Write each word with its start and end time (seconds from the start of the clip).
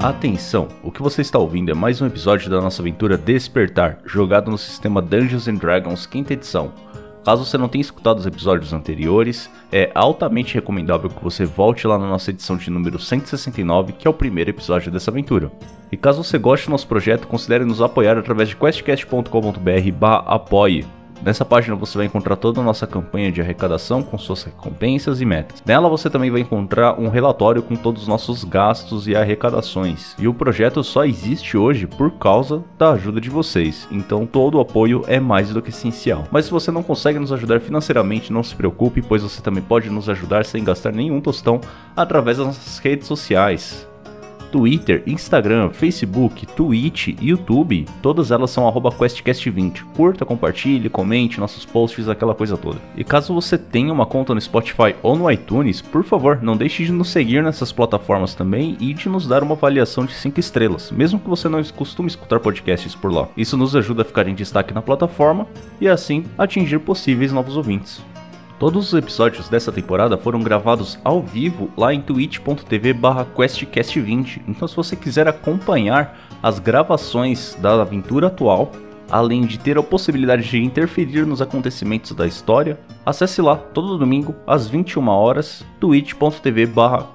Atenção, 0.00 0.68
o 0.80 0.92
que 0.92 1.02
você 1.02 1.22
está 1.22 1.40
ouvindo 1.40 1.72
é 1.72 1.74
mais 1.74 2.00
um 2.00 2.06
episódio 2.06 2.48
da 2.48 2.60
nossa 2.60 2.80
aventura 2.80 3.18
Despertar, 3.18 3.98
jogado 4.04 4.48
no 4.48 4.56
sistema 4.56 5.02
Dungeons 5.02 5.48
and 5.48 5.56
Dragons 5.56 6.06
quinta 6.06 6.34
edição. 6.34 6.72
Caso 7.24 7.44
você 7.44 7.58
não 7.58 7.66
tenha 7.66 7.82
escutado 7.82 8.18
os 8.18 8.26
episódios 8.26 8.72
anteriores, 8.72 9.50
é 9.72 9.90
altamente 9.96 10.54
recomendável 10.54 11.10
que 11.10 11.20
você 11.22 11.44
volte 11.44 11.84
lá 11.84 11.98
na 11.98 12.08
nossa 12.08 12.30
edição 12.30 12.56
de 12.56 12.70
número 12.70 12.96
169, 12.96 13.94
que 13.94 14.06
é 14.06 14.10
o 14.10 14.14
primeiro 14.14 14.50
episódio 14.50 14.92
dessa 14.92 15.10
aventura. 15.10 15.50
E 15.90 15.96
caso 15.96 16.22
você 16.22 16.38
goste 16.38 16.68
do 16.68 16.70
nosso 16.70 16.86
projeto, 16.86 17.26
considere 17.26 17.64
nos 17.64 17.82
apoiar 17.82 18.16
através 18.16 18.50
de 18.50 18.56
questcast.com.br/apoie. 18.56 20.97
Nessa 21.22 21.44
página 21.44 21.74
você 21.74 21.98
vai 21.98 22.06
encontrar 22.06 22.36
toda 22.36 22.60
a 22.60 22.64
nossa 22.64 22.86
campanha 22.86 23.32
de 23.32 23.40
arrecadação 23.40 24.02
com 24.02 24.16
suas 24.16 24.44
recompensas 24.44 25.20
e 25.20 25.24
metas. 25.24 25.62
Nela 25.66 25.88
você 25.88 26.08
também 26.08 26.30
vai 26.30 26.40
encontrar 26.40 26.98
um 26.98 27.08
relatório 27.08 27.62
com 27.62 27.74
todos 27.74 28.02
os 28.02 28.08
nossos 28.08 28.44
gastos 28.44 29.08
e 29.08 29.16
arrecadações. 29.16 30.14
E 30.18 30.28
o 30.28 30.34
projeto 30.34 30.82
só 30.84 31.04
existe 31.04 31.56
hoje 31.56 31.86
por 31.86 32.12
causa 32.12 32.62
da 32.78 32.92
ajuda 32.92 33.20
de 33.20 33.30
vocês, 33.30 33.88
então 33.90 34.26
todo 34.26 34.56
o 34.56 34.60
apoio 34.60 35.02
é 35.06 35.18
mais 35.18 35.50
do 35.50 35.60
que 35.60 35.70
essencial. 35.70 36.24
Mas 36.30 36.46
se 36.46 36.50
você 36.50 36.70
não 36.70 36.82
consegue 36.82 37.18
nos 37.18 37.32
ajudar 37.32 37.60
financeiramente, 37.60 38.32
não 38.32 38.42
se 38.42 38.54
preocupe, 38.54 39.02
pois 39.02 39.22
você 39.22 39.42
também 39.42 39.62
pode 39.62 39.90
nos 39.90 40.08
ajudar 40.08 40.44
sem 40.44 40.62
gastar 40.64 40.92
nenhum 40.92 41.20
tostão 41.20 41.60
através 41.96 42.38
das 42.38 42.46
nossas 42.46 42.78
redes 42.78 43.06
sociais. 43.06 43.88
Twitter, 44.50 45.02
Instagram, 45.06 45.70
Facebook, 45.70 46.46
Twitch, 46.46 47.08
YouTube, 47.20 47.86
todas 48.02 48.30
elas 48.30 48.50
são 48.50 48.66
QuestCast20. 48.68 49.84
Curta, 49.96 50.24
compartilhe, 50.24 50.88
comente 50.88 51.40
nossos 51.40 51.64
posts, 51.64 52.08
aquela 52.08 52.34
coisa 52.34 52.56
toda. 52.56 52.78
E 52.96 53.04
caso 53.04 53.34
você 53.34 53.56
tenha 53.56 53.92
uma 53.92 54.06
conta 54.06 54.34
no 54.34 54.40
Spotify 54.40 54.94
ou 55.02 55.16
no 55.16 55.30
iTunes, 55.30 55.80
por 55.80 56.04
favor, 56.04 56.40
não 56.42 56.56
deixe 56.56 56.84
de 56.84 56.92
nos 56.92 57.08
seguir 57.08 57.42
nessas 57.42 57.72
plataformas 57.72 58.34
também 58.34 58.76
e 58.80 58.92
de 58.94 59.08
nos 59.08 59.26
dar 59.26 59.42
uma 59.42 59.54
avaliação 59.54 60.04
de 60.04 60.12
5 60.12 60.40
estrelas, 60.40 60.90
mesmo 60.90 61.18
que 61.18 61.28
você 61.28 61.48
não 61.48 61.58
costume 61.72 62.08
escutar 62.08 62.40
podcasts 62.40 62.94
por 62.94 63.12
lá. 63.12 63.28
Isso 63.36 63.56
nos 63.56 63.74
ajuda 63.74 64.02
a 64.02 64.04
ficar 64.04 64.28
em 64.28 64.34
destaque 64.34 64.74
na 64.74 64.82
plataforma 64.82 65.46
e 65.80 65.88
assim 65.88 66.24
atingir 66.36 66.78
possíveis 66.78 67.32
novos 67.32 67.56
ouvintes. 67.56 68.00
Todos 68.58 68.92
os 68.92 68.98
episódios 68.98 69.48
dessa 69.48 69.70
temporada 69.70 70.18
foram 70.18 70.40
gravados 70.40 70.98
ao 71.04 71.22
vivo 71.22 71.70
lá 71.76 71.94
em 71.94 72.00
twitch.tv 72.00 72.92
questcast20. 73.36 74.42
Então 74.48 74.66
se 74.66 74.74
você 74.74 74.96
quiser 74.96 75.28
acompanhar 75.28 76.18
as 76.42 76.58
gravações 76.58 77.56
da 77.60 77.80
aventura 77.80 78.26
atual, 78.26 78.72
além 79.08 79.42
de 79.42 79.60
ter 79.60 79.78
a 79.78 79.82
possibilidade 79.82 80.42
de 80.42 80.58
interferir 80.58 81.24
nos 81.24 81.40
acontecimentos 81.40 82.10
da 82.12 82.26
história, 82.26 82.80
acesse 83.06 83.40
lá 83.40 83.54
todo 83.56 83.96
domingo 83.96 84.34
às 84.44 84.66
21 84.68 85.06
horas 85.08 85.64
twitch.tv 85.78 86.66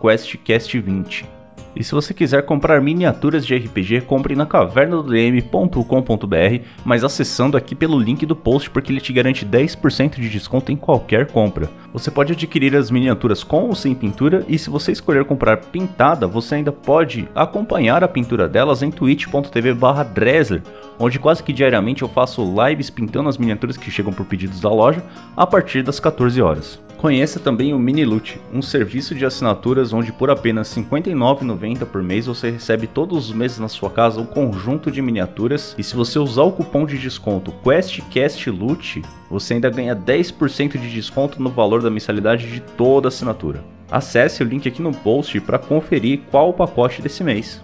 questcast20. 0.02 1.43
E 1.76 1.84
se 1.84 1.92
você 1.92 2.14
quiser 2.14 2.46
comprar 2.46 2.82
miniaturas 2.82 3.46
de 3.46 3.56
RPG, 3.56 4.02
compre 4.02 4.36
na 4.36 4.46
cavernadodm.com.br, 4.46 6.66
mas 6.86 7.04
acessando 7.04 7.58
aqui 7.58 7.74
pelo 7.74 8.00
link 8.00 8.26
do 8.26 8.36
post 8.36 8.70
porque 8.70 8.92
ele 8.92 9.02
te 9.02 9.12
garante 9.12 9.46
10% 9.46 10.20
de 10.20 10.30
desconto 10.30 10.72
em 10.72 10.76
qualquer 10.76 11.28
compra. 11.28 11.70
Você 11.94 12.10
pode 12.10 12.34
adquirir 12.34 12.76
as 12.76 12.90
miniaturas 12.90 13.44
com 13.44 13.68
ou 13.68 13.76
sem 13.76 13.94
pintura 13.94 14.44
e 14.50 14.58
se 14.58 14.68
você 14.68 14.92
escolher 14.92 15.26
comprar 15.26 15.58
pintada, 15.58 16.26
você 16.26 16.56
ainda 16.56 16.72
pode 16.72 17.30
acompanhar 17.36 18.04
a 18.04 18.08
pintura 18.08 18.50
delas 18.50 18.82
em 18.82 18.90
twitch.tv/dresler, 18.90 20.64
onde 20.98 21.20
quase 21.20 21.44
que 21.44 21.54
diariamente 21.54 22.02
eu 22.02 22.10
faço 22.10 22.44
lives 22.66 22.90
pintando 22.90 23.30
as 23.30 23.38
miniaturas 23.38 23.78
que 23.78 23.92
chegam 23.92 24.12
por 24.12 24.26
pedidos 24.26 24.60
da 24.60 24.70
loja 24.70 25.04
a 25.38 25.46
partir 25.46 25.84
das 25.84 26.00
14 26.00 26.42
horas. 26.42 26.82
Conheça 26.98 27.38
também 27.38 27.74
o 27.74 27.78
Minilute, 27.80 28.40
um 28.52 28.62
serviço 28.62 29.14
de 29.14 29.26
assinaturas 29.26 29.92
onde 29.92 30.12
por 30.14 30.32
apenas 30.32 30.74
R$ 30.74 30.84
59,90 30.84 31.86
por 31.86 32.02
mês 32.02 32.26
você 32.28 32.50
recebe 32.50 32.88
todos 32.88 33.28
os 33.28 33.36
meses 33.36 33.60
na 33.60 33.68
sua 33.68 33.90
casa 33.90 34.22
um 34.22 34.26
conjunto 34.26 34.90
de 34.90 35.02
miniaturas 35.02 35.76
e 35.78 35.84
se 35.84 35.98
você 35.98 36.18
usar 36.18 36.44
o 36.44 36.53
cupom 36.53 36.86
de 36.86 36.98
desconto 36.98 37.52
QuestCastLute, 37.62 39.02
você 39.34 39.56
ainda 39.56 39.70
ganha 39.72 39.96
10% 39.96 40.80
de 40.80 40.92
desconto 40.92 41.42
no 41.42 41.50
valor 41.50 41.82
da 41.82 41.90
mensalidade 41.90 42.52
de 42.52 42.60
toda 42.60 43.08
assinatura. 43.08 43.64
Acesse 43.90 44.44
o 44.44 44.46
link 44.46 44.68
aqui 44.68 44.80
no 44.80 44.94
post 44.94 45.42
para 45.42 45.58
conferir 45.58 46.22
qual 46.30 46.50
o 46.50 46.54
pacote 46.54 47.02
desse 47.02 47.24
mês. 47.24 47.60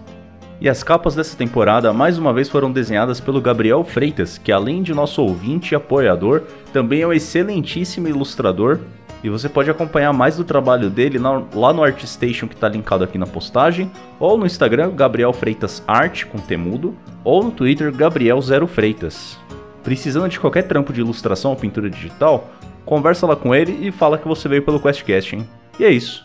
E 0.60 0.68
as 0.68 0.82
capas 0.82 1.14
dessa 1.14 1.36
temporada 1.36 1.92
mais 1.92 2.18
uma 2.18 2.32
vez 2.32 2.48
foram 2.48 2.72
desenhadas 2.72 3.20
pelo 3.20 3.40
Gabriel 3.40 3.84
Freitas, 3.84 4.36
que 4.36 4.50
além 4.50 4.82
de 4.82 4.92
nosso 4.92 5.22
ouvinte 5.22 5.72
e 5.72 5.76
apoiador, 5.76 6.42
também 6.72 7.02
é 7.02 7.06
um 7.06 7.12
excelentíssimo 7.12 8.08
ilustrador 8.08 8.80
e 9.22 9.30
você 9.30 9.48
pode 9.48 9.70
acompanhar 9.70 10.12
mais 10.12 10.36
do 10.36 10.44
trabalho 10.44 10.90
dele 10.90 11.18
lá 11.18 11.72
no 11.72 11.84
ArtStation 11.84 12.48
que 12.48 12.54
está 12.54 12.68
linkado 12.68 13.04
aqui 13.04 13.16
na 13.16 13.26
postagem, 13.26 13.90
ou 14.18 14.36
no 14.36 14.46
Instagram 14.46 14.90
Gabriel 14.90 15.32
Freitas 15.32 15.84
Art 15.86 16.24
com 16.24 16.38
temudo, 16.38 16.96
ou 17.22 17.44
no 17.44 17.50
Twitter 17.52 17.94
Gabriel 17.94 18.40
Zero 18.42 18.66
Freitas. 18.66 19.38
Precisando 19.82 20.28
de 20.28 20.38
qualquer 20.38 20.62
trampo 20.62 20.92
de 20.92 21.00
ilustração 21.00 21.50
ou 21.50 21.56
pintura 21.56 21.88
digital, 21.88 22.50
conversa 22.84 23.26
lá 23.26 23.36
com 23.36 23.54
ele 23.54 23.86
e 23.86 23.90
fala 23.90 24.18
que 24.18 24.28
você 24.28 24.48
veio 24.48 24.62
pelo 24.62 24.80
QuestCast, 24.80 25.36
hein? 25.36 25.48
E 25.78 25.84
é 25.84 25.90
isso. 25.90 26.22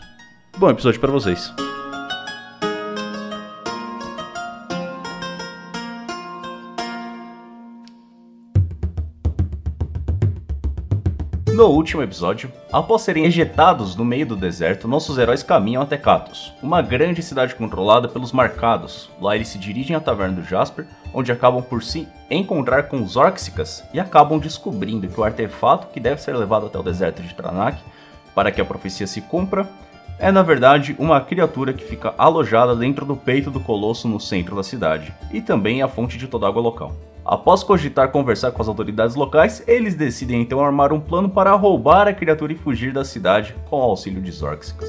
Bom 0.58 0.70
episódio 0.70 1.00
para 1.00 1.10
vocês. 1.10 1.52
No 11.56 11.68
último 11.68 12.02
episódio, 12.02 12.52
após 12.70 13.00
serem 13.00 13.24
ejetados 13.24 13.96
no 13.96 14.04
meio 14.04 14.26
do 14.26 14.36
deserto, 14.36 14.86
nossos 14.86 15.16
heróis 15.16 15.42
caminham 15.42 15.82
até 15.82 15.96
Katos, 15.96 16.52
uma 16.62 16.82
grande 16.82 17.22
cidade 17.22 17.54
controlada 17.54 18.06
pelos 18.06 18.30
Marcados. 18.30 19.08
Lá 19.18 19.34
eles 19.34 19.48
se 19.48 19.56
dirigem 19.56 19.96
à 19.96 20.00
taverna 20.00 20.34
do 20.34 20.44
Jasper, 20.44 20.86
onde 21.14 21.32
acabam 21.32 21.62
por 21.62 21.82
se 21.82 22.06
encontrar 22.30 22.88
com 22.88 23.02
os 23.02 23.16
Orxicas 23.16 23.82
e 23.94 23.98
acabam 23.98 24.38
descobrindo 24.38 25.08
que 25.08 25.18
o 25.18 25.24
artefato 25.24 25.86
que 25.86 25.98
deve 25.98 26.20
ser 26.20 26.36
levado 26.36 26.66
até 26.66 26.78
o 26.78 26.82
deserto 26.82 27.22
de 27.22 27.34
Tranak 27.34 27.82
para 28.34 28.52
que 28.52 28.60
a 28.60 28.64
profecia 28.66 29.06
se 29.06 29.22
cumpra 29.22 29.66
é 30.18 30.30
na 30.30 30.42
verdade 30.42 30.94
uma 30.98 31.22
criatura 31.22 31.72
que 31.72 31.86
fica 31.86 32.14
alojada 32.18 32.76
dentro 32.76 33.06
do 33.06 33.16
peito 33.16 33.50
do 33.50 33.60
colosso 33.60 34.06
no 34.06 34.20
centro 34.20 34.54
da 34.54 34.62
cidade, 34.62 35.10
e 35.32 35.40
também 35.40 35.80
é 35.80 35.84
a 35.84 35.88
fonte 35.88 36.18
de 36.18 36.28
toda 36.28 36.46
água 36.46 36.60
local. 36.60 36.94
Após 37.28 37.64
cogitar 37.64 38.12
conversar 38.12 38.52
com 38.52 38.62
as 38.62 38.68
autoridades 38.68 39.16
locais, 39.16 39.60
eles 39.66 39.96
decidem 39.96 40.40
então 40.40 40.64
armar 40.64 40.92
um 40.92 41.00
plano 41.00 41.28
para 41.28 41.52
roubar 41.56 42.06
a 42.06 42.12
criatura 42.12 42.52
e 42.52 42.56
fugir 42.56 42.92
da 42.92 43.04
cidade 43.04 43.52
com 43.68 43.80
o 43.80 43.82
auxílio 43.82 44.22
de 44.22 44.30
Zorxicas. 44.30 44.88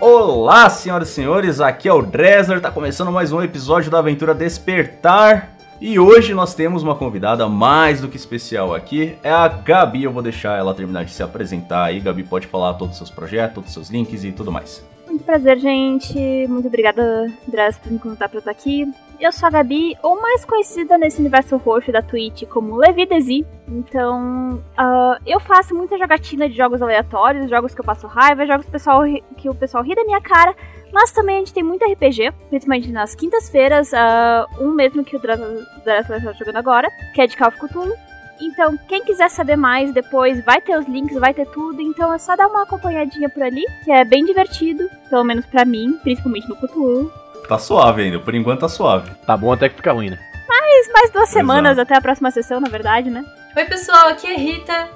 Olá, 0.00 0.70
senhoras 0.70 1.08
e 1.08 1.12
senhores, 1.12 1.60
aqui 1.60 1.88
é 1.88 1.92
o 1.92 2.02
Dresler, 2.02 2.60
tá 2.60 2.70
começando 2.70 3.10
mais 3.10 3.32
um 3.32 3.42
episódio 3.42 3.90
da 3.90 3.98
aventura 3.98 4.32
Despertar. 4.32 5.56
E 5.80 5.98
hoje 5.98 6.34
nós 6.34 6.54
temos 6.54 6.84
uma 6.84 6.94
convidada 6.94 7.48
mais 7.48 8.00
do 8.00 8.08
que 8.08 8.16
especial 8.16 8.72
aqui, 8.72 9.18
é 9.24 9.30
a 9.32 9.48
Gabi. 9.48 10.04
Eu 10.04 10.12
vou 10.12 10.22
deixar 10.22 10.56
ela 10.56 10.72
terminar 10.72 11.04
de 11.04 11.10
se 11.10 11.22
apresentar 11.22 11.86
aí. 11.86 11.98
Gabi 11.98 12.22
pode 12.22 12.46
falar 12.46 12.74
todos 12.74 12.92
os 12.92 12.98
seus 12.98 13.10
projetos, 13.10 13.54
todos 13.56 13.70
os 13.70 13.74
seus 13.74 13.90
links 13.90 14.22
e 14.22 14.30
tudo 14.30 14.52
mais. 14.52 14.93
Muito 15.14 15.26
prazer, 15.26 15.60
gente. 15.60 16.18
Muito 16.48 16.66
obrigada, 16.66 17.32
Andrés, 17.46 17.78
por 17.78 17.92
me 17.92 18.00
convidar 18.00 18.28
pra 18.28 18.40
estar 18.40 18.50
aqui. 18.50 18.84
Eu 19.20 19.30
sou 19.30 19.46
a 19.46 19.50
Gabi, 19.50 19.96
ou 20.02 20.20
mais 20.20 20.44
conhecida 20.44 20.98
nesse 20.98 21.20
universo 21.20 21.56
roxo 21.56 21.92
da 21.92 22.02
Twitch 22.02 22.42
como 22.48 22.76
Levi 22.76 23.06
Desi. 23.06 23.46
Então, 23.68 24.54
uh, 24.76 25.22
eu 25.24 25.38
faço 25.38 25.72
muita 25.72 25.96
jogatina 25.96 26.48
de 26.48 26.56
jogos 26.56 26.82
aleatórios, 26.82 27.48
jogos 27.48 27.72
que 27.72 27.80
eu 27.80 27.84
passo 27.84 28.08
raiva, 28.08 28.44
jogos 28.44 28.68
pessoal, 28.68 29.02
que 29.36 29.48
o 29.48 29.54
pessoal 29.54 29.84
ri 29.84 29.94
da 29.94 30.02
minha 30.02 30.20
cara. 30.20 30.52
Mas 30.92 31.12
também 31.12 31.36
a 31.36 31.38
gente 31.38 31.54
tem 31.54 31.62
muito 31.62 31.84
RPG, 31.84 32.32
principalmente 32.50 32.90
nas 32.90 33.14
quintas-feiras, 33.14 33.92
uh, 33.92 34.64
um 34.64 34.72
mesmo 34.72 35.04
que 35.04 35.14
o 35.14 35.20
Dressler 35.20 36.18
está 36.18 36.32
jogando 36.32 36.56
agora, 36.56 36.90
que 37.14 37.20
é 37.20 37.26
de 37.28 37.36
Call 37.36 37.48
of 37.48 37.58
Cthulhu. 37.60 37.94
Então, 38.40 38.76
quem 38.88 39.04
quiser 39.04 39.30
saber 39.30 39.56
mais 39.56 39.92
depois, 39.92 40.44
vai 40.44 40.60
ter 40.60 40.76
os 40.78 40.86
links, 40.86 41.18
vai 41.18 41.32
ter 41.32 41.46
tudo. 41.46 41.80
Então 41.80 42.12
é 42.12 42.18
só 42.18 42.36
dar 42.36 42.48
uma 42.48 42.62
acompanhadinha 42.62 43.28
por 43.28 43.42
ali, 43.42 43.64
que 43.84 43.90
é 43.90 44.04
bem 44.04 44.24
divertido, 44.24 44.88
pelo 45.08 45.24
menos 45.24 45.46
para 45.46 45.64
mim, 45.64 45.98
principalmente 46.02 46.48
no 46.48 46.56
Cthulhu. 46.56 47.12
Tá 47.48 47.58
suave 47.58 48.02
ainda, 48.02 48.18
por 48.18 48.34
enquanto 48.34 48.60
tá 48.60 48.68
suave. 48.68 49.10
Tá 49.26 49.36
bom 49.36 49.52
até 49.52 49.68
que 49.68 49.76
fica 49.76 49.92
ruim, 49.92 50.10
né? 50.10 50.18
Mais, 50.48 50.92
mais 50.92 51.10
duas 51.10 51.28
semanas 51.28 51.72
Exato. 51.72 51.82
até 51.82 51.98
a 51.98 52.00
próxima 52.00 52.30
sessão, 52.30 52.60
na 52.60 52.68
verdade, 52.68 53.10
né? 53.10 53.24
Oi, 53.56 53.64
pessoal, 53.66 54.08
aqui 54.08 54.26
é 54.26 54.36
Rita. 54.36 54.88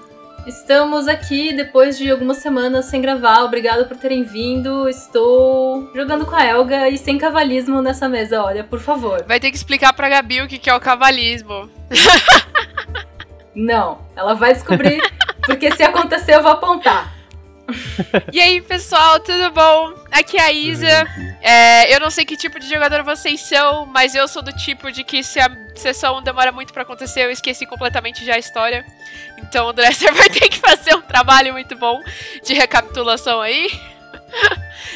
Estamos 0.46 1.06
aqui 1.06 1.52
depois 1.52 1.98
de 1.98 2.10
algumas 2.10 2.38
semanas 2.38 2.86
sem 2.86 3.02
gravar. 3.02 3.42
Obrigado 3.42 3.86
por 3.86 3.98
terem 3.98 4.22
vindo. 4.22 4.88
Estou 4.88 5.90
jogando 5.94 6.24
com 6.24 6.34
a 6.34 6.44
Elga 6.44 6.88
e 6.88 6.96
sem 6.96 7.18
cavalismo 7.18 7.82
nessa 7.82 8.08
mesa, 8.08 8.42
olha, 8.42 8.64
por 8.64 8.80
favor. 8.80 9.24
Vai 9.28 9.38
ter 9.38 9.50
que 9.50 9.56
explicar 9.56 9.92
pra 9.92 10.08
Gabi 10.08 10.40
o 10.40 10.48
que 10.48 10.70
é 10.70 10.74
o 10.74 10.80
cavalismo. 10.80 11.68
Não, 13.58 13.98
ela 14.14 14.34
vai 14.34 14.54
descobrir, 14.54 15.02
porque 15.44 15.74
se 15.74 15.82
acontecer 15.82 16.36
eu 16.36 16.42
vou 16.42 16.52
apontar. 16.52 17.12
e 18.32 18.40
aí, 18.40 18.60
pessoal, 18.60 19.18
tudo 19.18 19.50
bom? 19.50 19.94
Aqui 20.12 20.38
é 20.38 20.42
a 20.42 20.52
Isa. 20.52 20.86
É, 21.42 21.92
eu 21.92 21.98
não 21.98 22.08
sei 22.08 22.24
que 22.24 22.36
tipo 22.36 22.60
de 22.60 22.68
jogador 22.68 23.02
vocês 23.02 23.40
são, 23.40 23.84
mas 23.84 24.14
eu 24.14 24.28
sou 24.28 24.42
do 24.42 24.52
tipo 24.52 24.92
de 24.92 25.02
que 25.02 25.24
se 25.24 25.40
a 25.40 25.50
sessão 25.74 26.22
demora 26.22 26.52
muito 26.52 26.72
para 26.72 26.82
acontecer, 26.84 27.24
eu 27.24 27.32
esqueci 27.32 27.66
completamente 27.66 28.24
já 28.24 28.36
a 28.36 28.38
história. 28.38 28.86
Então 29.38 29.66
o 29.66 29.72
Dresser 29.72 30.14
vai 30.14 30.30
ter 30.30 30.48
que 30.48 30.60
fazer 30.60 30.94
um 30.94 31.02
trabalho 31.02 31.52
muito 31.52 31.74
bom 31.76 32.00
de 32.44 32.54
recapitulação 32.54 33.40
aí. 33.40 33.68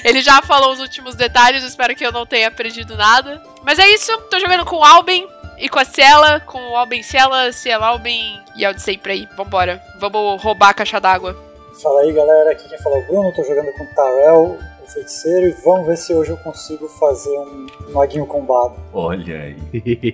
Ele 0.05 0.23
já 0.23 0.41
falou 0.41 0.73
os 0.73 0.79
últimos 0.79 1.17
detalhes, 1.17 1.65
espero 1.65 1.97
que 1.97 2.07
eu 2.07 2.13
não 2.13 2.25
tenha 2.25 2.49
perdido 2.49 2.97
nada. 2.97 3.43
Mas 3.65 3.81
é 3.81 3.89
isso, 3.89 4.17
tô 4.31 4.39
jogando 4.39 4.65
com 4.65 4.77
o 4.77 4.85
Albin 4.85 5.27
e 5.63 5.69
com 5.69 5.79
a 5.79 5.85
Ciela, 5.85 6.41
com 6.41 6.59
o 6.59 6.77
Albin 6.77 7.05
Ciela, 7.05 7.53
Ciela 7.53 7.87
Albin 7.87 8.41
e 8.57 8.67
a 8.67 8.73
de 8.73 8.83
sempre 8.83 9.13
aí. 9.13 9.29
Vambora, 9.37 9.81
vamos 10.01 10.43
roubar 10.43 10.71
a 10.71 10.75
caixa 10.75 11.01
d'água. 11.01 11.37
Fala 11.81 12.01
aí 12.01 12.13
galera, 12.13 12.51
aqui 12.51 12.69
quem 12.69 12.79
fala 12.79 12.97
é 12.97 12.99
o 12.99 13.07
Bruno, 13.07 13.33
tô 13.33 13.45
jogando 13.45 13.73
com 13.79 13.85
o 13.85 13.95
Tarel, 13.95 14.59
o 14.83 14.87
feiticeiro, 14.93 15.47
e 15.47 15.53
vamos 15.65 15.87
ver 15.87 15.97
se 15.97 16.13
hoje 16.13 16.33
eu 16.33 16.37
consigo 16.39 16.89
fazer 16.89 17.39
um 17.39 17.67
maguinho 17.93 18.27
combado. 18.27 18.75
Olha 18.93 19.41
aí. 19.41 19.57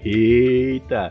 Eita! 0.05 1.11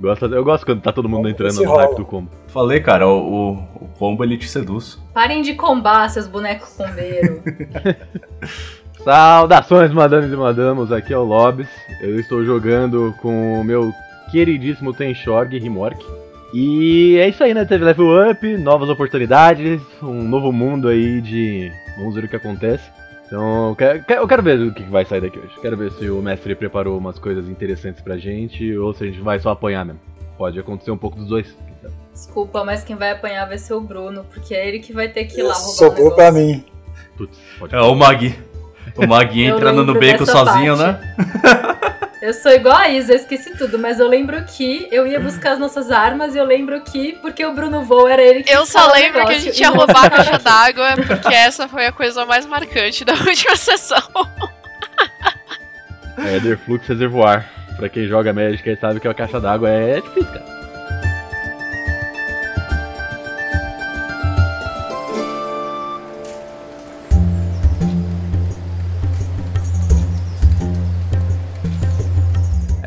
Gosta, 0.00 0.24
eu 0.26 0.44
gosto 0.44 0.64
quando 0.64 0.82
tá 0.82 0.92
todo 0.92 1.08
mundo 1.08 1.28
entrando 1.28 1.62
no 1.62 1.76
hype 1.76 1.96
do 1.96 2.04
combo. 2.04 2.30
Falei, 2.48 2.80
cara, 2.80 3.06
o, 3.06 3.18
o, 3.18 3.50
o 3.82 3.88
combo 3.98 4.24
ele 4.24 4.38
te 4.38 4.48
seduz. 4.48 4.98
Parem 5.12 5.42
de 5.42 5.54
combar, 5.54 6.08
seus 6.08 6.26
bonecos 6.26 6.70
combeiros. 6.70 7.42
Saudações, 9.06 9.92
madames 9.92 10.32
e 10.32 10.36
madamos, 10.36 10.90
aqui 10.90 11.12
é 11.12 11.16
o 11.16 11.22
Lobs. 11.22 11.68
Eu 12.00 12.18
estou 12.18 12.44
jogando 12.44 13.14
com 13.22 13.60
o 13.60 13.62
meu 13.62 13.92
queridíssimo 14.32 14.92
Tenshorg 14.92 15.56
Rimork. 15.56 16.04
E 16.52 17.16
é 17.16 17.28
isso 17.28 17.44
aí, 17.44 17.54
né? 17.54 17.64
Teve 17.64 17.84
level 17.84 18.28
up, 18.28 18.56
novas 18.56 18.88
oportunidades, 18.88 19.80
um 20.02 20.24
novo 20.24 20.50
mundo 20.50 20.88
aí 20.88 21.20
de. 21.20 21.70
Vamos 21.96 22.16
ver 22.16 22.24
o 22.24 22.28
que 22.28 22.34
acontece. 22.34 22.82
Então, 23.24 23.68
eu 23.68 23.76
quero, 23.76 24.04
eu 24.08 24.26
quero 24.26 24.42
ver 24.42 24.60
o 24.60 24.74
que 24.74 24.82
vai 24.82 25.04
sair 25.04 25.20
daqui 25.20 25.38
hoje. 25.38 25.54
Quero 25.62 25.76
ver 25.76 25.92
se 25.92 26.10
o 26.10 26.20
mestre 26.20 26.56
preparou 26.56 26.98
umas 26.98 27.16
coisas 27.16 27.48
interessantes 27.48 28.02
pra 28.02 28.18
gente 28.18 28.76
ou 28.76 28.92
se 28.92 29.04
a 29.04 29.06
gente 29.06 29.20
vai 29.20 29.38
só 29.38 29.50
apanhar 29.50 29.84
mesmo. 29.84 30.00
Pode 30.36 30.58
acontecer 30.58 30.90
um 30.90 30.98
pouco 30.98 31.16
dos 31.16 31.28
dois. 31.28 31.56
Desculpa, 32.12 32.64
mas 32.64 32.82
quem 32.82 32.96
vai 32.96 33.12
apanhar 33.12 33.46
vai 33.46 33.58
ser 33.58 33.74
o 33.74 33.80
Bruno, 33.80 34.24
porque 34.34 34.52
é 34.52 34.66
ele 34.66 34.80
que 34.80 34.92
vai 34.92 35.06
ter 35.06 35.26
que 35.26 35.38
ir 35.38 35.44
lá 35.44 35.54
roubar 35.54 35.76
Sobrou 35.76 36.10
pra 36.12 36.32
mim. 36.32 36.64
Putz, 37.16 37.38
pode 37.60 37.72
É 37.72 37.80
o 37.80 37.94
Magui. 37.94 38.34
O 38.94 39.06
Magui 39.06 39.44
Eu 39.46 39.56
entrando 39.56 39.84
no 39.84 39.94
beco 39.98 40.24
sozinho, 40.26 40.76
parte. 40.76 41.00
né? 41.02 41.76
Eu 42.22 42.32
sou 42.34 42.50
igual 42.52 42.76
a 42.76 42.88
Isa, 42.88 43.12
eu 43.12 43.16
esqueci 43.16 43.56
tudo, 43.56 43.78
mas 43.78 44.00
eu 44.00 44.08
lembro 44.08 44.42
que 44.44 44.88
eu 44.90 45.06
ia 45.06 45.20
buscar 45.20 45.52
as 45.52 45.58
nossas 45.58 45.90
armas 45.90 46.34
e 46.34 46.38
eu 46.38 46.44
lembro 46.44 46.80
que, 46.80 47.12
porque 47.20 47.44
o 47.44 47.52
Bruno 47.54 47.82
Voo 47.82 48.08
era 48.08 48.22
ele 48.22 48.42
que 48.42 48.50
Eu 48.52 48.64
só 48.66 48.90
lembro 48.90 49.12
que 49.12 49.18
a 49.18 49.24
negócio, 49.28 49.40
gente 49.40 49.60
ia 49.60 49.68
roubar 49.70 50.06
a 50.06 50.10
caixa 50.10 50.38
d'água, 50.42 50.88
porque 51.06 51.32
essa 51.34 51.68
foi 51.68 51.86
a 51.86 51.92
coisa 51.92 52.24
mais 52.24 52.44
marcante 52.46 53.04
da 53.04 53.12
última 53.26 53.54
sessão. 53.56 54.02
É 56.18 56.36
Ether 56.36 56.58
Flux 56.58 56.86
Reservoir. 56.88 57.44
Pra 57.76 57.88
quem 57.90 58.08
joga 58.08 58.32
Magic 58.32 58.66
aí 58.68 58.76
sabe 58.76 58.98
que 58.98 59.06
a 59.06 59.12
caixa 59.12 59.38
d'água 59.38 59.68
é 59.68 60.00
difícil, 60.00 60.32
cara. 60.32 60.55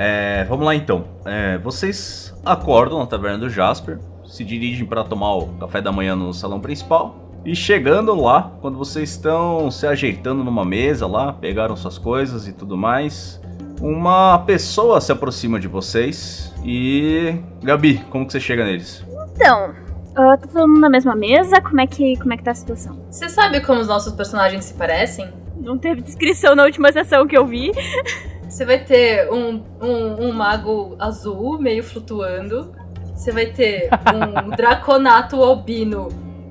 É, 0.02 0.46
vamos 0.46 0.66
lá 0.66 0.74
então. 0.74 1.04
É, 1.26 1.58
vocês 1.58 2.34
acordam 2.46 3.00
na 3.00 3.06
taverna 3.06 3.38
do 3.38 3.50
Jasper, 3.50 4.00
se 4.26 4.46
dirigem 4.46 4.86
para 4.86 5.04
tomar 5.04 5.36
o 5.36 5.48
café 5.60 5.82
da 5.82 5.92
manhã 5.92 6.16
no 6.16 6.34
salão 6.34 6.62
principal. 6.62 7.18
E 7.44 7.54
chegando 7.54 8.16
lá, 8.16 8.54
quando 8.62 8.78
vocês 8.78 9.10
estão 9.10 9.70
se 9.70 9.86
ajeitando 9.86 10.42
numa 10.42 10.64
mesa 10.64 11.06
lá, 11.06 11.34
pegaram 11.34 11.76
suas 11.76 11.98
coisas 11.98 12.48
e 12.48 12.54
tudo 12.54 12.78
mais, 12.78 13.42
uma 13.82 14.40
pessoa 14.40 15.02
se 15.02 15.12
aproxima 15.12 15.60
de 15.60 15.68
vocês 15.68 16.54
e. 16.64 17.36
Gabi, 17.62 17.98
como 18.10 18.26
que 18.26 18.32
você 18.32 18.40
chega 18.40 18.64
neles? 18.64 19.06
Então, 19.36 19.74
tá 20.16 20.38
todo 20.38 20.66
mundo 20.66 20.80
na 20.80 20.90
mesma 20.90 21.14
mesa? 21.14 21.60
Como 21.60 21.82
é, 21.82 21.88
que, 21.88 22.16
como 22.18 22.32
é 22.32 22.38
que 22.38 22.44
tá 22.44 22.52
a 22.52 22.56
situação? 22.56 22.98
Você 23.12 23.28
sabe 23.28 23.60
como 23.60 23.82
os 23.82 23.88
nossos 23.88 24.14
personagens 24.14 24.64
se 24.64 24.76
parecem? 24.76 25.30
Não 25.60 25.78
teve 25.78 26.00
descrição 26.02 26.56
na 26.56 26.64
última 26.64 26.90
sessão 26.94 27.28
que 27.28 27.38
eu 27.38 27.46
vi. 27.46 27.74
Você 28.50 28.66
vai 28.66 28.80
ter 28.80 29.32
um, 29.32 29.64
um, 29.80 30.28
um 30.28 30.34
mago 30.34 30.96
azul 30.98 31.60
meio 31.60 31.84
flutuando. 31.84 32.74
Você 33.16 33.32
vai 33.32 33.46
ter 33.46 33.90
um 34.14 34.50
draconato 34.58 35.42
albino 35.42 36.10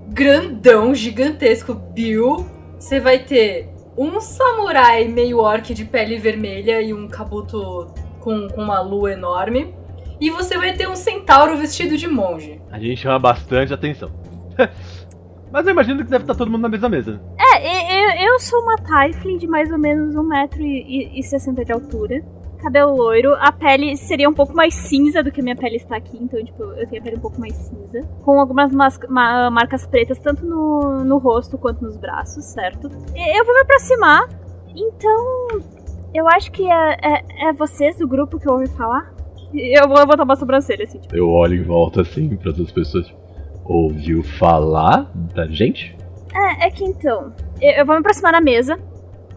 grandão, 0.09 0.95
gigantesco, 0.95 1.75
Bill. 1.75 2.47
Você 2.79 3.01
vai 3.01 3.19
ter 3.19 3.69
um 3.97 4.21
samurai 4.21 5.09
meio 5.09 5.39
orc 5.39 5.75
de 5.75 5.85
pele 5.85 6.17
vermelha 6.19 6.81
e 6.81 6.95
um 6.95 7.09
kabuto 7.09 7.93
com, 8.21 8.49
com 8.49 8.63
uma 8.63 8.81
lua 8.81 9.13
enorme. 9.13 9.75
E 10.21 10.31
você 10.31 10.57
vai 10.57 10.73
ter 10.75 10.89
um 10.89 10.95
centauro 10.97 11.57
vestido 11.57 11.97
de 11.97 12.07
monge. 12.07 12.61
A 12.71 12.79
gente 12.79 13.01
chama 13.01 13.19
bastante 13.19 13.75
atenção. 13.75 14.11
Mas 15.51 15.67
eu 15.67 15.73
imagino 15.73 16.05
que 16.05 16.11
deve 16.11 16.25
estar 16.25 16.35
todo 16.35 16.51
mundo 16.51 16.63
na 16.63 16.69
mesma 16.69 16.89
mesa. 16.89 17.21
É, 17.39 17.65
e- 17.65 17.88
eu, 18.17 18.39
sou 18.39 18.61
uma 18.63 18.77
Typhling 18.77 19.39
de 19.39 19.47
mais 19.47 19.71
ou 19.71 19.79
menos 19.79 20.15
1,60m 20.15 21.65
de 21.65 21.73
altura. 21.73 22.23
Cabelo 22.63 22.97
loiro. 22.97 23.35
A 23.37 23.53
pele 23.53 23.97
seria 23.97 24.29
um 24.29 24.35
pouco 24.35 24.55
mais 24.55 24.75
cinza 24.75 25.23
do 25.23 25.31
que 25.31 25.41
a 25.41 25.45
minha 25.45 25.55
pele 25.57 25.77
está 25.77 25.97
aqui. 25.97 26.19
Então, 26.21 26.45
tipo, 26.45 26.63
eu 26.63 26.89
tenho 26.89 27.01
a 27.01 27.05
pele 27.05 27.17
um 27.17 27.21
pouco 27.21 27.41
mais 27.41 27.55
cinza. 27.55 28.01
Com 28.25 28.41
algumas 28.41 28.73
mas- 28.73 28.99
ma- 29.09 29.49
marcas 29.51 29.87
pretas, 29.87 30.19
tanto 30.19 30.45
no, 30.45 31.05
no 31.05 31.19
rosto 31.19 31.57
quanto 31.57 31.85
nos 31.85 31.97
braços, 31.97 32.45
certo? 32.45 32.89
Eu 33.15 33.45
vou 33.45 33.55
me 33.55 33.61
aproximar. 33.61 34.29
Então, 34.75 35.61
eu 36.13 36.27
acho 36.29 36.51
que 36.51 36.69
é, 36.71 36.97
é, 37.03 37.49
é 37.49 37.53
vocês 37.53 37.97
do 37.99 38.09
grupo 38.09 38.39
que 38.41 38.49
eu 38.49 38.55
ouvi 38.55 38.67
falar. 38.69 39.13
Eu 39.55 39.89
vou 39.89 40.05
botar 40.07 40.25
uma 40.25 40.37
sobrancelha, 40.37 40.85
assim, 40.85 40.99
tipo. 40.99 41.15
Eu 41.15 41.31
olho 41.31 41.55
em 41.55 41.63
volta 41.63 42.03
assim 42.03 42.29
para 42.37 42.49
outras 42.51 42.71
pessoas. 42.73 43.15
Ouviu 43.65 44.23
falar 44.23 45.11
da 45.35 45.47
gente? 45.47 45.97
É, 46.59 46.71
que 46.71 46.85
então. 46.85 47.33
Eu, 47.61 47.85
vou 47.87 47.95
me 47.95 48.01
aproximar 48.01 48.33
da 48.33 48.41
mesa. 48.41 48.79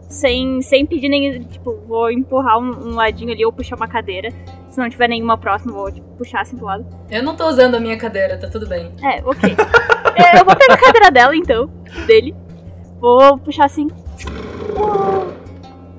Sem, 0.09 0.61
sem 0.61 0.85
pedir 0.85 1.09
nem. 1.09 1.43
Tipo, 1.43 1.75
vou 1.87 2.11
empurrar 2.11 2.59
um, 2.59 2.89
um 2.89 2.95
ladinho 2.95 3.31
ali 3.31 3.45
ou 3.45 3.53
puxar 3.53 3.75
uma 3.75 3.87
cadeira. 3.87 4.29
Se 4.69 4.77
não 4.77 4.89
tiver 4.89 5.07
nenhuma 5.07 5.37
próxima, 5.37 5.71
vou 5.73 5.91
tipo, 5.91 6.07
puxar 6.17 6.41
assim 6.41 6.57
pro 6.57 6.65
lado. 6.65 6.85
Eu 7.09 7.23
não 7.23 7.35
tô 7.35 7.47
usando 7.47 7.75
a 7.75 7.79
minha 7.79 7.97
cadeira, 7.97 8.37
tá 8.37 8.49
tudo 8.49 8.67
bem. 8.67 8.91
É, 9.01 9.21
ok. 9.23 9.55
É, 10.15 10.39
eu 10.39 10.45
vou 10.45 10.55
pegar 10.55 10.73
a 10.73 10.77
cadeira 10.77 11.11
dela 11.11 11.35
então. 11.35 11.69
Dele. 12.05 12.35
Vou 12.99 13.37
puxar 13.37 13.65
assim. 13.65 13.87
Eu 14.75 15.33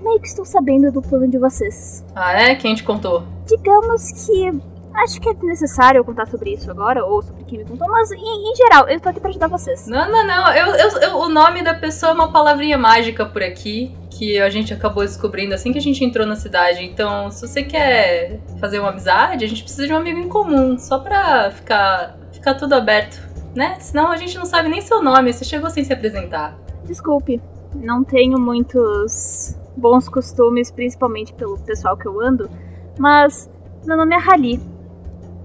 meio 0.02 0.20
que 0.20 0.26
estou 0.26 0.44
sabendo 0.44 0.92
do 0.92 1.00
plano 1.00 1.28
de 1.28 1.38
vocês. 1.38 2.04
Ah, 2.14 2.32
é? 2.32 2.54
Quem 2.54 2.74
te 2.74 2.84
contou? 2.84 3.24
Digamos 3.46 4.26
que. 4.26 4.71
Acho 4.94 5.20
que 5.20 5.28
é 5.28 5.34
necessário 5.42 5.98
eu 5.98 6.04
contar 6.04 6.26
sobre 6.26 6.52
isso 6.52 6.70
agora, 6.70 7.04
ou 7.04 7.22
sobre 7.22 7.44
quem 7.44 7.58
me 7.58 7.64
contou, 7.64 7.88
mas 7.88 8.10
em, 8.12 8.18
em 8.52 8.54
geral, 8.54 8.88
eu 8.88 9.00
tô 9.00 9.08
aqui 9.08 9.20
pra 9.20 9.30
ajudar 9.30 9.46
vocês. 9.48 9.86
Não, 9.88 10.10
não, 10.10 10.26
não. 10.26 10.52
Eu, 10.54 10.66
eu- 10.74 10.98
eu- 11.00 11.16
o 11.18 11.28
nome 11.28 11.62
da 11.62 11.74
pessoa 11.74 12.10
é 12.12 12.14
uma 12.14 12.30
palavrinha 12.30 12.76
mágica 12.78 13.24
por 13.24 13.42
aqui. 13.42 13.94
Que 14.14 14.38
a 14.38 14.50
gente 14.50 14.74
acabou 14.74 15.02
descobrindo 15.02 15.54
assim 15.54 15.72
que 15.72 15.78
a 15.78 15.80
gente 15.80 16.04
entrou 16.04 16.26
na 16.26 16.36
cidade. 16.36 16.84
Então, 16.84 17.30
se 17.30 17.48
você 17.48 17.62
quer 17.62 18.38
fazer 18.60 18.78
uma 18.78 18.90
amizade, 18.90 19.42
a 19.44 19.48
gente 19.48 19.62
precisa 19.62 19.86
de 19.86 19.92
um 19.92 19.96
amigo 19.96 20.18
em 20.20 20.28
comum. 20.28 20.78
Só 20.78 20.98
pra 20.98 21.50
ficar, 21.50 22.18
ficar 22.30 22.54
tudo 22.54 22.74
aberto, 22.74 23.18
né? 23.54 23.78
Senão 23.80 24.12
a 24.12 24.16
gente 24.18 24.36
não 24.36 24.44
sabe 24.44 24.68
nem 24.68 24.82
seu 24.82 25.02
nome. 25.02 25.32
Você 25.32 25.46
chegou 25.46 25.70
sem 25.70 25.82
se 25.82 25.92
apresentar. 25.94 26.54
Desculpe, 26.84 27.40
não 27.74 28.04
tenho 28.04 28.38
muitos 28.38 29.56
bons 29.76 30.08
costumes, 30.10 30.70
principalmente 30.70 31.32
pelo 31.32 31.58
pessoal 31.58 31.96
que 31.96 32.06
eu 32.06 32.20
ando, 32.20 32.50
mas 32.98 33.50
meu 33.86 33.96
nome 33.96 34.14
é 34.14 34.18
Rali. 34.18 34.60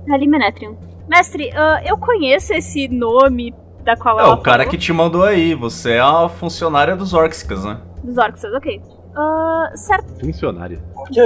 Rali 0.07 0.27
Menetrion. 0.27 0.75
Mestre, 1.07 1.51
ah, 1.55 1.81
eu 1.85 1.97
conheço 1.97 2.53
esse 2.53 2.87
nome 2.87 3.53
da 3.83 3.95
qual 3.95 4.19
É 4.19 4.23
ela 4.23 4.33
o 4.33 4.41
cara 4.41 4.63
falou, 4.63 4.71
que 4.71 4.77
te 4.77 4.91
mandou 4.91 5.23
aí. 5.23 5.53
Você 5.55 5.93
é 5.93 5.99
a 5.99 6.27
funcionária 6.29 6.95
dos 6.95 7.13
Orcsicas, 7.13 7.63
né? 7.63 7.79
dos 8.03 8.17
Orcsas, 8.17 8.53
ok. 8.53 8.81
Ah, 9.15 9.71
certo, 9.75 10.19
Funcionária. 10.19 10.79
Ok. 10.95 11.23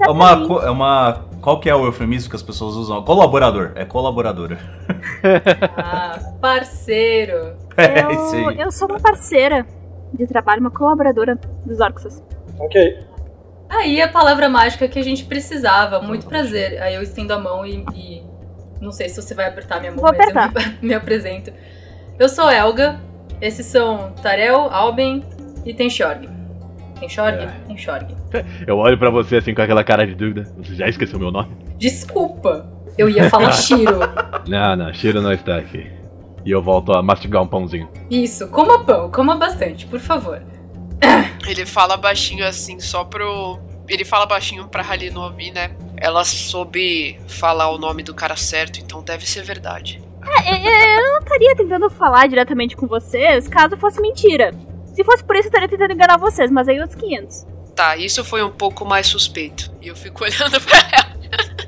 É 0.00 0.10
uma, 0.10 0.32
é 0.64 0.70
uma. 0.70 1.24
Qual 1.40 1.58
que 1.58 1.70
é 1.70 1.74
o 1.74 1.86
eufemismo 1.86 2.28
que 2.28 2.36
as 2.36 2.42
pessoas 2.42 2.74
usam? 2.74 3.02
Colaborador. 3.02 3.72
É 3.74 3.84
colaboradora. 3.86 4.58
Ah, 5.76 6.18
parceiro. 6.40 7.54
É 7.78 8.04
eu, 8.04 8.10
isso 8.10 8.48
aí. 8.48 8.58
eu 8.58 8.72
sou 8.72 8.88
uma 8.88 8.98
parceira 8.98 9.66
de 10.14 10.26
trabalho, 10.26 10.60
uma 10.62 10.70
colaboradora 10.70 11.38
dos 11.66 11.78
Orcsas. 11.78 12.22
Ok. 12.58 12.98
Aí 13.68 14.00
a 14.00 14.08
palavra 14.08 14.48
mágica 14.48 14.86
que 14.88 14.98
a 14.98 15.02
gente 15.02 15.24
precisava. 15.24 16.00
Muito 16.00 16.26
prazer. 16.26 16.80
Aí 16.82 16.94
eu 16.94 17.02
estendo 17.02 17.32
a 17.32 17.38
mão 17.38 17.64
e. 17.66 17.84
e- 17.94 18.22
não 18.80 18.92
sei 18.92 19.08
se 19.08 19.20
você 19.20 19.34
vai 19.34 19.46
apertar 19.46 19.80
minha 19.80 19.90
mão, 19.90 20.02
Vou 20.02 20.12
mas 20.16 20.28
eu 20.28 20.34
me, 20.34 20.78
me 20.88 20.94
apresento. 20.94 21.52
Eu 22.18 22.28
sou 22.28 22.50
Elga. 22.50 23.00
Esses 23.40 23.66
são 23.66 24.12
Tarel, 24.22 24.68
Alben 24.70 25.22
e 25.64 25.74
Tenshorg. 25.74 26.28
Tenshorg? 27.00 27.36
É. 27.38 27.46
Tenshorg. 27.66 28.06
Eu 28.66 28.78
olho 28.78 28.96
pra 28.98 29.10
você 29.10 29.36
assim 29.36 29.54
com 29.54 29.60
aquela 29.62 29.84
cara 29.84 30.06
de 30.06 30.14
dúvida. 30.14 30.44
Você 30.58 30.74
já 30.74 30.88
esqueceu 30.88 31.18
meu 31.18 31.30
nome? 31.30 31.48
Desculpa. 31.76 32.66
Eu 32.96 33.10
ia 33.10 33.28
falar 33.28 33.52
Shiro. 33.56 33.98
Não, 34.48 34.76
não, 34.76 34.92
Shiro 34.94 35.20
não 35.20 35.32
está 35.32 35.56
aqui. 35.58 35.90
E 36.44 36.50
eu 36.50 36.62
volto 36.62 36.92
a 36.92 37.02
mastigar 37.02 37.42
um 37.42 37.46
pãozinho. 37.46 37.88
Isso, 38.10 38.48
coma 38.48 38.84
pão, 38.84 39.10
coma 39.10 39.36
bastante, 39.36 39.84
por 39.86 39.98
favor. 40.00 40.40
Ele 41.46 41.64
fala 41.64 41.96
baixinho 41.96 42.46
assim, 42.46 42.80
só 42.80 43.04
pro. 43.04 43.58
Ele 43.88 44.04
fala 44.04 44.26
baixinho 44.26 44.66
pra 44.66 44.82
Rali 44.82 45.10
não 45.10 45.22
ouvir, 45.22 45.52
né? 45.52 45.70
Ela 45.96 46.24
soube 46.24 47.18
falar 47.28 47.70
o 47.70 47.78
nome 47.78 48.02
do 48.02 48.14
cara 48.14 48.36
certo, 48.36 48.80
então 48.80 49.02
deve 49.02 49.26
ser 49.26 49.42
verdade. 49.42 50.02
É, 50.44 50.50
é, 50.50 50.98
eu 50.98 51.12
não 51.12 51.20
estaria 51.20 51.54
tentando 51.56 51.88
falar 51.88 52.26
diretamente 52.26 52.74
com 52.74 52.86
vocês 52.86 53.46
caso 53.46 53.76
fosse 53.76 54.00
mentira. 54.00 54.52
Se 54.92 55.04
fosse 55.04 55.22
por 55.22 55.36
isso, 55.36 55.44
eu 55.44 55.48
estaria 55.48 55.68
tentando 55.68 55.92
enganar 55.92 56.16
vocês, 56.16 56.50
mas 56.50 56.68
aí 56.68 56.80
outros 56.80 56.98
500. 57.00 57.46
Tá, 57.76 57.96
isso 57.96 58.24
foi 58.24 58.42
um 58.42 58.50
pouco 58.50 58.84
mais 58.84 59.06
suspeito. 59.06 59.70
E 59.80 59.88
eu 59.88 59.94
fico 59.94 60.24
olhando 60.24 60.60
pra 60.60 60.78
ela. 60.92 61.65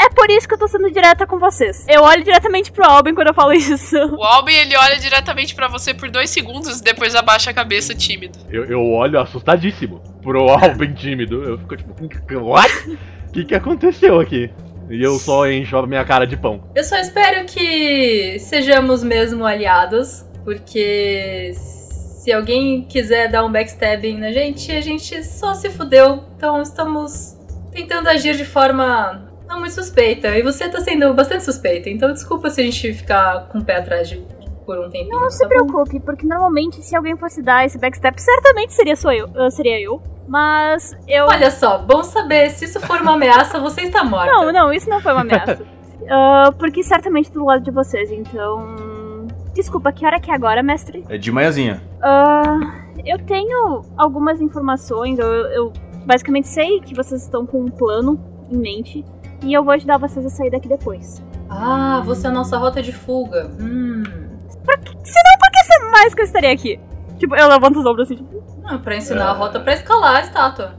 É 0.00 0.08
por 0.08 0.30
isso 0.30 0.48
que 0.48 0.54
eu 0.54 0.58
tô 0.58 0.66
sendo 0.66 0.90
direta 0.90 1.26
com 1.26 1.38
vocês. 1.38 1.84
Eu 1.86 2.02
olho 2.02 2.24
diretamente 2.24 2.72
pro 2.72 2.84
Albin 2.84 3.14
quando 3.14 3.28
eu 3.28 3.34
falo 3.34 3.52
isso. 3.52 3.96
O 4.16 4.24
Albin, 4.24 4.54
ele 4.54 4.76
olha 4.76 4.98
diretamente 4.98 5.54
pra 5.54 5.68
você 5.68 5.92
por 5.92 6.10
dois 6.10 6.30
segundos 6.30 6.80
e 6.80 6.82
depois 6.82 7.14
abaixa 7.14 7.50
a 7.50 7.54
cabeça 7.54 7.94
tímido. 7.94 8.38
Eu, 8.50 8.64
eu 8.64 8.82
olho 8.92 9.20
assustadíssimo 9.20 10.00
pro 10.22 10.48
Albin 10.48 10.94
tímido. 10.94 11.42
Eu 11.44 11.58
fico 11.58 11.76
tipo, 11.76 12.38
what? 12.40 12.98
O 13.28 13.32
que, 13.32 13.44
que 13.44 13.54
aconteceu 13.54 14.18
aqui? 14.18 14.50
E 14.88 15.02
eu 15.02 15.18
só 15.18 15.48
encho 15.48 15.76
a 15.76 15.86
minha 15.86 16.04
cara 16.04 16.26
de 16.26 16.36
pão. 16.36 16.64
Eu 16.74 16.82
só 16.82 16.96
espero 16.96 17.46
que 17.46 18.38
sejamos 18.40 19.04
mesmo 19.04 19.44
aliados, 19.44 20.24
porque 20.44 21.52
se 21.54 22.32
alguém 22.32 22.86
quiser 22.88 23.30
dar 23.30 23.44
um 23.44 23.52
backstabbing 23.52 24.18
na 24.18 24.32
gente, 24.32 24.72
a 24.72 24.80
gente 24.80 25.22
só 25.24 25.54
se 25.54 25.70
fudeu. 25.70 26.24
Então 26.36 26.60
estamos 26.60 27.38
tentando 27.70 28.08
agir 28.08 28.36
de 28.36 28.44
forma 28.44 29.29
não 29.50 29.58
muito 29.58 29.74
suspeita. 29.74 30.28
E 30.38 30.42
você 30.42 30.68
tá 30.68 30.80
sendo 30.80 31.12
bastante 31.12 31.44
suspeita, 31.44 31.90
então 31.90 32.12
desculpa 32.12 32.48
se 32.48 32.60
a 32.60 32.64
gente 32.64 32.94
ficar 32.94 33.48
com 33.48 33.58
o 33.58 33.64
pé 33.64 33.76
atrás 33.76 34.08
de, 34.08 34.24
por 34.64 34.78
um 34.78 34.88
tempinho. 34.88 35.20
Não 35.20 35.28
se 35.28 35.40
tá 35.40 35.48
bom? 35.48 35.66
preocupe, 35.66 36.00
porque 36.00 36.24
normalmente 36.24 36.82
se 36.82 36.94
alguém 36.96 37.16
fosse 37.16 37.42
dar 37.42 37.66
esse 37.66 37.76
backstep, 37.76 38.20
certamente 38.22 38.72
seria 38.72 38.96
só 38.96 39.12
eu, 39.12 39.26
uh, 39.26 39.50
seria 39.50 39.78
eu. 39.80 40.00
Mas 40.28 40.96
eu 41.08 41.26
Olha 41.26 41.50
só, 41.50 41.78
bom 41.78 42.04
saber, 42.04 42.50
se 42.50 42.64
isso 42.64 42.78
for 42.80 43.00
uma 43.00 43.14
ameaça, 43.14 43.58
você 43.58 43.82
está 43.82 44.04
morta. 44.04 44.30
Não, 44.30 44.52
não, 44.52 44.72
isso 44.72 44.88
não 44.88 45.00
foi 45.00 45.12
uma 45.12 45.22
ameaça. 45.22 45.60
Ah, 46.12 46.50
porque 46.58 46.82
certamente 46.82 47.30
do 47.30 47.44
lado 47.44 47.62
de 47.62 47.70
vocês, 47.70 48.10
então. 48.10 49.28
Desculpa, 49.54 49.92
que 49.92 50.04
hora 50.04 50.18
que 50.18 50.30
é 50.30 50.34
agora, 50.34 50.60
mestre? 50.60 51.04
É 51.08 51.16
de 51.16 51.30
manhãzinha. 51.30 51.80
Ah, 52.02 52.58
eu 53.04 53.18
tenho 53.18 53.84
algumas 53.96 54.40
informações, 54.40 55.18
eu, 55.18 55.26
eu 55.26 55.72
basicamente 56.06 56.48
sei 56.48 56.80
que 56.80 56.94
vocês 56.94 57.22
estão 57.22 57.46
com 57.46 57.60
um 57.60 57.68
plano 57.70 58.18
em 58.50 58.56
mente. 58.56 59.04
E 59.42 59.52
eu 59.52 59.64
vou 59.64 59.72
ajudar 59.72 59.98
vocês 59.98 60.24
a 60.24 60.28
sair 60.28 60.50
daqui 60.50 60.68
depois. 60.68 61.22
Ah, 61.48 62.02
você 62.04 62.26
é 62.26 62.30
a 62.30 62.32
nossa 62.32 62.56
rota 62.56 62.82
de 62.82 62.92
fuga. 62.92 63.50
Hum. 63.58 64.02
Senão, 64.04 65.38
por 65.40 65.50
que 65.50 65.64
você 65.64 65.78
mais 65.90 66.14
que 66.14 66.20
eu 66.20 66.24
estaria 66.24 66.52
aqui? 66.52 66.78
Tipo, 67.18 67.34
eu 67.36 67.48
levanto 67.48 67.78
os 67.78 67.86
ombros 67.86 68.06
assim, 68.06 68.16
tipo. 68.16 68.42
Não, 68.62 68.78
pra 68.80 68.96
ensinar 68.96 69.30
a 69.30 69.32
rota 69.32 69.58
pra 69.60 69.72
escalar 69.74 70.16
a 70.16 70.20
estátua. 70.20 70.74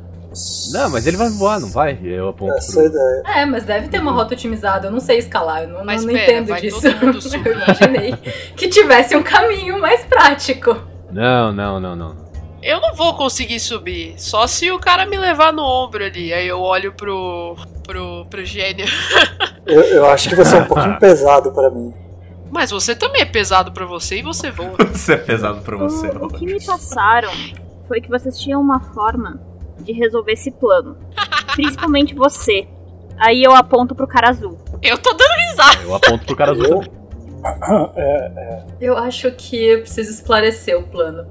Não, 0.71 0.89
mas 0.89 1.05
ele 1.05 1.17
vai 1.17 1.29
voar, 1.29 1.59
não 1.59 1.67
vai? 1.69 1.99
Eu 2.01 2.29
aponto 2.29 2.53
Essa 2.53 2.81
é 2.81 2.85
ideia. 2.85 3.23
É, 3.41 3.45
mas 3.45 3.65
deve 3.65 3.89
ter 3.89 3.99
uma 3.99 4.13
rota 4.13 4.33
otimizada. 4.33 4.87
Eu 4.87 4.91
não 4.91 4.99
sei 5.01 5.17
escalar, 5.17 5.63
eu 5.63 5.69
não, 5.69 5.83
Mas 5.83 6.05
não 6.05 6.13
pera, 6.13 6.23
entendo 6.31 6.47
vai 6.47 6.61
disso. 6.61 6.81
todo 6.81 7.05
mundo 7.05 7.21
subir. 7.21 7.47
eu 7.47 7.53
imaginei 7.53 8.13
que 8.55 8.69
tivesse 8.69 9.15
um 9.15 9.23
caminho 9.23 9.79
mais 9.79 10.05
prático. 10.05 10.77
Não, 11.11 11.51
não, 11.51 11.79
não, 11.81 11.95
não. 11.97 12.30
Eu 12.61 12.79
não 12.79 12.93
vou 12.93 13.15
conseguir 13.15 13.59
subir, 13.59 14.13
só 14.17 14.45
se 14.45 14.71
o 14.71 14.79
cara 14.79 15.05
me 15.05 15.17
levar 15.17 15.51
no 15.51 15.63
ombro 15.63 16.03
ali. 16.05 16.31
Aí 16.31 16.47
eu 16.47 16.59
olho 16.59 16.93
pro. 16.93 17.55
pro. 17.83 18.25
pro 18.29 18.45
gênio. 18.45 18.85
Eu, 19.63 19.83
eu 19.83 20.05
acho 20.07 20.27
que 20.27 20.35
você 20.35 20.57
é 20.57 20.61
um 20.61 20.65
pouquinho 20.65 20.97
pesado 20.99 21.51
pra 21.51 21.69
mim. 21.69 21.93
Mas 22.49 22.71
você 22.71 22.95
também 22.95 23.21
é 23.21 23.25
pesado 23.25 23.71
pra 23.71 23.85
você 23.85 24.17
e 24.17 24.21
você 24.23 24.49
voa. 24.49 24.75
Isso 24.93 25.11
é 25.11 25.17
pesado 25.17 25.61
pra 25.61 25.77
você. 25.77 26.07
O, 26.07 26.25
o 26.25 26.27
que 26.27 26.45
me 26.47 26.63
passaram 26.65 27.31
foi 27.87 28.01
que 28.01 28.09
vocês 28.09 28.39
tinham 28.39 28.59
uma 28.59 28.79
forma 28.79 29.39
de 29.79 29.93
resolver 29.93 30.33
esse 30.33 30.49
plano. 30.49 30.97
Principalmente 31.53 32.15
você. 32.15 32.67
Aí 33.17 33.43
eu 33.43 33.53
aponto 33.53 33.93
pro 33.93 34.07
cara 34.07 34.29
azul. 34.29 34.57
Eu 34.81 34.97
tô 34.97 35.13
dando 35.13 35.31
risada. 35.49 35.83
Eu 35.83 35.93
aponto 35.95 36.25
pro 36.25 36.35
cara 36.35 36.51
azul 36.51 36.65
Eu? 36.65 36.79
também. 36.79 37.01
É, 37.95 38.63
Eu 38.81 38.97
acho 38.97 39.31
que 39.31 39.55
eu 39.63 39.81
preciso 39.81 40.09
esclarecer 40.11 40.77
o 40.77 40.83
plano. 40.83 41.27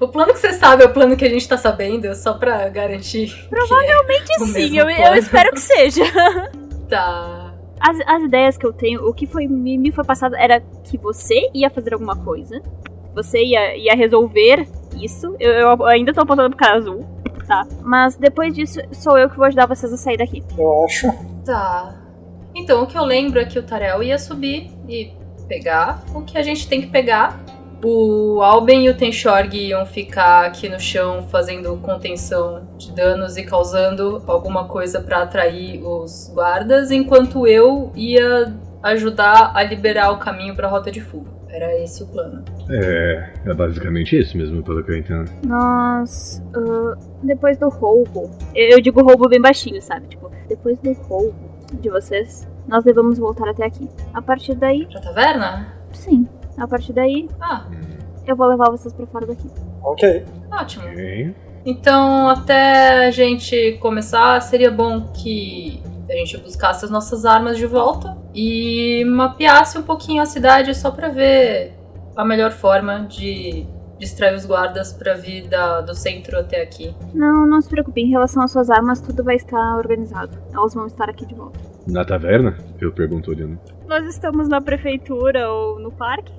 O 0.00 0.08
plano 0.08 0.32
que 0.32 0.38
você 0.38 0.52
sabe 0.52 0.82
é 0.82 0.86
o 0.86 0.92
plano 0.92 1.16
que 1.16 1.24
a 1.24 1.28
gente 1.28 1.46
tá 1.48 1.56
sabendo, 1.56 2.14
só 2.14 2.34
pra 2.34 2.68
garantir. 2.68 3.46
Provavelmente 3.48 4.24
que 4.24 4.42
é 4.42 4.46
sim, 4.46 4.78
eu, 4.78 4.88
eu 4.88 5.14
espero 5.14 5.50
que 5.52 5.60
seja. 5.60 6.02
Tá. 6.90 7.54
As, 7.78 7.96
as 8.04 8.24
ideias 8.24 8.58
que 8.58 8.66
eu 8.66 8.72
tenho, 8.72 9.06
o 9.06 9.14
que 9.14 9.24
foi, 9.24 9.46
me, 9.46 9.78
me 9.78 9.92
foi 9.92 10.02
passado 10.02 10.34
era 10.34 10.60
que 10.82 10.98
você 10.98 11.48
ia 11.54 11.70
fazer 11.70 11.94
alguma 11.94 12.16
coisa. 12.16 12.60
Você 13.14 13.42
ia, 13.44 13.76
ia 13.76 13.94
resolver 13.94 14.66
isso. 15.00 15.36
Eu, 15.38 15.68
eu 15.68 15.86
ainda 15.86 16.12
tô 16.12 16.20
apontando 16.20 16.50
pro 16.50 16.58
cara 16.58 16.78
azul, 16.78 17.06
tá? 17.46 17.64
Mas 17.82 18.16
depois 18.16 18.52
disso, 18.52 18.80
sou 18.92 19.16
eu 19.16 19.30
que 19.30 19.36
vou 19.36 19.46
ajudar 19.46 19.66
vocês 19.66 19.92
a 19.92 19.96
sair 19.96 20.16
daqui. 20.16 20.42
eu 20.58 20.84
acho. 20.84 21.06
Tá. 21.44 21.94
Então, 22.54 22.82
o 22.82 22.86
que 22.86 22.98
eu 22.98 23.04
lembro 23.04 23.38
é 23.38 23.44
que 23.44 23.58
o 23.58 23.62
Tarel 23.62 24.02
ia 24.02 24.18
subir 24.18 24.70
e 24.88 25.12
pegar 25.48 26.02
o 26.14 26.22
que 26.22 26.36
a 26.36 26.42
gente 26.42 26.68
tem 26.68 26.80
que 26.80 26.88
pegar. 26.88 27.40
O 27.82 28.42
Alben 28.42 28.84
e 28.86 28.90
o 28.90 28.94
Tenshorg 28.96 29.54
iam 29.56 29.86
ficar 29.86 30.44
aqui 30.46 30.68
no 30.68 30.78
chão 30.78 31.22
fazendo 31.30 31.76
contenção 31.78 32.68
de 32.76 32.92
danos 32.92 33.36
e 33.36 33.42
causando 33.42 34.22
alguma 34.26 34.66
coisa 34.66 35.00
pra 35.00 35.22
atrair 35.22 35.82
os 35.82 36.30
guardas, 36.34 36.90
enquanto 36.90 37.46
eu 37.46 37.90
ia 37.94 38.52
ajudar 38.82 39.52
a 39.54 39.62
liberar 39.62 40.10
o 40.12 40.18
caminho 40.18 40.54
pra 40.54 40.68
rota 40.68 40.90
de 40.90 41.00
fuga. 41.00 41.30
Era 41.48 41.76
esse 41.82 42.02
o 42.02 42.06
plano. 42.06 42.44
É, 42.70 43.30
é 43.44 43.54
basicamente 43.54 44.16
isso 44.16 44.36
mesmo, 44.36 44.62
pelo 44.62 44.84
que 44.84 44.92
eu 44.92 44.98
entendo. 44.98 45.30
Nós. 45.46 46.40
ah, 46.54 46.96
depois 47.22 47.56
do 47.58 47.68
roubo. 47.68 48.30
Eu, 48.54 48.76
eu 48.76 48.80
digo 48.80 49.02
roubo 49.02 49.28
bem 49.28 49.40
baixinho, 49.40 49.82
sabe? 49.82 50.06
Tipo, 50.06 50.30
depois 50.48 50.78
do 50.78 50.92
roubo 50.92 51.34
de 51.80 51.88
vocês, 51.90 52.46
nós 52.68 52.84
devemos 52.84 53.18
voltar 53.18 53.48
até 53.48 53.64
aqui. 53.64 53.88
A 54.14 54.22
partir 54.22 54.54
daí, 54.54 54.86
Pra 54.86 55.00
taverna? 55.00 55.74
sim. 55.92 56.28
A 56.60 56.68
partir 56.68 56.92
daí, 56.92 57.28
Ah, 57.40 57.64
eu 58.26 58.36
vou 58.36 58.46
levar 58.46 58.70
vocês 58.70 58.92
pra 58.94 59.06
fora 59.06 59.26
daqui. 59.26 59.48
Ok. 59.82 60.24
ótimo. 60.52 60.84
Ok. 60.86 61.34
Então, 61.64 62.28
até 62.28 63.06
a 63.06 63.10
gente 63.10 63.78
começar, 63.80 64.40
seria 64.42 64.70
bom 64.70 65.08
que 65.12 65.82
a 66.08 66.12
gente 66.14 66.36
buscasse 66.38 66.84
as 66.84 66.90
nossas 66.90 67.24
armas 67.24 67.56
de 67.56 67.66
volta 67.66 68.16
e 68.34 69.04
mapeasse 69.06 69.76
um 69.78 69.82
pouquinho 69.82 70.22
a 70.22 70.26
cidade 70.26 70.74
só 70.74 70.90
pra 70.90 71.08
ver 71.08 71.72
a 72.16 72.24
melhor 72.24 72.50
forma 72.50 73.00
de 73.06 73.66
distrair 73.98 74.34
os 74.34 74.46
guardas 74.46 74.92
pra 74.92 75.14
vir 75.14 75.46
da- 75.48 75.82
do 75.82 75.94
centro 75.94 76.38
até 76.38 76.62
aqui. 76.62 76.94
Não, 77.14 77.46
não 77.46 77.60
se 77.60 77.68
preocupe. 77.68 78.00
Em 78.00 78.08
relação 78.10 78.42
às 78.42 78.50
suas 78.50 78.70
armas, 78.70 79.00
tudo 79.00 79.22
vai 79.22 79.36
estar 79.36 79.76
organizado. 79.76 80.38
Elas 80.52 80.72
vão 80.74 80.86
estar 80.86 81.08
aqui 81.10 81.26
de 81.26 81.34
volta. 81.34 81.60
Na 81.86 82.04
taverna? 82.04 82.56
Eu 82.80 82.90
pergunto 82.92 83.30
olhando. 83.30 83.58
Nós 83.90 84.06
estamos 84.06 84.48
na 84.48 84.60
prefeitura 84.60 85.50
ou 85.50 85.80
no 85.80 85.90
parque? 85.90 86.32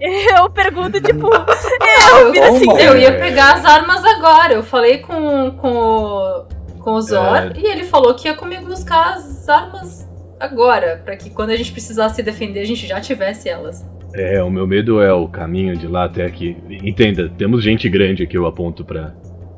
Eu 0.38 0.50
pergunto, 0.50 1.00
tipo. 1.00 1.28
eu 1.28 2.30
viro 2.32 2.44
assim. 2.44 2.70
Eu 2.78 2.96
ia 2.98 3.18
pegar 3.18 3.54
as 3.54 3.64
armas 3.64 4.04
agora. 4.04 4.52
Eu 4.52 4.62
falei 4.62 4.98
com, 4.98 5.50
com, 5.52 5.72
o- 5.72 6.44
com 6.78 6.90
o 6.92 7.00
Zor 7.00 7.36
É. 7.36 7.52
e 7.56 7.66
ele 7.66 7.84
falou 7.84 8.14
que 8.14 8.28
ia 8.28 8.34
comigo 8.34 8.66
buscar 8.66 9.14
as 9.14 9.48
armas 9.48 10.06
agora, 10.38 11.00
pra 11.04 11.16
que 11.16 11.28
quando 11.30 11.50
a 11.50 11.56
gente 11.56 11.72
precisasse 11.72 12.16
se 12.16 12.22
defender, 12.22 12.60
a 12.60 12.66
gente 12.66 12.86
já 12.86 12.98
tivesse 13.00 13.48
elas. 13.48 13.82
É, 14.14 14.42
o 14.42 14.50
meu 14.50 14.66
medo 14.66 15.00
é 15.02 15.12
o 15.12 15.26
caminho 15.28 15.74
de 15.76 15.86
lá 15.86 16.04
até 16.04 16.24
aqui. 16.24 16.56
Entenda, 16.82 17.30
temos 17.38 17.62
gente 17.62 17.86
grande 17.88 18.26
que 18.26 18.36
eu 18.36 18.46
aponto 18.46 18.84
pra. 18.84 19.14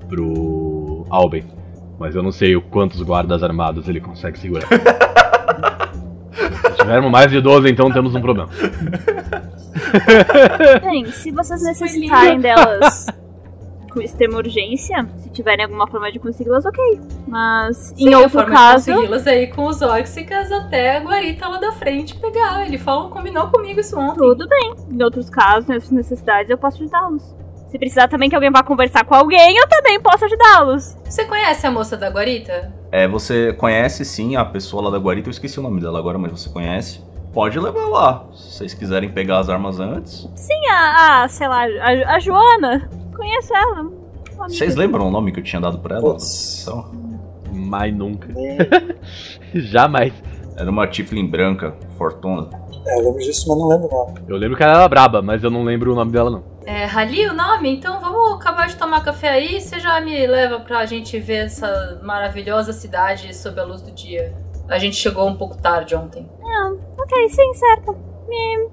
pro. 0.09 1.07
Alben. 1.11 1.45
Mas 1.99 2.15
eu 2.17 2.23
não 2.23 2.33
sei 2.33 2.55
o 2.57 2.63
quantos 2.63 3.01
guardas 3.03 3.43
armados 3.45 3.89
ele 3.89 4.01
consegue 4.01 4.39
segurar. 4.39 4.69
Se 6.83 6.89
tivermos 6.89 7.11
mais 7.11 7.31
de 7.31 7.41
12, 7.41 7.71
então 7.71 7.91
temos 7.93 8.15
um 8.15 8.21
problema. 8.21 8.51
Bem, 10.83 11.07
se 11.07 11.31
vocês 11.31 11.63
necessitarem 11.63 12.41
delas 12.41 13.07
com 13.93 14.01
extrema 14.01 14.39
urgência, 14.39 15.07
se 15.19 15.31
tiverem 15.31 15.65
alguma 15.65 15.87
forma 15.87 16.11
de 16.11 16.19
consegui-las, 16.19 16.65
ok. 16.65 17.01
Mas 17.29 17.93
Sim, 17.95 18.09
em 18.09 18.15
a 18.15 18.19
outro 18.19 18.33
forma 18.33 18.51
de 18.51 18.57
caso. 18.57 18.93
consegui-las 18.93 19.27
aí 19.27 19.47
com 19.49 19.67
os 19.67 19.83
Oxicas 19.83 20.51
até 20.51 20.97
a 20.97 21.01
guarita 21.01 21.47
lá 21.47 21.59
da 21.59 21.73
frente 21.73 22.17
pegar. 22.17 22.67
Ele 22.67 22.79
falou, 22.79 23.11
combinou 23.11 23.49
comigo 23.49 23.81
isso 23.81 23.99
ontem. 23.99 24.17
Tudo 24.17 24.49
bem. 24.49 24.75
Em 24.91 25.03
outros 25.03 25.29
casos, 25.29 25.69
em 25.69 25.75
outras 25.75 25.93
necessidades, 25.93 26.51
eu 26.51 26.59
posso 26.59 26.83
ajudá-los. 26.83 27.35
Se 27.73 27.79
precisar 27.79 28.07
também 28.07 28.29
que 28.29 28.35
alguém 28.35 28.51
vá 28.51 28.63
conversar 28.63 29.03
com 29.03 29.15
alguém, 29.15 29.57
eu 29.57 29.67
também 29.67 29.99
posso 29.99 30.27
ajudá-los. 30.27 30.95
Você 31.07 31.25
conhece 31.25 31.67
a 31.67 31.71
moça 31.71 31.97
da 31.97 32.11
guarita? 32.11 32.71
É, 32.93 33.09
você 33.09 33.55
conhece 33.55 34.05
sim 34.05 34.37
a 34.37 34.45
pessoa 34.45 34.83
lá 34.83 34.91
da 34.91 34.99
guarita, 34.99 35.29
eu 35.29 35.31
esqueci 35.31 35.59
o 35.59 35.63
nome 35.63 35.81
dela 35.81 35.99
agora, 35.99 36.19
mas 36.19 36.31
você 36.33 36.51
conhece. 36.51 37.01
Pode 37.33 37.59
levar 37.59 37.87
lá, 37.89 38.27
se 38.35 38.59
vocês 38.59 38.75
quiserem 38.75 39.09
pegar 39.11 39.39
as 39.39 39.49
armas 39.49 39.81
antes. 39.81 40.29
Sim, 40.37 40.67
a, 40.71 41.23
a 41.23 41.29
sei 41.29 41.49
lá, 41.49 41.63
a, 41.65 42.17
a 42.17 42.19
Joana. 42.21 42.91
Conheço 43.17 43.57
ela. 43.57 43.91
Vocês 44.37 44.77
lembram 44.77 45.09
o 45.09 45.11
nome 45.11 45.33
que 45.33 45.41
eu 45.41 45.45
tinha 45.45 45.63
dado 45.63 45.79
pra 45.79 45.97
ela? 45.97 46.11
Putz. 46.11 46.67
Então, 46.69 46.91
Mas 47.55 47.95
nunca. 47.95 48.29
Nem- 48.35 48.59
Jamais. 49.63 50.13
Era 50.59 50.71
uma 50.71 50.87
Tiflin 50.87 51.27
branca, 51.27 51.75
fortuna. 51.97 52.51
É, 52.87 52.95
eu 52.99 53.05
lembro 53.05 53.19
disso, 53.19 53.49
mas 53.49 53.59
não 53.59 53.69
lembro 53.69 53.89
o 53.89 53.91
nome. 53.91 54.15
Eu 54.29 54.37
lembro 54.37 54.57
que 54.57 54.63
ela 54.63 54.75
era 54.75 54.89
braba, 54.89 55.23
mas 55.23 55.43
eu 55.45 55.51
não 55.51 55.63
lembro 55.65 55.93
o 55.93 55.95
nome 55.95 56.11
dela 56.13 56.31
não. 56.31 56.43
É 56.67 56.85
Rali 56.85 57.27
o 57.29 57.33
nome? 57.35 57.77
Então 57.77 58.01
vamos 58.01 58.35
acabar 58.35 58.67
de 58.69 58.77
tomar 58.77 59.03
café 59.05 59.31
aí, 59.31 59.61
você 59.61 59.79
já 59.81 60.01
me 60.01 60.27
leva 60.27 60.61
pra 60.61 60.85
gente 60.87 61.19
ver 61.19 61.47
essa 61.47 62.01
maravilhosa 62.03 62.73
cidade 62.73 63.35
sob 63.37 63.61
a 63.61 63.65
luz 63.65 63.83
do 63.83 63.91
dia. 63.93 64.33
A 64.69 64.79
gente 64.79 64.97
chegou 64.97 65.27
um 65.29 65.35
pouco 65.37 65.57
tarde 65.61 65.95
ontem. 65.95 66.29
Ok, 66.99 67.29
sim, 67.29 67.55
certo. 67.55 67.97
Me- 68.29 68.69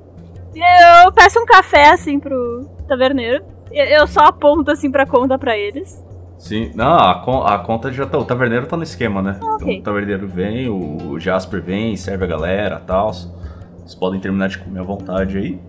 Eu 1.06 1.12
peço 1.12 1.39
um 1.39 1.46
café 1.46 1.89
assim 1.92 2.20
pro 2.20 2.68
taverneiro. 2.88 3.44
Eu- 3.72 4.08
só 4.08 4.22
aponto 4.22 4.72
assim 4.72 4.92
pra 4.92 5.06
conta 5.06 5.38
pra 5.38 5.58
eles. 5.58 6.04
Sim, 6.38 6.72
não, 6.74 6.94
a, 6.98 7.16
con- 7.24 7.44
a 7.44 7.60
conta 7.60 7.92
já 7.92 8.06
tá. 8.06 8.18
O 8.18 8.24
taverneiro 8.25 8.66
tá 8.66 8.78
no 8.78 8.84
esquema, 8.84 9.22
né? 9.22 9.39
ok. 9.42 9.75
Então 9.78 9.80
o 9.80 9.96
taverneiro 9.96 10.28
vem, 10.28 10.70
o 10.70 11.20
Jasper 11.20 11.62
vem, 11.62 11.96
serve 11.98 12.24
a 12.24 12.28
galera 12.28 12.80
e 12.82 12.86
tal. 12.88 13.12
Vocês 13.89 13.98
podem 13.98 14.19
terminar 14.19 14.50
de 14.50 14.60
comer 14.60 14.81
à 14.81 14.84
vontade 14.84 15.36
aí. 15.36 15.60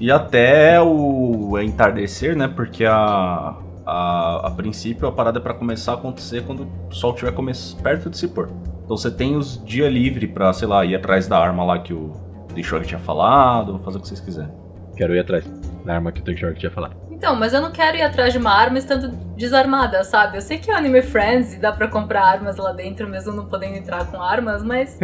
E 0.00 0.10
até 0.10 0.80
o 0.80 1.58
entardecer, 1.58 2.34
né? 2.34 2.48
Porque 2.48 2.86
a. 2.86 3.54
A, 3.84 4.46
a 4.46 4.50
princípio 4.52 5.08
a 5.08 5.12
parada 5.12 5.38
é 5.38 5.42
pra 5.42 5.52
começar 5.52 5.92
a 5.92 5.94
acontecer 5.96 6.44
quando 6.44 6.68
o 6.88 6.94
sol 6.94 7.12
estiver 7.12 7.34
perto 7.82 8.08
de 8.08 8.16
se 8.16 8.28
pôr. 8.28 8.48
Então 8.84 8.96
você 8.96 9.10
tem 9.10 9.36
os 9.36 9.62
dias 9.64 9.92
livres 9.92 10.30
pra, 10.30 10.52
sei 10.52 10.68
lá, 10.68 10.84
ir 10.84 10.94
atrás 10.94 11.26
da 11.26 11.38
arma 11.38 11.64
lá 11.64 11.78
que 11.80 11.92
o 11.92 12.12
Deixor 12.54 12.84
tinha 12.84 13.00
falado, 13.00 13.78
fazer 13.80 13.98
o 13.98 14.00
que 14.00 14.06
vocês 14.06 14.20
quiserem. 14.20 14.52
Quero 14.96 15.14
ir 15.14 15.18
atrás 15.18 15.44
da 15.84 15.94
arma 15.94 16.12
que 16.12 16.20
o 16.20 16.24
Tank 16.24 16.38
tinha 16.56 16.70
falado. 16.70 16.94
Então, 17.20 17.36
mas 17.36 17.52
eu 17.52 17.60
não 17.60 17.70
quero 17.70 17.98
ir 17.98 18.02
atrás 18.02 18.32
de 18.32 18.38
uma 18.38 18.50
arma 18.50 18.78
estando 18.78 19.08
desarmada, 19.36 20.02
sabe? 20.04 20.38
Eu 20.38 20.40
sei 20.40 20.56
que 20.56 20.70
é 20.70 20.74
o 20.74 20.76
Anime 20.78 21.02
Friends 21.02 21.52
e 21.52 21.58
dá 21.58 21.70
pra 21.70 21.86
comprar 21.86 22.24
armas 22.24 22.56
lá 22.56 22.72
dentro 22.72 23.06
mesmo 23.06 23.30
não 23.34 23.44
podendo 23.44 23.76
entrar 23.76 24.06
com 24.06 24.22
armas, 24.22 24.62
mas. 24.62 24.98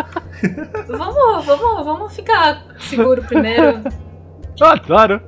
vamos, 0.88 1.44
vamos, 1.44 1.84
vamos 1.84 2.16
ficar 2.16 2.64
seguro 2.78 3.22
primeiro. 3.24 3.82
Eu 4.60 4.66
adoro! 4.66 5.20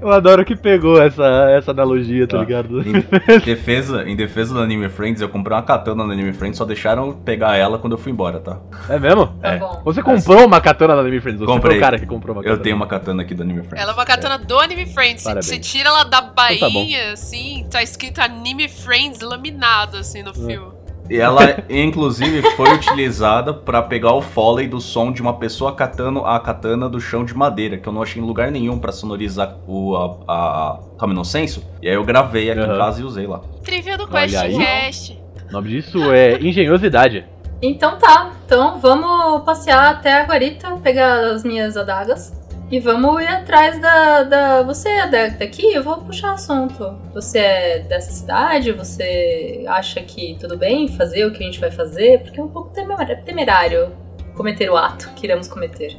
Eu 0.00 0.10
adoro 0.10 0.44
que 0.44 0.56
pegou 0.56 1.00
essa, 1.00 1.24
essa 1.50 1.70
analogia, 1.70 2.26
tá 2.26 2.38
Ah. 2.38 2.40
ligado? 2.40 2.80
Em 2.80 3.04
defesa, 3.44 4.02
em 4.08 4.16
defesa 4.16 4.52
do 4.54 4.60
Anime 4.60 4.88
Friends, 4.88 5.20
eu 5.22 5.28
comprei 5.28 5.56
uma 5.56 5.62
katana 5.62 6.02
no 6.04 6.12
Anime 6.12 6.32
Friends, 6.32 6.56
só 6.58 6.64
deixaram 6.64 7.12
pegar 7.12 7.56
ela 7.56 7.78
quando 7.78 7.92
eu 7.92 7.98
fui 7.98 8.10
embora, 8.10 8.40
tá? 8.40 8.58
É 8.88 8.98
mesmo? 8.98 9.26
Tá 9.40 9.48
É. 9.52 9.58
bom. 9.58 9.80
Você 9.84 10.02
comprou 10.02 10.44
uma 10.44 10.60
katana 10.60 10.94
da 10.94 11.00
Anime 11.02 11.20
Friends? 11.20 11.38
Você 11.40 11.46
Comprei. 11.46 11.72
foi 11.72 11.78
o 11.78 11.80
cara 11.80 11.98
que 11.98 12.06
comprou 12.06 12.34
uma 12.34 12.42
katana. 12.42 12.58
Eu 12.58 12.62
tenho 12.62 12.76
uma 12.76 12.86
katana 12.86 13.22
aqui 13.22 13.34
do 13.34 13.42
Anime 13.42 13.60
Friends. 13.62 13.80
Ela 13.82 13.92
é 13.92 13.94
uma 13.94 14.04
katana 14.04 14.38
do 14.38 14.58
Anime 14.58 14.86
Friends. 14.86 15.22
Você- 15.22 15.28
Parabéns. 15.28 15.46
Você 15.46 15.58
tira 15.58 15.88
ela 15.90 16.04
da 16.04 16.18
Então 16.18 16.28
tá 16.34 16.34
bainha, 16.74 17.12
assim, 17.12 17.66
tá 17.70 17.82
escrito 17.82 18.20
Anime 18.20 18.68
Friends 18.68 19.20
laminado, 19.20 19.98
assim, 19.98 20.22
no 20.22 20.34
filme. 20.34 20.73
E 21.08 21.18
ela, 21.18 21.62
inclusive, 21.68 22.42
foi 22.52 22.72
utilizada 22.72 23.52
pra 23.52 23.82
pegar 23.82 24.12
o 24.12 24.22
foley 24.22 24.66
do 24.66 24.80
som 24.80 25.12
de 25.12 25.20
uma 25.20 25.34
pessoa 25.34 25.74
catando 25.74 26.24
a 26.24 26.40
katana 26.40 26.88
do 26.88 27.00
chão 27.00 27.24
de 27.24 27.34
madeira, 27.34 27.76
que 27.76 27.86
eu 27.86 27.92
não 27.92 28.02
achei 28.02 28.22
em 28.22 28.24
lugar 28.24 28.50
nenhum 28.50 28.78
pra 28.78 28.90
sonorizar 28.90 29.56
o 29.66 29.94
a, 29.96 30.16
a 30.26 30.78
Camino 30.98 31.24
Senso. 31.24 31.62
E 31.82 31.88
aí 31.88 31.94
eu 31.94 32.04
gravei 32.04 32.50
aqui 32.50 32.60
Aham. 32.60 32.74
em 32.74 32.78
casa 32.78 33.00
e 33.00 33.04
usei 33.04 33.26
lá. 33.26 33.40
Trivia 33.62 33.98
do. 33.98 34.08
QuestCast. 34.08 35.20
O 35.48 35.52
nome 35.52 35.68
disso 35.68 35.98
é 36.12 36.40
engenhosidade. 36.40 37.26
Então 37.60 37.98
tá, 37.98 38.32
então 38.44 38.78
vamos 38.78 39.42
passear 39.44 39.90
até 39.92 40.20
a 40.20 40.24
guarita, 40.24 40.76
pegar 40.82 41.20
as 41.32 41.44
minhas 41.44 41.76
adagas. 41.76 42.32
E 42.70 42.80
vamos 42.80 43.22
ir 43.22 43.28
atrás 43.28 43.78
da. 43.80 44.22
da... 44.24 44.62
Você 44.62 44.88
é 44.88 45.06
da- 45.06 45.28
daqui? 45.28 45.72
Eu 45.72 45.82
vou 45.82 45.98
puxar 45.98 46.32
assunto. 46.32 46.98
Você 47.12 47.38
é 47.38 47.78
dessa 47.80 48.10
cidade? 48.10 48.72
Você 48.72 49.64
acha 49.68 50.00
que 50.02 50.36
tudo 50.40 50.56
bem 50.56 50.88
fazer 50.88 51.24
o 51.26 51.32
que 51.32 51.42
a 51.42 51.46
gente 51.46 51.60
vai 51.60 51.70
fazer? 51.70 52.22
Porque 52.22 52.40
é 52.40 52.42
um 52.42 52.48
pouco 52.48 52.70
temer- 52.70 53.22
temerário 53.24 53.92
cometer 54.34 54.70
o 54.70 54.76
ato 54.76 55.10
que 55.14 55.26
iremos 55.26 55.48
cometer. 55.48 55.96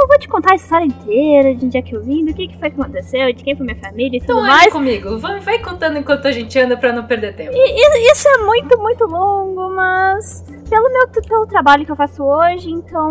Eu 0.00 0.06
vou 0.06 0.18
te 0.18 0.28
contar 0.28 0.52
a 0.52 0.56
história 0.56 0.84
inteira, 0.84 1.54
de 1.54 1.66
onde 1.66 1.76
é 1.76 1.82
que 1.82 1.94
eu 1.94 2.02
vim, 2.02 2.24
do 2.24 2.32
que, 2.32 2.46
que 2.48 2.58
foi 2.58 2.70
que 2.70 2.80
aconteceu, 2.80 3.32
de 3.32 3.42
quem 3.42 3.56
foi 3.56 3.66
minha 3.66 3.78
família 3.78 4.16
e 4.16 4.20
tudo 4.20 4.32
Então 4.32 4.38
ande 4.40 4.48
mais. 4.48 4.72
comigo, 4.72 5.18
vai, 5.18 5.40
vai 5.40 5.58
contando 5.58 5.98
enquanto 5.98 6.26
a 6.26 6.32
gente 6.32 6.58
anda 6.58 6.76
pra 6.76 6.92
não 6.92 7.04
perder 7.04 7.34
tempo. 7.34 7.52
Isso 7.52 8.28
é 8.28 8.38
muito, 8.38 8.78
muito 8.78 9.04
longo, 9.06 9.74
mas 9.74 10.44
pelo 10.68 10.92
meu 10.92 11.08
pelo 11.08 11.46
trabalho 11.46 11.84
que 11.84 11.90
eu 11.90 11.96
faço 11.96 12.22
hoje, 12.22 12.70
então, 12.70 13.08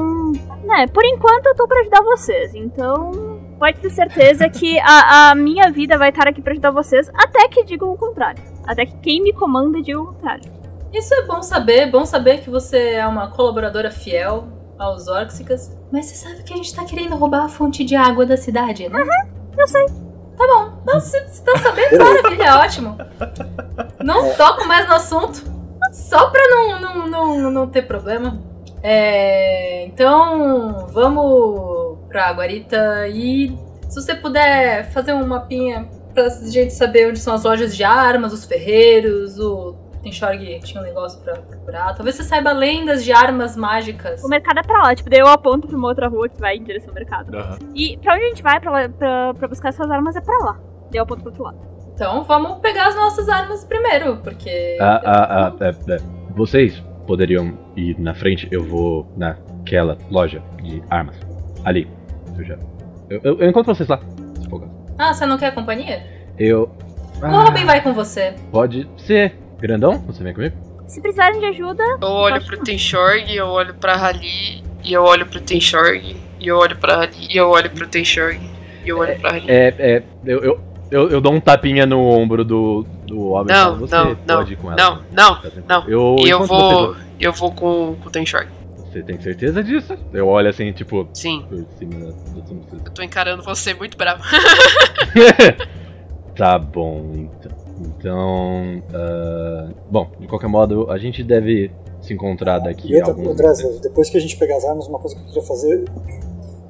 né, 0.63 0.87
por 0.93 1.03
enquanto 1.03 1.47
eu 1.47 1.55
tô 1.55 1.67
pra 1.67 1.79
ajudar 1.81 2.01
vocês. 2.03 2.55
Então, 2.55 3.39
pode 3.59 3.79
ter 3.79 3.89
certeza 3.89 4.47
que 4.49 4.79
a, 4.79 5.31
a 5.31 5.35
minha 5.35 5.69
vida 5.71 5.97
vai 5.97 6.09
estar 6.09 6.27
aqui 6.27 6.41
pra 6.41 6.53
ajudar 6.53 6.71
vocês 6.71 7.09
até 7.13 7.47
que 7.49 7.63
digam 7.65 7.91
o 7.91 7.97
contrário. 7.97 8.41
Até 8.65 8.85
que 8.85 8.95
quem 8.99 9.21
me 9.21 9.33
comanda 9.33 9.81
diga 9.81 9.99
o 9.99 10.05
contrário. 10.07 10.56
Isso 10.93 11.13
é 11.13 11.25
bom 11.25 11.41
saber, 11.41 11.91
bom 11.91 12.05
saber 12.05 12.39
que 12.39 12.49
você 12.49 12.93
é 12.93 13.07
uma 13.07 13.29
colaboradora 13.29 13.91
fiel 13.91 14.47
aos 14.77 15.07
Orxicas. 15.07 15.75
Mas 15.91 16.05
você 16.05 16.15
sabe 16.15 16.43
que 16.43 16.53
a 16.53 16.57
gente 16.57 16.73
tá 16.73 16.85
querendo 16.85 17.15
roubar 17.15 17.45
a 17.45 17.49
fonte 17.49 17.83
de 17.83 17.95
água 17.95 18.25
da 18.25 18.37
cidade, 18.37 18.87
né? 18.89 19.03
eu 19.57 19.67
sei. 19.67 19.85
Tá 19.85 20.45
bom. 20.45 20.83
Não, 20.85 20.99
você 20.99 21.19
você 21.27 21.43
tá 21.43 21.57
sabendo? 21.57 21.97
Maravilha, 21.97 22.57
ótimo. 22.57 22.97
Não 24.03 24.33
toco 24.35 24.65
mais 24.67 24.87
no 24.87 24.95
assunto. 24.95 25.43
Só 25.91 26.29
pra 26.29 26.47
não, 26.47 26.79
não, 26.79 27.07
não, 27.07 27.51
não 27.51 27.67
ter 27.67 27.83
problema. 27.83 28.39
É, 28.83 29.85
então, 29.85 30.87
vamos 30.91 31.97
pra 32.07 32.31
Guarita 32.31 33.07
e 33.07 33.57
se 33.89 34.01
você 34.01 34.15
puder 34.15 34.91
fazer 34.91 35.13
um 35.13 35.25
mapinha 35.25 35.89
pra 36.13 36.29
gente 36.29 36.73
saber 36.73 37.09
onde 37.09 37.19
são 37.19 37.33
as 37.33 37.43
lojas 37.43 37.75
de 37.75 37.83
armas, 37.83 38.31
os 38.31 38.45
ferreiros, 38.45 39.39
o 39.39 39.75
Tenshorg 40.11 40.59
tinha 40.63 40.81
um 40.81 40.85
negócio 40.85 41.21
pra 41.21 41.33
procurar. 41.35 41.93
Talvez 41.93 42.15
você 42.15 42.23
saiba 42.23 42.51
lendas 42.51 43.03
de 43.03 43.11
armas 43.11 43.55
mágicas. 43.55 44.23
O 44.23 44.27
mercado 44.27 44.59
é 44.59 44.63
pra 44.63 44.81
lá, 44.83 44.95
tipo, 44.95 45.09
daí 45.09 45.19
eu 45.19 45.27
aponto 45.27 45.67
pra 45.67 45.77
uma 45.77 45.87
outra 45.87 46.07
rua 46.07 46.27
que 46.29 46.39
vai 46.39 46.55
em 46.57 46.63
direção 46.63 46.89
ao 46.89 46.95
mercado. 46.95 47.31
E 47.75 47.97
pra 47.97 48.13
onde 48.15 48.23
a 48.23 48.27
gente 48.29 48.43
vai 48.43 48.59
pra, 48.59 48.71
lá- 48.71 48.89
pra, 48.89 49.33
pra 49.33 49.47
buscar 49.47 49.69
essas 49.69 49.89
armas 49.91 50.15
é 50.15 50.21
pra 50.21 50.37
lá. 50.39 50.53
Daí 50.91 50.99
eu 50.99 51.03
aponto 51.03 51.21
pro 51.21 51.29
outro 51.31 51.43
lado. 51.43 51.57
Então 51.93 52.23
vamos 52.23 52.59
pegar 52.59 52.87
as 52.87 52.95
nossas 52.95 53.27
armas 53.27 53.63
primeiro, 53.65 54.17
porque. 54.17 54.77
Ah, 54.79 55.01
ah, 55.03 55.47
ah, 55.59 55.65
é, 55.65 55.93
é. 55.93 55.97
Vocês 56.35 56.79
poderiam 57.07 57.57
ir 57.75 57.99
na 57.99 58.13
frente, 58.13 58.47
eu 58.51 58.63
vou 58.63 59.07
naquela 59.17 59.97
loja 60.11 60.41
de 60.61 60.81
armas. 60.89 61.15
Ali. 61.65 61.89
Eu 62.37 62.43
já. 62.45 62.57
Eu, 63.09 63.19
eu, 63.23 63.37
eu 63.39 63.49
encontro 63.49 63.73
vocês 63.73 63.89
lá. 63.89 63.99
o. 64.51 64.61
Ah, 64.99 65.13
você 65.13 65.25
não 65.25 65.37
quer 65.37 65.53
companhia? 65.53 66.03
Eu. 66.37 66.69
O 67.19 67.25
Ah, 67.25 67.45
Robin 67.45 67.65
vai 67.65 67.81
com 67.81 67.93
você. 67.93 68.35
Pode 68.51 68.87
ser. 68.97 69.35
Grandão, 69.59 69.99
você 70.05 70.23
vem 70.23 70.33
comigo? 70.33 70.55
Se 70.87 71.01
precisarem 71.01 71.39
de 71.39 71.45
ajuda, 71.47 71.83
Eu 72.01 72.07
olho 72.07 72.41
pro 72.45 72.57
Tenshorg, 72.57 73.35
eu 73.35 73.47
olho 73.47 73.73
pra 73.73 73.95
Rally, 73.95 74.63
e 74.83 74.93
eu 74.93 75.03
olho 75.03 75.25
pro 75.25 75.41
Tenshorg, 75.41 76.15
e 76.39 76.47
eu 76.47 76.57
olho 76.57 76.77
pra 76.77 76.97
Rally, 76.97 77.27
e 77.29 77.35
eu 77.37 77.49
olho 77.49 77.69
pro 77.71 77.87
Tenshorg, 77.87 78.39
e 78.85 78.89
eu 78.89 78.97
olho 78.99 79.19
pra 79.19 79.31
Rally. 79.31 79.45
É, 79.49 79.73
é. 79.77 80.03
Eu, 80.25 80.43
eu, 80.43 80.59
eu, 80.89 81.09
eu 81.09 81.21
dou 81.21 81.33
um 81.33 81.39
tapinha 81.41 81.85
no 81.85 81.99
ombro 81.99 82.45
do, 82.45 82.85
do 83.05 83.31
homem 83.31 83.53
Não, 83.53 83.75
você 83.75 83.95
não, 83.95 84.17
não, 84.25 84.35
pode 84.37 84.53
ir 84.53 84.55
com 84.55 84.71
ela. 84.71 84.77
Não, 84.77 85.01
não, 85.11 85.41
Tá 85.41 85.49
não. 85.67 85.89
Eu, 85.89 86.15
E 86.19 86.29
eu 86.29 86.43
vou. 86.45 86.93
Você, 86.93 87.01
Eu 87.19 87.33
vou 87.33 87.51
com, 87.51 87.95
com 88.01 88.07
o 88.07 88.11
Tenshorg. 88.11 88.47
você 88.77 89.01
tem 89.03 89.19
certeza 89.19 89.61
disso? 89.63 89.97
Eu 90.13 90.27
olho 90.27 90.47
assim, 90.49 90.71
tipo, 90.71 91.09
Sim, 91.13 91.45
por 91.49 91.65
cima 91.77 91.99
da. 91.99 92.11
do 92.11 92.47
cima 92.47 92.61
eu 92.85 92.91
tô 92.93 93.01
encarando 93.01 93.43
você 93.43 93.73
muito 93.73 93.97
bravo. 93.97 94.23
tá 96.35 96.57
bom, 96.57 97.29
então. 97.97 98.81
Ah, 98.93 99.67
bom, 99.89 100.07
de 100.19 100.27
qualquer 100.27 100.47
modo, 100.47 100.89
a 100.89 100.97
gente 100.97 101.23
deve 101.23 101.71
se 102.01 102.13
encontrar 102.13 102.59
daqui 102.59 102.91
E 102.93 103.01
a 103.01 103.07
outra 103.07 103.45
coisa, 103.47 103.79
depois 103.81 104.09
que 104.09 104.17
a 104.17 104.21
gente 104.21 104.37
pegar 104.37 104.57
as 104.57 104.65
armas, 104.65 104.87
uma 104.87 104.99
coisa 104.99 105.15
que 105.15 105.21
eu 105.21 105.25
queria 105.27 105.43
fazer, 105.43 105.85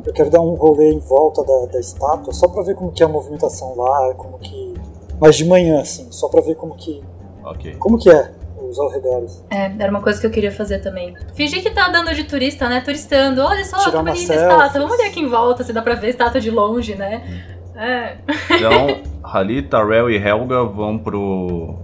eu 0.06 0.14
quero 0.14 0.30
dar 0.30 0.42
um 0.42 0.56
rolê 0.56 0.92
em 0.92 1.00
volta 1.00 1.44
da, 1.44 1.66
da 1.74 1.80
estátua, 1.80 2.34
só 2.34 2.48
pra 2.48 2.64
ver 2.64 2.76
como 2.76 2.92
que 2.92 3.04
é 3.04 3.06
a 3.06 3.10
movimentação 3.10 3.76
lá, 3.76 4.14
como 4.16 4.40
que... 4.40 4.74
Mas 5.20 5.36
de 5.36 5.46
manhã, 5.46 5.82
assim, 5.82 6.08
só 6.12 6.30
pra 6.30 6.42
ver 6.42 6.56
como 6.56 6.76
que, 6.76 7.04
Ok. 7.44 7.76
como 7.76 7.98
que 7.98 8.10
é 8.10 8.32
os 8.62 8.80
arredores. 8.80 9.44
É, 9.50 9.72
era 9.80 9.90
uma 9.90 10.02
coisa 10.02 10.20
que 10.20 10.28
eu 10.28 10.32
queria 10.32 10.52
fazer 10.52 10.80
também. 10.80 11.16
Fingir 11.34 11.62
que 11.62 11.72
tá 11.72 11.88
andando 11.88 12.14
de 12.14 12.24
turista, 12.26 12.68
né? 12.68 12.82
Turistando. 12.82 13.42
Olha 13.42 13.64
só, 13.64 13.78
Tirar 13.78 13.92
que 13.92 13.98
uma 13.98 14.12
bonita 14.12 14.34
a 14.34 14.36
estátua. 14.36 14.82
Vamos 14.82 14.98
olhar 14.98 15.08
aqui 15.08 15.20
em 15.22 15.30
volta, 15.30 15.64
se 15.64 15.72
dá 15.74 15.82
pra 15.82 15.96
ver 15.96 16.08
a 16.08 16.10
estátua 16.10 16.42
de 16.42 16.52
longe, 16.52 16.96
né? 16.96 17.46
É. 17.76 18.18
Então, 18.56 19.04
Rally, 19.28 19.62
Tarrell 19.62 20.10
e 20.10 20.18
Helga 20.18 20.64
vão 20.64 20.98
pro. 20.98 21.76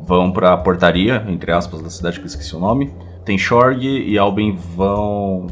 vão 0.00 0.30
pra 0.32 0.56
portaria, 0.56 1.24
entre 1.28 1.52
aspas, 1.52 1.80
da 1.80 1.90
cidade 1.90 2.18
que 2.18 2.24
eu 2.24 2.28
esqueci 2.28 2.54
o 2.54 2.58
nome. 2.58 2.92
Tem 3.24 3.38
Shorg 3.38 3.84
e 3.84 4.18
Albin 4.18 4.58
vão 4.76 5.46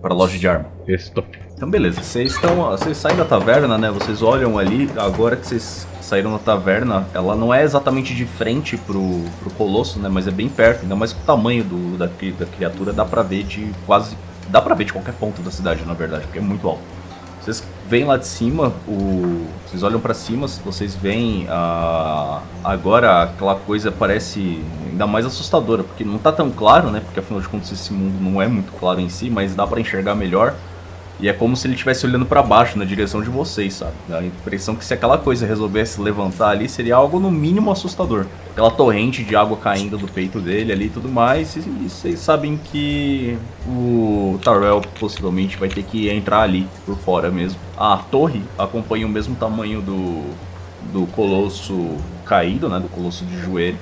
pra 0.00 0.14
loja 0.14 0.38
de 0.38 0.48
arma. 0.48 0.66
Estou. 0.86 1.24
Então 1.54 1.68
beleza, 1.70 2.02
vocês 2.02 2.32
estão. 2.32 2.56
Vocês 2.70 2.96
saem 2.96 3.16
da 3.16 3.24
taverna, 3.24 3.76
né? 3.76 3.90
Vocês 3.90 4.22
olham 4.22 4.58
ali, 4.58 4.90
agora 4.96 5.36
que 5.36 5.46
vocês 5.46 5.86
saíram 6.00 6.32
da 6.32 6.38
taverna, 6.38 7.06
ela 7.12 7.36
não 7.36 7.52
é 7.52 7.62
exatamente 7.62 8.14
de 8.14 8.24
frente 8.24 8.76
pro, 8.76 9.24
pro 9.40 9.50
colosso, 9.50 9.98
né? 9.98 10.08
Mas 10.08 10.26
é 10.26 10.30
bem 10.30 10.48
perto, 10.48 10.82
ainda 10.82 10.96
mais 10.96 11.12
com 11.12 11.20
o 11.20 11.24
tamanho 11.24 11.62
do, 11.64 11.98
da, 11.98 12.06
da 12.06 12.46
criatura, 12.46 12.92
dá 12.92 13.04
pra 13.04 13.22
ver 13.22 13.44
de 13.44 13.70
quase. 13.86 14.16
Dá 14.48 14.62
pra 14.62 14.74
ver 14.74 14.84
de 14.84 14.92
qualquer 14.94 15.12
ponto 15.14 15.42
da 15.42 15.50
cidade, 15.50 15.84
na 15.84 15.92
verdade, 15.92 16.24
porque 16.24 16.38
é 16.38 16.42
muito 16.42 16.66
alto. 16.66 16.97
Vocês 17.40 17.62
veem 17.88 18.04
lá 18.04 18.16
de 18.16 18.26
cima, 18.26 18.72
o, 18.86 19.46
vocês 19.66 19.82
olham 19.82 20.00
pra 20.00 20.12
cima, 20.12 20.46
vocês 20.46 20.94
veem 20.94 21.46
a, 21.48 22.42
agora 22.62 23.22
aquela 23.22 23.54
coisa 23.54 23.90
parece 23.90 24.62
ainda 24.90 25.06
mais 25.06 25.24
assustadora, 25.24 25.82
porque 25.82 26.04
não 26.04 26.18
tá 26.18 26.30
tão 26.30 26.50
claro, 26.50 26.90
né? 26.90 27.00
Porque 27.00 27.20
afinal 27.20 27.40
de 27.40 27.48
contas 27.48 27.72
esse 27.72 27.92
mundo 27.92 28.20
não 28.20 28.42
é 28.42 28.46
muito 28.46 28.72
claro 28.78 29.00
em 29.00 29.08
si, 29.08 29.30
mas 29.30 29.54
dá 29.54 29.66
pra 29.66 29.80
enxergar 29.80 30.14
melhor 30.14 30.54
E 31.20 31.28
é 31.28 31.32
como 31.32 31.56
se 31.56 31.66
ele 31.66 31.74
estivesse 31.74 32.06
olhando 32.06 32.24
para 32.24 32.42
baixo, 32.42 32.78
na 32.78 32.84
direção 32.84 33.20
de 33.20 33.28
vocês, 33.28 33.74
sabe? 33.74 33.92
Dá 34.08 34.18
a 34.18 34.24
impressão 34.24 34.76
que 34.76 34.84
se 34.84 34.94
aquela 34.94 35.18
coisa 35.18 35.46
resolvesse 35.46 36.00
levantar 36.00 36.50
ali, 36.50 36.68
seria 36.68 36.94
algo 36.94 37.18
no 37.18 37.30
mínimo 37.30 37.72
assustador. 37.72 38.26
Aquela 38.52 38.70
torrente 38.70 39.24
de 39.24 39.34
água 39.34 39.56
caindo 39.56 39.98
do 39.98 40.06
peito 40.06 40.40
dele 40.40 40.72
ali 40.72 40.86
e 40.86 40.90
tudo 40.90 41.08
mais. 41.08 41.56
E, 41.56 41.60
vocês 41.60 42.20
sabem 42.20 42.56
que 42.56 43.36
o 43.66 44.38
Tarell 44.44 44.80
possivelmente 45.00 45.56
vai 45.56 45.68
ter 45.68 45.82
que 45.82 46.08
entrar 46.08 46.42
ali, 46.42 46.68
por 46.86 46.96
fora 46.96 47.30
mesmo. 47.30 47.58
A 47.76 47.96
torre 47.96 48.42
acompanha 48.56 49.06
o 49.06 49.10
mesmo 49.10 49.34
tamanho 49.34 49.82
do, 49.82 50.22
do 50.92 51.06
colosso 51.08 51.96
caído, 52.24 52.68
né? 52.68 52.78
Do 52.78 52.88
colosso 52.88 53.24
de 53.24 53.40
joelho 53.40 53.78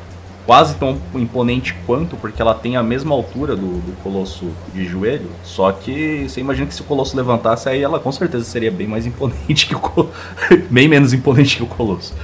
quase 0.46 0.76
tão 0.76 0.96
imponente 1.12 1.76
quanto, 1.84 2.16
porque 2.16 2.40
ela 2.40 2.54
tem 2.54 2.76
a 2.76 2.82
mesma 2.82 3.12
altura 3.14 3.56
do, 3.56 3.80
do 3.80 3.96
colosso 4.02 4.46
de 4.72 4.86
joelho. 4.86 5.28
Só 5.42 5.72
que 5.72 6.26
você 6.28 6.40
imagina 6.40 6.68
que 6.68 6.74
se 6.74 6.80
o 6.80 6.84
colosso 6.84 7.16
levantasse, 7.16 7.68
aí 7.68 7.82
ela 7.82 7.98
com 7.98 8.12
certeza 8.12 8.44
seria 8.44 8.70
bem 8.70 8.86
mais 8.86 9.04
imponente 9.04 9.66
que 9.66 9.74
o 9.74 9.80
colosso. 9.80 10.12
bem 10.70 10.86
menos 10.86 11.12
imponente 11.12 11.56
que 11.56 11.64
o 11.64 11.66
colosso. 11.66 12.14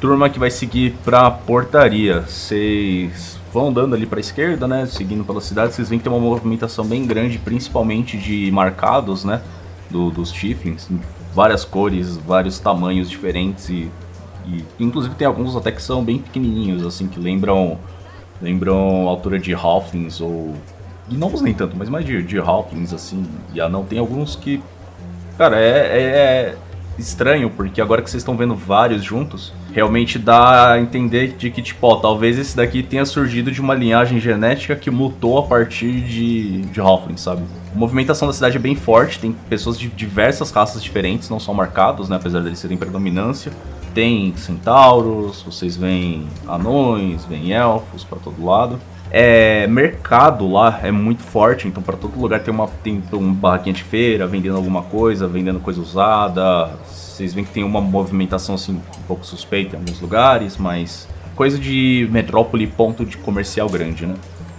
Turma 0.00 0.30
que 0.30 0.38
vai 0.38 0.50
seguir 0.50 0.94
pra 1.04 1.30
portaria. 1.30 2.22
Vocês 2.22 3.38
vão 3.52 3.68
andando 3.68 3.94
ali 3.94 4.06
pra 4.06 4.18
esquerda, 4.18 4.66
né? 4.66 4.86
Seguindo 4.86 5.24
pela 5.24 5.40
cidade, 5.40 5.74
vocês 5.74 5.90
veem 5.90 5.98
que 5.98 6.04
tem 6.04 6.12
uma 6.12 6.20
movimentação 6.20 6.86
bem 6.86 7.04
grande, 7.04 7.38
principalmente 7.38 8.16
de 8.16 8.50
marcados, 8.50 9.24
né? 9.24 9.42
Do, 9.90 10.10
dos 10.10 10.32
Tieflings. 10.32 10.88
Várias 11.34 11.64
cores, 11.64 12.16
vários 12.16 12.58
tamanhos 12.58 13.10
diferentes 13.10 13.68
e 13.68 13.90
e, 14.48 14.64
inclusive 14.80 15.14
tem 15.14 15.26
alguns 15.26 15.54
até 15.56 15.70
que 15.70 15.82
são 15.82 16.02
bem 16.02 16.18
pequenininhos, 16.18 16.86
assim, 16.86 17.06
que 17.06 17.20
lembram 17.20 17.78
lembram 18.40 19.08
a 19.08 19.10
altura 19.10 19.38
de 19.38 19.52
Halflings 19.52 20.20
ou 20.20 20.54
gnomos 21.10 21.40
nem 21.40 21.54
tanto, 21.54 21.76
mas 21.76 21.88
mais 21.88 22.04
de, 22.04 22.22
de 22.22 22.38
Halflings, 22.38 22.92
assim, 22.92 23.26
e 23.54 23.68
não 23.68 23.84
tem 23.84 23.98
alguns 23.98 24.36
que, 24.36 24.62
cara, 25.36 25.58
é, 25.58 25.70
é, 25.70 26.02
é 26.02 26.56
estranho, 26.98 27.50
porque 27.50 27.80
agora 27.80 28.02
que 28.02 28.10
vocês 28.10 28.20
estão 28.20 28.36
vendo 28.36 28.54
vários 28.54 29.02
juntos, 29.02 29.52
realmente 29.72 30.18
dá 30.18 30.72
a 30.72 30.80
entender 30.80 31.34
de 31.38 31.50
que, 31.50 31.62
tipo, 31.62 31.86
ó, 31.86 31.96
talvez 31.96 32.38
esse 32.38 32.56
daqui 32.56 32.82
tenha 32.82 33.04
surgido 33.04 33.50
de 33.50 33.60
uma 33.60 33.74
linhagem 33.74 34.20
genética 34.20 34.76
que 34.76 34.90
mutou 34.90 35.38
a 35.38 35.42
partir 35.44 36.00
de, 36.00 36.62
de 36.62 36.80
Halfling, 36.80 37.16
sabe? 37.16 37.42
A 37.74 37.78
movimentação 37.78 38.28
da 38.28 38.34
cidade 38.34 38.56
é 38.56 38.60
bem 38.60 38.74
forte, 38.74 39.18
tem 39.18 39.32
pessoas 39.48 39.78
de 39.78 39.88
diversas 39.88 40.50
raças 40.50 40.82
diferentes, 40.82 41.30
não 41.30 41.40
são 41.40 41.54
marcados, 41.54 42.08
né, 42.08 42.16
apesar 42.16 42.40
deles 42.40 42.58
serem 42.58 42.76
predominância 42.76 43.52
tem 43.98 44.32
centauros, 44.36 45.42
vocês 45.42 45.76
veem 45.76 46.28
anões, 46.46 47.24
veem 47.24 47.52
elfos 47.52 48.04
para 48.04 48.16
todo 48.20 48.44
lado. 48.44 48.78
É, 49.10 49.66
mercado 49.66 50.48
lá 50.48 50.78
é 50.84 50.92
muito 50.92 51.24
forte, 51.24 51.66
então 51.66 51.82
para 51.82 51.96
todo 51.96 52.16
lugar 52.16 52.38
tem 52.40 52.54
uma 52.54 52.68
tem 52.68 53.02
um 53.12 53.34
barraquinha 53.34 53.72
de 53.72 53.82
feira 53.82 54.24
vendendo 54.24 54.54
alguma 54.54 54.82
coisa, 54.82 55.26
vendendo 55.26 55.58
coisa 55.58 55.80
usada. 55.80 56.70
Vocês 56.86 57.34
veem 57.34 57.44
que 57.44 57.52
tem 57.52 57.64
uma 57.64 57.80
movimentação 57.80 58.54
assim 58.54 58.74
um 58.74 59.02
pouco 59.08 59.26
suspeita 59.26 59.74
em 59.74 59.80
alguns 59.80 60.00
lugares, 60.00 60.56
mas 60.56 61.08
coisa 61.34 61.58
de 61.58 62.08
metrópole 62.12 62.68
ponto 62.68 63.04
de 63.04 63.16
comercial 63.16 63.68
grande, 63.68 64.06
né? 64.06 64.14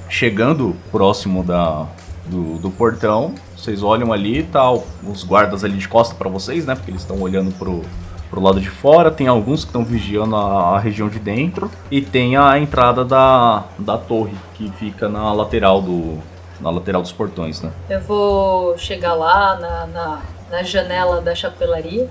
Chegando 0.10 0.75
próximo 0.91 1.45
da 1.45 1.88
do, 2.25 2.60
do 2.60 2.69
portão, 2.69 3.34
vocês 3.56 3.84
olham 3.84 4.12
ali, 4.12 4.43
tá 4.43 4.69
os 4.69 5.23
guardas 5.23 5.63
ali 5.63 5.78
de 5.78 5.88
costa 5.88 6.13
para 6.13 6.28
vocês, 6.28 6.65
né? 6.65 6.75
Porque 6.75 6.91
eles 6.91 7.04
estão 7.04 7.21
olhando 7.21 7.58
pro 7.58 7.82
pro 8.30 8.42
lado 8.42 8.62
de 8.62 8.70
fora, 8.70 9.10
tem 9.10 9.28
alguns 9.28 9.63
que 9.63 9.70
estão 9.70 9.84
vigiando 9.84 10.36
a, 10.36 10.76
a, 10.76 10.80
região 10.80 11.10
de 11.10 11.20
dentro 11.20 11.70
e 11.89 12.02
tem 12.02 12.38
a 12.38 12.58
entrada 12.60 13.04
da, 13.04 13.65
da 13.78 13.98
torre 13.98 14.36
que 14.54 14.72
fica 14.72 15.10
na 15.10 15.34
lateral 15.34 15.82
do 15.82 16.18
na 16.60 16.70
lateral 16.70 17.02
dos 17.02 17.12
portões, 17.12 17.62
né? 17.62 17.72
Eu 17.89 18.02
vou 18.02 18.78
chegar 18.78 19.13
lá 19.13 19.56
na, 19.56 19.88
na, 19.88 20.22
na 20.52 20.63
janela 20.63 21.22
da 21.22 21.34
chapelaria 21.34 22.10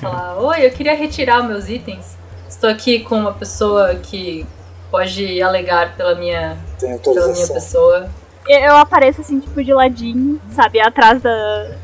falar: 0.00 0.36
Oi, 0.40 0.66
eu 0.66 0.70
queria 0.70 0.94
retirar 0.94 1.42
meus 1.42 1.68
itens. 1.68 2.16
Estou 2.48 2.68
aqui 2.68 3.00
com 3.00 3.16
uma 3.16 3.32
pessoa 3.32 3.94
que 3.94 4.46
pode 4.90 5.40
alegar 5.40 5.96
pela 5.96 6.14
minha, 6.14 6.58
pela 6.78 7.28
minha 7.28 7.48
pessoa. 7.48 8.10
Eu 8.46 8.76
apareço 8.76 9.20
assim, 9.20 9.38
tipo, 9.38 9.62
de 9.62 9.72
ladinho, 9.72 10.40
sabe? 10.50 10.80
Atrás 10.80 11.22
da. 11.22 11.30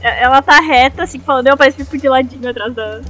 Ela 0.02 0.42
tá 0.42 0.61
reta, 0.61 1.05
assim, 1.05 1.18
falando, 1.18 1.46
eu 1.46 1.55
apareço 1.55 1.79
tipo 1.79 1.96
de 1.96 2.09
ladinho 2.09 2.50
atrás 2.50 2.74
da, 2.74 3.00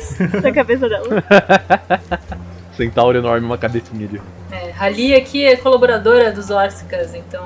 da 0.42 0.52
cabeça 0.52 0.88
dela. 0.88 1.06
Centauro 2.76 3.18
enorme, 3.18 3.46
uma 3.46 3.58
cabecinha 3.58 4.08
de. 4.08 4.20
É, 4.50 4.70
Rali 4.70 5.14
aqui 5.14 5.44
é 5.44 5.56
colaboradora 5.56 6.32
dos 6.32 6.50
Orsicas, 6.50 7.14
então 7.14 7.42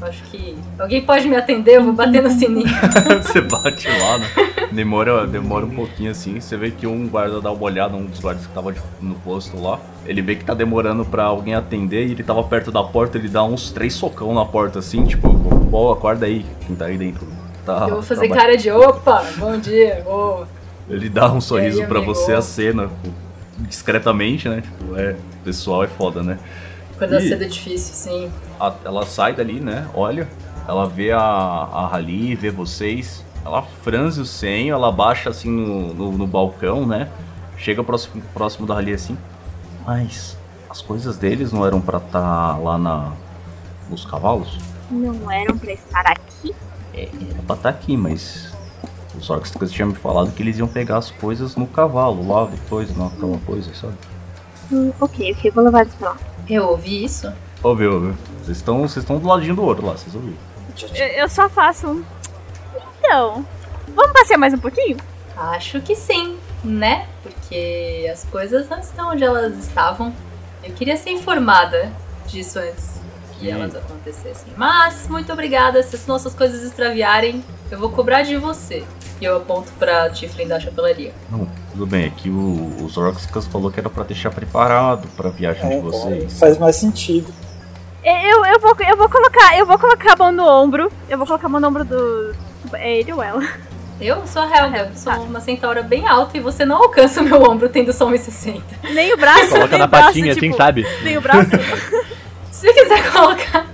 acho 0.00 0.22
que 0.24 0.56
alguém 0.78 1.00
pode 1.02 1.28
me 1.28 1.36
atender, 1.36 1.76
eu 1.76 1.84
vou 1.84 1.92
bater 1.92 2.22
no 2.22 2.30
sininho. 2.30 2.68
você 3.22 3.40
bate 3.40 3.88
lá, 3.88 4.18
né? 4.18 4.26
Demora, 4.72 5.26
demora 5.26 5.64
um 5.64 5.70
pouquinho 5.70 6.10
assim. 6.10 6.40
Você 6.40 6.56
vê 6.56 6.70
que 6.70 6.86
um 6.86 7.06
guarda 7.08 7.40
dá 7.40 7.52
uma 7.52 7.62
olhada, 7.62 7.94
um 7.96 8.06
dos 8.06 8.20
guardas 8.20 8.46
que 8.46 8.52
tava 8.52 8.74
no 9.00 9.14
posto 9.16 9.60
lá. 9.60 9.78
Ele 10.06 10.22
vê 10.22 10.34
que 10.34 10.44
tá 10.44 10.54
demorando 10.54 11.04
pra 11.04 11.24
alguém 11.24 11.54
atender 11.54 12.06
e 12.06 12.12
ele 12.12 12.22
tava 12.22 12.42
perto 12.44 12.72
da 12.72 12.82
porta. 12.82 13.18
Ele 13.18 13.28
dá 13.28 13.44
uns 13.44 13.70
três 13.70 13.94
socão 13.94 14.34
na 14.34 14.44
porta 14.44 14.78
assim, 14.78 15.04
tipo, 15.04 15.32
pô, 15.70 15.92
acorda 15.92 16.26
aí, 16.26 16.44
quem 16.66 16.74
tá 16.74 16.86
aí 16.86 16.96
dentro. 16.96 17.26
Tá, 17.64 17.86
eu 17.88 17.94
vou 17.94 18.02
fazer 18.02 18.28
cara 18.28 18.56
de 18.56 18.70
opa, 18.72 19.24
bom 19.36 19.56
dia, 19.56 20.02
boa. 20.04 20.48
Ele 20.88 21.08
dá 21.08 21.32
um 21.32 21.40
sorriso 21.40 21.86
para 21.86 22.00
você, 22.00 22.32
a 22.32 22.42
cena, 22.42 22.90
discretamente, 23.58 24.48
né? 24.48 24.60
Tipo, 24.60 24.96
é, 24.96 25.12
o 25.12 25.44
pessoal 25.44 25.84
é 25.84 25.88
foda, 25.88 26.22
né? 26.22 26.38
Quando 26.98 27.16
e 27.16 27.28
cedo 27.28 27.44
é 27.44 27.48
difícil, 27.48 27.94
sim. 27.94 28.32
A, 28.60 28.74
ela 28.84 29.06
sai 29.06 29.34
dali, 29.34 29.60
né? 29.60 29.88
Olha, 29.94 30.28
ela 30.68 30.86
vê 30.86 31.12
a, 31.12 31.18
a 31.20 31.86
Rally, 31.86 32.34
vê 32.34 32.50
vocês. 32.50 33.24
Ela 33.44 33.62
franze 33.62 34.20
o 34.20 34.24
senho, 34.24 34.74
ela 34.74 34.92
baixa 34.92 35.30
assim 35.30 35.50
no, 35.50 35.94
no, 35.94 36.12
no 36.12 36.26
balcão, 36.26 36.86
né? 36.86 37.08
Chega 37.56 37.82
próximo, 37.82 38.22
próximo 38.32 38.66
da 38.66 38.74
Rally 38.74 38.92
assim. 38.92 39.18
Mas 39.84 40.36
as 40.70 40.80
coisas 40.80 41.16
deles 41.16 41.52
não 41.52 41.66
eram 41.66 41.80
para 41.80 41.98
estar 41.98 42.20
tá 42.20 42.56
lá 42.56 42.78
na, 42.78 43.12
nos 43.90 44.04
cavalos? 44.04 44.58
Não 44.90 45.30
eram 45.30 45.58
para 45.58 45.72
estar 45.72 46.06
aqui? 46.06 46.54
É, 46.94 47.02
era 47.02 47.42
pra 47.46 47.56
estar 47.56 47.56
tá 47.56 47.68
aqui, 47.68 47.96
mas 47.96 48.51
os 49.16 49.28
orcs 49.30 49.52
tinham 49.70 49.88
me 49.88 49.94
falado 49.94 50.32
que 50.32 50.42
eles 50.42 50.58
iam 50.58 50.68
pegar 50.68 50.98
as 50.98 51.10
coisas 51.10 51.56
no 51.56 51.66
cavalo, 51.66 52.26
lá 52.26 52.46
depois, 52.46 52.94
naquela 52.96 53.38
coisa, 53.44 53.74
sabe? 53.74 53.94
Hum, 54.70 54.92
ok, 55.00 55.32
ok, 55.32 55.50
vou 55.50 55.64
levar 55.64 55.82
eles 55.82 55.94
pra 55.94 56.10
lá. 56.10 56.16
Eu 56.48 56.64
ouvi 56.68 57.04
isso? 57.04 57.32
Ouviu, 57.62 57.94
ouviu. 57.94 58.14
Vocês 58.42 58.56
estão, 58.56 58.80
vocês 58.80 59.04
estão 59.04 59.18
do 59.18 59.28
ladinho 59.28 59.54
do 59.54 59.62
outro 59.62 59.86
lá, 59.86 59.92
vocês 59.92 60.14
ouviram. 60.14 60.36
Eu, 60.94 61.06
eu 61.06 61.28
só 61.28 61.48
faço 61.48 61.86
um. 61.86 62.04
Então, 62.98 63.44
vamos 63.94 64.12
passear 64.12 64.38
mais 64.38 64.54
um 64.54 64.58
pouquinho? 64.58 64.96
Acho 65.36 65.80
que 65.80 65.94
sim, 65.94 66.38
né? 66.64 67.06
Porque 67.22 68.08
as 68.10 68.24
coisas 68.24 68.68
não 68.68 68.78
estão 68.78 69.10
onde 69.10 69.24
elas 69.24 69.56
estavam. 69.58 70.12
Eu 70.64 70.72
queria 70.72 70.96
ser 70.96 71.10
informada 71.10 71.92
disso 72.26 72.58
antes 72.58 73.00
que 73.38 73.50
elas 73.50 73.74
acontecessem. 73.74 74.52
Mas, 74.56 75.08
muito 75.08 75.32
obrigada. 75.32 75.82
Se 75.82 75.96
as 75.96 76.06
nossas 76.06 76.34
coisas 76.34 76.62
extraviarem, 76.62 77.44
eu 77.72 77.78
vou 77.78 77.88
cobrar 77.88 78.20
de 78.22 78.36
você. 78.36 78.84
E 79.18 79.24
eu 79.24 79.38
aponto 79.38 79.72
pra 79.78 80.10
Tiflin 80.10 80.46
da 80.46 80.60
chapelaria. 80.60 81.12
Não, 81.30 81.48
tudo 81.70 81.86
bem. 81.86 82.06
Aqui 82.06 82.28
o, 82.28 82.84
os 82.84 82.96
Roxicas 82.96 83.46
falou 83.46 83.70
que 83.70 83.80
era 83.80 83.88
pra 83.88 84.04
deixar 84.04 84.30
preparado 84.30 85.08
pra 85.16 85.30
viagem 85.30 85.64
é, 85.64 85.76
de 85.76 85.80
vocês. 85.80 86.38
Faz 86.38 86.58
mais 86.58 86.76
sentido. 86.76 87.32
Eu, 88.04 88.44
eu, 88.44 88.60
vou, 88.60 88.76
eu 88.86 88.96
vou 88.96 89.08
colocar. 89.08 89.56
Eu 89.56 89.64
vou 89.64 89.78
colocar 89.78 90.12
a 90.12 90.16
mão 90.16 90.30
no 90.30 90.46
ombro. 90.46 90.92
Eu 91.08 91.16
vou 91.16 91.26
colocar 91.26 91.46
a 91.46 91.48
mão 91.48 91.60
no 91.60 91.68
ombro 91.68 91.84
do. 91.84 92.34
É 92.74 92.98
ele 92.98 93.12
ou 93.12 93.22
ela? 93.22 93.42
Eu 93.98 94.26
sou 94.26 94.42
a 94.42 94.46
Helga, 94.46 94.90
eu 94.90 94.96
sou 94.96 95.12
tá. 95.12 95.18
uma 95.20 95.40
centaura 95.40 95.82
bem 95.82 96.08
alta 96.08 96.36
e 96.36 96.40
você 96.40 96.64
não 96.64 96.76
alcança 96.76 97.20
o 97.20 97.24
meu 97.24 97.42
ombro 97.42 97.68
tendo 97.68 97.92
só 97.92 98.10
1,60. 98.10 98.60
Nem 98.92 99.14
o 99.14 99.16
braço. 99.16 99.50
Coloca 99.50 99.78
na 99.78 99.86
braço, 99.86 100.06
patinha, 100.08 100.34
tipo, 100.34 100.46
assim, 100.46 100.56
sabe? 100.56 100.86
Nem 101.04 101.16
o 101.16 101.20
braço. 101.20 101.50
Se 102.50 102.66
você 102.66 102.72
quiser 102.74 103.12
colocar. 103.12 103.66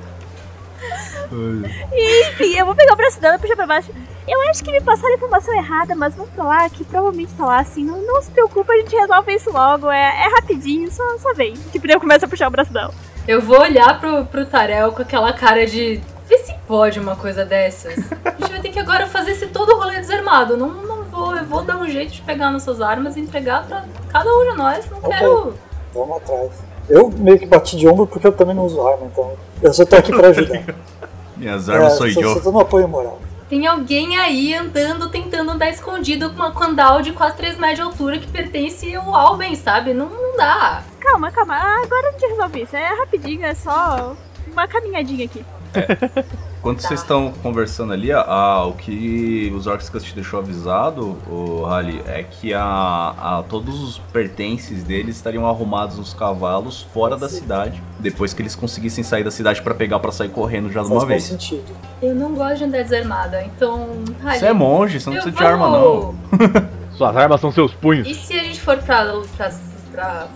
Enfim, 1.33 2.59
eu 2.59 2.67
vou 2.67 2.75
pegar 2.75 2.95
o 2.95 2.97
braço 2.97 3.21
dela 3.21 3.37
e 3.37 3.39
puxar 3.39 3.57
pra 3.57 3.67
baixo. 3.67 3.91
Eu 4.27 4.41
acho 4.51 4.63
que 4.63 4.71
me 4.71 4.81
passaram 4.81 5.15
a 5.15 5.17
informação 5.17 5.55
errada, 5.55 5.95
mas 5.95 6.15
vamos 6.15 6.33
falar 6.35 6.69
que 6.71 6.85
provavelmente 6.85 7.33
tá 7.35 7.47
lá 7.47 7.61
assim. 7.61 7.83
Não, 7.85 8.01
não 8.03 8.21
se 8.21 8.31
preocupa, 8.31 8.73
a 8.73 8.77
gente 8.77 8.95
resolve 8.95 9.35
isso 9.35 9.51
logo. 9.51 9.91
É, 9.91 10.27
é 10.27 10.29
rapidinho, 10.35 10.91
só, 10.91 11.03
só 11.19 11.33
vem. 11.33 11.55
Tipo, 11.73 11.91
eu 11.91 12.01
começo 12.01 12.25
a 12.25 12.29
puxar 12.29 12.49
o 12.49 12.51
braço 12.51 12.73
dela. 12.73 12.93
Eu 13.27 13.41
vou 13.41 13.61
olhar 13.61 13.99
pro, 14.01 14.25
pro 14.27 14.47
Tarel 14.47 14.93
com 14.93 15.03
aquela 15.03 15.33
cara 15.33 15.67
de. 15.67 16.01
Vê 16.27 16.39
se 16.39 16.55
pode 16.67 17.01
uma 17.01 17.17
coisa 17.17 17.45
dessas. 17.45 17.95
A 18.25 18.31
gente 18.31 18.51
vai 18.51 18.61
ter 18.61 18.71
que 18.71 18.79
agora 18.79 19.07
fazer 19.07 19.31
esse 19.31 19.47
todo 19.47 19.77
rolê 19.77 19.97
desarmado. 19.97 20.57
Não, 20.57 20.69
não 20.69 21.05
vou, 21.05 21.35
eu 21.35 21.45
vou 21.45 21.63
dar 21.63 21.79
um 21.79 21.89
jeito 21.89 22.13
de 22.13 22.23
pegar 22.23 22.51
nossas 22.51 22.83
armas 22.83 23.17
e 23.17 23.21
entregar 23.21 23.67
pra 23.67 23.85
cada 24.11 24.31
um 24.31 24.51
de 24.51 24.57
nós. 24.57 24.91
Não 24.91 24.99
okay. 24.99 25.11
quero. 25.11 25.55
Vamos 25.95 26.17
atrás. 26.19 26.51
Eu 26.89 27.11
meio 27.11 27.39
que 27.39 27.47
bati 27.47 27.77
de 27.77 27.89
ombro 27.89 28.07
porque 28.07 28.27
eu 28.27 28.33
também 28.33 28.55
não 28.55 28.65
uso 28.65 28.87
arma, 28.87 29.07
então 29.07 29.33
eu 29.63 29.73
só 29.73 29.85
tô 29.85 29.97
aqui 29.97 30.11
pra 30.11 30.29
ajudar. 30.29 30.65
Minhas 31.39 31.69
armas 31.69 31.95
é, 31.95 31.97
sou 31.97 32.07
eu. 32.09 32.35
Só 32.35 32.41
tô 32.41 32.53
no 32.53 32.61
apoio 32.61 32.89
moral. 32.89 33.21
Tem 33.49 33.67
alguém 33.67 34.19
aí 34.19 34.55
andando, 34.55 35.09
tentando 35.09 35.53
andar 35.53 35.71
escondido 35.71 36.29
com 36.31 36.37
uma 36.37 36.53
candal 36.53 37.01
de 37.01 37.13
quase 37.13 37.37
3 37.37 37.57
metros 37.57 37.77
de 37.77 37.83
altura 37.83 38.19
que 38.19 38.27
pertence 38.27 38.95
ao 38.95 39.15
Alben, 39.15 39.55
sabe? 39.57 39.95
Não, 39.95 40.11
não 40.11 40.37
dá. 40.37 40.83
Calma, 41.01 41.31
calma. 41.31 41.57
Agora 41.57 42.09
a 42.09 42.13
gente 42.13 42.27
resolve 42.27 42.63
isso. 42.63 42.77
É 42.77 42.89
rapidinho, 42.89 43.47
é 43.47 43.55
só 43.55 44.15
uma 44.53 44.69
caminhadinha 44.69 45.25
aqui. 45.25 45.45
É. 45.75 46.25
Enquanto 46.59 46.83
Tá. 46.83 46.89
vocês 46.89 47.01
estão 47.01 47.33
conversando 47.43 47.93
ali, 47.93 48.11
ah, 48.13 48.65
o 48.67 48.73
que 48.73 49.53
os 49.57 49.67
orcs 49.69 49.91
te 50.03 50.15
deixou 50.15 50.41
avisado, 50.41 51.17
o 51.31 51.63
Rally, 51.63 52.03
é 52.07 52.25
que 52.25 52.53
a, 52.53 52.63
a- 52.63 53.45
todos 53.49 53.81
os 53.83 53.99
pertences 54.13 54.83
deles 54.83 55.17
estariam 55.17 55.47
arrumados 55.47 55.97
nos 55.99 56.13
cavalos 56.13 56.83
fora 56.93 57.17
da 57.17 57.29
cidade, 57.29 57.81
depois 58.01 58.35
que 58.35 58.43
eles 58.43 58.57
conseguissem 58.57 59.05
sair 59.05 59.23
da 59.23 59.31
cidade 59.31 59.63
pra 59.63 59.73
pegar 59.75 60.01
pra 60.01 60.11
sair 60.11 60.31
correndo 60.31 60.71
já 60.71 60.83
de 60.83 60.89
Faz 60.89 61.01
uma 61.01 61.07
vez. 61.07 61.23
sentido. 61.25 61.65
Eu 62.03 62.15
não 62.15 62.35
gosto 62.35 62.59
de 62.59 62.65
andar 62.65 62.83
desarmada, 62.83 63.43
então. 63.45 63.89
Você 64.23 64.47
é 64.47 64.53
monge, 64.53 65.01
você 65.01 65.11
não 65.11 65.17
precisa 65.17 65.37
de 65.37 65.45
arma 65.45 65.67
não. 65.71 65.79
vou- 65.81 66.15
Suas 66.99 67.17
armas 67.17 67.41
são 67.41 67.53
seus 67.53 67.73
punhos. 67.73 68.09
E 68.09 68.15
se 68.15 68.33
a 68.37 68.43
gente 68.43 68.61
for 68.61 68.77
pra, 68.79 69.05
pra, 69.37 69.53
pra, 69.93 70.27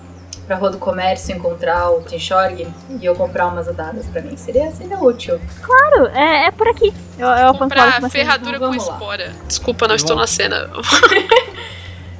pra 0.46 0.56
Rua 0.56 0.70
do 0.70 0.78
Comércio 0.78 1.34
encontrar 1.36 1.90
o 1.90 2.02
Tinchorg 2.02 2.66
e 3.00 3.04
eu 3.04 3.14
comprar 3.14 3.46
umas 3.46 3.68
adadas 3.68 4.06
pra 4.06 4.20
mim? 4.22 4.36
Seria, 4.36 4.70
seria 4.72 4.98
útil. 4.98 5.40
Claro, 5.62 6.06
é, 6.14 6.46
é 6.46 6.50
por 6.50 6.68
aqui. 6.68 6.92
Eu, 7.18 7.26
eu 7.28 7.48
aponto 7.48 7.74
Pra 7.74 8.00
pra 8.00 8.08
ferradura 8.08 8.58
com 8.58 8.74
espora. 8.74 9.32
Desculpa, 9.46 9.86
não 9.88 9.94
estou 9.94 10.16
na 10.16 10.26
cena. 10.26 10.68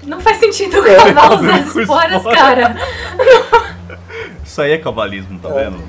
Não 0.05 0.21
faz 0.21 0.39
sentido 0.39 0.81
o 0.81 0.85
cavalo 0.85 1.37
usar 1.41 1.55
as 1.61 1.77
esporas, 1.77 2.13
espora. 2.17 2.35
cara. 2.35 2.77
Isso 4.45 4.61
aí 4.61 4.73
é 4.73 4.79
cavalismo, 4.79 5.39
tá 5.39 5.49
É. 5.51 5.65
vendo? 5.71 5.81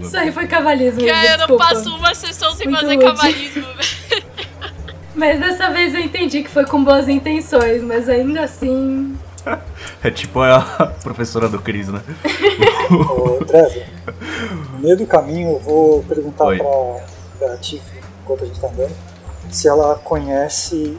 Isso 0.00 0.16
aí 0.16 0.32
foi 0.32 0.46
cavalismo. 0.46 1.06
Cara, 1.06 1.26
eu 1.42 1.48
não 1.48 1.56
passo 1.58 1.94
uma 1.94 2.14
sessão 2.14 2.52
sem 2.54 2.66
Muito 2.66 2.80
fazer 2.80 2.96
útil. 2.96 3.14
cavalismo. 3.14 3.66
Mas 5.14 5.38
dessa 5.38 5.68
vez 5.70 5.94
eu 5.94 6.00
entendi 6.00 6.42
que 6.42 6.48
foi 6.50 6.64
com 6.64 6.82
boas 6.82 7.06
intenções, 7.08 7.82
mas 7.82 8.08
ainda 8.08 8.40
assim. 8.44 9.16
É 10.02 10.10
tipo 10.10 10.40
a 10.40 10.60
professora 11.02 11.48
do 11.48 11.58
Cris, 11.60 11.88
né? 11.88 12.00
Ô, 12.90 13.44
Trevor, 13.44 13.82
no 14.72 14.78
meio 14.80 14.96
do 14.96 15.06
caminho 15.06 15.52
eu 15.52 15.58
vou 15.60 16.02
perguntar 16.04 16.44
Oi. 16.46 16.58
pra, 16.58 17.06
pra 17.48 17.56
Tiff, 17.58 17.82
enquanto 18.22 18.44
a 18.44 18.46
gente 18.46 18.60
tá 18.60 18.68
andando, 18.68 18.92
se 19.50 19.68
ela 19.68 19.96
conhece 20.04 20.96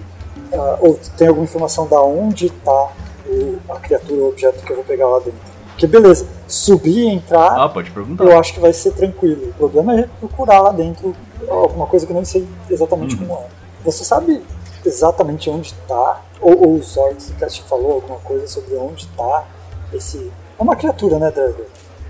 ah, 0.53 0.77
ou 0.81 0.99
tem 1.17 1.27
alguma 1.27 1.45
informação 1.45 1.87
da 1.87 2.01
onde 2.01 2.49
tá 2.49 2.89
o- 3.27 3.57
a 3.69 3.79
criatura 3.79 4.21
ou 4.21 4.29
objeto 4.29 4.63
que 4.63 4.71
eu 4.71 4.75
vou 4.77 4.85
pegar 4.85 5.07
lá 5.07 5.17
dentro. 5.19 5.39
Porque 5.71 5.87
beleza, 5.87 6.27
subir 6.47 6.99
e 6.99 7.07
entrar 7.07 7.47
Ah, 7.59 7.67
pode 7.69 7.91
perguntar. 7.91 8.23
eu 8.23 8.39
acho 8.39 8.53
que 8.53 8.59
vai 8.59 8.71
ser 8.71 8.91
tranquilo. 8.93 9.49
O 9.49 9.53
problema 9.53 9.99
é 9.99 10.07
procurar 10.19 10.59
lá 10.61 10.71
dentro 10.71 11.13
alguma 11.49 11.85
coisa 11.87 12.05
que 12.05 12.11
eu 12.11 12.15
nem 12.15 12.25
sei 12.25 12.47
exatamente 12.69 13.15
Uhum. 13.15 13.27
como 13.27 13.39
é. 13.39 13.45
Você 13.83 14.03
sabe 14.05 14.41
exatamente 14.85 15.49
onde 15.49 15.67
está? 15.67 16.21
Ou, 16.45 16.61
ou 16.63 16.75
o 16.75 16.83
Zork 16.83 17.15
te 17.49 17.63
falou 17.63 17.93
alguma 17.93 18.19
coisa 18.19 18.45
sobre 18.45 18.75
onde 18.75 19.01
está 19.01 19.45
esse. 19.91 20.31
É 20.59 20.61
uma 20.61 20.75
criatura, 20.75 21.17
né, 21.17 21.31
Dragon? 21.31 21.63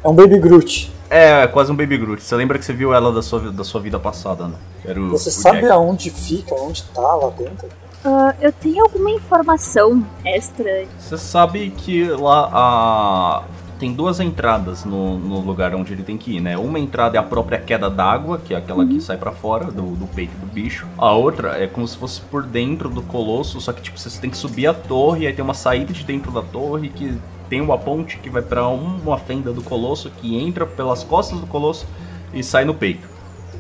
É 0.03 0.09
um 0.09 0.13
Baby 0.13 0.39
Groot. 0.39 0.93
É, 1.09 1.43
é 1.43 1.47
quase 1.47 1.71
um 1.71 1.75
Baby 1.75 1.97
Groot. 1.97 2.21
Você 2.21 2.35
lembra 2.35 2.59
que 2.59 2.65
você 2.65 2.73
viu 2.73 2.93
ela 2.93 3.13
da 3.13 3.21
sua, 3.21 3.49
da 3.49 3.63
sua 3.63 3.79
vida 3.79 3.97
passada, 3.97 4.49
né? 4.49 4.55
Era 4.83 4.99
o, 4.99 5.11
Você 5.11 5.29
o 5.29 5.31
sabe 5.31 5.61
Jack. 5.61 5.71
aonde 5.71 6.09
fica, 6.09 6.53
onde 6.53 6.79
está 6.81 7.01
lá 7.01 7.29
dentro? 7.29 7.69
Ah, 8.03 8.35
eu 8.41 8.51
tenho 8.51 8.83
alguma 8.83 9.09
informação 9.09 10.05
extra. 10.25 10.85
Você 10.99 11.17
sabe 11.17 11.71
que 11.71 12.03
lá 12.09 12.49
a... 12.51 13.43
tem 13.79 13.93
duas 13.93 14.19
entradas 14.19 14.85
no, 14.85 15.17
no 15.17 15.39
lugar 15.39 15.75
onde 15.75 15.93
ele 15.93 16.03
tem 16.03 16.17
que 16.17 16.37
ir, 16.37 16.39
né? 16.39 16.57
Uma 16.57 16.79
entrada 16.79 17.17
é 17.17 17.19
a 17.19 17.23
própria 17.23 17.59
queda 17.59 17.89
d'água, 17.89 18.37
que 18.37 18.53
é 18.53 18.57
aquela 18.57 18.85
que 18.85 19.01
sai 19.01 19.17
pra 19.17 19.31
fora 19.31 19.65
do, 19.65 19.95
do 19.95 20.07
peito 20.07 20.35
do 20.37 20.45
bicho. 20.45 20.87
A 20.97 21.11
outra 21.11 21.61
é 21.61 21.67
como 21.67 21.87
se 21.87 21.97
fosse 21.97 22.21
por 22.21 22.43
dentro 22.43 22.89
do 22.89 23.01
colosso, 23.01 23.59
só 23.59 23.73
que 23.73 23.81
tipo 23.81 23.99
você 23.99 24.19
tem 24.19 24.29
que 24.29 24.37
subir 24.37 24.67
a 24.67 24.73
torre, 24.73 25.27
aí 25.27 25.33
tem 25.33 25.43
uma 25.43 25.53
saída 25.53 25.91
de 25.91 26.03
dentro 26.03 26.31
da 26.31 26.41
torre 26.41 26.89
que 26.89 27.17
tem 27.49 27.61
uma 27.61 27.77
ponte 27.77 28.17
que 28.17 28.29
vai 28.29 28.41
pra 28.41 28.67
uma 28.67 29.17
fenda 29.17 29.51
do 29.53 29.61
colosso 29.61 30.09
que 30.09 30.35
entra 30.37 30.65
pelas 30.65 31.03
costas 31.03 31.39
do 31.39 31.47
colosso 31.47 31.85
e 32.33 32.43
sai 32.43 32.65
no 32.65 32.73
peito. 32.73 33.07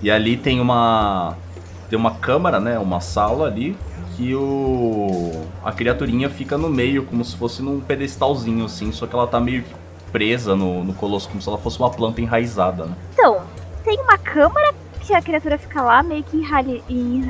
E 0.01 0.09
ali 0.09 0.37
tem 0.37 0.59
uma 0.59 1.35
tem 1.89 1.99
uma 1.99 2.15
câmara, 2.15 2.59
né, 2.59 2.79
uma 2.79 2.99
sala 2.99 3.47
ali 3.47 3.77
que 4.15 4.33
o 4.33 5.31
a 5.63 5.71
criaturinha 5.71 6.29
fica 6.29 6.57
no 6.57 6.69
meio 6.69 7.03
como 7.05 7.23
se 7.23 7.35
fosse 7.35 7.61
num 7.61 7.79
pedestalzinho 7.81 8.65
assim, 8.65 8.91
só 8.91 9.05
que 9.05 9.13
ela 9.13 9.27
tá 9.27 9.39
meio 9.39 9.63
que 9.63 9.84
presa 10.15 10.55
no, 10.55 10.81
no 10.81 10.93
colosso 10.93 11.27
como 11.27 11.41
se 11.41 11.49
ela 11.49 11.57
fosse 11.57 11.77
uma 11.77 11.89
planta 11.89 12.21
enraizada, 12.21 12.85
né? 12.85 12.95
Então, 13.11 13.41
tem 13.83 13.99
uma 13.99 14.17
câmara 14.17 14.73
que 15.01 15.13
a 15.13 15.21
criatura 15.21 15.57
fica 15.57 15.81
lá 15.81 16.01
meio 16.01 16.23
que 16.23 16.37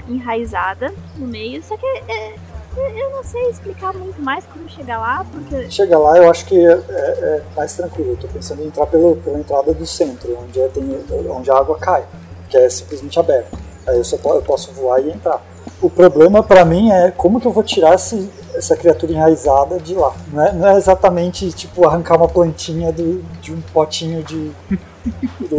enraizada 0.08 0.94
no 1.18 1.26
meio, 1.26 1.64
só 1.64 1.76
que 1.76 1.86
é, 2.08 2.36
eu- 2.78 2.90
eu 2.98 3.10
não 3.10 3.24
sei 3.24 3.50
explicar 3.50 3.92
muito 3.92 4.22
mais 4.22 4.46
como 4.46 4.70
chegar 4.70 5.00
lá, 5.00 5.26
porque. 5.32 5.70
Chega 5.72 5.98
lá, 5.98 6.16
eu 6.18 6.30
acho 6.30 6.46
que 6.46 6.56
é, 6.64 6.74
é- 6.74 6.78
é 6.78 7.44
mais 7.56 7.74
tranquilo. 7.76 8.12
Eu 8.12 8.18
tô 8.18 8.28
pensando 8.28 8.62
em 8.62 8.68
entrar 8.68 8.86
pelo, 8.86 9.16
pela 9.16 9.40
entrada 9.40 9.74
do 9.74 9.86
centro, 9.88 10.38
onde, 10.44 10.62
é- 10.62 10.68
tem, 10.68 10.84
onde 11.30 11.50
a 11.50 11.58
água 11.58 11.78
cai, 11.80 12.06
que 12.50 12.56
é 12.58 12.70
simplesmente 12.70 13.20
aberta. 13.20 13.58
Aí 13.88 13.98
eu 13.98 14.04
só 14.04 14.16
eu 14.36 14.42
posso 14.44 14.72
voar 14.74 15.00
e 15.02 15.10
entrar. 15.12 15.42
O 15.82 15.90
problema 15.90 16.42
pra 16.42 16.64
mim 16.66 16.92
é 16.92 17.12
como 17.12 17.40
que 17.40 17.46
eu 17.48 17.52
vou 17.52 17.62
tirar 17.64 17.96
esse- 17.96 18.30
essa 18.56 18.76
criatura 18.76 19.12
enraizada 19.12 19.78
de 19.80 19.94
lá. 19.94 20.14
Não 20.32 20.44
é, 20.46 20.52
não 20.54 20.68
é 20.70 20.78
exatamente 20.78 21.52
tipo 21.52 21.86
arrancar 21.88 22.16
uma 22.16 22.28
plantinha 22.28 22.92
do- 22.92 23.22
de 23.42 23.52
um 23.54 23.62
potinho 23.74 24.24
de, 24.24 24.52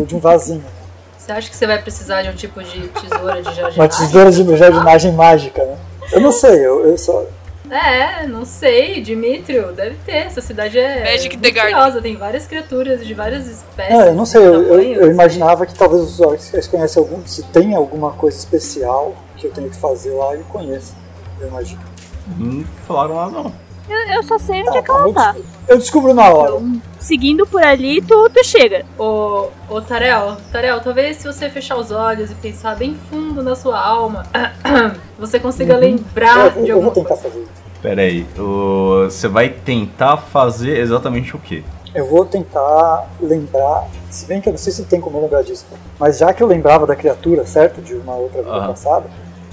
de 0.06 0.14
um 0.14 0.18
vasinho. 0.18 0.64
Você 1.18 1.32
acha 1.32 1.50
que 1.50 1.56
você 1.56 1.66
vai 1.66 1.80
precisar 1.82 2.22
de 2.22 2.28
um 2.30 2.34
tipo 2.34 2.62
de 2.62 2.88
tesoura 2.88 3.42
de 3.42 3.48
Uma 3.48 3.54
jardinagem? 3.54 3.88
tesoura 4.06 4.30
de 4.32 4.56
jardinagem 4.56 5.12
mágica, 5.12 5.64
né? 5.64 5.76
Eu 6.12 6.20
não 6.20 6.32
sei, 6.32 6.64
eu, 6.64 6.86
eu 6.88 6.96
só. 6.96 7.24
É, 7.68 8.26
não 8.28 8.44
sei, 8.44 9.00
Dimitrio, 9.00 9.72
deve 9.72 9.96
ter. 10.06 10.12
Essa 10.26 10.40
cidade 10.40 10.78
é 10.78 11.02
Magic 11.12 11.36
the 11.36 11.50
Garden. 11.50 11.74
curiosa, 11.74 12.00
tem 12.00 12.16
várias 12.16 12.46
criaturas 12.46 13.04
de 13.04 13.12
várias 13.12 13.46
espécies. 13.48 13.98
É, 14.00 14.08
eu 14.10 14.14
não 14.14 14.24
sei, 14.24 14.40
eu, 14.40 14.62
eu- 14.62 14.80
eu 14.82 15.10
imaginava 15.10 15.66
que 15.66 15.74
talvez 15.74 16.00
os 16.02 16.20
orcs 16.20 16.68
conhecem 16.68 17.02
algum. 17.02 17.26
Se 17.26 17.42
tem 17.42 17.74
alguma 17.74 18.12
coisa 18.12 18.38
especial 18.38 19.14
que 19.36 19.46
eu 19.46 19.52
tenho 19.52 19.70
que 19.70 19.76
fazer 19.76 20.10
lá, 20.12 20.34
ele 20.34 20.44
conheça. 20.44 20.94
Eu 21.40 21.48
imagino. 21.48 21.80
Não 22.38 22.64
falaram 22.86 23.14
lá 23.16 23.30
não. 23.30 23.52
Eu, 23.88 24.14
eu 24.16 24.22
só 24.24 24.36
sei 24.38 24.62
onde 24.62 24.72
Tá, 24.72 24.78
é 24.78 24.82
que 24.82 24.90
ela 24.90 25.00
eu 25.08 25.12
tá. 25.14 25.32
descubro- 25.32 25.50
Eu 25.68 25.78
descubro 25.78 26.14
na 26.14 26.28
hora. 26.28 26.56
Então, 26.56 26.82
seguindo 26.98 27.46
por 27.46 27.62
ali, 27.62 28.02
tu, 28.02 28.28
tu 28.30 28.44
chega. 28.44 28.84
Ô, 28.98 29.48
ô 29.68 29.80
Tarel, 29.80 30.36
Tarel, 30.50 30.80
talvez 30.80 31.18
se 31.18 31.24
você 31.26 31.48
fechar 31.48 31.76
os 31.76 31.92
olhos 31.92 32.30
e 32.30 32.34
pensar 32.34 32.74
bem 32.76 32.96
fundo 33.08 33.42
na 33.44 33.54
sua 33.54 33.78
alma, 33.78 34.24
você 35.18 35.38
consiga 35.38 35.74
Uhum. 35.74 35.80
lembrar 35.80 36.56
eu, 36.56 36.62
de 36.64 36.68
eu 36.70 36.76
vou 36.80 36.86
alguma 36.86 36.92
tentar 36.94 37.08
coisa. 37.08 37.22
fazer 37.22 37.40
isso. 37.42 37.50
Pera 37.80 38.02
aí, 38.02 38.26
o- 38.38 39.04
você 39.04 39.28
vai 39.28 39.48
tentar 39.50 40.16
fazer 40.16 40.78
exatamente 40.78 41.36
o 41.36 41.38
quê? 41.38 41.62
Eu 41.94 42.06
vou 42.08 42.24
tentar 42.26 43.06
lembrar, 43.20 43.86
se 44.10 44.26
bem 44.26 44.40
que 44.40 44.48
eu 44.48 44.52
não 44.52 44.58
sei 44.58 44.72
se 44.72 44.84
tem 44.84 45.00
como 45.00 45.16
eu 45.18 45.22
lembrar 45.22 45.42
disso, 45.42 45.64
mas 45.98 46.18
já 46.18 46.32
que 46.34 46.42
eu 46.42 46.46
lembrava 46.46 46.86
da 46.86 46.96
criatura, 46.96 47.46
certo? 47.46 47.80
De 47.80 47.94
uma 47.94 48.14
outra 48.14 48.42
vida 48.42 48.66
passada, 48.66 49.06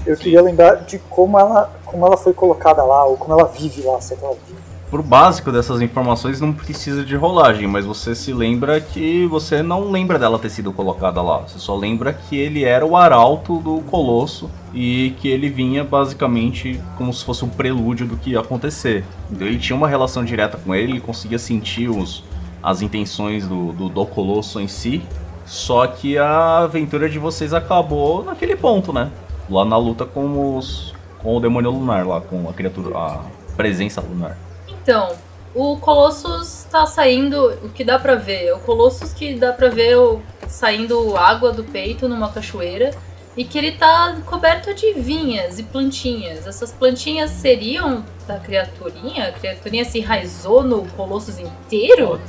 eu 0.06 0.16
Sim. 0.16 0.22
queria 0.22 0.42
lembrar 0.42 0.76
de 0.76 0.98
como 0.98 1.38
ela, 1.38 1.70
como 1.84 2.06
ela 2.06 2.16
foi 2.16 2.32
colocada 2.32 2.82
lá, 2.82 3.04
ou 3.04 3.16
como 3.16 3.38
ela 3.38 3.48
vive 3.48 3.82
lá, 3.82 4.00
se 4.00 4.14
é 4.14 4.16
que 4.16 4.24
ela 4.24 4.34
vive. 4.46 4.64
Pro 4.90 5.02
básico 5.02 5.50
dessas 5.50 5.80
informações 5.80 6.40
não 6.40 6.52
precisa 6.52 7.04
de 7.04 7.16
rolagem, 7.16 7.66
mas 7.66 7.84
você 7.84 8.14
se 8.14 8.32
lembra 8.32 8.80
que 8.80 9.26
você 9.26 9.60
não 9.60 9.90
lembra 9.90 10.20
dela 10.20 10.38
ter 10.38 10.50
sido 10.50 10.72
colocada 10.72 11.20
lá. 11.20 11.38
Você 11.38 11.58
só 11.58 11.74
lembra 11.74 12.12
que 12.12 12.36
ele 12.38 12.62
era 12.62 12.86
o 12.86 12.96
arauto 12.96 13.58
do 13.58 13.80
colosso 13.90 14.48
e 14.72 15.12
que 15.18 15.26
ele 15.26 15.48
vinha 15.48 15.82
basicamente 15.82 16.80
como 16.96 17.12
se 17.12 17.24
fosse 17.24 17.44
um 17.44 17.48
prelúdio 17.48 18.06
do 18.06 18.16
que 18.16 18.30
ia 18.30 18.40
acontecer. 18.40 19.04
Então 19.32 19.44
ele 19.44 19.58
tinha 19.58 19.76
uma 19.76 19.88
relação 19.88 20.24
direta 20.24 20.58
com 20.58 20.72
ele, 20.72 20.92
ele 20.92 21.00
conseguia 21.00 21.40
sentir 21.40 21.88
os, 21.88 22.22
as 22.62 22.80
intenções 22.80 23.48
do, 23.48 23.72
do, 23.72 23.88
do 23.88 24.06
colosso 24.06 24.60
em 24.60 24.68
si. 24.68 25.02
Só 25.44 25.88
que 25.88 26.16
a 26.16 26.58
aventura 26.58 27.08
de 27.08 27.18
vocês 27.18 27.52
acabou 27.52 28.22
naquele 28.22 28.54
ponto, 28.54 28.92
né? 28.92 29.10
Lá 29.50 29.64
na 29.64 29.76
luta 29.76 30.04
com 30.04 30.56
os. 30.56 30.94
com 31.22 31.36
o 31.36 31.40
demônio 31.40 31.70
lunar 31.70 32.06
lá, 32.06 32.20
com 32.20 32.48
a 32.48 32.52
criatura. 32.52 32.96
a 32.96 33.20
presença 33.56 34.00
lunar. 34.00 34.36
Então, 34.68 35.12
o 35.54 35.76
Colossus 35.78 36.64
tá 36.70 36.84
saindo, 36.86 37.50
o 37.62 37.68
que 37.68 37.84
dá 37.84 37.98
pra 37.98 38.14
ver? 38.16 38.52
O 38.54 38.58
Colossus 38.60 39.12
que 39.12 39.34
dá 39.34 39.52
pra 39.52 39.68
ver 39.68 39.96
o- 39.96 40.20
saindo 40.48 41.16
água 41.16 41.52
do 41.52 41.62
peito 41.64 42.08
numa 42.08 42.28
cachoeira 42.30 42.90
e 43.36 43.44
que 43.44 43.56
ele 43.56 43.72
tá 43.72 44.16
coberto 44.26 44.74
de 44.74 44.92
vinhas 44.94 45.58
e 45.58 45.62
plantinhas. 45.62 46.46
Essas 46.46 46.72
plantinhas 46.72 47.30
seriam 47.30 48.04
da 48.26 48.38
criaturinha? 48.38 49.28
A 49.28 49.32
criaturinha 49.32 49.84
se 49.84 49.98
enraizou 49.98 50.62
no 50.62 50.84
Colossus 50.96 51.38
inteiro? 51.38 52.20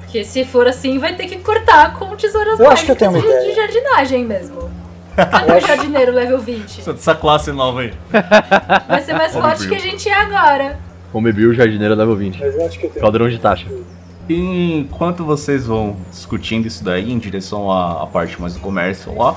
Porque 0.00 0.24
se 0.24 0.44
for 0.44 0.66
assim, 0.68 0.98
vai 0.98 1.14
ter 1.16 1.26
que 1.26 1.38
cortar 1.38 1.98
com 1.98 2.14
tesouras 2.16 2.60
Eu 2.60 2.70
acho 2.70 2.84
que 2.84 2.90
eu 2.92 2.96
tenho 2.96 3.10
uma 3.10 3.18
mágicas 3.18 3.42
ideia. 3.44 3.50
de 3.50 3.56
jardinagem 3.74 4.24
mesmo. 4.24 4.70
Cadê 5.16 5.52
o 5.52 5.60
jardineiro 5.60 6.12
level 6.12 6.38
20? 6.38 6.90
Essa 6.90 7.14
classe 7.14 7.52
nova 7.52 7.80
aí. 7.80 7.92
Vai 8.88 9.02
ser 9.02 9.14
mais 9.14 9.32
forte 9.32 9.68
que 9.68 9.74
a 9.74 9.78
gente 9.78 10.08
é 10.08 10.14
agora. 10.14 10.78
Bebi 11.20 11.46
o 11.46 11.54
jardineiro 11.54 11.94
level 11.94 12.16
20. 12.16 12.38
Mas 12.38 12.54
eu 12.54 12.66
acho 12.66 12.78
que 12.78 12.86
eu 12.86 12.90
tenho. 12.90 13.02
Caldeirão 13.02 13.28
de 13.28 13.38
taxa. 13.38 13.66
Enquanto 14.28 15.24
vocês 15.24 15.66
vão 15.66 15.96
discutindo 16.10 16.66
isso 16.66 16.82
daí 16.82 17.12
em 17.12 17.18
direção 17.18 17.70
à, 17.70 18.02
à 18.02 18.06
parte 18.06 18.40
mais 18.40 18.54
do 18.54 18.60
comércio 18.60 19.14
lá, 19.16 19.36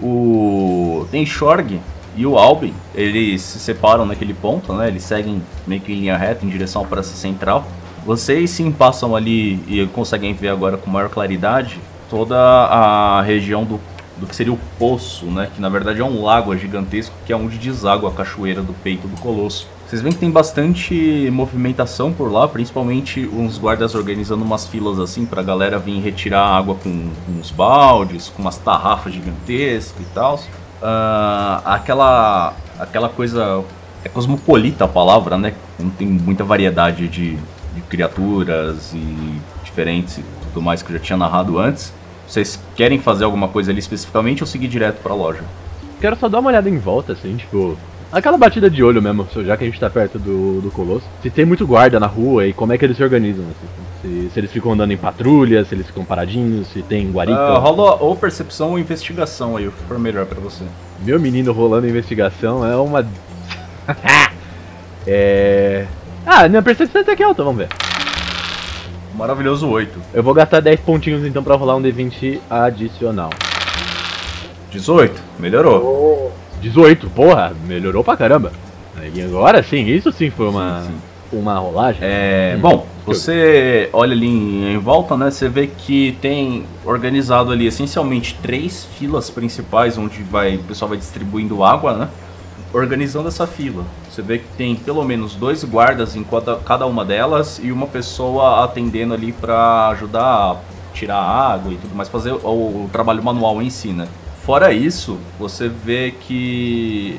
o 0.00 1.06
Tenshorg 1.10 1.80
e 2.16 2.26
o 2.26 2.38
Albin, 2.38 2.74
eles 2.94 3.42
se 3.42 3.58
separam 3.58 4.06
naquele 4.06 4.32
ponto, 4.32 4.72
né? 4.72 4.88
Eles 4.88 5.02
seguem 5.02 5.42
meio 5.66 5.80
que 5.80 5.92
em 5.92 5.96
linha 5.96 6.16
reta 6.16 6.46
em 6.46 6.48
direção 6.48 6.82
à 6.82 6.86
praça 6.86 7.14
central. 7.14 7.66
Vocês 8.04 8.50
sim 8.50 8.72
passam 8.72 9.14
ali 9.14 9.62
e 9.66 9.86
conseguem 9.92 10.32
ver 10.34 10.48
agora 10.48 10.76
com 10.76 10.90
maior 10.90 11.08
claridade 11.08 11.78
toda 12.10 12.36
a 12.36 13.22
região 13.22 13.64
do 13.64 13.80
do 14.18 14.26
que 14.26 14.34
seria 14.36 14.52
o 14.52 14.58
poço, 14.78 15.26
né? 15.26 15.48
Que 15.54 15.60
na 15.60 15.68
verdade 15.68 16.00
é 16.00 16.04
um 16.04 16.22
lago 16.22 16.56
gigantesco 16.56 17.14
que 17.26 17.32
é 17.32 17.36
onde 17.36 17.58
deságua 17.58 18.10
a 18.10 18.12
cachoeira 18.12 18.62
do 18.62 18.72
peito 18.72 19.08
do 19.08 19.20
colosso. 19.20 19.66
Vocês 19.86 20.00
veem 20.00 20.14
que 20.14 20.20
tem 20.20 20.30
bastante 20.30 21.28
movimentação 21.30 22.12
por 22.12 22.32
lá, 22.32 22.48
principalmente 22.48 23.28
uns 23.30 23.58
guardas 23.58 23.94
organizando 23.94 24.42
umas 24.42 24.66
filas 24.66 24.98
assim 24.98 25.26
pra 25.26 25.42
galera 25.42 25.78
vir 25.78 26.00
retirar 26.00 26.46
água 26.46 26.74
com, 26.76 27.10
com 27.26 27.32
uns 27.38 27.50
baldes, 27.50 28.28
com 28.34 28.40
umas 28.40 28.56
tarrafas 28.56 29.12
gigantescas 29.12 30.00
e 30.00 30.14
tal. 30.14 30.36
Uh, 30.36 31.62
aquela, 31.64 32.54
aquela 32.78 33.08
coisa. 33.08 33.62
É 34.04 34.08
cosmopolita 34.08 34.84
a 34.84 34.88
palavra, 34.88 35.38
né? 35.38 35.54
Não 35.78 35.90
tem 35.90 36.08
muita 36.08 36.42
variedade 36.42 37.06
de, 37.06 37.36
de 37.36 37.80
criaturas 37.88 38.92
e 38.92 39.40
diferentes 39.62 40.18
e 40.18 40.24
tudo 40.48 40.60
mais 40.60 40.82
que 40.82 40.90
eu 40.90 40.96
já 40.96 41.02
tinha 41.02 41.16
narrado 41.16 41.58
antes. 41.58 41.92
Vocês 42.32 42.58
querem 42.74 42.98
fazer 42.98 43.24
alguma 43.24 43.46
coisa 43.46 43.70
ali 43.70 43.78
especificamente 43.78 44.42
ou 44.42 44.46
seguir 44.46 44.66
direto 44.66 45.02
pra 45.02 45.14
loja? 45.14 45.42
Quero 46.00 46.16
só 46.16 46.30
dar 46.30 46.40
uma 46.40 46.48
olhada 46.48 46.66
em 46.66 46.78
volta, 46.78 47.12
assim, 47.12 47.36
tipo. 47.36 47.76
Aquela 48.10 48.38
batida 48.38 48.70
de 48.70 48.82
olho 48.82 49.02
mesmo, 49.02 49.28
já 49.44 49.54
que 49.54 49.64
a 49.64 49.66
gente 49.66 49.78
tá 49.78 49.90
perto 49.90 50.18
do, 50.18 50.62
do 50.62 50.70
Colosso. 50.70 51.04
Se 51.22 51.28
tem 51.28 51.44
muito 51.44 51.66
guarda 51.66 52.00
na 52.00 52.06
rua 52.06 52.46
e 52.46 52.54
como 52.54 52.72
é 52.72 52.78
que 52.78 52.86
eles 52.86 52.96
se 52.96 53.02
organizam, 53.02 53.44
assim. 53.44 53.66
Se, 54.00 54.30
se 54.32 54.40
eles 54.40 54.50
ficam 54.50 54.72
andando 54.72 54.92
em 54.92 54.96
patrulha, 54.96 55.62
se 55.62 55.74
eles 55.74 55.86
ficam 55.86 56.06
paradinhos, 56.06 56.68
se 56.68 56.82
tem 56.82 57.10
guarita. 57.10 57.58
Uh, 57.58 57.60
rola 57.60 57.96
ou 58.00 58.16
percepção 58.16 58.70
ou 58.70 58.78
investigação 58.78 59.58
aí, 59.58 59.68
o 59.68 59.70
que 59.72 59.82
for 59.84 59.98
melhor 59.98 60.24
pra 60.24 60.40
você. 60.40 60.64
Meu 61.04 61.20
menino 61.20 61.52
rolando 61.52 61.86
investigação 61.86 62.66
é 62.66 62.74
uma. 62.76 63.06
é. 65.06 65.86
Ah, 66.24 66.48
minha 66.48 66.62
percepção 66.62 67.00
é 67.00 67.02
até 67.02 67.14
que 67.14 67.22
alta, 67.22 67.44
vamos 67.44 67.58
ver. 67.58 67.68
Maravilhoso 69.14 69.68
8. 69.68 70.00
Eu 70.14 70.22
vou 70.22 70.34
gastar 70.34 70.60
10 70.60 70.80
pontinhos 70.80 71.24
então 71.24 71.42
pra 71.42 71.54
rolar 71.54 71.76
um 71.76 71.82
D20 71.82 72.40
adicional. 72.48 73.30
18, 74.70 75.20
melhorou. 75.38 76.32
18, 76.60 77.10
porra, 77.10 77.52
melhorou 77.66 78.02
pra 78.02 78.16
caramba. 78.16 78.52
E 79.14 79.20
agora 79.20 79.62
sim, 79.62 79.84
isso 79.86 80.12
sim 80.12 80.30
foi 80.30 80.48
uma, 80.48 80.82
sim, 80.82 80.92
sim. 81.30 81.38
uma 81.38 81.58
rolagem. 81.58 82.00
É, 82.02 82.56
bom, 82.60 82.86
você 83.04 83.90
olha 83.92 84.12
ali 84.12 84.28
em, 84.28 84.74
em, 84.74 84.78
volta, 84.78 85.16
né? 85.16 85.30
Você 85.30 85.48
vê 85.48 85.66
que 85.66 86.16
tem 86.20 86.64
organizado 86.84 87.50
ali 87.50 87.66
essencialmente 87.66 88.38
três 88.40 88.86
filas 88.96 89.28
principais 89.28 89.98
onde 89.98 90.22
vai, 90.22 90.56
o 90.56 90.62
pessoal 90.62 90.88
vai 90.88 90.98
distribuindo 90.98 91.64
água, 91.64 91.96
né? 91.96 92.08
Organizando 92.72 93.28
essa 93.28 93.46
fila. 93.46 93.84
Você 94.12 94.20
vê 94.20 94.38
que 94.38 94.44
tem 94.58 94.76
pelo 94.76 95.02
menos 95.04 95.34
dois 95.34 95.64
guardas 95.64 96.14
em 96.14 96.24
cada, 96.66 96.86
uma 96.86 97.02
delas 97.02 97.58
e 97.62 97.72
uma 97.72 97.86
pessoa 97.86 98.62
atendendo 98.62 99.14
ali 99.14 99.32
para 99.32 99.88
ajudar 99.88 100.22
a 100.22 100.56
tirar 100.92 101.16
água 101.16 101.72
e 101.72 101.76
tudo 101.76 101.94
mais, 101.94 102.10
fazer 102.10 102.32
o, 102.32 102.36
o 102.36 102.90
trabalho 102.92 103.22
manual 103.22 103.62
em 103.62 103.70
si, 103.70 103.88
né? 103.88 104.06
Fora 104.44 104.70
isso, 104.70 105.18
você 105.38 105.66
vê 105.66 106.10
que 106.10 107.18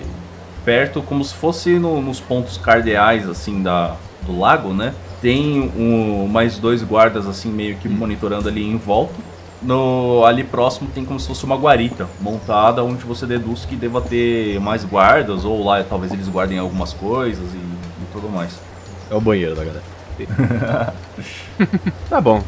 perto, 0.64 1.02
como 1.02 1.24
se 1.24 1.34
fosse 1.34 1.80
no, 1.80 2.00
nos 2.00 2.20
pontos 2.20 2.60
cardeais 2.60 3.28
assim 3.28 3.64
da, 3.64 3.96
do 4.22 4.38
lago, 4.38 4.72
né? 4.72 4.94
Tem 5.20 5.72
um, 5.76 6.28
mais 6.28 6.60
dois 6.60 6.84
guardas 6.84 7.26
assim 7.26 7.50
meio 7.50 7.76
que 7.78 7.90
monitorando 7.90 8.48
ali 8.48 8.64
em 8.64 8.78
volta. 8.78 9.16
No, 9.64 10.26
ali 10.26 10.44
próximo 10.44 10.90
tem 10.94 11.06
como 11.06 11.20
se 11.20 11.28
fosse 11.28 11.46
uma 11.46 11.56
guarita 11.56 12.08
montada 12.20 12.84
onde 12.84 13.06
você 13.06 13.26
deduz 13.26 13.64
que 13.64 13.78
deva 13.78 14.02
ter 14.02 14.60
mais 14.60 14.84
guardas 14.84 15.46
ou 15.46 15.64
lá 15.64 15.82
talvez 15.84 16.12
eles 16.12 16.28
guardem 16.28 16.60
algumas 16.60 16.92
coisas 16.92 17.54
e, 17.54 17.58
e 17.58 18.06
tudo 18.12 18.30
mais. 18.30 18.60
É 19.10 19.16
o 19.16 19.22
banheiro 19.22 19.56
da 19.56 19.64
galera. 19.64 19.84
tá 22.10 22.22
bom. 22.22 22.44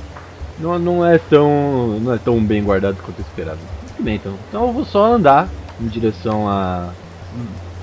Não, 0.60 0.78
não 0.78 1.06
é 1.06 1.18
tão 1.18 2.00
não 2.02 2.14
é 2.14 2.18
tão 2.18 2.44
bem 2.44 2.64
guardado 2.64 2.98
quanto 3.04 3.22
esperado. 3.22 3.60
Tudo 3.96 4.04
bem, 4.04 4.16
então. 4.16 4.34
Então 4.50 4.68
eu 4.68 4.74
vou 4.74 4.86
só 4.86 5.14
andar 5.14 5.48
em 5.80 5.88
direção 5.88 6.50
a, 6.50 6.90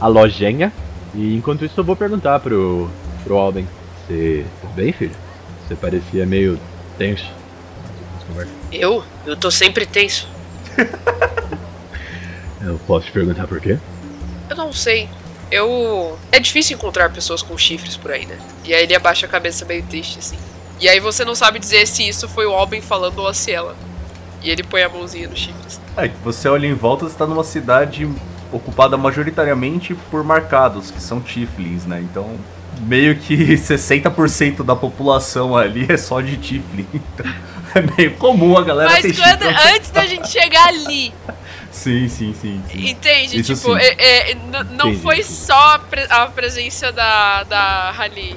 a 0.01 0.07
lojinha. 0.07 0.73
E 1.15 1.35
enquanto 1.37 1.65
isso 1.65 1.79
eu 1.81 1.85
vou 1.85 1.97
perguntar 1.97 2.41
pro, 2.41 2.89
pro 3.25 3.37
Alben. 3.37 3.67
Você 4.07 4.45
tá 4.61 4.69
bem, 4.75 4.93
filho? 4.93 5.15
Você 5.67 5.75
parecia 5.75 6.27
meio 6.27 6.59
tenso. 6.99 7.31
Eu? 8.71 9.05
Eu 9.27 9.37
tô 9.37 9.51
sempre 9.51 9.87
tenso. 9.87 10.29
eu 12.63 12.79
posso 12.87 13.07
te 13.07 13.13
perguntar 13.13 13.47
por 13.47 13.61
quê? 13.61 13.79
Eu 14.49 14.57
não 14.57 14.73
sei. 14.73 15.09
Eu. 15.51 16.19
É 16.31 16.41
difícil 16.41 16.77
encontrar 16.77 17.11
pessoas 17.11 17.43
com 17.43 17.57
chifres 17.57 17.97
por 17.97 18.11
aí, 18.11 18.27
né? 18.27 18.39
E 18.65 18.75
aí 18.75 18.85
ele 18.85 18.95
abaixa 18.95 19.27
a 19.27 19.29
cabeça 19.29 19.65
meio 19.65 19.83
triste, 19.83 20.19
assim. 20.19 20.39
E 20.81 20.89
aí 20.89 20.99
você 20.99 21.25
não 21.25 21.35
sabe 21.35 21.59
dizer 21.59 21.87
se 21.87 22.09
isso 22.09 22.29
foi 22.29 22.47
o 22.47 22.53
Alben 22.53 22.81
falando 22.81 23.19
ou 23.19 23.29
a 23.29 23.35
Ciela. 23.35 23.77
E 24.43 24.51
ele 24.51 24.63
põe 24.63 24.83
a 24.83 24.89
mãozinha 24.89 25.29
nos 25.29 25.39
chifres. 25.39 25.81
É, 25.97 26.09
você 26.25 26.49
olha 26.49 26.67
em 26.67 26.75
volta, 26.75 27.09
você 27.09 27.17
tá 27.17 27.27
numa 27.27 27.45
cidade 27.45 28.11
ocupada 28.51 28.97
majoritariamente 28.97 29.95
por 30.11 30.25
marcados, 30.25 30.91
que 30.91 31.01
são 31.01 31.21
Tiflins, 31.21 31.87
né? 31.87 32.01
Então, 32.01 32.37
meio 32.83 33.17
que 33.17 33.37
60% 33.55 34.65
da 34.65 34.77
população 34.77 35.57
ali 35.57 35.87
é 35.89 35.97
só 35.97 36.21
de 36.21 36.37
Tiflin. 36.37 36.87
Então, 36.93 37.33
é 37.75 37.97
meio 37.97 38.15
comum 38.17 38.57
a 38.57 38.63
galera 38.63 38.91
Mas 38.91 39.19
quando, 39.19 39.43
antes 39.75 39.91
da 39.91 40.05
gente 40.07 40.29
chegar 40.29 40.69
ali. 40.69 41.15
Sim, 41.71 42.09
sim, 42.09 42.35
sim. 42.35 42.63
sim. 42.71 42.89
Entende? 42.91 43.41
Isso 43.41 43.55
tipo, 43.55 43.77
é, 43.77 44.31
é, 44.31 44.37
não 44.73 44.95
foi 44.99 45.23
só 45.23 45.81
a 46.11 46.27
presença 46.27 46.93
da, 46.93 47.45
da 47.45 47.91
Rally. 47.93 48.37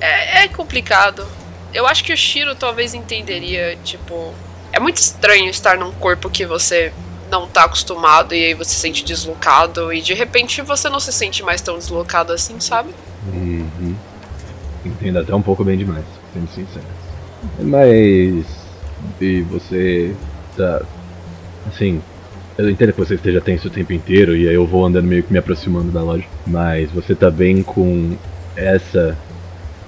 É, 0.00 0.44
é 0.44 0.48
complicado. 0.48 1.26
Eu 1.72 1.86
acho 1.86 2.02
que 2.02 2.12
o 2.12 2.16
Shiro 2.16 2.54
talvez 2.54 2.94
entenderia, 2.94 3.78
tipo, 3.84 4.34
é 4.72 4.80
muito 4.80 4.96
estranho 4.96 5.48
estar 5.48 5.76
num 5.76 5.92
corpo 5.92 6.30
que 6.30 6.46
você 6.46 6.92
não 7.32 7.48
tá 7.48 7.64
acostumado 7.64 8.34
e 8.34 8.44
aí 8.44 8.54
você 8.54 8.70
se 8.70 8.80
sente 8.80 9.02
deslocado 9.02 9.90
e 9.90 10.02
de 10.02 10.12
repente 10.12 10.60
você 10.60 10.90
não 10.90 11.00
se 11.00 11.10
sente 11.10 11.42
mais 11.42 11.62
tão 11.62 11.78
deslocado 11.78 12.30
assim, 12.30 12.60
sabe? 12.60 12.94
Uhum. 13.32 13.96
Entendo 14.84 15.18
até 15.20 15.34
um 15.34 15.40
pouco 15.40 15.64
bem 15.64 15.78
demais, 15.78 16.04
sendo 16.34 16.48
sincero. 16.50 16.84
Mas. 17.58 18.44
E 19.20 19.40
você 19.42 20.14
tá. 20.56 20.82
Assim. 21.66 22.02
Eu 22.58 22.68
entendo 22.68 22.92
que 22.92 22.98
você 22.98 23.14
esteja 23.14 23.40
tenso 23.40 23.68
o 23.68 23.70
tempo 23.70 23.94
inteiro 23.94 24.36
e 24.36 24.46
aí 24.46 24.54
eu 24.54 24.66
vou 24.66 24.84
andando 24.84 25.06
meio 25.06 25.22
que 25.22 25.32
me 25.32 25.38
aproximando 25.38 25.90
da 25.90 26.02
loja. 26.02 26.26
Mas 26.46 26.90
você 26.90 27.14
tá 27.14 27.30
bem 27.30 27.62
com 27.62 28.14
essa 28.54 29.16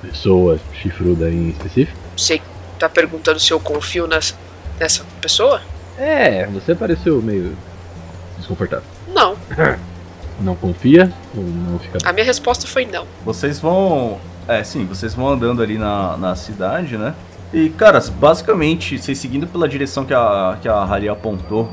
pessoa 0.01 0.59
chifruda 0.73 1.29
em 1.29 1.51
específico? 1.51 1.99
Você 2.17 2.41
tá 2.79 2.89
perguntando 2.89 3.39
se 3.39 3.53
eu 3.53 3.61
confio 3.61 4.07
nessa 4.07 4.35
dessa 4.79 5.05
pessoa? 5.21 5.61
É, 5.99 6.47
você 6.47 6.75
pareceu 6.75 7.21
meio 7.23 7.57
desconfortável. 8.37 8.85
Não. 9.09 9.37
Não 10.41 10.57
confia 10.57 11.13
ou 11.37 11.45
não 11.45 11.79
fica 11.79 11.99
A 12.05 12.13
minha 12.13 12.27
resposta 12.27 12.67
foi 12.67 12.85
não. 12.85 13.07
Vocês 13.25 13.61
vão. 13.61 14.19
É, 14.49 14.65
sim, 14.65 14.85
vocês 14.85 15.15
vão 15.15 15.29
andando 15.29 15.63
ali 15.63 15.79
na, 15.79 16.17
na 16.17 16.35
cidade, 16.35 16.99
né? 16.99 17.15
E, 17.53 17.69
caras, 17.71 18.09
basicamente, 18.09 18.99
vocês 18.99 19.17
seguindo 19.17 19.47
pela 19.47 19.69
direção 19.69 20.05
que 20.05 20.13
a, 20.13 20.59
que 20.61 20.69
a 20.69 20.85
Harry 20.87 21.09
apontou, 21.09 21.71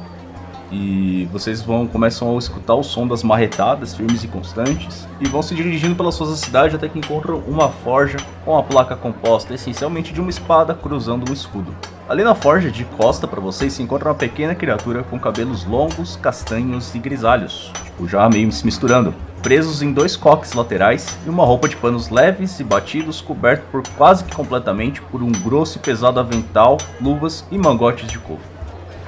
e 0.72 1.28
vocês 1.32 1.62
vão 1.62 1.86
começam 1.86 2.34
a 2.34 2.40
escutar 2.40 2.76
o 2.76 2.84
som 2.84 3.06
das 3.06 3.24
marretadas 3.24 3.94
firmes 3.94 4.24
e 4.24 4.28
constantes 4.28 5.08
e 5.20 5.28
vão 5.28 5.42
se 5.42 5.54
dirigindo 5.54 5.96
pelas 5.96 6.16
suas 6.16 6.40
cidades 6.40 6.74
até 6.74 6.88
que 6.88 6.98
encontram 6.98 7.40
uma 7.40 7.70
forja 7.70 8.18
com 8.46 8.58
a 8.58 8.64
placa 8.64 8.96
composta 8.96 9.54
essencialmente 9.54 10.14
de 10.14 10.22
uma 10.22 10.30
espada 10.30 10.74
cruzando 10.74 11.30
um 11.30 11.34
escudo. 11.34 11.76
Ali 12.12 12.26
na 12.26 12.36
forja, 12.36 12.70
de 12.70 12.84
costa 12.84 13.26
para 13.26 13.40
vocês, 13.40 13.72
se 13.72 13.82
encontra 13.82 14.10
uma 14.10 14.16
pequena 14.16 14.54
criatura 14.54 15.02
com 15.02 15.18
cabelos 15.18 15.64
longos, 15.64 16.18
castanhos 16.18 16.94
e 16.94 17.00
grisalhos, 17.00 17.72
tipo, 17.86 18.06
já 18.06 18.28
meio 18.28 18.52
se 18.52 18.66
misturando, 18.66 19.16
presos 19.42 19.82
em 19.82 19.94
dois 19.94 20.18
coques 20.18 20.52
laterais 20.52 21.18
e 21.26 21.30
uma 21.30 21.46
roupa 21.46 21.70
de 21.70 21.78
panos 21.78 22.10
leves 22.10 22.60
e 22.60 22.66
batidos 22.66 23.22
coberto 23.22 23.64
por 23.72 23.82
quase 23.96 24.26
que 24.26 24.36
completamente 24.36 25.02
por 25.04 25.24
um 25.24 25.32
grosso 25.32 25.78
e 25.78 25.80
pesado 25.80 26.20
avental, 26.20 26.76
luvas 27.00 27.46
e 27.50 27.58
mangotes 27.58 28.12
de 28.12 28.20
couro. 28.20 28.42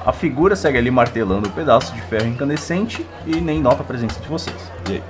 A 0.02 0.10
figura 0.10 0.56
segue 0.56 0.78
ali 0.78 0.90
martelando 0.90 1.46
o 1.46 1.50
um 1.50 1.54
pedaço 1.54 1.92
de 1.92 2.00
ferro 2.00 2.26
incandescente 2.26 3.04
e 3.26 3.38
nem 3.38 3.60
nota 3.60 3.82
a 3.82 3.84
presença 3.84 4.18
de 4.18 4.28
vocês. 4.28 4.72
E 4.88 4.92
aí? 4.92 5.02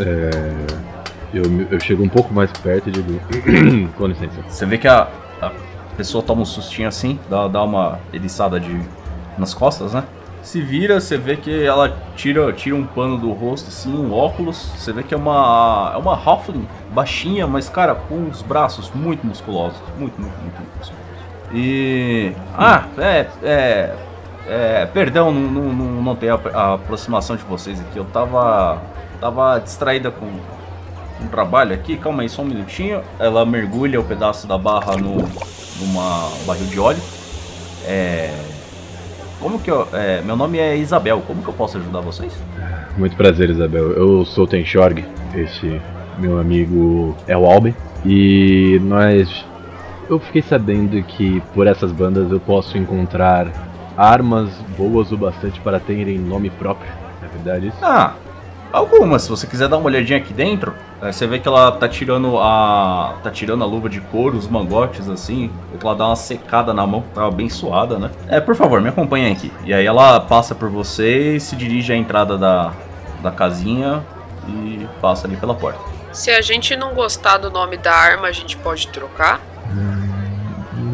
É... 0.00 0.88
Eu, 1.32 1.44
eu 1.70 1.78
chego 1.78 2.02
um 2.02 2.08
pouco 2.08 2.34
mais 2.34 2.50
perto 2.50 2.88
e 2.88 2.90
digo. 2.90 3.20
Com 3.96 4.06
licença. 4.06 4.42
Você 4.48 4.64
vê 4.66 4.78
que 4.78 4.88
a, 4.88 5.06
a 5.42 5.50
pessoa 5.98 6.22
toma 6.22 6.42
um 6.42 6.44
sustinho 6.44 6.86
assim, 6.86 7.18
dá, 7.28 7.48
dá 7.48 7.64
uma 7.64 7.98
eriçada 8.12 8.60
de, 8.60 8.80
nas 9.36 9.52
costas, 9.52 9.92
né? 9.92 10.04
Se 10.42 10.62
vira, 10.62 11.00
você 11.00 11.18
vê 11.18 11.36
que 11.36 11.64
ela 11.64 11.94
tira, 12.14 12.52
tira 12.52 12.76
um 12.76 12.86
pano 12.86 13.18
do 13.18 13.32
rosto, 13.32 13.68
assim, 13.68 13.92
um 13.92 14.14
óculos. 14.14 14.56
Você 14.76 14.92
vê 14.92 15.02
que 15.02 15.12
é 15.12 15.16
uma. 15.16 15.92
É 15.94 15.98
uma 15.98 16.14
Halfling 16.14 16.66
baixinha, 16.92 17.46
mas, 17.46 17.68
cara, 17.68 17.94
com 17.94 18.28
os 18.28 18.40
braços 18.40 18.90
muito 18.94 19.26
musculosos. 19.26 19.78
Muito, 19.98 20.18
muito, 20.18 20.38
muito, 20.40 20.56
muito 20.56 20.78
musculosos. 20.78 20.94
E. 21.52 22.32
Ah, 22.56 22.84
é. 22.96 23.26
É. 23.42 23.94
É, 24.46 24.86
perdão, 24.86 25.30
não, 25.30 25.42
não, 25.42 25.72
não 25.74 26.02
notei 26.02 26.30
a, 26.30 26.40
a, 26.54 26.74
aproximação 26.74 27.36
de 27.36 27.42
vocês 27.42 27.78
aqui. 27.80 27.98
Eu 27.98 28.06
tava, 28.06 28.80
tava 29.20 29.58
distraída 29.58 30.10
com 30.10 30.24
um 30.24 31.28
trabalho 31.28 31.74
aqui. 31.74 31.98
Calma 31.98 32.22
aí, 32.22 32.28
só 32.30 32.40
um 32.40 32.46
minutinho. 32.46 33.02
Ela 33.18 33.44
mergulha 33.44 34.00
o 34.00 34.04
pedaço 34.04 34.46
da 34.46 34.56
barra 34.56 34.96
no, 34.96 35.28
numa 35.80 36.30
barril 36.46 36.66
de 36.66 36.78
óleo. 36.78 37.00
É, 37.84 38.34
como 39.40 39.58
que 39.58 39.70
eu. 39.70 39.86
É, 39.92 40.20
meu 40.22 40.36
nome 40.36 40.58
é 40.58 40.76
Isabel, 40.76 41.22
como 41.26 41.42
que 41.42 41.48
eu 41.48 41.54
posso 41.54 41.78
ajudar 41.78 42.00
vocês? 42.00 42.32
Muito 42.96 43.16
prazer, 43.16 43.50
Isabel. 43.50 43.92
Eu 43.92 44.24
sou 44.24 44.44
o 44.44 44.46
Tenshorg. 44.46 45.04
Esse 45.34 45.80
meu 46.18 46.38
amigo 46.38 47.16
é 47.26 47.36
o 47.36 47.46
Alben. 47.46 47.74
E 48.04 48.80
nós. 48.82 49.44
Eu 50.10 50.18
fiquei 50.18 50.42
sabendo 50.42 51.00
que 51.02 51.40
por 51.54 51.66
essas 51.66 51.92
bandas 51.92 52.30
eu 52.32 52.40
posso 52.40 52.78
encontrar 52.78 53.46
armas 53.96 54.50
boas 54.76 55.12
o 55.12 55.16
bastante 55.16 55.60
para 55.60 55.78
terem 55.78 56.18
nome 56.18 56.50
próprio. 56.50 56.90
É 57.22 57.28
verdade 57.28 57.68
isso? 57.68 57.78
Ah, 57.82 58.14
algumas. 58.72 59.22
Se 59.22 59.30
você 59.30 59.46
quiser 59.46 59.68
dar 59.68 59.76
uma 59.76 59.86
olhadinha 59.86 60.18
aqui 60.18 60.32
dentro, 60.32 60.72
é, 61.00 61.12
você 61.12 61.26
vê 61.26 61.38
que 61.38 61.46
ela 61.46 61.70
tá 61.72 61.88
tirando 61.88 62.38
a. 62.38 63.14
tá 63.22 63.30
tirando 63.30 63.62
a 63.62 63.66
luva 63.66 63.88
de 63.88 64.00
couro, 64.00 64.36
os 64.36 64.48
mangotes 64.48 65.08
assim. 65.08 65.50
Que 65.78 65.86
ela 65.86 65.94
dá 65.94 66.06
uma 66.06 66.16
secada 66.16 66.74
na 66.74 66.86
mão, 66.86 67.04
tá 67.14 67.30
bem 67.30 67.48
suada, 67.48 67.98
né? 67.98 68.10
É, 68.26 68.40
por 68.40 68.56
favor, 68.56 68.80
me 68.80 68.88
acompanha 68.88 69.30
aqui. 69.32 69.52
E 69.64 69.72
aí 69.72 69.86
ela 69.86 70.18
passa 70.20 70.54
por 70.54 70.68
você 70.68 71.36
e 71.36 71.40
se 71.40 71.54
dirige 71.54 71.92
à 71.92 71.96
entrada 71.96 72.36
da, 72.36 72.72
da 73.22 73.30
casinha 73.30 74.02
e 74.48 74.88
passa 75.00 75.26
ali 75.26 75.36
pela 75.36 75.54
porta. 75.54 75.78
Se 76.12 76.30
a 76.30 76.40
gente 76.42 76.74
não 76.74 76.94
gostar 76.94 77.38
do 77.38 77.50
nome 77.50 77.76
da 77.76 77.94
arma, 77.94 78.26
a 78.26 78.32
gente 78.32 78.56
pode 78.56 78.88
trocar? 78.88 79.40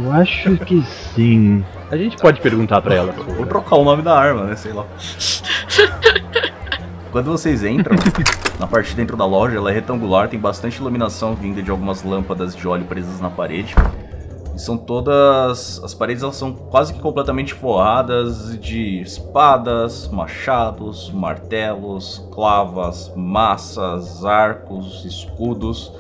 Eu 0.05 0.13
acho 0.13 0.57
que 0.59 0.83
sim. 1.15 1.65
A 1.91 1.97
gente 1.97 2.17
pode 2.19 2.41
perguntar 2.41 2.83
pra 2.83 2.95
ela. 2.95 3.13
Vou 3.13 3.47
trocar 3.47 3.77
o 3.77 3.85
nome 3.85 4.03
da 4.03 4.19
arma, 4.19 4.45
né? 4.45 4.57
Sei 4.57 4.73
lá. 4.73 4.85
Quando 7.15 7.31
vocês 7.31 7.62
entram, 7.62 7.97
na 8.59 8.67
parte 8.67 8.91
de 8.91 8.97
dentro 8.97 9.17
da 9.17 9.25
loja, 9.25 9.57
ela 9.57 9.71
é 9.71 9.75
retangular, 9.75 10.29
tem 10.29 10.37
bastante 10.37 10.81
iluminação 10.81 11.33
vinda 11.37 11.62
de 11.62 11.71
algumas 11.71 12.03
lâmpadas 12.03 12.57
de 12.57 12.67
óleo 12.67 12.87
presas 12.87 13.21
na 13.21 13.31
parede. 13.31 13.73
E 14.53 14.59
são 14.59 14.77
todas. 14.77 15.81
As 15.85 15.95
paredes 15.95 16.25
elas 16.25 16.35
são 16.35 16.53
quase 16.53 16.93
que 16.93 16.99
completamente 16.99 17.55
forradas 17.55 18.59
de 18.59 19.01
espadas, 19.01 20.09
machados, 20.09 21.09
martelos, 21.12 22.29
clavas, 22.35 23.12
massas, 23.15 24.25
arcos, 24.25 25.05
escudos. 25.05 25.93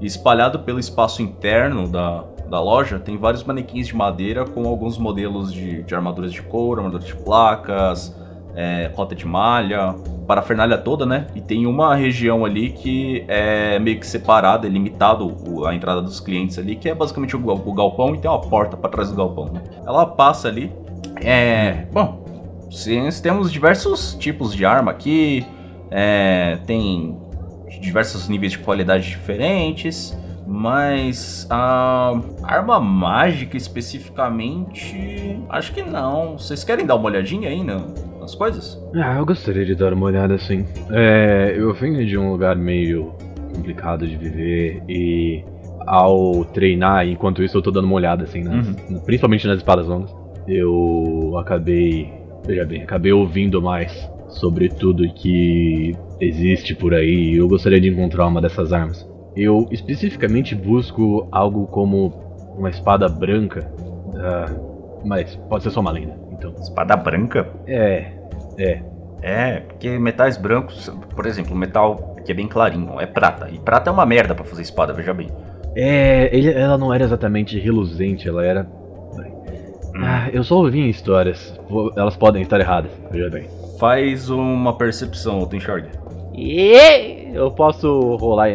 E 0.00 0.06
espalhado 0.06 0.58
pelo 0.58 0.80
espaço 0.80 1.22
interno 1.22 1.86
da, 1.86 2.24
da 2.50 2.60
loja, 2.60 2.98
tem 2.98 3.16
vários 3.16 3.44
manequins 3.44 3.86
de 3.86 3.94
madeira 3.94 4.44
com 4.44 4.66
alguns 4.66 4.98
modelos 4.98 5.52
de, 5.52 5.84
de 5.84 5.94
armaduras 5.94 6.32
de 6.32 6.42
couro, 6.42 6.80
armaduras 6.80 7.06
de 7.06 7.14
placas, 7.14 8.12
é, 8.60 8.88
cota 8.88 9.14
de 9.14 9.24
malha, 9.24 9.94
parafernália 10.26 10.76
toda, 10.76 11.06
né? 11.06 11.28
E 11.32 11.40
tem 11.40 11.64
uma 11.64 11.94
região 11.94 12.44
ali 12.44 12.70
que 12.70 13.24
é 13.28 13.78
meio 13.78 14.00
que 14.00 14.06
separada, 14.06 14.66
é 14.66 14.70
limitado 14.70 15.32
a 15.64 15.72
entrada 15.72 16.02
dos 16.02 16.18
clientes 16.18 16.58
ali, 16.58 16.74
que 16.74 16.88
é 16.88 16.94
basicamente 16.94 17.36
o, 17.36 17.48
o 17.48 17.72
galpão 17.72 18.16
e 18.16 18.18
tem 18.18 18.28
uma 18.28 18.40
porta 18.40 18.76
para 18.76 18.90
trás 18.90 19.10
do 19.10 19.16
galpão, 19.16 19.44
né? 19.52 19.62
Ela 19.86 20.04
passa 20.04 20.48
ali. 20.48 20.72
É. 21.22 21.86
Bom, 21.92 22.24
sim, 22.68 23.08
temos 23.22 23.52
diversos 23.52 24.14
tipos 24.14 24.52
de 24.52 24.66
arma 24.66 24.90
aqui. 24.90 25.46
É, 25.88 26.58
tem 26.66 27.16
diversos 27.80 28.28
níveis 28.28 28.50
de 28.52 28.58
qualidade 28.58 29.08
diferentes. 29.08 30.18
Mas 30.50 31.46
a 31.48 32.18
arma 32.42 32.80
mágica 32.80 33.56
especificamente. 33.56 35.38
Acho 35.48 35.72
que 35.72 35.82
não. 35.82 36.38
Vocês 36.38 36.64
querem 36.64 36.84
dar 36.86 36.96
uma 36.96 37.04
olhadinha 37.06 37.50
aí 37.50 37.62
no- 37.62 38.07
nas 38.28 38.34
coisas? 38.34 38.78
Ah, 38.94 39.16
eu 39.18 39.24
gostaria 39.26 39.64
de 39.64 39.74
dar 39.74 39.92
uma 39.94 40.06
olhada 40.06 40.34
assim. 40.34 40.64
É, 40.90 41.54
eu 41.56 41.72
venho 41.72 42.04
de 42.06 42.18
um 42.18 42.30
lugar 42.30 42.56
meio 42.56 43.14
complicado 43.54 44.06
de 44.06 44.16
viver 44.16 44.82
e 44.88 45.42
ao 45.86 46.44
treinar, 46.44 47.08
enquanto 47.08 47.42
isso 47.42 47.56
eu 47.56 47.62
tô 47.62 47.70
dando 47.70 47.86
uma 47.86 47.94
olhada 47.94 48.24
assim, 48.24 48.42
nas- 48.42 48.74
principalmente 49.04 49.46
nas 49.46 49.56
espadas 49.56 49.86
longas, 49.86 50.14
eu 50.46 51.34
acabei, 51.38 52.12
veja 52.46 52.64
bem, 52.66 52.82
acabei 52.82 53.10
ouvindo 53.12 53.62
mais 53.62 54.10
sobre 54.28 54.68
tudo 54.68 55.10
que 55.14 55.96
existe 56.20 56.74
por 56.74 56.92
aí 56.92 57.32
e 57.32 57.36
eu 57.38 57.48
gostaria 57.48 57.80
de 57.80 57.88
encontrar 57.88 58.26
uma 58.26 58.40
dessas 58.42 58.70
armas. 58.72 59.08
Eu 59.34 59.66
especificamente 59.70 60.54
busco 60.54 61.26
algo 61.32 61.66
como 61.68 62.12
uma 62.58 62.68
espada 62.68 63.08
branca, 63.08 63.70
ah, 64.16 64.52
mas 65.04 65.36
pode 65.48 65.62
ser 65.62 65.70
só 65.70 65.80
uma 65.80 65.90
lenda, 65.90 66.14
então. 66.32 66.52
Espada 66.60 66.96
branca? 66.96 67.48
É, 67.66 68.17
é, 68.58 68.82
É, 69.20 69.60
porque 69.60 69.98
metais 69.98 70.36
brancos, 70.36 70.88
por 71.14 71.26
exemplo, 71.26 71.52
o 71.52 71.56
metal 71.56 72.16
que 72.24 72.30
é 72.30 72.34
bem 72.34 72.46
clarinho, 72.46 73.00
é 73.00 73.06
prata. 73.06 73.48
E 73.50 73.58
prata 73.58 73.90
é 73.90 73.92
uma 73.92 74.06
merda 74.06 74.34
pra 74.34 74.44
fazer 74.44 74.62
espada, 74.62 74.92
veja 74.92 75.12
bem. 75.12 75.28
É, 75.74 76.28
ele- 76.36 76.52
ela 76.52 76.78
não 76.78 76.92
era 76.94 77.02
exatamente 77.04 77.58
reluzente, 77.58 78.28
ela 78.28 78.44
era. 78.44 78.66
Ah, 80.00 80.28
eu 80.32 80.44
só 80.44 80.56
ouvi 80.56 80.80
em 80.80 80.88
histórias. 80.88 81.58
Elas 81.96 82.16
podem 82.16 82.42
estar 82.42 82.60
erradas, 82.60 82.90
veja 83.10 83.28
bem. 83.28 83.48
Faz 83.80 84.30
uma 84.30 84.72
percepção, 84.76 85.44
Tenshorg. 85.46 85.86
E 86.34 87.30
eu 87.34 87.50
posso 87.50 88.16
rolar. 88.16 88.48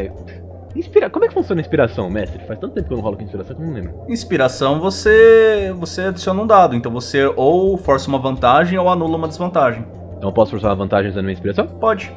Inspira... 0.75 1.09
Como 1.09 1.25
é 1.25 1.27
que 1.27 1.33
funciona 1.33 1.59
a 1.59 1.63
inspiração, 1.63 2.09
mestre? 2.09 2.43
Faz 2.45 2.59
tanto 2.59 2.73
tempo 2.73 2.87
que 2.87 2.93
eu 2.93 2.97
não 2.97 3.03
rolo 3.03 3.17
com 3.17 3.23
inspiração 3.23 3.55
que 3.55 3.61
eu 3.61 3.65
não 3.67 3.73
lembro. 3.73 3.93
Inspiração, 4.07 4.79
você 4.79 5.73
você 5.77 6.03
adiciona 6.03 6.41
um 6.41 6.47
dado, 6.47 6.75
então 6.75 6.91
você 6.91 7.25
ou 7.35 7.77
força 7.77 8.07
uma 8.07 8.19
vantagem 8.19 8.77
ou 8.77 8.89
anula 8.89 9.17
uma 9.17 9.27
desvantagem. 9.27 9.85
Então 10.17 10.29
eu 10.29 10.33
posso 10.33 10.51
forçar 10.51 10.75
vantagens 10.75 11.15
na 11.15 11.21
minha 11.21 11.33
inspiração? 11.33 11.67
Pode. 11.67 12.11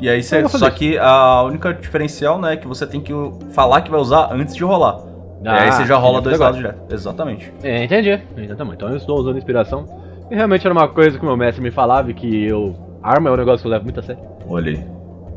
E 0.00 0.08
aí 0.08 0.22
você, 0.22 0.40
vou 0.40 0.48
fazer 0.48 0.64
só 0.64 0.70
que 0.70 0.96
a 0.96 1.42
única 1.42 1.74
diferencial, 1.74 2.40
né, 2.40 2.54
é 2.54 2.56
que 2.56 2.66
você 2.66 2.86
tem 2.86 3.00
que 3.00 3.12
falar 3.52 3.82
que 3.82 3.90
vai 3.90 4.00
usar 4.00 4.32
antes 4.32 4.56
de 4.56 4.64
rolar. 4.64 4.98
e 5.42 5.48
aí 5.48 5.70
você 5.70 5.84
já 5.84 5.96
rola 5.96 6.22
dois 6.22 6.38
dados 6.38 6.56
direto. 6.56 6.92
Exatamente. 6.92 7.52
É, 7.62 7.84
entendi. 7.84 8.18
Então, 8.36 8.66
bom. 8.66 8.72
então 8.72 8.88
eu 8.88 8.96
estou 8.96 9.18
usando 9.18 9.36
inspiração. 9.36 9.84
E 10.30 10.34
realmente 10.34 10.66
era 10.66 10.72
uma 10.72 10.88
coisa 10.88 11.18
que 11.18 11.22
o 11.24 11.26
meu 11.26 11.36
mestre 11.36 11.62
me 11.62 11.70
falava 11.70 12.12
que 12.12 12.46
eu. 12.46 12.74
Arma 13.02 13.28
é 13.28 13.32
um 13.32 13.36
negócio 13.36 13.60
que 13.60 13.66
eu 13.66 13.70
levo 13.72 13.84
muito 13.84 14.00
a 14.00 14.02
sério. 14.02 14.22
Olha 14.48 14.70
aí. 14.70 14.84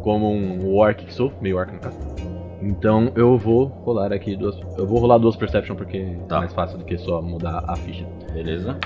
como 0.01 0.31
um 0.31 0.75
orc 0.75 1.03
que 1.03 1.13
sou, 1.13 1.31
meio 1.41 1.57
orc 1.57 1.73
no 1.73 1.79
caso. 1.79 2.12
Então 2.65 3.11
eu 3.15 3.37
vou 3.37 3.65
rolar 3.65 4.13
aqui 4.13 4.35
duas. 4.35 4.57
Eu 4.77 4.87
vou 4.87 4.99
rolar 4.99 5.17
duas 5.17 5.35
perception 5.35 5.75
porque 5.75 6.15
Tá. 6.27 6.37
é 6.37 6.39
mais 6.39 6.53
fácil 6.53 6.77
do 6.77 6.85
que 6.85 6.97
só 6.97 7.21
mudar 7.21 7.63
a 7.67 7.75
ficha. 7.75 8.05
Beleza. 8.33 8.77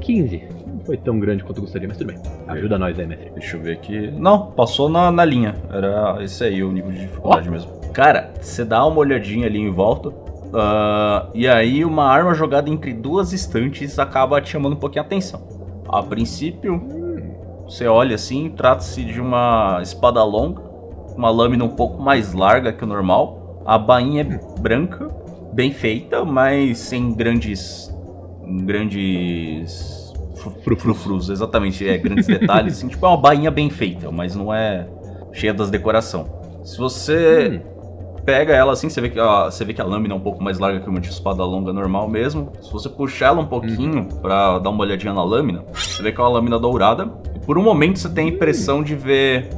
15. 0.00 0.42
Não 0.66 0.80
foi 0.84 0.96
tão 0.96 1.18
grande 1.18 1.44
quanto 1.44 1.58
eu 1.58 1.62
gostaria, 1.62 1.88
mas 1.88 1.96
tudo 1.96 2.08
bem. 2.08 2.18
Ajuda 2.48 2.78
nós 2.78 2.98
aí, 2.98 3.06
mestre. 3.06 3.30
Deixa 3.30 3.56
eu 3.56 3.62
ver 3.62 3.72
aqui. 3.72 4.10
Não, 4.18 4.50
passou 4.52 4.88
na, 4.88 5.10
na 5.10 5.24
linha. 5.24 5.54
Era 5.72 6.18
esse 6.22 6.42
aí 6.44 6.62
o 6.62 6.70
nível 6.72 6.90
de 6.92 7.00
dificuldade 7.00 7.48
mesmo. 7.48 7.70
Cara, 7.92 8.32
você 8.40 8.64
dá 8.64 8.84
uma 8.84 8.98
olhadinha 8.98 9.46
ali 9.46 9.58
em 9.58 9.70
volta. 9.70 10.12
ah, 10.52 11.28
e 11.34 11.46
aí 11.48 11.84
uma 11.84 12.04
arma 12.04 12.34
jogada 12.34 12.68
entre 12.68 12.92
duas 12.92 13.32
estantes 13.32 13.98
acaba 13.98 14.40
te 14.40 14.50
chamando 14.50 14.74
um 14.74 14.78
pouquinho 14.78 15.02
a 15.02 15.06
atenção. 15.06 15.42
A 15.88 16.02
princípio, 16.02 16.82
você 17.66 17.86
olha 17.86 18.14
assim, 18.16 18.50
trata-se 18.50 19.04
de 19.04 19.20
uma 19.20 19.78
espada 19.82 20.22
longa, 20.24 20.60
uma 21.16 21.30
lâmina 21.30 21.64
um 21.64 21.68
pouco 21.70 22.00
mais 22.02 22.32
larga 22.32 22.72
que 22.72 22.84
o 22.84 22.86
normal. 22.86 23.62
A 23.66 23.78
bainha 23.78 24.22
é 24.22 24.60
branca, 24.60 25.08
bem 25.52 25.72
feita, 25.72 26.24
mas 26.24 26.78
sem 26.78 27.12
grandes. 27.14 27.94
grandes. 28.64 30.12
fru- 30.62 30.76
frufrus, 30.76 31.28
exatamente, 31.30 31.86
é, 31.88 31.96
grandes 31.96 32.26
detalhes. 32.26 32.74
Assim, 32.78 32.88
tipo, 32.92 33.04
é 33.06 33.08
uma 33.08 33.16
bainha 33.16 33.50
bem 33.50 33.70
feita, 33.70 34.10
mas 34.10 34.34
não 34.34 34.52
é 34.52 34.86
cheia 35.32 35.54
das 35.54 35.70
decoração. 35.70 36.26
Se 36.62 36.78
você 36.78 37.62
pega 38.24 38.54
ela 38.54 38.72
assim, 38.72 38.88
você 38.88 39.00
vê, 39.00 39.10
que 39.10 39.20
a, 39.20 39.44
você 39.50 39.64
vê 39.64 39.74
que 39.74 39.80
a 39.80 39.84
lâmina 39.84 40.14
é 40.14 40.16
um 40.16 40.20
pouco 40.20 40.42
mais 40.42 40.58
larga 40.58 40.80
que 40.80 40.88
uma 40.88 41.00
de 41.00 41.08
espada 41.10 41.44
longa 41.44 41.72
normal 41.72 42.08
mesmo. 42.08 42.52
Se 42.60 42.72
você 42.72 42.88
puxar 42.88 43.26
ela 43.28 43.40
um 43.40 43.46
pouquinho 43.46 44.08
pra 44.22 44.58
dar 44.58 44.70
uma 44.70 44.82
olhadinha 44.82 45.12
na 45.12 45.22
lâmina, 45.22 45.62
você 45.72 46.02
vê 46.02 46.10
que 46.12 46.20
é 46.20 46.24
uma 46.24 46.30
lâmina 46.30 46.58
dourada. 46.58 47.10
Por 47.44 47.58
um 47.58 47.62
momento 47.62 47.98
você 47.98 48.08
tem 48.08 48.26
a 48.28 48.30
impressão 48.30 48.82
de 48.82 48.94
ver 48.94 49.50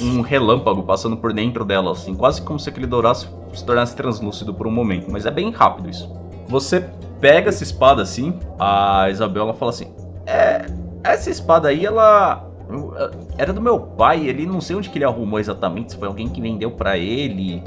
um 0.00 0.20
relâmpago 0.22 0.82
passando 0.82 1.16
por 1.16 1.32
dentro 1.32 1.64
dela, 1.64 1.92
assim, 1.92 2.14
quase 2.14 2.40
como 2.40 2.58
se 2.58 2.68
aquele 2.70 2.86
dourado 2.86 3.18
se- 3.18 3.28
se 3.52 3.64
tornasse 3.64 3.94
translúcido 3.94 4.54
por 4.54 4.66
um 4.66 4.70
momento. 4.70 5.10
Mas 5.10 5.26
é 5.26 5.30
bem 5.30 5.50
rápido 5.50 5.90
isso. 5.90 6.10
Você 6.48 6.88
pega 7.20 7.50
essa 7.50 7.62
espada 7.62 8.02
assim, 8.02 8.34
a 8.58 9.08
Isabela 9.10 9.52
fala 9.54 9.70
assim: 9.70 9.88
É, 10.26 10.64
essa 11.02 11.28
espada 11.30 11.68
aí, 11.68 11.84
ela. 11.84 12.50
Era 13.36 13.52
do 13.52 13.60
meu 13.60 13.78
pai, 13.78 14.26
ele 14.26 14.46
não 14.46 14.58
sei 14.60 14.74
onde 14.74 14.88
que 14.88 14.96
ele 14.96 15.04
arrumou 15.04 15.38
exatamente, 15.38 15.92
se 15.92 15.98
foi 15.98 16.08
alguém 16.08 16.28
que 16.28 16.40
vendeu 16.40 16.70
pra 16.70 16.96
ele. 16.96 17.62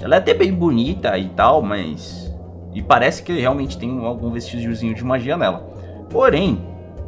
Ela 0.00 0.14
é 0.14 0.18
até 0.18 0.32
bem 0.32 0.52
bonita 0.52 1.18
e 1.18 1.28
tal, 1.30 1.60
mas. 1.62 2.32
E 2.72 2.80
parece 2.80 3.22
que 3.24 3.32
realmente 3.32 3.76
tem 3.76 4.04
algum 4.04 4.30
vestígiozinho 4.30 4.94
de 4.94 5.02
magia 5.02 5.36
nela. 5.36 5.66
Porém, 6.10 6.60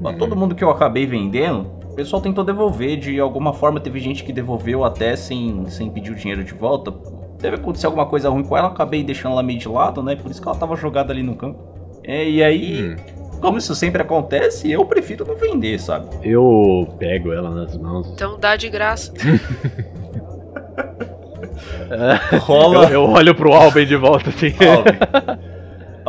pra 0.02 0.14
todo 0.14 0.34
mundo 0.34 0.54
que 0.54 0.64
eu 0.64 0.70
acabei 0.70 1.06
vendendo, 1.06 1.77
pessoal 1.98 2.22
tentou 2.22 2.44
devolver. 2.44 2.96
De 2.96 3.18
alguma 3.18 3.52
forma, 3.52 3.80
teve 3.80 3.98
gente 3.98 4.22
que 4.22 4.32
devolveu 4.32 4.84
até 4.84 5.16
sem, 5.16 5.68
sem 5.68 5.90
pedir 5.90 6.12
o 6.12 6.14
dinheiro 6.14 6.44
de 6.44 6.54
volta. 6.54 6.94
Deve 7.40 7.56
acontecer 7.56 7.86
alguma 7.86 8.06
coisa 8.06 8.30
ruim 8.30 8.44
com 8.44 8.56
ela, 8.56 8.68
acabei 8.68 9.02
deixando 9.02 9.32
ela 9.32 9.42
meio 9.42 9.58
de 9.58 9.68
lado, 9.68 10.02
né? 10.02 10.14
Por 10.14 10.30
isso 10.30 10.40
que 10.40 10.48
ela 10.48 10.56
tava 10.56 10.76
jogada 10.76 11.12
ali 11.12 11.22
no 11.22 11.34
campo. 11.34 11.58
É, 12.04 12.28
e 12.28 12.42
aí, 12.42 12.96
como 13.40 13.58
isso 13.58 13.74
sempre 13.74 14.00
acontece, 14.00 14.70
eu 14.70 14.84
prefiro 14.84 15.26
não 15.26 15.36
vender, 15.36 15.78
sabe? 15.80 16.08
Eu 16.22 16.88
pego 16.98 17.32
ela 17.32 17.50
nas 17.50 17.76
mãos. 17.76 18.08
Então 18.12 18.38
dá 18.38 18.56
de 18.56 18.68
graça. 18.68 19.12
Rola. 22.40 22.86
Eu, 22.86 22.90
eu 22.90 23.02
olho 23.10 23.34
pro 23.34 23.52
Alben 23.52 23.86
de 23.86 23.96
volta 23.96 24.30
assim. 24.30 24.48
Alvin. 24.48 25.48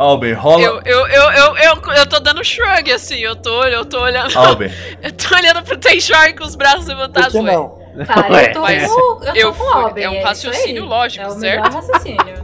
Alben, 0.00 0.32
rola. 0.32 0.62
Eu, 0.62 0.80
eu, 0.84 1.06
eu, 1.08 1.30
eu, 1.30 1.56
eu, 1.56 1.92
eu 1.94 2.06
tô 2.08 2.18
dando 2.20 2.42
shrug, 2.42 2.90
assim, 2.90 3.18
eu 3.18 3.36
tô, 3.36 3.64
eu 3.64 3.84
tô 3.84 4.00
olhando. 4.00 4.34
Alben, 4.36 4.70
Eu 5.02 5.12
tô 5.12 5.34
olhando 5.34 5.62
pro 5.62 5.76
Tenshore 5.76 6.34
com 6.34 6.44
os 6.44 6.54
braços 6.56 6.84
Por 6.86 6.88
levantados, 6.96 7.32
que 7.32 7.38
ué. 7.38 7.52
não? 7.52 7.78
Cara, 8.06 8.42
eu 8.44 8.52
tô 8.54 8.60
Mas 8.62 8.82
com, 8.90 8.98
eu 8.98 9.16
tô 9.18 9.34
eu 9.34 9.52
com 9.54 9.62
o 9.62 9.66
fui- 9.66 9.82
Alben, 9.82 10.04
é 10.04 10.08
um 10.10 10.14
isso 10.14 10.22
raciocínio 10.26 10.84
lógico, 10.86 11.24
é 11.24 11.28
o 11.28 11.30
certo? 11.32 11.62
melhor 11.64 11.74
raciocínio. 11.74 12.40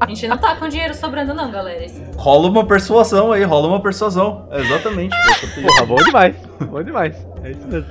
A 0.00 0.06
gente 0.08 0.26
não 0.28 0.38
tá 0.38 0.56
com 0.56 0.68
dinheiro 0.68 0.94
sobrando 0.94 1.34
não, 1.34 1.50
galera. 1.50 1.86
rola 2.16 2.48
uma 2.48 2.64
persuasão 2.66 3.30
aí, 3.32 3.44
rola 3.44 3.68
uma 3.68 3.80
persuasão. 3.82 4.48
Exatamente. 4.50 5.14
Porra, 5.54 5.86
bom 5.86 5.96
demais. 5.96 6.34
Bom 6.60 6.82
demais. 6.82 7.14
É 7.44 7.50
isso 7.50 7.66
mesmo. 7.68 7.90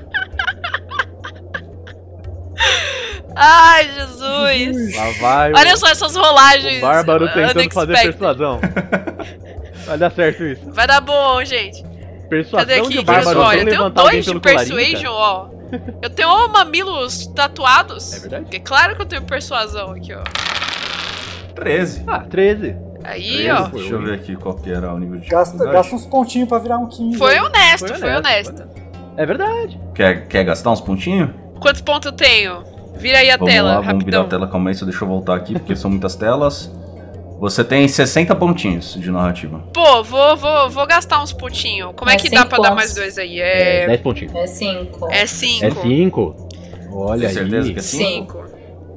Ai, 3.39 3.91
Jesus! 3.93 4.95
Lá 4.95 5.11
vai 5.19 5.51
o, 5.51 5.57
Olha 5.57 5.77
só 5.77 5.87
essas 5.89 6.15
rolagens. 6.15 6.79
o 6.79 6.81
Bárbaro 6.81 7.27
tentando 7.31 7.71
fazer 7.71 7.93
persuasão. 7.93 8.59
Vai 9.85 9.97
dar 9.97 10.11
certo 10.11 10.43
isso. 10.43 10.69
Vai 10.71 10.85
dar 10.85 10.99
bom, 10.99 11.41
gente. 11.45 11.81
Cadê 11.81 12.27
Persuasão 12.27 12.85
aqui? 12.85 12.97
de 12.97 13.05
Bárbaro 13.05 13.39
Olha, 13.39 13.59
eu 13.61 13.65
tenho 13.65 13.89
dois 13.89 14.25
de 14.25 14.39
persuasion, 14.39 15.13
ó. 15.13 15.49
Eu 16.01 16.09
tenho 16.09 16.47
mamilos 16.49 17.27
tatuados. 17.27 18.13
É 18.13 18.19
verdade? 18.19 18.47
É 18.55 18.59
claro 18.59 18.95
que 18.97 19.01
eu 19.01 19.05
tenho 19.05 19.21
persuasão 19.21 19.91
aqui, 19.91 20.13
ó. 20.13 20.23
13. 21.55 22.03
Ah, 22.05 22.19
13. 22.19 22.75
Aí, 23.03 23.23
13. 23.23 23.49
ó. 23.49 23.67
Deixa 23.67 23.93
eu 23.93 24.01
ver 24.01 24.13
aqui 24.15 24.35
qual 24.35 24.55
que 24.55 24.71
era 24.71 24.93
o 24.93 24.99
nível 24.99 25.19
de 25.19 25.29
Gasta, 25.29 25.65
gasta 25.65 25.95
uns 25.95 26.05
pontinhos 26.05 26.49
pra 26.49 26.59
virar 26.59 26.79
um 26.79 26.87
15. 26.87 27.17
Foi 27.17 27.39
honesto, 27.39 27.87
Foi 27.87 27.97
foi 27.97 28.15
honesto, 28.15 28.61
honesto. 28.61 28.77
É 29.15 29.25
verdade. 29.25 29.79
Quer, 29.95 30.27
quer 30.27 30.43
gastar 30.43 30.71
uns 30.71 30.81
pontinhos? 30.81 31.29
Quantos 31.61 31.81
pontos 31.81 32.07
eu 32.07 32.11
tenho? 32.11 32.63
Vira 32.97 33.19
aí 33.19 33.29
a 33.31 33.37
vamos 33.37 33.53
tela, 33.53 33.69
lá, 33.75 33.81
vamos 33.81 34.03
virar 34.03 34.17
a 34.17 34.21
rapidão. 34.21 34.27
tela. 34.27 34.47
Calma 34.47 34.69
aí, 34.69 34.75
só 34.75 34.85
deixa 34.85 35.03
eu 35.03 35.07
voltar 35.07 35.35
aqui, 35.35 35.53
porque 35.53 35.75
são 35.75 35.89
muitas 35.91 36.15
telas. 36.15 36.71
Você 37.39 37.63
tem 37.63 37.87
60 37.87 38.33
pontinhos 38.35 38.95
de 38.99 39.11
narrativa. 39.11 39.61
Pô, 39.71 40.03
vou, 40.03 40.35
vou, 40.35 40.69
vou 40.71 40.87
gastar 40.87 41.21
uns 41.21 41.31
pontinhos. 41.31 41.91
Como 41.95 42.09
é, 42.09 42.15
É 42.15 42.17
que 42.17 42.29
dá 42.31 42.45
pra 42.45 42.57
dar 42.57 42.69
pontos. 42.69 42.75
mais 42.75 42.95
dois 42.95 43.17
aí? 43.19 43.39
É, 43.39 43.83
É. 43.83 43.87
10 43.87 44.01
pontinhos. 44.01 44.33
É 44.35 44.47
5. 44.47 45.07
É 45.11 45.21
É 45.21 45.25
5. 45.27 45.81
5. 45.83 46.47
Olha 46.91 47.27
Tem 47.27 47.29
certeza 47.35 47.67
aí. 47.67 47.73
que 47.73 47.79
é 47.79 47.81
5? 47.83 48.33
5. 48.33 48.47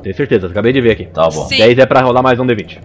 Tenho 0.02 0.16
certeza, 0.16 0.46
acabei 0.46 0.72
de 0.72 0.80
ver 0.80 0.92
aqui. 0.92 1.04
Tá 1.04 1.24
bom. 1.24 1.46
Sim. 1.46 1.58
10 1.58 1.78
é 1.78 1.84
pra 1.84 2.00
rolar 2.00 2.22
mais 2.22 2.40
um 2.40 2.46
D20. 2.46 2.78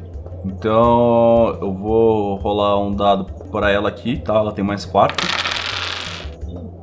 Então 0.45 1.57
eu 1.61 1.73
vou 1.73 2.35
rolar 2.35 2.77
um 2.79 2.91
dado 2.93 3.25
pra 3.49 3.71
ela 3.71 3.87
aqui, 3.87 4.17
tá? 4.17 4.35
Ela 4.35 4.51
tem 4.51 4.63
mais 4.63 4.83
4. 4.83 5.15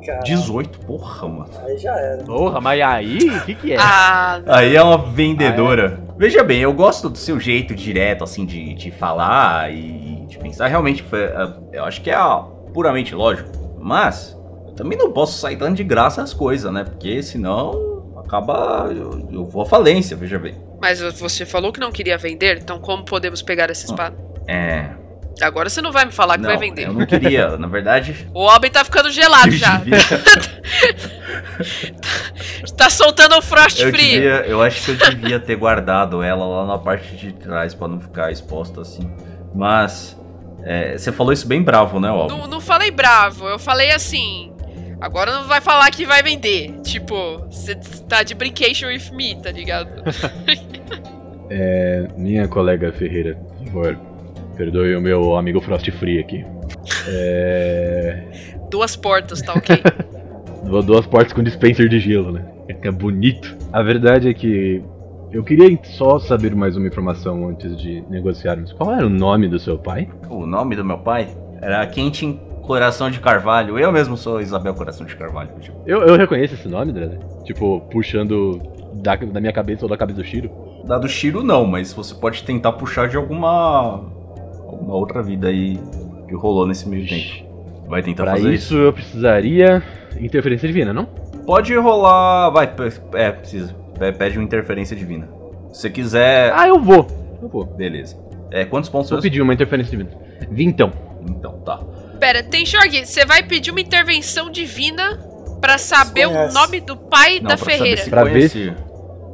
Cara, 0.05 0.21
18, 0.21 0.81
porra, 0.81 1.29
mano. 1.29 1.51
aí 1.65 1.79
já 1.79 1.97
era. 1.97 2.25
Porra, 2.25 2.61
mas 2.61 2.81
aí, 2.81 3.19
o 3.19 3.45
que 3.45 3.55
que 3.55 3.73
é? 3.73 3.77
Ah, 3.79 4.41
Aí 4.47 4.75
é 4.75 4.83
uma 4.83 4.99
vendedora. 4.99 6.01
Veja 6.17 6.43
bem, 6.43 6.61
eu 6.61 6.73
gosto 6.73 7.09
do 7.09 7.17
seu 7.19 7.39
jeito 7.39 7.75
direto, 7.75 8.25
assim, 8.25 8.45
de, 8.45 8.75
de 8.75 8.91
falar 8.91 9.73
e 9.73 10.27
de 10.27 10.39
pensar. 10.39 10.67
Realmente, 10.69 11.03
foi, 11.03 11.21
é, 11.21 11.53
eu 11.73 11.85
acho 11.85 12.01
que 12.01 12.11
é 12.11 12.15
ah, 12.15 12.45
puramente 12.73 13.15
lógico. 13.15 13.51
Mas, 13.81 14.37
eu 14.67 14.73
também 14.75 14.97
não 14.99 15.13
posso 15.13 15.39
sair 15.39 15.57
dando 15.57 15.77
de 15.77 15.85
graça 15.85 16.23
as 16.23 16.33
coisas, 16.33 16.73
né? 16.73 16.85
Porque 16.85 17.23
senão 17.23 18.13
acaba. 18.17 18.89
Eu, 18.91 19.29
eu 19.31 19.45
vou 19.45 19.63
à 19.63 19.67
falência, 19.67 20.17
veja 20.17 20.39
bem. 20.39 20.55
mas 20.81 21.01
você 21.01 21.45
falou 21.45 21.73
que 21.73 21.81
não 21.81 21.93
queria 21.93 22.17
vender, 22.19 22.59
então 22.59 22.79
como 22.79 23.05
podemos 23.05 23.43
pegar 23.43 23.71
essa 23.71 23.87
espada? 23.87 24.17
É. 24.49 24.91
Agora 25.41 25.69
você 25.71 25.81
não 25.81 25.91
vai 25.93 26.05
me 26.05 26.13
falar 26.13 26.35
que 26.37 26.43
não, 26.43 26.51
vai 26.51 26.59
vender. 26.59 26.87
eu 26.87 26.93
não 26.93 27.07
queria. 27.07 27.57
Na 27.59 27.67
verdade. 27.67 28.29
O 28.35 28.49
Alben 28.49 28.71
tá 28.71 28.85
ficando 28.85 29.11
gelado 29.11 29.49
eu 29.49 29.53
já. 29.53 29.77
devia- 29.79 29.99
Tá 32.77 32.89
soltando 32.91 33.37
o 33.37 33.43
Frost 33.43 33.81
Eu, 33.81 33.91
Free. 33.91 34.11
devia, 34.13 34.47
eu 34.47 34.63
acho 34.63 34.85
que 34.85 34.91
eu 35.05 35.11
devia 35.11 35.39
ter 35.41 35.57
guardado 35.57 36.23
ela 36.23 36.45
lá 36.47 36.67
na 36.67 36.79
parte 36.79 37.17
de 37.17 37.33
trás 37.33 37.75
pra 37.75 37.89
não 37.89 38.01
ficar 38.01 38.31
exposta 38.33 38.81
assim. 38.81 39.11
Mas 39.55 40.17
é, 40.65 40.97
você 40.97 41.13
falou 41.13 41.33
isso 41.33 41.47
bem 41.47 41.63
bravo, 41.63 41.99
né, 42.01 42.09
Alvin? 42.09 42.37
Não, 42.37 42.47
não 42.47 42.61
falei 42.61 42.91
bravo, 42.91 43.49
eu 43.49 43.59
falei 43.59 43.91
assim. 43.93 44.53
Agora 45.01 45.33
não 45.33 45.45
vai 45.49 45.61
falar 45.61 45.91
que 45.91 46.07
vai 46.07 46.23
vender. 46.23 46.81
Tipo, 46.83 47.39
você 47.51 47.75
tá 48.09 48.23
de 48.23 48.35
brincation 48.35 48.87
with 48.89 49.11
me, 49.13 49.41
tá 49.41 49.51
ligado? 49.51 49.91
É, 51.55 52.09
minha 52.17 52.49
colega 52.49 52.91
Ferreira, 52.93 53.35
por 53.59 53.67
favor, 53.67 53.99
perdoe 54.57 54.97
o 54.97 55.01
meu 55.01 55.37
amigo 55.37 55.61
Frost 55.61 55.91
Free 55.93 56.19
aqui. 56.19 56.45
É. 57.09 58.25
Duas 58.71 58.97
portas, 58.97 59.43
tá 59.43 59.53
ok? 59.53 59.83
Duas 60.85 61.07
portas 61.07 61.33
com 61.33 61.43
dispenser 61.43 61.89
de 61.89 61.99
gelo, 61.99 62.33
né? 62.33 62.45
É 62.69 62.91
bonito. 62.91 63.57
A 63.73 63.83
verdade 63.83 64.29
é 64.29 64.35
que 64.35 64.83
eu 65.31 65.43
queria 65.43 65.79
só 65.85 66.19
saber 66.19 66.55
mais 66.55 66.77
uma 66.77 66.87
informação 66.87 67.49
antes 67.49 67.77
de 67.77 68.03
negociarmos. 68.09 68.73
Qual 68.73 68.93
era 68.93 69.07
o 69.07 69.11
nome 69.11 69.49
do 69.49 69.59
seu 69.59 69.79
pai? 69.79 70.09
O 70.29 70.47
nome 70.47 70.77
do 70.77 70.85
meu 70.85 70.99
pai 70.99 71.29
era 71.61 71.87
Quentin 71.87 72.39
Coração 72.63 73.11
de 73.11 73.19
Carvalho. 73.19 73.79
Eu 73.79 73.91
mesmo 73.91 74.17
sou 74.17 74.41
Isabel 74.41 74.75
Coração 74.75 75.07
de 75.07 75.17
Carvalho. 75.17 75.51
Tipo, 75.61 75.79
Eu, 75.87 76.03
eu 76.03 76.17
reconheço 76.17 76.55
esse 76.55 76.69
nome, 76.69 76.93
Dre. 76.93 77.19
Tipo, 77.45 77.81
puxando 77.91 78.61
da, 78.95 79.17
da 79.17 79.41
minha 79.41 79.53
cabeça 79.53 79.85
ou 79.85 79.89
da 79.89 79.97
cabeça 79.97 80.19
do 80.21 80.25
Shiro. 80.25 80.51
Da 80.85 80.99
do 80.99 81.09
Shiro 81.09 81.43
não, 81.43 81.67
mas 81.67 81.93
você 81.93 82.15
pode 82.15 82.43
tentar 82.45 82.73
puxar 82.73 83.09
de 83.09 83.17
alguma 83.17 84.05
alguma 84.83 84.95
outra 84.97 85.23
vida 85.23 85.49
aí 85.49 85.79
que 86.29 86.35
rolou 86.35 86.67
nesse 86.67 86.89
meio 86.89 87.07
tempo. 87.07 87.47
Vai 87.89 88.03
tentar 88.03 88.25
Pra 88.25 88.33
fazer 88.33 88.53
isso 88.55 88.75
isso? 88.75 88.77
eu 88.77 88.93
precisaria 88.93 89.83
interferência 90.21 90.67
divina, 90.67 90.93
não? 90.93 91.07
Pode 91.47 91.75
rolar, 91.77 92.51
vai, 92.51 92.71
é, 93.15 93.31
precisa. 93.33 93.75
Pe- 93.99 94.13
Pede 94.13 94.39
uma 94.39 94.45
interferência 94.45 94.97
divina. 94.97 95.29
Se 95.73 95.83
você 95.83 95.91
quiser, 95.91 96.53
Ah, 96.55 96.69
eu 96.69 96.81
vou. 96.81 97.07
Eu 97.41 97.49
vou. 97.49 97.65
beleza. 97.65 98.17
É, 98.51 98.65
quantos 98.65 98.89
pontos 98.91 99.09
Vou 99.11 99.17
mesmo? 99.17 99.23
pedir 99.31 99.41
uma 99.43 99.55
interferência 99.55 99.91
divina. 99.91 100.11
Vintão. 100.51 100.93
Então, 101.29 101.53
tá. 101.65 101.79
Pera, 102.21 102.43
tem 102.43 102.65
Jorge, 102.67 103.05
você 103.07 103.25
vai 103.25 103.43
pedir 103.43 103.71
uma 103.71 103.81
intervenção 103.81 104.51
divina 104.51 105.19
pra 105.61 105.79
saber 105.79 106.27
o 106.27 106.53
nome 106.53 106.81
do 106.81 106.97
pai 106.97 107.37
Não, 107.41 107.49
da 107.49 107.57
pra 107.57 107.59
saber 107.59 107.73
Ferreira. 107.79 108.03
se 108.03 108.11
Pra 108.11 108.25
ver 108.25 108.31
conhecia. 108.31 108.77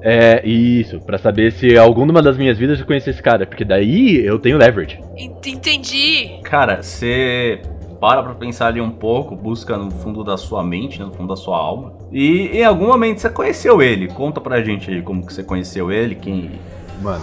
É, 0.01 0.47
isso, 0.47 1.01
pra 1.01 1.19
saber 1.19 1.53
se 1.53 1.77
alguma 1.77 2.23
das 2.23 2.37
minhas 2.37 2.57
vidas 2.57 2.79
eu 2.79 2.87
conheci 2.87 3.11
esse 3.11 3.23
cara, 3.23 3.47
porque 3.47 3.65
daí 3.65 4.25
eu 4.25 4.39
tenho 4.39 4.57
leverage. 4.57 5.01
Ent- 5.17 5.47
Entendi. 5.47 6.39
Cara, 6.45 6.83
você 6.83 7.61
para 8.01 8.23
pra 8.23 8.33
pensar 8.35 8.69
ali 8.69 8.81
um 8.81 8.91
pouco, 8.91 9.35
busca 9.35 9.77
no 9.77 9.91
fundo 9.91 10.23
da 10.23 10.37
sua 10.37 10.63
mente, 10.63 11.01
né, 11.01 11.05
no 11.07 11.13
fundo 11.13 11.29
da 11.29 11.37
sua 11.37 11.59
alma. 11.59 11.93
E 12.13 12.49
em 12.59 12.65
algum 12.65 12.87
momento 12.87 13.19
você 13.21 13.29
conheceu 13.29 13.83
ele. 13.83 14.07
Conta 14.07 14.41
pra 14.41 14.63
gente 14.63 14.89
aí 14.89 15.03
como 15.03 15.27
que 15.27 15.33
você 15.33 15.43
conheceu 15.43 15.91
ele, 15.91 16.15
quem. 16.15 16.53
Mano. 17.03 17.23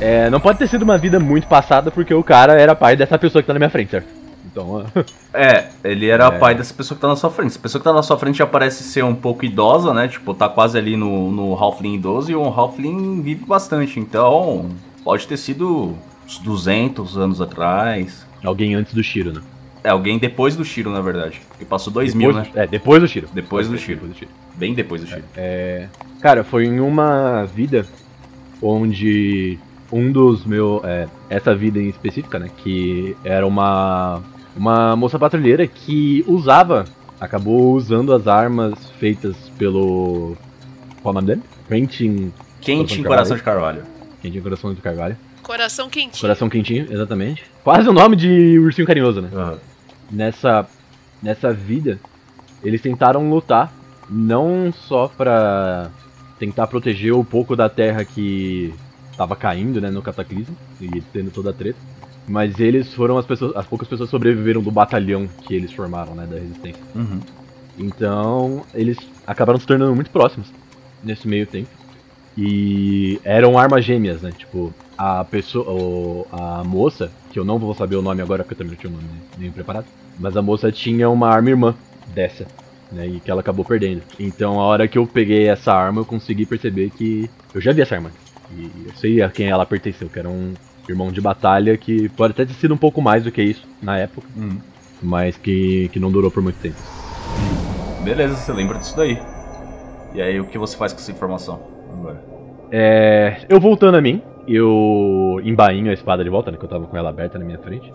É, 0.00 0.28
não 0.30 0.40
pode 0.40 0.58
ter 0.58 0.66
sido 0.68 0.82
uma 0.82 0.98
vida 0.98 1.20
muito 1.20 1.46
passada, 1.46 1.90
porque 1.92 2.12
o 2.12 2.24
cara 2.24 2.60
era 2.60 2.74
pai 2.74 2.96
dessa 2.96 3.16
pessoa 3.18 3.40
que 3.42 3.46
tá 3.46 3.52
na 3.52 3.58
minha 3.60 3.70
frente, 3.70 3.90
certo? 3.92 4.17
Então, 4.50 4.84
É, 5.32 5.68
ele 5.84 6.08
era 6.08 6.26
É. 6.26 6.30
pai 6.38 6.54
dessa 6.54 6.72
pessoa 6.74 6.96
que 6.96 7.02
tá 7.02 7.08
na 7.08 7.16
sua 7.16 7.30
frente. 7.30 7.50
Essa 7.50 7.58
pessoa 7.58 7.80
que 7.80 7.84
tá 7.84 7.92
na 7.92 8.02
sua 8.02 8.18
frente 8.18 8.38
já 8.38 8.46
parece 8.46 8.82
ser 8.84 9.04
um 9.04 9.14
pouco 9.14 9.44
idosa, 9.44 9.92
né? 9.94 10.08
Tipo, 10.08 10.32
tá 10.34 10.48
quase 10.48 10.76
ali 10.78 10.96
no, 10.96 11.30
no 11.30 11.54
Halfling 11.54 11.94
idoso 11.94 12.30
e 12.30 12.34
o 12.34 12.42
Halfling 12.44 13.22
vive 13.22 13.44
bastante. 13.44 14.00
Então, 14.00 14.66
pode 15.04 15.26
ter 15.26 15.36
sido 15.36 15.94
uns 16.26 16.38
200 16.38 17.16
anos 17.18 17.40
atrás. 17.40 18.26
alguém 18.44 18.74
antes 18.74 18.94
do 18.94 19.02
Shiro, 19.02 19.32
né? 19.32 19.40
É, 19.84 19.90
alguém 19.90 20.18
depois 20.18 20.56
do 20.56 20.64
Shiro, 20.64 20.90
na 20.90 21.00
verdade. 21.00 21.40
Porque 21.48 21.64
passou 21.64 21.92
2000, 21.92 22.32
Depois- 22.32 22.54
né? 22.54 22.62
É, 22.62 22.66
depois 22.66 23.00
do 23.00 23.06
Shiro. 23.08 23.28
Depois 23.32 23.66
do 23.68 23.72
Depois 23.72 23.80
Shiro. 23.86 24.00
Depois 24.00 24.12
do 24.12 24.18
Shiro. 24.18 24.30
Bem 24.56 24.74
depois 24.74 25.00
do 25.02 25.06
Shiro. 25.06 25.24
É, 25.36 25.86
cara, 26.20 26.42
foi 26.42 26.64
em 26.66 26.80
uma 26.80 27.44
vida 27.44 27.86
onde 28.60 29.58
um 29.92 30.10
dos 30.10 30.44
meus. 30.44 30.82
É, 30.84 31.06
essa 31.30 31.54
vida 31.54 31.78
em 31.78 31.88
específica, 31.88 32.38
né? 32.38 32.50
Que 32.58 33.16
era 33.24 33.46
uma. 33.46 34.20
Uma 34.58 34.96
moça 34.96 35.18
patrulheira 35.18 35.66
que 35.66 36.24
usava. 36.26 36.84
Acabou 37.20 37.74
usando 37.74 38.12
as 38.12 38.26
armas 38.26 38.74
feitas 38.98 39.36
pelo. 39.58 40.36
Qual 41.02 41.12
o 41.12 41.14
nome 41.14 41.28
dele? 41.28 41.42
Quentin. 41.68 42.32
Quentin 42.60 43.02
Coração 43.02 43.02
de 43.02 43.02
Coração 43.04 43.36
de 43.36 43.42
Carvalho. 43.42 43.82
Quentin 44.20 44.40
Coração 44.40 44.74
do 44.74 44.82
Carvalho. 44.82 45.16
Coração 45.42 45.88
quentinho. 45.88 46.20
Coração 46.20 46.48
quentinho, 46.48 46.86
exatamente. 46.90 47.44
Quase 47.64 47.88
o 47.88 47.92
nome 47.92 48.16
de 48.16 48.58
ursinho 48.58 48.86
carinhoso, 48.86 49.22
né? 49.22 49.30
nessa 50.10 50.66
nessa 51.22 51.52
vida 51.52 51.98
eles 52.62 52.80
tentaram 52.80 53.28
lutar 53.28 53.72
não 54.08 54.72
só 54.72 55.08
pra 55.08 55.90
tentar 56.38 56.66
proteger 56.66 57.12
um 57.12 57.24
pouco 57.24 57.54
da 57.54 57.68
terra 57.68 58.04
que 58.04 58.74
tava 59.16 59.34
caindo, 59.34 59.80
né, 59.80 59.90
no 59.90 60.00
cataclismo 60.00 60.56
e 60.80 61.00
tendo 61.12 61.30
toda 61.30 61.50
a 61.50 61.52
treta, 61.52 61.78
mas 62.28 62.60
eles 62.60 62.92
foram 62.92 63.16
as 63.18 63.26
pessoas, 63.26 63.56
as 63.56 63.66
poucas 63.66 63.88
pessoas 63.88 64.10
sobreviveram 64.10 64.62
do 64.62 64.70
batalhão 64.70 65.28
que 65.42 65.54
eles 65.54 65.72
formaram, 65.72 66.14
né, 66.14 66.26
da 66.26 66.36
resistência. 66.38 66.82
Uhum. 66.94 67.20
Então, 67.78 68.62
eles 68.74 68.98
acabaram 69.26 69.58
se 69.58 69.66
tornando 69.66 69.94
muito 69.94 70.10
próximos 70.10 70.52
nesse 71.02 71.26
meio 71.28 71.46
tempo. 71.46 71.68
E 72.36 73.20
eram 73.24 73.58
armas 73.58 73.84
gêmeas, 73.84 74.22
né? 74.22 74.30
Tipo, 74.36 74.72
a 74.96 75.24
pessoa, 75.24 75.68
o- 75.70 76.26
a 76.30 76.62
moça, 76.64 77.10
que 77.32 77.38
eu 77.38 77.44
não 77.44 77.58
vou 77.58 77.74
saber 77.74 77.96
o 77.96 78.02
nome 78.02 78.22
agora 78.22 78.42
porque 78.44 78.54
eu 78.54 78.58
também 78.58 78.72
não 78.72 78.78
tinha 78.78 78.92
o 78.92 78.96
nome 78.96 79.08
nem 79.36 79.50
preparado, 79.50 79.86
mas 80.18 80.36
a 80.36 80.42
moça 80.42 80.70
tinha 80.70 81.08
uma 81.10 81.28
arma 81.28 81.50
irmã 81.50 81.74
dessa, 82.14 82.46
né? 82.92 83.06
E 83.06 83.20
que 83.20 83.30
ela 83.30 83.40
acabou 83.40 83.64
perdendo. 83.64 84.02
Então, 84.20 84.60
a 84.60 84.64
hora 84.64 84.86
que 84.86 84.98
eu 84.98 85.06
peguei 85.06 85.48
essa 85.48 85.72
arma, 85.72 86.00
eu 86.00 86.04
consegui 86.04 86.46
perceber 86.46 86.90
que 86.90 87.28
eu 87.54 87.60
já 87.60 87.72
vi 87.72 87.80
essa 87.82 87.96
arma. 87.96 88.10
E 88.56 88.70
eu 88.86 88.92
sei 88.94 89.20
a 89.20 89.28
quem 89.28 89.48
ela 89.48 89.66
pertenceu, 89.66 90.08
que 90.08 90.18
era 90.18 90.28
um, 90.28 90.54
irmão 90.88 91.10
de 91.12 91.20
batalha 91.20 91.76
que 91.76 92.08
pode 92.10 92.32
até 92.32 92.44
ter 92.44 92.54
sido 92.54 92.74
um 92.74 92.78
pouco 92.78 93.00
mais 93.02 93.24
do 93.24 93.30
que 93.32 93.42
isso 93.42 93.66
na 93.82 93.98
época, 93.98 94.26
Hum. 94.36 94.58
mas 95.02 95.36
que, 95.36 95.88
que 95.92 96.00
não 96.00 96.10
durou 96.10 96.30
por 96.30 96.42
muito 96.42 96.58
tempo. 96.60 96.76
Beleza, 98.02 98.34
você 98.36 98.52
lembra 98.52 98.78
disso 98.78 98.96
daí. 98.96 99.18
E 100.14 100.22
aí, 100.22 100.40
o 100.40 100.44
que 100.46 100.56
você 100.56 100.76
faz 100.76 100.92
com 100.92 100.98
essa 100.98 101.10
informação 101.12 101.60
agora? 101.92 102.22
É, 102.70 103.38
eu 103.48 103.60
voltando 103.60 103.96
a 103.96 104.00
mim, 104.00 104.22
eu 104.46 105.40
embainho 105.44 105.90
a 105.90 105.94
espada 105.94 106.24
de 106.24 106.30
volta, 106.30 106.50
né, 106.50 106.56
que 106.56 106.64
eu 106.64 106.68
tava 106.68 106.86
com 106.86 106.96
ela 106.96 107.10
aberta 107.10 107.38
na 107.38 107.44
minha 107.44 107.58
frente. 107.58 107.92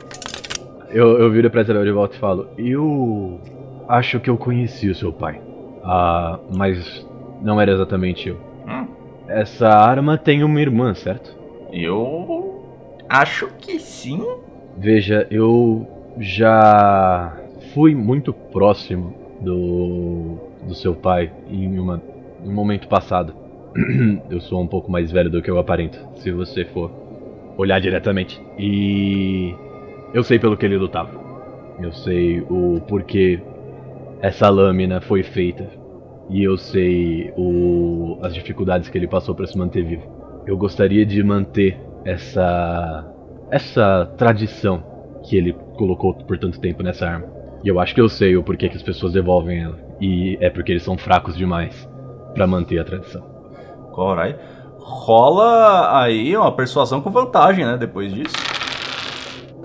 Eu, 0.90 1.18
eu 1.20 1.32
viro 1.32 1.50
pra 1.50 1.62
Isabel 1.62 1.84
de 1.84 1.92
volta 1.92 2.16
e 2.16 2.20
falo: 2.20 2.48
Eu 2.58 3.40
acho 3.88 4.20
que 4.20 4.30
eu 4.30 4.38
conheci 4.38 4.90
o 4.90 4.96
seu 4.96 5.12
pai, 5.12 5.42
ah, 5.84 6.38
mas 6.56 7.06
não 7.42 7.60
era 7.60 7.72
exatamente 7.72 8.30
eu. 8.30 8.38
Hum. 8.68 8.86
Essa 9.28 9.70
arma 9.70 10.18
tem 10.18 10.44
uma 10.44 10.62
irmã, 10.62 10.94
certo? 10.94 11.36
Eu 11.72 12.43
acho 13.14 13.48
que 13.60 13.80
sim. 13.80 14.22
Veja, 14.76 15.28
eu 15.30 15.88
já 16.20 17.38
fui 17.74 17.94
muito 17.94 18.34
próximo 18.34 19.14
do, 19.40 20.38
do 20.68 20.74
seu 20.74 20.96
pai 20.96 21.32
em, 21.48 21.78
uma, 21.78 22.02
em 22.44 22.50
um 22.50 22.54
momento 22.54 22.88
passado. 22.88 23.36
eu 24.30 24.42
sou 24.42 24.60
um 24.62 24.68
pouco 24.68 24.92
mais 24.92 25.12
velho 25.12 25.30
do 25.30 25.42
que 25.42 25.50
eu 25.50 25.60
aparento, 25.60 26.00
se 26.16 26.32
você 26.32 26.66
for 26.66 26.92
olhar 27.56 27.80
diretamente. 27.80 28.42
E 28.58 29.54
eu 30.12 30.24
sei 30.24 30.40
pelo 30.40 30.58
que 30.58 30.66
ele 30.66 30.78
lutava. 30.78 31.22
Eu 31.80 31.92
sei 31.92 32.42
o 32.42 32.82
porquê 32.88 33.40
essa 34.22 34.50
lâmina 34.50 35.02
foi 35.02 35.22
feita. 35.22 35.70
E 36.30 36.44
eu 36.44 36.58
sei 36.58 37.32
o, 37.38 38.18
as 38.24 38.34
dificuldades 38.34 38.90
que 38.90 38.98
ele 38.98 39.08
passou 39.08 39.36
para 39.36 39.46
se 39.46 39.58
manter 39.58 39.84
vivo. 39.84 40.04
Eu 40.48 40.58
gostaria 40.58 41.06
de 41.06 41.22
manter 41.24 41.78
essa 42.06 43.06
essa 43.52 44.12
tradição 44.18 44.84
que 45.24 45.38
ele 45.38 45.54
colocou 45.78 46.14
por 46.14 46.38
tanto 46.38 46.60
tempo 46.60 46.84
nessa 46.84 47.08
arma. 47.08 47.28
E 47.64 47.68
eu 47.68 47.80
acho 47.80 47.94
que 47.94 48.02
eu 48.02 48.10
sei 48.10 48.36
o 48.36 48.44
porquê 48.44 48.68
que 48.68 48.76
as 48.76 48.84
pessoas 48.84 49.14
devolvem 49.14 49.64
ela. 49.64 49.78
E 50.02 50.38
é 50.42 50.50
porque 50.50 50.72
eles 50.72 50.84
são 50.84 50.98
fracos 50.98 51.38
demais 51.38 51.88
pra 52.34 52.48
manter 52.48 52.80
a 52.80 52.84
tradição. 52.84 53.22
Corai. 53.92 54.36
Rola 54.80 56.02
aí 56.02 56.36
uma 56.36 56.52
persuasão 56.52 57.00
com 57.00 57.10
vantagem, 57.10 57.64
né? 57.64 57.78
Depois 57.78 58.14
disso. 58.14 58.36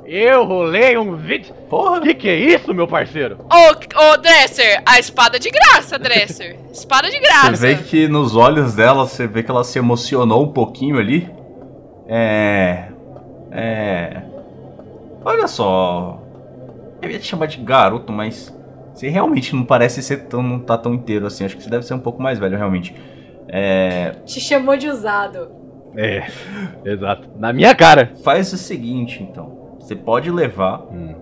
Eu 0.05 0.45
rolei 0.45 0.97
um 0.97 1.17
vídeo. 1.17 1.53
Porra! 1.69 2.01
Que 2.01 2.15
que 2.15 2.29
é 2.29 2.37
isso, 2.37 2.73
meu 2.73 2.87
parceiro? 2.87 3.39
Ô, 3.53 4.13
ô, 4.13 4.17
Dresser, 4.17 4.83
a 4.87 4.99
espada 4.99 5.39
de 5.39 5.51
graça, 5.51 5.99
Dresser. 5.99 6.57
Espada 6.73 7.11
de 7.11 7.19
graça. 7.19 7.57
Você 7.57 7.75
vê 7.75 7.83
que 7.83 8.09
nos 8.09 8.35
olhos 8.35 8.75
dela, 8.75 9.07
você 9.07 9.27
vê 9.27 9.43
que 9.43 9.51
ela 9.51 9.65
se 9.65 9.79
emocionou 9.79 10.45
um 10.45 10.53
pouquinho 10.53 10.99
ali. 10.99 11.29
É. 12.09 12.89
É. 13.51 14.23
Olha 15.25 15.47
só. 15.47 16.21
Eu 17.03 17.11
ia 17.11 17.19
te 17.19 17.27
chamar 17.27 17.47
de 17.47 17.59
garoto, 17.59 18.13
mas. 18.13 18.57
Você 18.95 19.09
realmente 19.09 19.55
não 19.55 19.65
parece 19.65 20.03
ser 20.03 20.25
tão. 20.25 20.43
não 20.43 20.59
tá 20.59 20.77
tão 20.77 20.95
inteiro 20.95 21.27
assim. 21.27 21.45
Acho 21.45 21.57
que 21.57 21.63
você 21.63 21.71
deve 21.71 21.85
ser 21.87 21.95
um 21.95 21.99
pouco 22.01 22.21
mais 22.23 22.39
velho, 22.39 22.57
realmente. 22.57 22.95
É. 23.49 24.11
Te 24.25 24.41
chamou 24.41 24.77
de 24.77 24.89
usado. 24.89 25.51
É, 25.97 26.27
exato. 26.85 27.29
Na 27.39 27.53
minha 27.53 27.75
cara. 27.75 28.13
Faz 28.23 28.53
o 28.53 28.59
seguinte, 28.59 29.23
então. 29.23 29.77
Você 29.81 29.95
pode 29.97 30.31
levar, 30.31 30.83
Hum. 30.93 31.15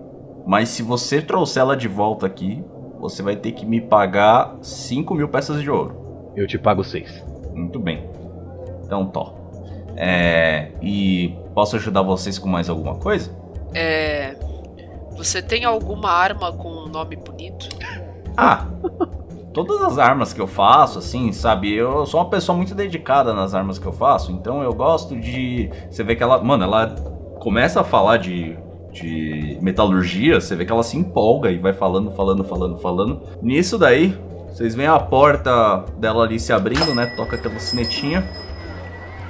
mas 0.45 0.67
se 0.69 0.83
você 0.83 1.21
trouxer 1.21 1.61
ela 1.61 1.77
de 1.77 1.87
volta 1.87 2.25
aqui, 2.25 2.61
você 2.99 3.23
vai 3.23 3.35
ter 3.37 3.53
que 3.53 3.65
me 3.65 3.79
pagar 3.79 4.55
5 4.61 5.13
mil 5.15 5.29
peças 5.29 5.61
de 5.61 5.69
ouro. 5.71 6.31
Eu 6.35 6.45
te 6.45 6.57
pago 6.57 6.83
seis. 6.83 7.23
Muito 7.53 7.79
bem. 7.79 8.09
Então, 8.83 9.05
Tó. 9.07 9.35
É. 9.97 10.71
E 10.81 11.35
posso 11.55 11.75
ajudar 11.75 12.03
vocês 12.03 12.37
com 12.37 12.47
mais 12.47 12.69
alguma 12.69 12.95
coisa? 12.95 13.35
É. 13.73 14.35
Você 15.17 15.41
tem 15.41 15.65
alguma 15.65 16.11
arma 16.11 16.51
com 16.53 16.69
um 16.69 16.87
nome 16.87 17.15
bonito? 17.15 17.67
Ah! 18.37 18.67
Todas 19.51 19.81
as 19.81 19.97
armas 19.97 20.31
que 20.31 20.39
eu 20.39 20.45
faço, 20.45 20.99
assim, 20.99 21.31
sabe? 21.31 21.73
Eu 21.73 22.05
sou 22.05 22.19
uma 22.19 22.29
pessoa 22.29 22.55
muito 22.55 22.75
dedicada 22.75 23.33
nas 23.33 23.55
armas 23.55 23.79
que 23.79 23.87
eu 23.87 23.91
faço, 23.91 24.31
então 24.31 24.61
eu 24.61 24.71
gosto 24.71 25.19
de. 25.19 25.71
Você 25.89 26.03
vê 26.03 26.15
que 26.15 26.21
ela. 26.21 26.43
Mano, 26.43 26.63
ela 26.63 26.89
começa 27.39 27.81
a 27.81 27.83
falar 27.83 28.17
de. 28.17 28.57
De 28.89 29.59
metalurgia, 29.61 30.41
você 30.41 30.55
vê 30.55 30.65
que 30.65 30.71
ela 30.71 30.81
se 30.81 30.97
empolga 30.97 31.51
e 31.51 31.57
vai 31.59 31.71
falando, 31.71 32.09
falando, 32.09 32.43
falando, 32.43 32.77
falando. 32.77 33.21
Nisso 33.43 33.77
daí, 33.77 34.17
vocês 34.49 34.73
veem 34.73 34.87
a 34.87 34.97
porta 34.97 35.85
dela 35.99 36.23
ali 36.23 36.39
se 36.39 36.51
abrindo, 36.51 36.95
né? 36.95 37.05
Toca 37.15 37.35
aquela 37.35 37.59
sinetinha. 37.59 38.27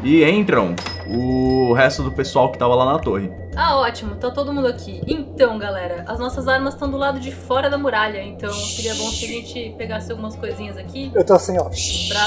E 0.04 0.24
entram 0.24 0.76
o 1.10 1.74
resto 1.74 2.04
do 2.04 2.12
pessoal 2.12 2.52
que 2.52 2.58
tava 2.58 2.76
lá 2.76 2.94
na 2.94 3.00
torre. 3.00 3.32
Ah, 3.56 3.78
ótimo, 3.78 4.16
tá 4.16 4.30
todo 4.30 4.54
mundo 4.54 4.68
aqui. 4.68 5.02
Então, 5.08 5.58
galera, 5.58 6.06
as 6.08 6.20
nossas 6.20 6.48
armas 6.48 6.76
estão 6.76 6.90
do 6.92 6.98
lado 6.98 7.20
de 7.20 7.32
fora 7.32 7.70
da 7.70 7.78
muralha, 7.78 8.22
então 8.24 8.52
seria 8.54 8.94
bom 8.96 9.10
se 9.10 9.26
a 9.26 9.28
gente 9.28 9.76
pegasse 9.78 10.12
algumas 10.12 10.36
coisinhas 10.36 10.78
aqui 10.78 11.12
Eu 11.16 11.26
tô 11.26 11.34
assim, 11.34 11.58
ó. 11.58 11.64
pra 11.64 11.72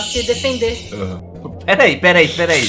se 0.03 0.27
defender. 0.27 0.77
Peraí, 1.65 1.97
peraí, 2.01 2.29
peraí. 2.29 2.65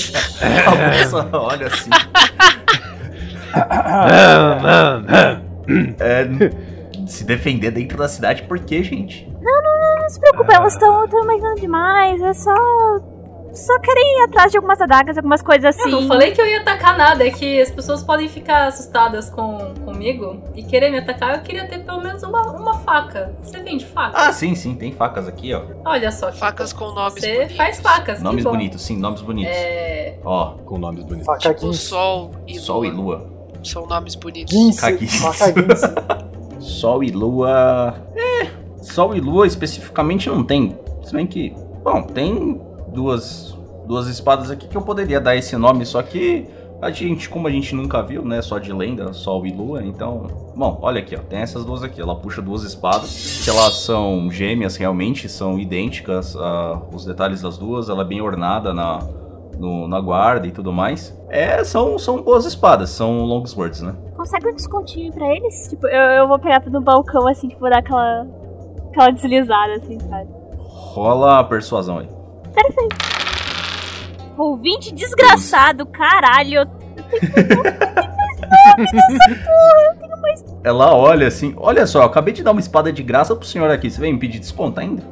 A 0.68 0.76
moça 1.04 1.30
olha 1.34 1.68
assim. 1.68 1.90
É, 6.00 6.26
se 7.08 7.24
defender 7.24 7.72
dentro 7.72 7.98
da 7.98 8.08
cidade, 8.08 8.44
por 8.44 8.60
quê, 8.60 8.84
gente? 8.84 9.28
Não 9.42 10.10
se 10.10 10.20
preocupe, 10.20 10.54
elas 10.54 10.74
estão 10.74 11.06
imaginando 11.24 11.60
demais. 11.62 12.22
É 12.22 12.34
só. 12.34 12.54
Só 13.54 13.78
querem 13.80 14.20
ir 14.20 14.24
atrás 14.24 14.50
de 14.52 14.58
algumas 14.58 14.80
adagas, 14.80 15.18
algumas 15.18 15.42
coisas 15.42 15.76
Eu 15.78 15.82
assim. 15.82 15.92
não 15.92 16.08
falei 16.08 16.32
que 16.32 16.40
eu 16.42 16.48
ia 16.48 16.62
atacar 16.62 16.98
nada, 16.98 17.26
é 17.28 17.32
que 17.32 17.62
as 17.62 17.70
pessoas 17.70 18.02
podem 18.02 18.30
ficar 18.30 18.68
assustadas 18.68 19.30
com, 19.30 19.74
comigo 19.84 20.42
e 20.56 20.64
querer 20.64 20.90
me 20.90 20.98
atacar. 21.00 21.36
Eu 21.36 21.42
queria 21.42 21.68
ter 21.68 21.80
pelo 21.80 22.02
menos 22.02 22.24
uma, 22.24 22.42
uma 22.52 22.74
faca. 22.80 23.36
Você 23.44 23.60
vende 23.60 23.86
faca? 23.86 24.18
Ah, 24.18 24.32
sim, 24.32 24.56
sim, 24.56 24.74
tem 24.76 24.92
facas 24.94 25.28
aqui, 25.28 25.54
ó. 25.54 25.64
Olha 25.86 26.12
só. 26.12 26.32
que 26.32 26.38
Facas 26.38 26.72
com 26.72 26.92
nomes 26.94 27.16
Você 27.22 27.36
bonitos. 27.36 27.58
faz 27.58 27.80
facas, 27.82 28.18
que 28.20 28.24
Nomes 28.24 28.44
bom. 28.46 28.52
bonitos, 28.52 28.82
sim, 28.82 28.98
nomes 28.98 29.22
bonitos. 29.22 29.54
É. 29.54 30.18
Ó, 30.24 30.52
Com 30.66 30.78
nomes 30.78 31.04
bonitos. 31.04 31.26
Faca 31.26 31.54
Tipo. 31.54 31.74
Sol 31.74 32.32
e 32.48 32.58
Sol 32.58 32.78
Lua. 32.84 32.88
e 32.88 32.92
Lua. 32.92 33.32
São 33.64 33.86
nomes 33.86 34.16
bonitos. 34.16 34.54
Guince. 34.54 34.82
Sol 36.60 37.04
e 37.04 37.12
Lua. 37.12 37.96
É, 38.16 38.48
Sol 38.82 39.16
e 39.16 39.20
Lua 39.20 39.46
especificamente 39.46 40.30
não 40.30 40.44
tem. 40.44 40.78
Se 41.04 41.14
bem 41.14 41.28
que. 41.28 41.54
Bom, 41.84 42.04
tem 42.04 42.62
duas, 42.94 43.58
duas 43.86 44.08
espadas 44.08 44.50
aqui 44.52 44.68
que 44.68 44.76
eu 44.78 44.82
poderia 44.82 45.20
dar 45.20 45.36
esse 45.36 45.56
nome, 45.58 45.86
só 45.86 46.02
que 46.02 46.48
a 46.82 46.90
gente, 46.90 47.30
como 47.30 47.48
a 47.48 47.52
gente 47.52 47.76
nunca 47.76 48.02
viu, 48.02 48.24
né? 48.26 48.42
Só 48.42 48.58
de 48.58 48.74
lenda, 48.74 49.14
Sol 49.14 49.46
e 49.46 49.52
Lua, 49.52 49.84
então. 49.86 50.26
Bom, 50.56 50.80
olha 50.82 51.00
aqui, 51.00 51.16
ó. 51.16 51.20
Tem 51.20 51.40
essas 51.40 51.64
duas 51.64 51.84
aqui. 51.84 52.02
Ela 52.02 52.16
puxa 52.16 52.42
duas 52.42 52.64
espadas, 52.64 53.42
que 53.44 53.50
elas 53.52 53.76
são 53.76 54.32
gêmeas 54.32 54.76
realmente, 54.78 55.30
são 55.30 55.60
idênticas. 55.60 56.36
ah, 56.36 56.82
os 56.92 57.06
detalhes 57.06 57.40
das 57.42 57.56
duas, 57.58 57.88
ela 57.88 58.02
é 58.02 58.06
bem 58.06 58.20
ornada 58.20 58.74
na, 58.74 58.98
no- 59.60 59.88
na 59.88 60.02
guarda 60.02 60.48
e 60.48 60.52
tudo 60.52 60.74
mais. 60.74 61.16
É, 61.30 61.64
são, 61.64 62.00
são 62.00 62.20
boas 62.24 62.46
espadas, 62.46 62.90
são 62.90 63.26
longswords, 63.26 63.82
né? 63.84 63.94
Consegue 64.18 64.50
um 64.50 64.54
descontinho 64.56 65.14
pra 65.14 65.28
eles? 65.36 65.68
Tipo, 65.70 65.86
eu, 65.88 66.02
eu 66.24 66.28
vou 66.28 66.40
pegar 66.40 66.64
no 66.68 66.82
balcão 66.82 67.28
assim, 67.28 67.48
tipo, 67.48 67.70
dar 67.70 67.78
aquela. 67.78 68.26
aquela 68.90 69.12
deslizada, 69.12 69.74
assim, 69.74 70.00
sabe? 70.00 70.28
Rola 70.58 71.40
a 71.40 71.44
persuasão 71.44 72.00
aí. 72.00 72.08
Ouvinte 74.38 74.94
desgraçado, 74.94 75.86
caralho. 75.86 76.60
eu- 76.62 76.82
Ela 80.64 80.96
olha 80.96 81.28
assim, 81.28 81.54
olha 81.58 81.86
só, 81.88 82.00
eu 82.02 82.06
acabei 82.06 82.34
de 82.34 82.44
dar 82.44 82.52
uma 82.52 82.60
espada 82.60 82.92
de 82.94 83.02
graça 83.04 83.36
pro 83.36 83.46
senhor 83.48 83.70
aqui, 83.72 83.90
você 83.90 84.00
vem 84.00 84.14
me 84.14 84.20
pedir 84.20 84.40
desconto 84.40 84.80
ainda? 84.80 85.04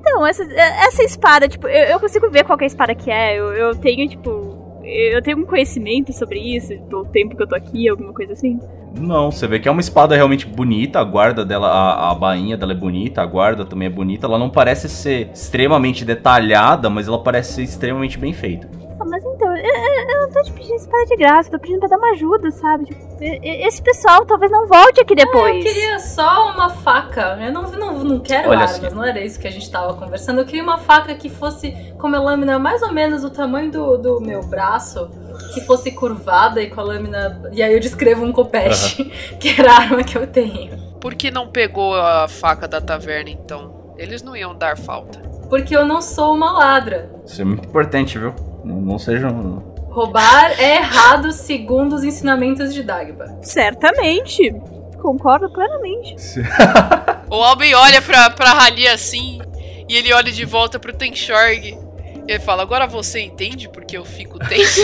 Então, 0.00 0.26
essa, 0.26 0.42
essa 0.42 1.02
espada, 1.02 1.46
tipo, 1.48 1.68
eu, 1.68 1.84
eu 1.84 2.00
consigo 2.00 2.30
ver 2.30 2.44
qual 2.44 2.58
é 2.60 2.64
a 2.64 2.66
espada 2.66 2.94
que 2.94 3.10
é. 3.10 3.36
Eu, 3.38 3.52
eu 3.52 3.74
tenho, 3.76 4.08
tipo. 4.08 4.49
Eu 4.90 5.22
tenho 5.22 5.38
um 5.38 5.46
conhecimento 5.46 6.12
sobre 6.12 6.38
isso, 6.38 6.76
do 6.88 7.04
tempo 7.04 7.36
que 7.36 7.42
eu 7.42 7.46
tô 7.46 7.54
aqui, 7.54 7.88
alguma 7.88 8.12
coisa 8.12 8.32
assim. 8.32 8.58
Não, 8.98 9.30
você 9.30 9.46
vê 9.46 9.60
que 9.60 9.68
é 9.68 9.70
uma 9.70 9.80
espada 9.80 10.16
realmente 10.16 10.46
bonita, 10.46 10.98
a 10.98 11.04
guarda 11.04 11.44
dela, 11.44 11.68
a, 11.68 12.10
a 12.10 12.14
bainha 12.14 12.56
dela 12.56 12.72
é 12.72 12.74
bonita, 12.74 13.22
a 13.22 13.26
guarda 13.26 13.64
também 13.64 13.86
é 13.86 13.90
bonita, 13.90 14.26
ela 14.26 14.38
não 14.38 14.50
parece 14.50 14.88
ser 14.88 15.30
extremamente 15.32 16.04
detalhada, 16.04 16.90
mas 16.90 17.06
ela 17.06 17.22
parece 17.22 17.54
ser 17.54 17.62
extremamente 17.62 18.18
bem 18.18 18.32
feita. 18.32 18.79
Ah, 19.10 19.18
mas 19.22 19.24
então, 19.24 19.56
eu, 19.56 19.64
eu- 19.64 20.20
não 20.20 20.30
tô 20.30 20.42
te 20.42 20.52
pedindo 20.52 20.76
espada 20.76 21.04
de 21.06 21.16
graça, 21.16 21.48
eu 21.48 21.52
tô 21.52 21.58
pedindo 21.58 21.80
pra 21.80 21.88
dar 21.88 21.96
uma 21.98 22.10
ajuda, 22.12 22.50
sabe? 22.52 22.84
Tipo, 22.86 23.08
esse 23.20 23.82
pessoal 23.82 24.24
talvez 24.24 24.50
não 24.50 24.66
volte 24.66 25.00
aqui 25.00 25.14
depois. 25.14 25.64
Eu 25.64 25.72
queria 25.72 25.98
só 25.98 26.52
uma 26.52 26.70
faca. 26.70 27.38
Eu 27.40 27.52
não, 27.52 27.62
não, 27.72 27.98
não 28.04 28.20
quero 28.20 28.48
Olha 28.50 28.60
armas, 28.60 28.84
assim. 28.84 28.94
não 28.94 29.04
era 29.04 29.20
isso 29.20 29.38
que 29.38 29.48
a 29.48 29.50
gente 29.50 29.70
tava 29.70 29.94
conversando. 29.94 30.40
Eu 30.40 30.46
queria 30.46 30.62
uma 30.62 30.78
faca 30.78 31.14
que 31.14 31.28
fosse 31.28 31.72
com 31.98 32.06
a 32.06 32.20
lâmina 32.20 32.58
mais 32.58 32.82
ou 32.82 32.92
menos 32.92 33.22
do 33.22 33.30
tamanho 33.30 33.70
do, 33.70 33.98
do 33.98 34.20
meu 34.20 34.42
braço, 34.42 35.10
que 35.52 35.60
fosse 35.62 35.90
curvada 35.92 36.62
e 36.62 36.70
com 36.70 36.80
a 36.80 36.84
lâmina. 36.84 37.42
E 37.52 37.62
aí 37.62 37.72
eu 37.74 37.80
descrevo 37.80 38.24
um 38.24 38.32
copete, 38.32 39.04
que 39.40 39.48
era 39.60 39.72
a 39.72 39.76
arma 39.80 40.04
que 40.04 40.16
eu 40.16 40.26
tenho. 40.26 40.78
Por 41.00 41.14
que 41.14 41.30
não 41.30 41.48
pegou 41.48 41.94
a 41.94 42.28
faca 42.28 42.68
da 42.68 42.80
taverna 42.80 43.30
então? 43.30 43.94
Eles 43.96 44.22
não 44.22 44.36
iam 44.36 44.54
dar 44.54 44.78
falta. 44.78 45.18
Porque 45.48 45.76
eu 45.76 45.84
não 45.84 46.00
sou 46.00 46.34
uma 46.34 46.52
ladra. 46.52 47.10
Isso 47.26 47.42
é 47.42 47.44
muito 47.44 47.66
importante, 47.68 48.18
viu? 48.18 48.34
Não, 48.64 48.80
não 48.80 48.98
sejam. 48.98 49.62
Roubar 49.90 50.52
é 50.60 50.76
errado 50.76 51.32
segundo 51.32 51.94
os 51.94 52.04
ensinamentos 52.04 52.72
de 52.72 52.82
Dagba. 52.82 53.38
Certamente. 53.42 54.54
Concordo 55.00 55.50
plenamente. 55.50 56.14
O 57.30 57.36
Albin 57.44 57.72
olha 57.74 58.02
pra, 58.02 58.28
pra 58.30 58.52
Rali 58.52 58.88
assim, 58.88 59.40
e 59.88 59.94
ele 59.94 60.12
olha 60.12 60.32
de 60.32 60.44
volta 60.44 60.80
pro 60.80 60.92
Tenshorg. 60.92 61.78
E 62.26 62.32
ele 62.32 62.40
fala, 62.40 62.60
agora 62.62 62.88
você 62.88 63.20
entende 63.20 63.68
porque 63.68 63.96
eu 63.96 64.04
fico 64.04 64.36
tenso? 64.40 64.80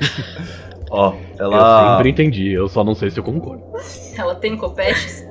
Ó, 0.90 1.12
Eu 1.38 1.52
ela. 1.52 1.96
sempre 1.96 2.08
entendi, 2.10 2.50
eu 2.50 2.66
só 2.66 2.82
não 2.82 2.94
sei 2.94 3.10
se 3.10 3.20
eu 3.20 3.24
concordo. 3.24 3.62
Ela 4.16 4.34
tem 4.34 4.56
copetes? 4.56 5.22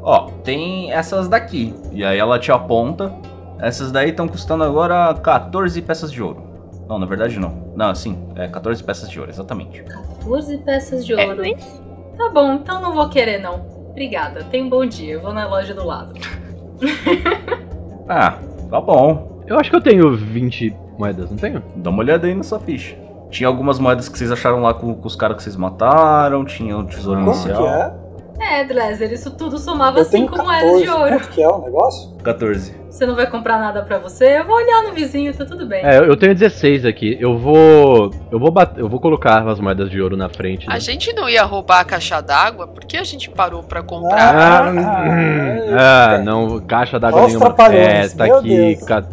Ó, 0.00 0.30
tem 0.44 0.92
essas 0.92 1.28
daqui. 1.28 1.74
E 1.90 2.04
aí 2.04 2.16
ela 2.18 2.38
te 2.38 2.52
aponta. 2.52 3.12
Essas 3.58 3.90
daí 3.90 4.10
estão 4.10 4.28
custando 4.28 4.62
agora 4.64 5.12
14 5.14 5.82
peças 5.82 6.12
de 6.12 6.22
ouro. 6.22 6.44
Não, 6.92 6.98
na 6.98 7.06
verdade 7.06 7.40
não. 7.40 7.72
Não, 7.74 7.94
sim, 7.94 8.18
é 8.36 8.46
14 8.48 8.84
peças 8.84 9.08
de 9.08 9.18
ouro, 9.18 9.30
exatamente. 9.30 9.82
14 9.82 10.58
peças 10.58 11.06
de 11.06 11.14
É 11.14 11.26
ouro. 11.26 11.42
isso? 11.46 11.82
Tá 12.18 12.28
bom, 12.28 12.52
então 12.52 12.82
não 12.82 12.92
vou 12.92 13.08
querer 13.08 13.38
não. 13.38 13.64
Obrigada, 13.90 14.44
tenha 14.44 14.62
um 14.62 14.68
bom 14.68 14.84
dia. 14.84 15.14
Eu 15.14 15.22
vou 15.22 15.32
na 15.32 15.46
loja 15.48 15.72
do 15.72 15.86
lado. 15.86 16.12
Ah, 18.08 18.36
tá 18.68 18.80
bom. 18.80 19.40
Eu 19.46 19.58
acho 19.58 19.70
que 19.70 19.76
eu 19.76 19.80
tenho 19.80 20.14
20 20.14 20.76
moedas, 20.98 21.30
não 21.30 21.38
tenho? 21.38 21.62
Dá 21.76 21.88
uma 21.88 22.00
olhada 22.00 22.26
aí 22.26 22.34
na 22.34 22.42
sua 22.42 22.58
ficha. 22.58 22.96
Tinha 23.30 23.46
algumas 23.48 23.78
moedas 23.78 24.08
que 24.08 24.18
vocês 24.18 24.30
acharam 24.30 24.60
lá 24.60 24.74
com, 24.74 24.92
com 24.94 25.06
os 25.06 25.16
caras 25.16 25.36
que 25.36 25.42
vocês 25.44 25.56
mataram, 25.56 26.44
tinha 26.44 26.76
o 26.76 26.84
tesouro 26.84 27.20
Como 27.20 27.32
inicial. 27.32 27.62
que 27.62 27.68
é? 27.68 28.01
É, 28.50 28.64
Dresser, 28.64 29.12
isso 29.12 29.30
tudo 29.30 29.58
somava 29.58 30.00
Eu 30.00 30.04
tenho 30.04 30.28
5 30.28 30.42
moedas 30.44 30.78
de 30.80 30.86
14. 30.86 30.88
ouro. 30.90 31.10
Quanto 31.18 31.28
que 31.30 31.42
é 31.42 31.48
o 31.48 31.58
negócio? 31.62 32.10
14. 32.22 32.74
Você 32.90 33.06
não 33.06 33.14
vai 33.14 33.26
comprar 33.30 33.58
nada 33.58 33.82
pra 33.82 33.98
você? 33.98 34.38
Eu 34.38 34.44
vou 34.44 34.56
olhar 34.56 34.82
no 34.82 34.92
vizinho, 34.92 35.32
tá 35.34 35.44
tudo 35.46 35.66
bem. 35.66 35.82
É, 35.84 35.98
eu- 35.98 36.16
tenho 36.16 36.34
16 36.34 36.84
aqui. 36.84 37.16
Eu 37.18 37.38
vou. 37.38 38.10
Eu 38.30 38.38
vou 38.38 38.50
bater, 38.50 38.80
eu 38.80 38.88
vou 38.88 39.00
colocar 39.00 39.46
as 39.48 39.58
moedas 39.58 39.90
de 39.90 40.00
ouro 40.00 40.16
na 40.16 40.28
frente. 40.28 40.68
né? 40.68 40.74
A 40.74 40.78
gente 40.78 41.12
não 41.14 41.28
ia 41.28 41.42
roubar 41.44 41.80
a 41.80 41.84
caixa 41.84 42.20
d'água? 42.20 42.66
Por 42.66 42.84
que 42.84 42.96
a 42.98 43.04
gente 43.04 43.30
parou 43.30 43.62
pra 43.62 43.80
Ah, 43.80 43.82
comprar? 43.82 44.74
hum, 44.74 44.78
ah, 45.78 46.18
não, 46.22 46.60
caixa 46.60 47.00
d'água 47.00 47.26
nenhuma. 47.26 47.54
É, 47.72 48.08
tá 48.08 48.24
meu 48.24 48.36
aqui. 48.38 48.48
Deus. 48.48 48.82
ca- 48.84 49.04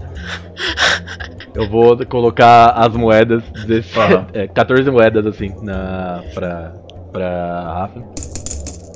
Eu 1.55 1.69
vou 1.69 1.97
colocar 2.05 2.71
as 2.71 2.93
moedas, 2.93 3.41
16, 3.65 3.97
Aham. 3.97 4.25
é, 4.33 4.47
14 4.47 4.89
moedas 4.91 5.25
assim, 5.25 5.53
na, 5.63 6.21
pra, 6.33 6.73
pra 7.11 7.61
Rafa. 7.73 8.03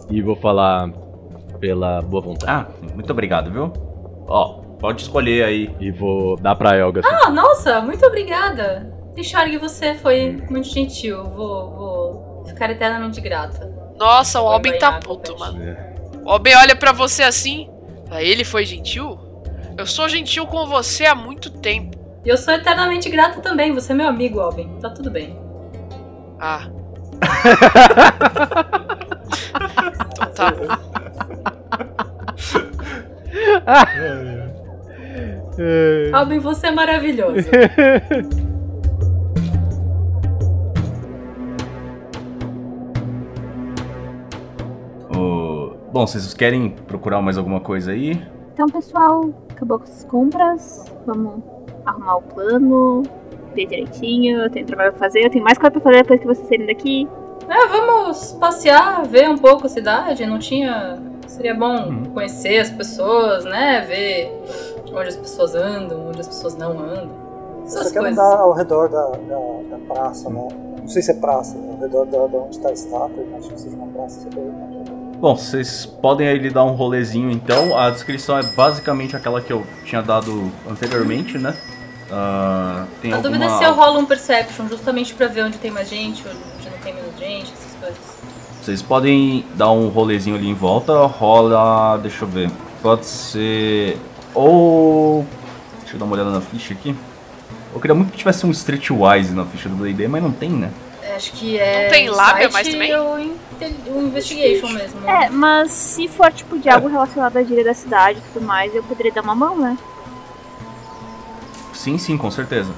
E 0.09 0.21
vou 0.21 0.35
falar 0.35 0.89
pela 1.59 2.01
boa 2.01 2.21
vontade. 2.21 2.51
Ah, 2.51 2.67
muito 2.93 3.09
obrigado, 3.11 3.51
viu? 3.51 3.71
Ó, 4.27 4.61
pode 4.79 5.01
escolher 5.01 5.45
aí. 5.45 5.73
E 5.79 5.91
vou 5.91 6.35
dar 6.37 6.55
pra 6.55 6.75
Elga 6.75 6.99
assim. 6.99 7.09
Ah, 7.09 7.29
nossa, 7.29 7.81
muito 7.81 8.05
obrigada. 8.05 8.91
Richard, 9.15 9.57
você 9.57 9.93
foi 9.95 10.43
muito 10.49 10.67
gentil. 10.67 11.23
Vou, 11.23 11.71
vou 11.71 12.45
ficar 12.45 12.69
eternamente 12.69 13.21
grata. 13.21 13.71
Nossa, 13.97 14.41
o 14.41 14.47
Albin 14.47 14.77
tá 14.77 14.99
puto, 14.99 15.37
mano. 15.37 15.77
O 16.25 16.29
Albin 16.31 16.53
olha 16.55 16.75
pra 16.75 16.91
você 16.91 17.23
assim. 17.23 17.69
Ah, 18.09 18.21
ele 18.21 18.43
foi 18.43 18.65
gentil? 18.65 19.17
Eu 19.77 19.87
sou 19.87 20.09
gentil 20.09 20.45
com 20.47 20.65
você 20.67 21.05
há 21.05 21.15
muito 21.15 21.49
tempo. 21.49 21.97
E 22.25 22.29
eu 22.29 22.37
sou 22.37 22.53
eternamente 22.53 23.09
grata 23.09 23.41
também. 23.41 23.73
Você 23.73 23.91
é 23.91 23.95
meu 23.95 24.07
amigo, 24.07 24.39
Albin. 24.39 24.79
Tá 24.79 24.89
tudo 24.89 25.09
bem. 25.09 25.37
Ah. 26.39 26.67
Albin, 36.13 36.39
você 36.39 36.67
é 36.67 36.71
maravilhoso. 36.71 37.47
Bom, 45.93 46.07
vocês 46.07 46.33
querem 46.33 46.71
procurar 46.71 47.21
mais 47.21 47.37
alguma 47.37 47.59
coisa 47.59 47.91
aí? 47.91 48.19
Então, 48.51 48.67
pessoal, 48.67 49.29
acabou 49.51 49.77
com 49.77 49.83
as 49.83 50.03
compras. 50.05 50.91
Vamos 51.05 51.43
arrumar 51.85 52.15
o 52.15 52.21
plano, 52.23 53.03
ver 53.53 53.67
direitinho. 53.67 54.41
Eu 54.41 54.49
tenho 54.49 54.65
trabalho 54.65 54.91
pra 54.93 54.99
fazer. 54.99 55.23
Eu 55.23 55.29
tenho 55.29 55.43
mais 55.43 55.59
coisa 55.59 55.69
pra 55.69 55.81
fazer 55.81 56.01
depois 56.01 56.19
que 56.19 56.25
vocês 56.25 56.47
saírem 56.47 56.65
daqui. 56.65 57.07
É, 57.49 57.67
vamos 57.67 58.31
passear, 58.33 59.05
ver 59.05 59.29
um 59.29 59.37
pouco 59.37 59.65
a 59.67 59.69
cidade. 59.69 60.25
Não 60.25 60.39
tinha. 60.39 60.97
Seria 61.27 61.55
bom 61.55 61.75
Uhum. 61.87 62.03
conhecer 62.13 62.59
as 62.59 62.69
pessoas, 62.69 63.43
né? 63.45 63.81
Ver 63.87 64.31
onde 64.93 65.09
as 65.09 65.15
pessoas 65.15 65.55
andam, 65.55 66.07
onde 66.09 66.19
as 66.21 66.27
pessoas 66.27 66.55
não 66.55 66.77
andam. 66.79 67.09
Essas 67.65 67.91
quero 67.91 68.05
coisas. 68.05 68.19
andar 68.23 68.37
ao 68.39 68.53
redor 68.53 68.89
da, 68.89 69.03
da, 69.07 69.77
da 69.77 69.93
praça, 69.93 70.29
né? 70.29 70.47
Não 70.81 70.87
sei 70.87 71.01
se 71.01 71.11
é 71.11 71.13
praça, 71.15 71.57
ao 71.57 71.79
redor 71.79 72.05
da, 72.05 72.27
da 72.27 72.37
onde 72.37 72.57
está 72.57 72.69
a 72.69 72.73
estátua, 72.73 73.09
eu 73.17 73.25
imagino 73.25 73.53
que 73.53 73.61
seja 73.61 73.75
uma 73.75 73.87
praça. 73.87 74.27
Bom, 75.17 75.35
vocês 75.37 75.85
podem 75.85 76.27
aí 76.27 76.37
lhe 76.37 76.49
dar 76.49 76.65
um 76.65 76.73
rolezinho 76.73 77.31
então. 77.31 77.75
A 77.77 77.89
descrição 77.89 78.37
é 78.37 78.43
basicamente 78.43 79.15
aquela 79.15 79.39
que 79.39 79.53
eu 79.53 79.65
tinha 79.85 80.01
dado 80.01 80.51
anteriormente, 80.69 81.37
né? 81.37 81.55
Ah, 82.11 82.85
tem 83.01 83.11
A 83.13 83.15
alguma... 83.15 83.37
dúvida 83.37 83.45
é 83.51 83.57
se 83.57 83.63
eu 83.63 83.73
rolo 83.73 83.99
um 83.99 84.05
perception, 84.05 84.67
justamente 84.67 85.13
pra 85.15 85.27
ver 85.27 85.45
onde 85.45 85.57
tem 85.57 85.71
mais 85.71 85.87
gente, 85.89 86.21
onde 86.27 86.37
essas 87.41 87.75
coisas. 87.79 87.97
Vocês 88.61 88.81
podem 88.81 89.45
dar 89.55 89.71
um 89.71 89.89
rolezinho 89.89 90.35
ali 90.35 90.47
em 90.47 90.53
volta. 90.53 91.05
Rola. 91.05 91.97
Deixa 91.97 92.23
eu 92.23 92.27
ver. 92.27 92.49
Pode 92.81 93.05
ser. 93.05 93.97
Ou. 94.33 95.25
Deixa 95.81 95.95
eu 95.95 95.99
dar 95.99 96.05
uma 96.05 96.15
olhada 96.15 96.31
na 96.31 96.41
ficha 96.41 96.73
aqui. 96.73 96.95
Eu 97.73 97.79
queria 97.79 97.95
muito 97.95 98.11
que 98.11 98.17
tivesse 98.17 98.45
um 98.45 98.51
Streetwise 98.51 99.33
na 99.33 99.45
ficha 99.45 99.67
do 99.67 99.83
DD, 99.83 100.07
mas 100.07 100.21
não 100.21 100.31
tem, 100.31 100.49
né? 100.49 100.71
É, 101.01 101.15
Acho 101.15 101.31
que 101.33 101.57
é. 101.57 101.83
Não 101.83 101.91
tem 101.91 102.09
lábia 102.09 102.49
mais 102.49 102.67
também? 102.67 102.95
ou 102.95 103.15
o 103.15 104.01
investigation 104.07 104.69
mesmo. 104.69 105.09
É, 105.09 105.29
mas 105.29 105.71
se 105.71 106.07
for 106.07 106.31
tipo 106.31 106.57
de 106.57 106.69
algo 106.69 106.87
relacionado 106.87 107.37
à 107.37 107.43
gíria 107.43 107.63
da 107.63 107.73
cidade 107.73 108.19
e 108.19 108.33
tudo 108.33 108.45
mais, 108.45 108.73
eu 108.73 108.83
poderia 108.83 109.11
dar 109.11 109.21
uma 109.21 109.35
mão, 109.35 109.57
né? 109.57 109.77
Sim, 111.73 111.97
sim, 111.97 112.17
com 112.17 112.31
certeza. 112.31 112.71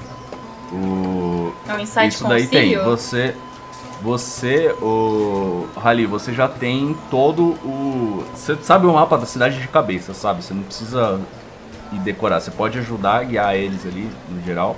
O... 0.72 1.52
É 1.68 1.74
um 1.74 1.78
insight 1.78 2.08
Isso 2.08 2.26
daí 2.26 2.46
tem. 2.46 2.76
Você. 2.78 3.34
Você, 4.06 4.68
o. 4.80 5.66
Rally, 5.76 6.06
você 6.06 6.32
já 6.32 6.46
tem 6.46 6.96
todo 7.10 7.42
o. 7.64 8.22
Você 8.32 8.56
sabe 8.62 8.86
o 8.86 8.92
mapa 8.92 9.18
da 9.18 9.26
cidade 9.26 9.60
de 9.60 9.66
cabeça, 9.66 10.14
sabe? 10.14 10.44
Você 10.44 10.54
não 10.54 10.62
precisa 10.62 11.18
ir 11.92 11.98
decorar. 11.98 12.38
Você 12.38 12.52
pode 12.52 12.78
ajudar 12.78 13.16
a 13.16 13.24
guiar 13.24 13.56
eles 13.56 13.84
ali, 13.84 14.08
no 14.30 14.40
geral. 14.44 14.76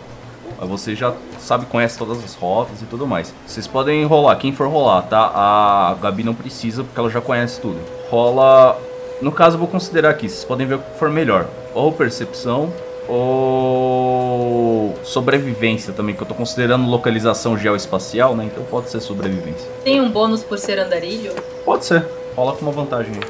Mas 0.58 0.66
você 0.66 0.94
já 0.94 1.12
sabe, 1.38 1.66
conhece 1.66 1.98
todas 1.98 2.24
as 2.24 2.34
rotas 2.34 2.80
e 2.80 2.86
tudo 2.86 3.06
mais. 3.06 3.34
Vocês 3.46 3.66
podem 3.66 4.02
rolar, 4.06 4.34
quem 4.36 4.50
for 4.50 4.66
rolar, 4.66 5.02
tá? 5.02 5.30
A 5.34 5.94
Gabi 6.00 6.24
não 6.24 6.34
precisa, 6.34 6.82
porque 6.82 6.98
ela 6.98 7.10
já 7.10 7.20
conhece 7.20 7.60
tudo. 7.60 7.78
Rola. 8.08 8.80
No 9.20 9.30
caso, 9.30 9.56
eu 9.56 9.58
vou 9.58 9.68
considerar 9.68 10.08
aqui, 10.08 10.26
vocês 10.26 10.46
podem 10.46 10.66
ver 10.66 10.76
o 10.76 10.78
que 10.78 10.98
for 10.98 11.10
melhor. 11.10 11.46
Ou 11.74 11.92
percepção, 11.92 12.72
ou 13.08 14.94
sobrevivência 15.02 15.92
também, 15.92 16.14
que 16.14 16.22
eu 16.22 16.26
tô 16.26 16.34
considerando 16.34 16.86
localização 16.88 17.56
geoespacial, 17.56 18.36
né? 18.36 18.44
Então 18.44 18.62
pode 18.64 18.90
ser 18.90 19.00
sobrevivência. 19.00 19.68
Tem 19.82 20.00
um 20.00 20.10
bônus 20.10 20.42
por 20.42 20.58
ser 20.58 20.78
andarilho? 20.78 21.32
Pode 21.64 21.84
ser. 21.84 22.04
Rola 22.36 22.52
com 22.54 22.62
uma 22.62 22.72
vantagem 22.72 23.12
aí. 23.14 23.20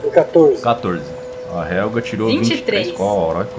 Foi 0.00 0.10
14. 0.10 0.62
14. 0.62 1.02
A 1.54 1.72
Helga 1.74 2.00
tirou 2.00 2.28
23. 2.28 2.88
23. 2.88 2.96
Caraca, 2.96 3.50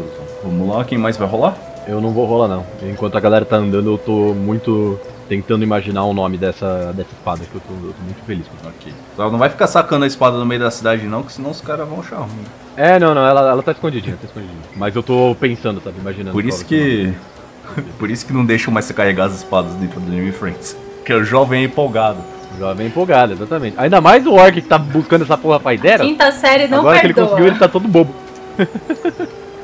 Vamos 0.44 0.68
lá, 0.70 0.84
quem 0.84 0.98
mais 0.98 1.18
vai 1.18 1.28
rolar? 1.28 1.58
Eu 1.88 2.02
não 2.02 2.12
vou 2.12 2.26
rolar 2.26 2.48
não. 2.48 2.66
Enquanto 2.84 3.16
a 3.16 3.20
galera 3.20 3.46
tá 3.46 3.58
andando, 3.58 3.92
eu 3.92 3.98
tô 3.98 4.34
muito 4.34 5.00
tentando 5.28 5.64
imaginar 5.64 6.04
o 6.06 6.14
nome 6.14 6.38
dessa, 6.38 6.94
dessa 6.94 7.10
espada, 7.12 7.42
que 7.46 7.56
eu 7.56 7.62
tô, 7.62 7.74
eu 7.74 7.94
tô 7.94 8.04
muito 8.04 8.24
feliz 8.26 8.46
com 8.48 8.56
isso. 8.56 8.96
Ela 9.18 9.32
não 9.32 9.40
vai 9.40 9.50
ficar 9.50 9.68
sacando 9.68 10.06
a 10.06 10.08
espada 10.08 10.38
no 10.38 10.46
meio 10.46 10.62
da 10.62 10.72
cidade 10.72 11.06
não, 11.06 11.24
que 11.24 11.34
senão 11.34 11.52
os 11.52 11.62
caras 11.62 11.88
vão 11.88 12.00
achar 12.00 12.18
ruim. 12.18 12.46
É, 12.78 13.00
não, 13.00 13.16
não, 13.16 13.26
ela, 13.26 13.50
ela 13.50 13.64
tá 13.64 13.72
escondidinha, 13.72 14.18
tá 14.18 14.26
escondidinha. 14.26 14.60
Mas 14.76 14.96
eu 14.96 15.04
tô 15.04 15.36
pensando, 15.40 15.82
sabe, 15.82 16.00
imaginando. 16.00 16.32
Por 16.32 16.46
isso 16.46 16.66
que... 16.66 17.14
Por 17.98 18.12
isso 18.12 18.26
que 18.26 18.32
não 18.32 18.46
deixam 18.46 18.72
mais 18.72 18.86
você 18.86 18.94
carregar 18.94 19.26
as 19.26 19.38
espadas 19.38 19.74
dentro 19.74 20.00
do 20.00 20.14
Enemy 20.14 20.32
Friends. 20.32 20.78
Porque 20.98 21.14
o 21.14 21.24
jovem 21.24 21.62
é 21.62 21.66
empolgado. 21.66 22.20
Já 22.60 22.74
vem 22.74 22.88
empolgado, 22.88 23.34
exatamente. 23.34 23.76
Ainda 23.78 24.00
mais 24.00 24.26
o 24.26 24.34
Orc 24.34 24.54
que 24.54 24.68
tá 24.68 24.78
buscando 24.78 25.24
essa 25.24 25.38
porra 25.38 25.60
faz 25.60 25.80
dera. 25.82 26.04
Quinta 26.04 26.32
série 26.32 26.68
não 26.68 26.80
Agora 26.80 27.00
que 27.00 27.08
perdoa. 27.08 27.24
ele 27.24 27.30
conseguiu, 27.30 27.48
ele 27.52 27.60
tá 27.60 27.68
todo 27.68 27.88
bobo. 27.88 28.14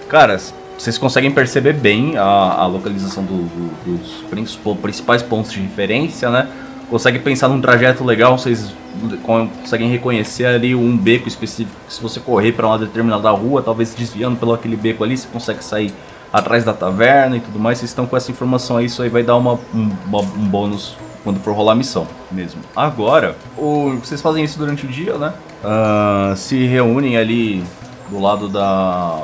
Cara, 0.09 0.37
vocês 0.81 0.97
conseguem 0.97 1.29
perceber 1.29 1.73
bem 1.73 2.17
a, 2.17 2.23
a 2.23 2.65
localização 2.65 3.23
do- 3.23 3.43
do- 3.43 3.97
dos 3.97 4.23
principais 4.81 5.21
pontos 5.21 5.51
de 5.51 5.59
referência, 5.61 6.29
né? 6.31 6.47
Conseguem 6.89 7.21
pensar 7.21 7.47
num 7.47 7.61
trajeto 7.61 8.03
legal, 8.03 8.35
vocês 8.37 8.73
conseguem 9.23 9.89
reconhecer 9.89 10.45
ali 10.45 10.73
um 10.73 10.97
beco 10.97 11.27
específico. 11.27 11.77
Se 11.87 12.01
você 12.01 12.19
correr 12.19 12.51
para 12.53 12.65
uma 12.65 12.79
determinada 12.79 13.29
rua, 13.29 13.61
talvez 13.61 13.93
desviando 13.93 14.37
pelo 14.37 14.53
aquele 14.53 14.75
beco 14.75 15.03
ali, 15.03 15.15
você 15.15 15.27
consegue 15.31 15.63
sair 15.63 15.93
atrás 16.33 16.63
da 16.63 16.73
taverna 16.73 17.37
e 17.37 17.39
tudo 17.39 17.59
mais. 17.59 17.77
Vocês 17.77 17.91
estão 17.91 18.07
com 18.07 18.17
essa 18.17 18.31
informação 18.31 18.77
aí, 18.77 18.87
isso 18.87 19.03
aí 19.03 19.09
vai 19.09 19.21
dar 19.21 19.37
uma, 19.37 19.53
um, 19.73 19.91
um 20.11 20.47
bônus 20.49 20.97
quando 21.23 21.39
for 21.39 21.53
rolar 21.53 21.73
a 21.73 21.75
missão 21.75 22.07
mesmo. 22.31 22.59
Agora, 22.75 23.37
o, 23.55 23.97
vocês 24.03 24.19
fazem 24.19 24.43
isso 24.43 24.57
durante 24.57 24.83
o 24.85 24.89
dia, 24.89 25.15
né? 25.19 25.31
Ah, 25.63 26.33
se 26.35 26.65
reúnem 26.65 27.17
ali 27.17 27.63
do 28.09 28.19
lado 28.19 28.49
da 28.49 29.21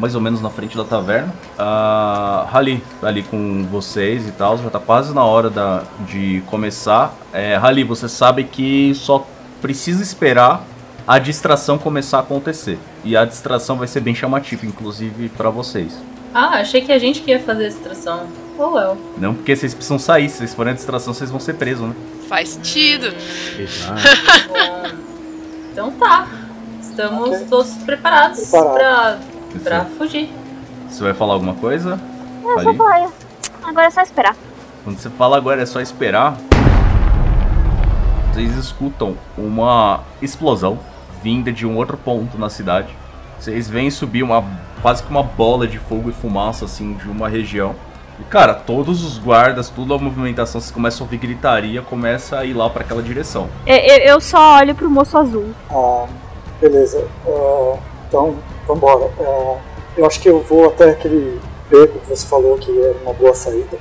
mais 0.00 0.14
ou 0.14 0.20
menos 0.20 0.40
na 0.40 0.48
frente 0.48 0.76
da 0.76 0.84
taverna. 0.84 1.32
A 1.58 2.46
Rally 2.50 2.82
tá 3.00 3.08
ali 3.08 3.22
com 3.22 3.64
vocês 3.70 4.26
e 4.26 4.32
tal, 4.32 4.56
já 4.56 4.70
tá 4.70 4.80
quase 4.80 5.14
na 5.14 5.22
hora 5.24 5.50
da, 5.50 5.82
de 6.06 6.42
começar. 6.46 7.14
É, 7.32 7.56
Rally, 7.56 7.84
você 7.84 8.08
sabe 8.08 8.44
que 8.44 8.92
só 8.94 9.26
precisa 9.60 10.02
esperar 10.02 10.64
a 11.06 11.18
distração 11.18 11.76
começar 11.76 12.18
a 12.18 12.20
acontecer. 12.20 12.78
E 13.04 13.16
a 13.16 13.24
distração 13.24 13.76
vai 13.76 13.86
ser 13.86 14.00
bem 14.00 14.14
chamativa, 14.14 14.64
inclusive 14.64 15.28
para 15.28 15.50
vocês. 15.50 15.96
Ah, 16.32 16.60
achei 16.60 16.80
que 16.80 16.92
a 16.92 16.98
gente 16.98 17.20
que 17.20 17.30
ia 17.30 17.40
fazer 17.40 17.66
a 17.66 17.68
distração. 17.68 18.26
Oh, 18.56 18.74
well. 18.74 18.96
Não 19.18 19.34
porque 19.34 19.54
vocês 19.56 19.74
precisam 19.74 19.98
sair, 19.98 20.28
se 20.28 20.38
vocês 20.38 20.54
forem 20.54 20.72
a 20.72 20.76
distração, 20.76 21.12
vocês 21.12 21.30
vão 21.30 21.40
ser 21.40 21.54
presos, 21.54 21.88
né? 21.88 21.94
Faz 22.28 22.50
sentido. 22.50 23.12
Exato. 23.58 24.00
Bom, 24.48 24.82
então 25.72 25.90
tá. 25.92 26.28
Estamos 26.80 27.28
Ok. 27.30 27.46
todos 27.48 27.72
preparados 27.84 28.50
Preparado. 28.50 29.20
Pra, 29.58 29.80
pra 29.80 29.84
fugir. 29.96 30.30
Você 30.88 31.02
vai 31.02 31.14
falar 31.14 31.34
alguma 31.34 31.54
coisa? 31.54 31.98
Eu 32.42 32.58
Ali? 32.58 32.64
só 32.64 32.74
falei. 32.74 33.08
Agora 33.62 33.86
é 33.86 33.90
só 33.90 34.00
esperar. 34.02 34.36
Quando 34.84 34.98
você 34.98 35.10
fala 35.10 35.36
agora 35.36 35.62
é 35.62 35.66
só 35.66 35.80
esperar, 35.80 36.36
vocês 38.32 38.56
escutam 38.56 39.16
uma 39.36 40.00
explosão 40.22 40.78
vinda 41.22 41.52
de 41.52 41.66
um 41.66 41.76
outro 41.76 41.96
ponto 41.96 42.38
na 42.38 42.48
cidade. 42.48 42.88
Vocês 43.38 43.68
veem 43.68 43.90
subir 43.90 44.22
uma 44.22 44.42
quase 44.82 45.02
que 45.02 45.10
uma 45.10 45.22
bola 45.22 45.66
de 45.66 45.78
fogo 45.78 46.08
e 46.10 46.12
fumaça 46.12 46.64
assim 46.64 46.94
de 46.94 47.08
uma 47.08 47.28
região. 47.28 47.74
E 48.18 48.24
cara, 48.24 48.54
todos 48.54 49.02
os 49.04 49.18
guardas, 49.18 49.68
toda 49.70 49.94
a 49.94 49.98
movimentação, 49.98 50.60
vocês 50.60 50.70
começam 50.70 51.04
a 51.04 51.06
ouvir 51.06 51.16
gritaria, 51.18 51.82
começa 51.82 52.38
a 52.38 52.44
ir 52.44 52.52
lá 52.54 52.68
pra 52.68 52.82
aquela 52.82 53.02
direção. 53.02 53.48
Eu, 53.66 53.76
eu- 53.76 53.98
eu 54.14 54.20
só 54.20 54.56
olho 54.58 54.74
pro 54.74 54.90
moço 54.90 55.16
azul. 55.16 55.50
Ah, 55.70 56.06
beleza. 56.60 57.06
Ah, 57.26 57.76
então, 58.10 58.34
vambora. 58.66 59.08
Ah, 59.20 59.56
eu 59.96 60.04
acho 60.04 60.20
que 60.20 60.28
eu 60.28 60.40
vou 60.42 60.66
até 60.66 60.90
aquele 60.90 61.40
beco 61.70 62.00
que 62.00 62.08
você 62.08 62.26
falou 62.26 62.58
que 62.58 62.76
era 62.82 62.96
uma 63.02 63.14
boa 63.14 63.32
saída. 63.32 63.78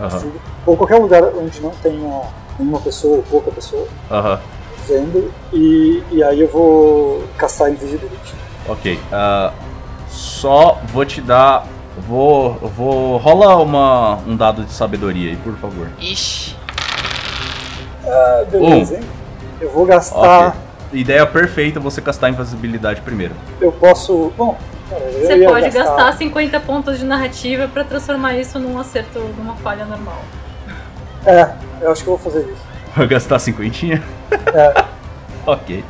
Aham. 0.00 0.32
Ou 0.66 0.76
qualquer 0.76 0.98
lugar 0.98 1.22
onde 1.36 1.60
não 1.60 1.70
tenha 1.70 2.22
nenhuma 2.58 2.80
pessoa 2.80 3.18
ou 3.18 3.22
pouca 3.22 3.52
pessoa 3.52 3.86
Aham. 4.10 4.40
vendo. 4.88 5.32
E, 5.52 6.02
e 6.10 6.22
aí 6.22 6.40
eu 6.40 6.48
vou 6.48 7.22
castar 7.38 7.70
Invisibility. 7.70 8.34
Ok. 8.68 8.98
ah, 9.12 9.52
só 10.08 10.78
vou 10.92 11.04
te 11.04 11.20
dar. 11.20 11.64
Vou. 12.08 12.54
Vou. 12.76 13.18
Rola 13.18 13.56
uma, 13.56 14.16
um 14.26 14.36
dado 14.36 14.64
de 14.64 14.72
sabedoria 14.72 15.30
aí, 15.30 15.36
por 15.36 15.54
favor. 15.58 15.88
Ixi. 16.00 16.56
Ah, 18.04 18.44
beleza, 18.50 18.96
hein? 18.96 19.02
Eu 19.60 19.70
vou 19.70 19.86
gastar. 19.86 20.48
Ok. 20.48 20.69
Ideia 20.92 21.24
perfeita 21.26 21.78
você 21.78 22.00
castar 22.00 22.30
invisibilidade 22.30 23.00
primeiro. 23.02 23.34
Eu 23.60 23.70
posso. 23.70 24.32
Bom, 24.36 24.58
eu 24.90 25.20
Você 25.26 25.44
pode 25.44 25.70
gastar 25.70 26.12
50 26.14 26.58
pontos 26.60 26.98
de 26.98 27.04
narrativa 27.04 27.68
pra 27.68 27.84
transformar 27.84 28.34
isso 28.36 28.58
num 28.58 28.78
acerto, 28.78 29.20
numa 29.38 29.54
falha 29.56 29.84
normal. 29.84 30.20
É, 31.24 31.48
eu 31.80 31.92
acho 31.92 32.02
que 32.02 32.08
eu 32.10 32.16
vou 32.16 32.32
fazer 32.32 32.44
isso. 32.50 32.62
Vai 32.96 33.06
gastar 33.06 33.38
cinquentinha? 33.38 34.02
É. 34.32 34.84
ok. 35.46 35.84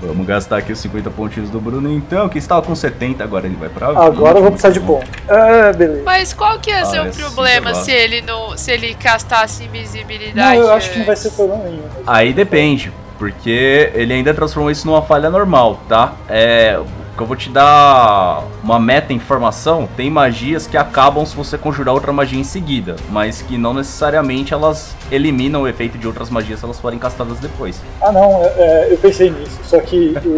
Vamos 0.00 0.26
gastar 0.28 0.58
aqui 0.58 0.72
os 0.72 0.78
50 0.78 1.10
pontinhos 1.10 1.50
do 1.50 1.60
Bruno 1.60 1.92
então, 1.92 2.28
que 2.28 2.38
estava 2.38 2.62
com 2.62 2.72
70, 2.72 3.22
agora 3.22 3.46
ele 3.46 3.56
vai 3.56 3.68
pra 3.68 3.88
20. 3.88 3.98
Agora 3.98 4.38
eu 4.38 4.42
vou 4.42 4.50
precisar 4.52 4.70
de 4.70 4.78
ponto. 4.80 5.04
É, 5.28 5.72
beleza. 5.72 6.02
Mas 6.04 6.32
qual 6.32 6.58
que 6.60 6.70
ia 6.70 6.84
ser 6.84 6.98
Ah, 6.98 7.02
o 7.02 7.06
esse 7.08 7.20
problema 7.20 7.66
negócio. 7.70 7.84
se 7.84 7.90
ele 7.92 8.22
não. 8.22 8.56
se 8.56 8.70
ele 8.70 8.94
castasse 8.94 9.60
Não, 9.62 9.68
invisibilidade? 9.68 10.56
eu 10.60 10.72
acho 10.72 10.90
que 10.92 10.98
não 11.00 11.06
vai 11.06 11.16
ser 11.16 11.30
problema 11.32 11.64
nenhum. 11.64 11.82
Aí 12.06 12.32
depende, 12.32 12.92
porque 13.18 13.90
ele 13.94 14.12
ainda 14.14 14.32
transformou 14.32 14.70
isso 14.70 14.86
numa 14.86 15.02
falha 15.02 15.28
normal, 15.28 15.80
tá? 15.88 16.12
É. 16.28 16.78
que 17.16 17.20
Eu 17.22 17.26
vou 17.26 17.36
te 17.36 17.50
dar 17.50 18.44
uma 18.62 18.78
meta 18.78 19.12
informação. 19.12 19.88
Tem 19.96 20.08
magias 20.08 20.68
que 20.68 20.76
acabam 20.76 21.26
se 21.26 21.34
você 21.34 21.58
conjurar 21.58 21.92
outra 21.92 22.12
magia 22.12 22.38
em 22.38 22.44
seguida, 22.44 22.94
mas 23.10 23.42
que 23.42 23.58
não 23.58 23.74
necessariamente 23.74 24.54
elas 24.54 24.94
eliminam 25.10 25.62
o 25.62 25.68
efeito 25.68 25.98
de 25.98 26.06
outras 26.06 26.30
magias 26.30 26.60
se 26.60 26.64
elas 26.64 26.78
forem 26.78 26.98
castadas 26.98 27.38
depois. 27.40 27.80
Ah 28.00 28.12
não, 28.12 28.40
é, 28.44 28.46
é, 28.56 28.92
eu 28.92 28.98
pensei 28.98 29.30
nisso, 29.30 29.58
só 29.64 29.80
que 29.80 30.14
o, 30.24 30.28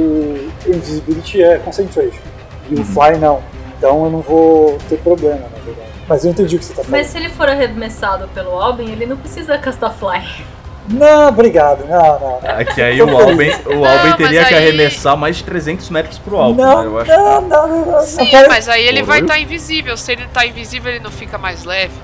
o 0.67 0.75
Invisibility 0.75 1.43
é 1.43 1.59
Concentration. 1.59 2.23
E 2.71 2.75
Uhum. 2.77 2.81
o 2.83 2.85
Fly 2.85 3.19
não. 3.19 3.43
Então 3.77 4.05
eu 4.05 4.11
não 4.11 4.21
vou 4.21 4.79
ter 4.89 4.97
problema, 5.01 5.41
na 5.41 5.59
verdade. 5.65 5.91
Mas 6.09 6.25
eu 6.25 6.31
entendi 6.31 6.57
o 6.57 6.59
que 6.59 6.65
você 6.65 6.73
tá 6.73 6.83
falando. 6.83 6.93
Mas 6.93 7.07
se 7.09 7.19
ele 7.19 7.29
for 7.29 7.49
arremessado 7.49 8.27
pelo 8.29 8.53
Albin, 8.59 8.91
ele 8.91 9.05
não 9.07 9.17
precisa 9.17 9.57
castar 9.59 9.93
Fly. 9.93 10.45
Não, 10.91 11.29
obrigado. 11.29 11.87
Não, 11.89 12.19
não. 12.19 12.41
não. 12.43 12.51
É 12.59 12.65
que 12.65 12.83
aí 12.83 13.01
o 13.01 13.17
Alben, 13.17 13.53
o 13.67 13.85
Alben 13.85 14.13
teria 14.17 14.45
que 14.45 14.55
aí- 14.55 14.69
arremessar 14.69 15.17
mais 15.17 15.37
de 15.37 15.45
300 15.45 15.89
metros 15.91 16.19
pro 16.19 16.37
alto, 16.37 16.61
não, 16.61 16.81
né? 16.81 16.87
Eu 16.87 16.99
acho. 16.99 17.11
não, 17.11 17.41
não, 17.43 17.69
não, 17.69 17.87
não, 17.93 18.01
Sim, 18.01 18.27
quero- 18.27 18.49
mas 18.49 18.69
aí 18.69 18.85
ele 18.87 19.03
vai 19.03 19.19
Oi? 19.19 19.23
estar 19.25 19.39
invisível. 19.39 19.97
Se 19.97 20.13
ele 20.13 20.27
tá 20.33 20.45
invisível, 20.45 20.91
ele 20.91 21.01
não 21.03 21.11
fica 21.11 21.39
mais 21.39 21.65
leve. 21.65 21.95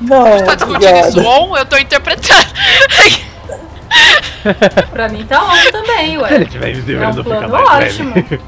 não, 0.00 0.44
Tá 0.44 0.54
discutindo 0.54 0.96
isso 0.98 1.18
obrigado. 1.18 1.26
on, 1.26 1.56
eu 1.56 1.64
tô 1.64 1.76
interpretando. 1.78 2.44
Pra 4.90 5.08
mim 5.08 5.24
tá 5.24 5.42
on 5.42 5.70
também, 5.72 6.06
Se 6.06 6.12
ele 6.12 6.22
ué. 6.22 6.44
tiver 6.44 6.70
invisível, 6.70 7.02
É 7.02 7.06
ele 7.08 7.16
não 7.16 7.24
fica 7.24 7.48
mais 7.48 7.68
ótimo. 7.94 8.14
leve. 8.14 8.40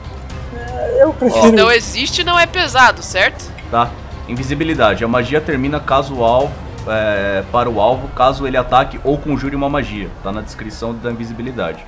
Eu 0.99 1.12
prefiro. 1.14 1.53
Não 1.53 1.70
existe, 1.70 2.22
não 2.24 2.38
é 2.38 2.47
pesado, 2.47 3.03
certo? 3.03 3.51
Tá? 3.70 3.88
Invisibilidade. 4.28 5.05
A 5.05 5.09
magia 5.09 5.40
termina 5.40 5.80
caso 5.80 6.16
o 6.16 6.24
alvo. 6.24 6.53
É, 6.87 7.43
para 7.51 7.68
o 7.68 7.80
alvo, 7.80 8.09
caso 8.09 8.47
ele 8.47 8.57
ataque 8.57 9.01
ou 9.05 9.18
conjure 9.18 9.55
uma 9.55 9.68
magia. 9.68 10.09
Tá 10.22 10.32
na 10.32 10.41
descrição 10.41 10.95
da 10.95 11.11
invisibilidade. 11.11 11.84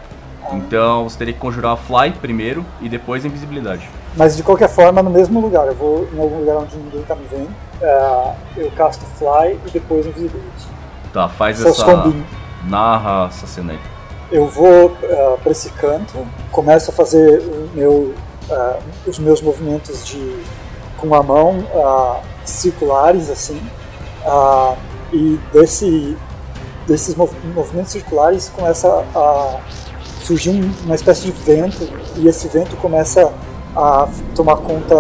Então 0.52 1.04
você 1.04 1.18
teria 1.18 1.34
que 1.34 1.40
conjurar 1.40 1.72
a 1.72 1.76
Fly 1.76 2.12
primeiro 2.12 2.64
e 2.80 2.88
depois 2.88 3.24
a 3.24 3.28
invisibilidade. 3.28 3.88
Mas 4.16 4.36
de 4.36 4.42
qualquer 4.42 4.68
forma, 4.68 5.02
no 5.02 5.10
mesmo 5.10 5.40
lugar. 5.40 5.66
Eu 5.66 5.74
vou 5.74 6.08
em 6.12 6.18
algum 6.18 6.38
lugar 6.40 6.56
onde 6.56 6.76
ninguém 6.76 7.02
tá 7.02 7.14
me 7.14 7.26
vendo. 7.30 7.50
é, 7.82 8.34
eu 8.56 8.70
casto 8.72 9.04
Fly 9.16 9.58
e 9.66 9.70
depois 9.70 10.06
Invisibility. 10.06 10.66
Tá, 11.12 11.28
faz 11.28 11.64
essa. 11.64 12.12
Narra 12.64 13.26
essa 13.28 13.46
cena 13.46 13.72
aí. 13.72 13.78
Eu 14.30 14.46
vou 14.46 14.90
para 15.42 15.52
esse 15.52 15.70
canto, 15.70 16.26
começo 16.52 16.90
a 16.90 16.94
fazer 16.94 17.40
o 17.40 17.70
meu, 17.74 18.14
ah, 18.50 18.78
os 19.06 19.18
meus 19.18 19.40
movimentos 19.40 20.06
de 20.06 20.42
com 20.98 21.14
a 21.14 21.22
mão 21.22 21.64
circulares 22.44 23.30
assim, 23.30 23.60
e 25.12 25.38
desse, 25.52 26.16
desses 26.86 27.14
mov- 27.14 27.32
movimentos 27.54 27.92
circulares 27.92 28.50
começa 28.54 28.88
a 29.14 29.60
surgir 30.22 30.50
um- 30.50 30.70
uma 30.84 30.94
espécie 30.94 31.26
de 31.26 31.32
vento 31.32 31.88
e 32.16 32.28
esse 32.28 32.48
vento 32.48 32.76
começa 32.76 33.32
a 33.76 34.08
tomar 34.34 34.56
conta 34.56 34.94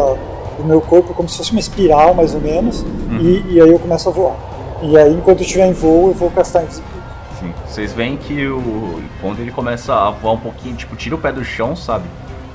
do 0.58 0.64
meu 0.64 0.80
corpo 0.80 1.12
como 1.14 1.28
se 1.28 1.36
fosse 1.36 1.50
uma 1.52 1.60
espiral 1.60 2.14
mais 2.14 2.34
ou 2.34 2.40
menos 2.40 2.84
e, 3.20 3.44
e 3.54 3.60
aí 3.60 3.68
eu 3.70 3.78
começo 3.78 4.08
a 4.08 4.12
voar. 4.12 4.36
E 4.82 4.96
aí 4.96 5.12
enquanto 5.12 5.38
eu 5.40 5.44
estiver 5.44 5.66
em 5.66 5.72
voo 5.72 6.08
eu 6.08 6.14
vou 6.14 6.30
castar 6.30 6.62
invisibilidade. 6.62 6.98
Sim. 7.40 7.52
Vocês 7.66 7.92
veem 7.92 8.16
que 8.16 8.46
o. 8.48 9.00
Quando 9.20 9.38
ele 9.40 9.52
começa 9.52 9.94
a 9.94 10.10
voar 10.10 10.32
um 10.32 10.38
pouquinho, 10.38 10.74
tipo, 10.74 10.96
tira 10.96 11.14
o 11.14 11.18
pé 11.18 11.30
do 11.30 11.44
chão, 11.44 11.76
sabe? 11.76 12.04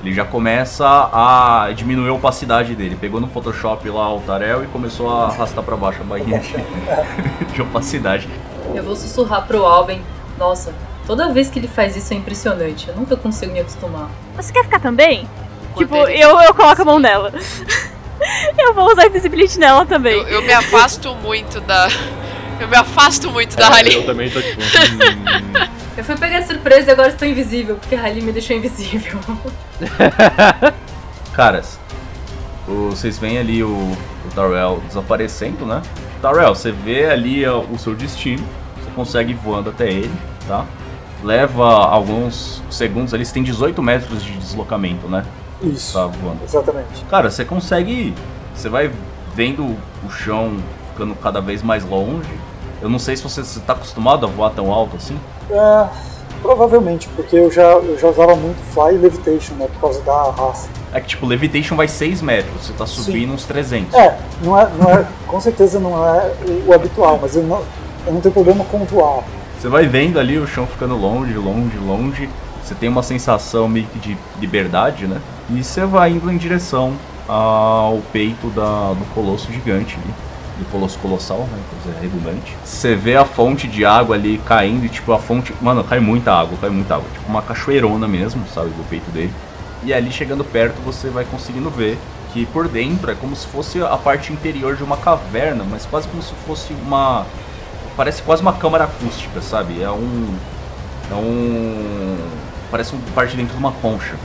Ele 0.04 0.12
já 0.14 0.24
começa 0.24 0.84
a 0.86 1.70
diminuir 1.74 2.10
a 2.10 2.12
opacidade 2.12 2.74
dele. 2.74 2.94
Pegou 3.00 3.18
no 3.20 3.26
Photoshop 3.26 3.88
lá 3.88 4.14
o 4.14 4.20
Tarel 4.20 4.62
e 4.62 4.66
começou 4.66 5.08
a 5.10 5.28
arrastar 5.28 5.64
pra 5.64 5.76
baixo 5.76 6.02
a 6.02 6.04
barrinha 6.04 6.42
de 7.54 7.62
opacidade. 7.62 8.28
Eu 8.74 8.82
vou 8.84 8.94
sussurrar 8.94 9.46
pro 9.46 9.64
Albin. 9.64 10.02
Nossa, 10.38 10.74
toda 11.06 11.32
vez 11.32 11.48
que 11.48 11.58
ele 11.58 11.68
faz 11.68 11.96
isso 11.96 12.12
é 12.12 12.16
impressionante. 12.18 12.88
Eu 12.88 12.96
nunca 12.96 13.16
consigo 13.16 13.50
me 13.52 13.60
acostumar. 13.60 14.10
Você 14.36 14.52
quer 14.52 14.64
ficar 14.64 14.78
também? 14.80 15.26
Quando 15.72 15.86
tipo, 15.88 15.96
ele- 16.06 16.22
eu, 16.22 16.38
eu 16.38 16.52
coloco 16.54 16.82
a 16.82 16.84
mão 16.84 16.98
nela. 16.98 17.32
eu 18.58 18.74
vou 18.74 18.92
usar 18.92 19.06
Invisibility 19.06 19.58
nela 19.58 19.86
também. 19.86 20.18
Eu, 20.20 20.28
eu 20.28 20.42
me 20.42 20.52
afasto 20.52 21.14
muito 21.16 21.60
da. 21.62 21.88
Eu 22.60 22.68
me 22.68 22.76
afasto 22.76 23.28
muito 23.32 23.56
da 23.56 23.64
É, 23.66 23.68
Rally. 23.68 23.94
Eu 23.96 24.06
também 24.06 24.30
tô 24.30 24.40
tipo. 24.40 24.60
Eu 25.96 26.02
fui 26.04 26.16
pegar 26.16 26.40
de 26.40 26.46
surpresa 26.48 26.90
e 26.90 26.92
agora 26.92 27.08
estou 27.08 27.26
invisível, 27.28 27.76
porque 27.76 27.94
a 27.94 28.00
Rally 28.00 28.20
me 28.20 28.32
deixou 28.32 28.56
invisível. 28.56 29.18
Caras, 31.32 31.78
o- 32.68 32.90
vocês 32.90 33.18
veem 33.18 33.38
ali 33.38 33.62
o, 33.62 33.68
o 33.68 34.80
desaparecendo, 34.88 35.64
né? 35.66 35.82
Tarell, 36.20 36.54
você 36.54 36.72
vê 36.72 37.06
ali 37.10 37.46
ó, 37.46 37.60
o 37.60 37.78
seu 37.78 37.94
destino, 37.94 38.44
você 38.82 38.90
consegue 38.94 39.32
ir 39.32 39.36
voando 39.36 39.70
até 39.70 39.88
ele, 39.88 40.12
tá? 40.48 40.64
Leva 41.22 41.64
alguns 41.86 42.62
segundos 42.70 43.14
ali, 43.14 43.24
você 43.24 43.32
tem 43.34 43.42
18 43.42 43.82
metros 43.82 44.22
de 44.22 44.32
deslocamento, 44.36 45.06
né? 45.08 45.24
Isso, 45.62 45.92
Tá 45.94 46.06
voando. 46.06 46.40
exatamente. 46.44 47.04
Cara, 47.08 47.30
você 47.30 47.44
consegue 47.44 47.90
ir. 47.90 48.14
Você 48.54 48.68
vai 48.68 48.90
vendo 49.34 49.64
o 49.64 50.10
chão 50.10 50.56
ficando 50.90 51.14
cada 51.14 51.40
vez 51.40 51.62
mais 51.62 51.84
longe. 51.84 52.28
Eu 52.82 52.88
não 52.90 52.98
sei 52.98 53.16
se 53.16 53.22
você 53.22 53.40
está 53.40 53.72
acostumado 53.72 54.26
a 54.26 54.28
voar 54.28 54.50
tão 54.50 54.70
alto 54.72 54.96
assim. 54.96 55.18
É, 55.50 55.88
provavelmente, 56.42 57.08
porque 57.16 57.36
eu 57.36 57.50
já, 57.50 57.62
eu 57.62 57.98
já 57.98 58.08
usava 58.08 58.36
muito 58.36 58.58
Fly 58.72 58.94
e 58.94 58.98
Levitation, 58.98 59.54
né, 59.54 59.68
por 59.74 59.80
causa 59.80 60.02
da 60.02 60.30
raça. 60.30 60.68
É 60.92 61.00
que 61.00 61.08
tipo, 61.08 61.26
Levitation 61.26 61.74
vai 61.74 61.88
6 61.88 62.22
metros, 62.22 62.66
você 62.66 62.72
tá 62.72 62.86
subindo 62.86 63.32
uns 63.32 63.44
300. 63.44 63.94
É, 63.94 64.18
não 64.42 64.58
é, 64.58 64.68
não 64.78 64.90
é, 64.90 65.06
com 65.26 65.40
certeza 65.40 65.80
não 65.80 65.92
é 66.06 66.32
o, 66.46 66.68
o 66.68 66.74
habitual, 66.74 67.18
mas 67.20 67.34
eu 67.34 67.42
não, 67.42 67.62
eu 68.06 68.12
não 68.12 68.20
tenho 68.20 68.32
problema 68.32 68.64
com 68.64 68.84
voar. 68.84 69.24
Você 69.58 69.68
vai 69.68 69.86
vendo 69.86 70.20
ali 70.20 70.38
o 70.38 70.46
chão 70.46 70.66
ficando 70.66 70.94
longe, 70.94 71.32
longe, 71.34 71.78
longe. 71.78 72.28
Você 72.62 72.74
tem 72.74 72.88
uma 72.88 73.02
sensação 73.02 73.66
meio 73.66 73.86
que 73.86 73.98
de 73.98 74.18
liberdade, 74.38 75.06
né? 75.06 75.20
E 75.50 75.64
você 75.64 75.86
vai 75.86 76.10
indo 76.10 76.30
em 76.30 76.36
direção 76.36 76.94
ao 77.26 77.98
peito 78.12 78.48
da, 78.48 78.92
do 78.92 79.04
colosso 79.14 79.50
gigante 79.50 79.96
ali. 79.96 80.14
Colosso 80.70 80.98
colossal, 80.98 81.40
né? 81.50 81.58
Dizer, 81.84 81.98
redundante. 82.00 82.56
Você 82.64 82.94
vê 82.94 83.16
a 83.16 83.24
fonte 83.24 83.68
de 83.68 83.84
água 83.84 84.16
ali 84.16 84.38
caindo 84.46 84.84
e, 84.84 84.88
tipo, 84.88 85.12
a 85.12 85.18
fonte. 85.18 85.54
Mano, 85.60 85.84
cai 85.84 86.00
muita 86.00 86.32
água, 86.32 86.58
cai 86.60 86.70
muita 86.70 86.94
água. 86.94 87.06
Tipo 87.12 87.28
uma 87.28 87.42
cachoeirona 87.42 88.08
mesmo, 88.08 88.44
sabe? 88.52 88.70
Do 88.70 88.88
peito 88.88 89.10
dele. 89.10 89.32
E 89.84 89.92
ali 89.92 90.10
chegando 90.10 90.42
perto 90.44 90.80
você 90.80 91.10
vai 91.10 91.26
conseguindo 91.26 91.68
ver 91.68 91.98
que 92.32 92.44
por 92.46 92.66
dentro 92.66 93.10
é 93.10 93.14
como 93.14 93.36
se 93.36 93.46
fosse 93.46 93.80
a 93.80 93.96
parte 93.96 94.32
interior 94.32 94.74
de 94.74 94.82
uma 94.82 94.96
caverna, 94.96 95.64
mas 95.70 95.86
quase 95.86 96.08
como 96.08 96.22
se 96.22 96.34
fosse 96.46 96.72
uma. 96.84 97.24
Parece 97.96 98.22
quase 98.22 98.42
uma 98.42 98.54
câmara 98.54 98.84
acústica, 98.84 99.40
sabe? 99.40 99.80
É 99.80 99.90
um. 99.90 100.34
É 101.10 101.14
um. 101.14 102.16
Parece 102.70 102.94
um 102.96 102.98
parte 103.14 103.36
dentro 103.36 103.52
de 103.52 103.58
uma 103.58 103.70
concha. 103.72 104.16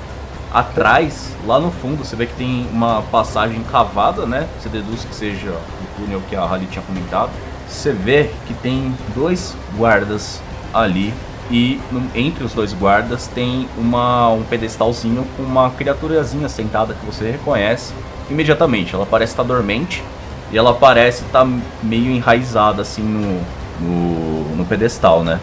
Atrás, 0.52 1.36
lá 1.46 1.60
no 1.60 1.70
fundo, 1.70 2.04
você 2.04 2.16
vê 2.16 2.26
que 2.26 2.34
tem 2.34 2.68
uma 2.74 3.04
passagem 3.04 3.62
cavada, 3.64 4.26
né? 4.26 4.48
Você 4.60 4.70
deduz 4.70 5.06
que 5.06 5.14
seja 5.14 5.54
túnel 6.00 6.22
que 6.30 6.36
a 6.36 6.46
Rally 6.46 6.68
tinha 6.68 6.84
comentado. 6.84 7.30
Você 7.68 7.92
vê 7.92 8.30
que 8.48 8.54
tem 8.56 8.94
dois 9.16 9.56
guardas 9.78 10.42
ali 10.74 11.14
e 11.52 11.80
no- 11.92 12.10
entre 12.16 12.44
os 12.44 12.54
dois 12.54 12.74
guardas 12.74 13.28
tem 13.28 13.68
uma, 13.78 14.30
um 14.30 14.44
pedestalzinho 14.44 15.26
com 15.36 15.44
uma 15.44 15.70
criaturazinha 15.72 16.48
sentada 16.50 16.94
que 16.94 17.06
você 17.06 17.32
reconhece 17.32 17.94
imediatamente. 18.30 18.94
Ela 18.96 19.06
parece 19.06 19.34
estar 19.34 19.44
dormente 19.44 20.04
e 20.52 20.58
ela 20.58 20.74
parece 20.74 21.24
estar 21.24 21.48
meio 21.84 22.12
enraizada 22.12 22.82
assim 22.82 23.02
no, 23.04 23.42
no, 23.80 24.56
no 24.58 24.66
pedestal, 24.66 25.24
né? 25.24 25.40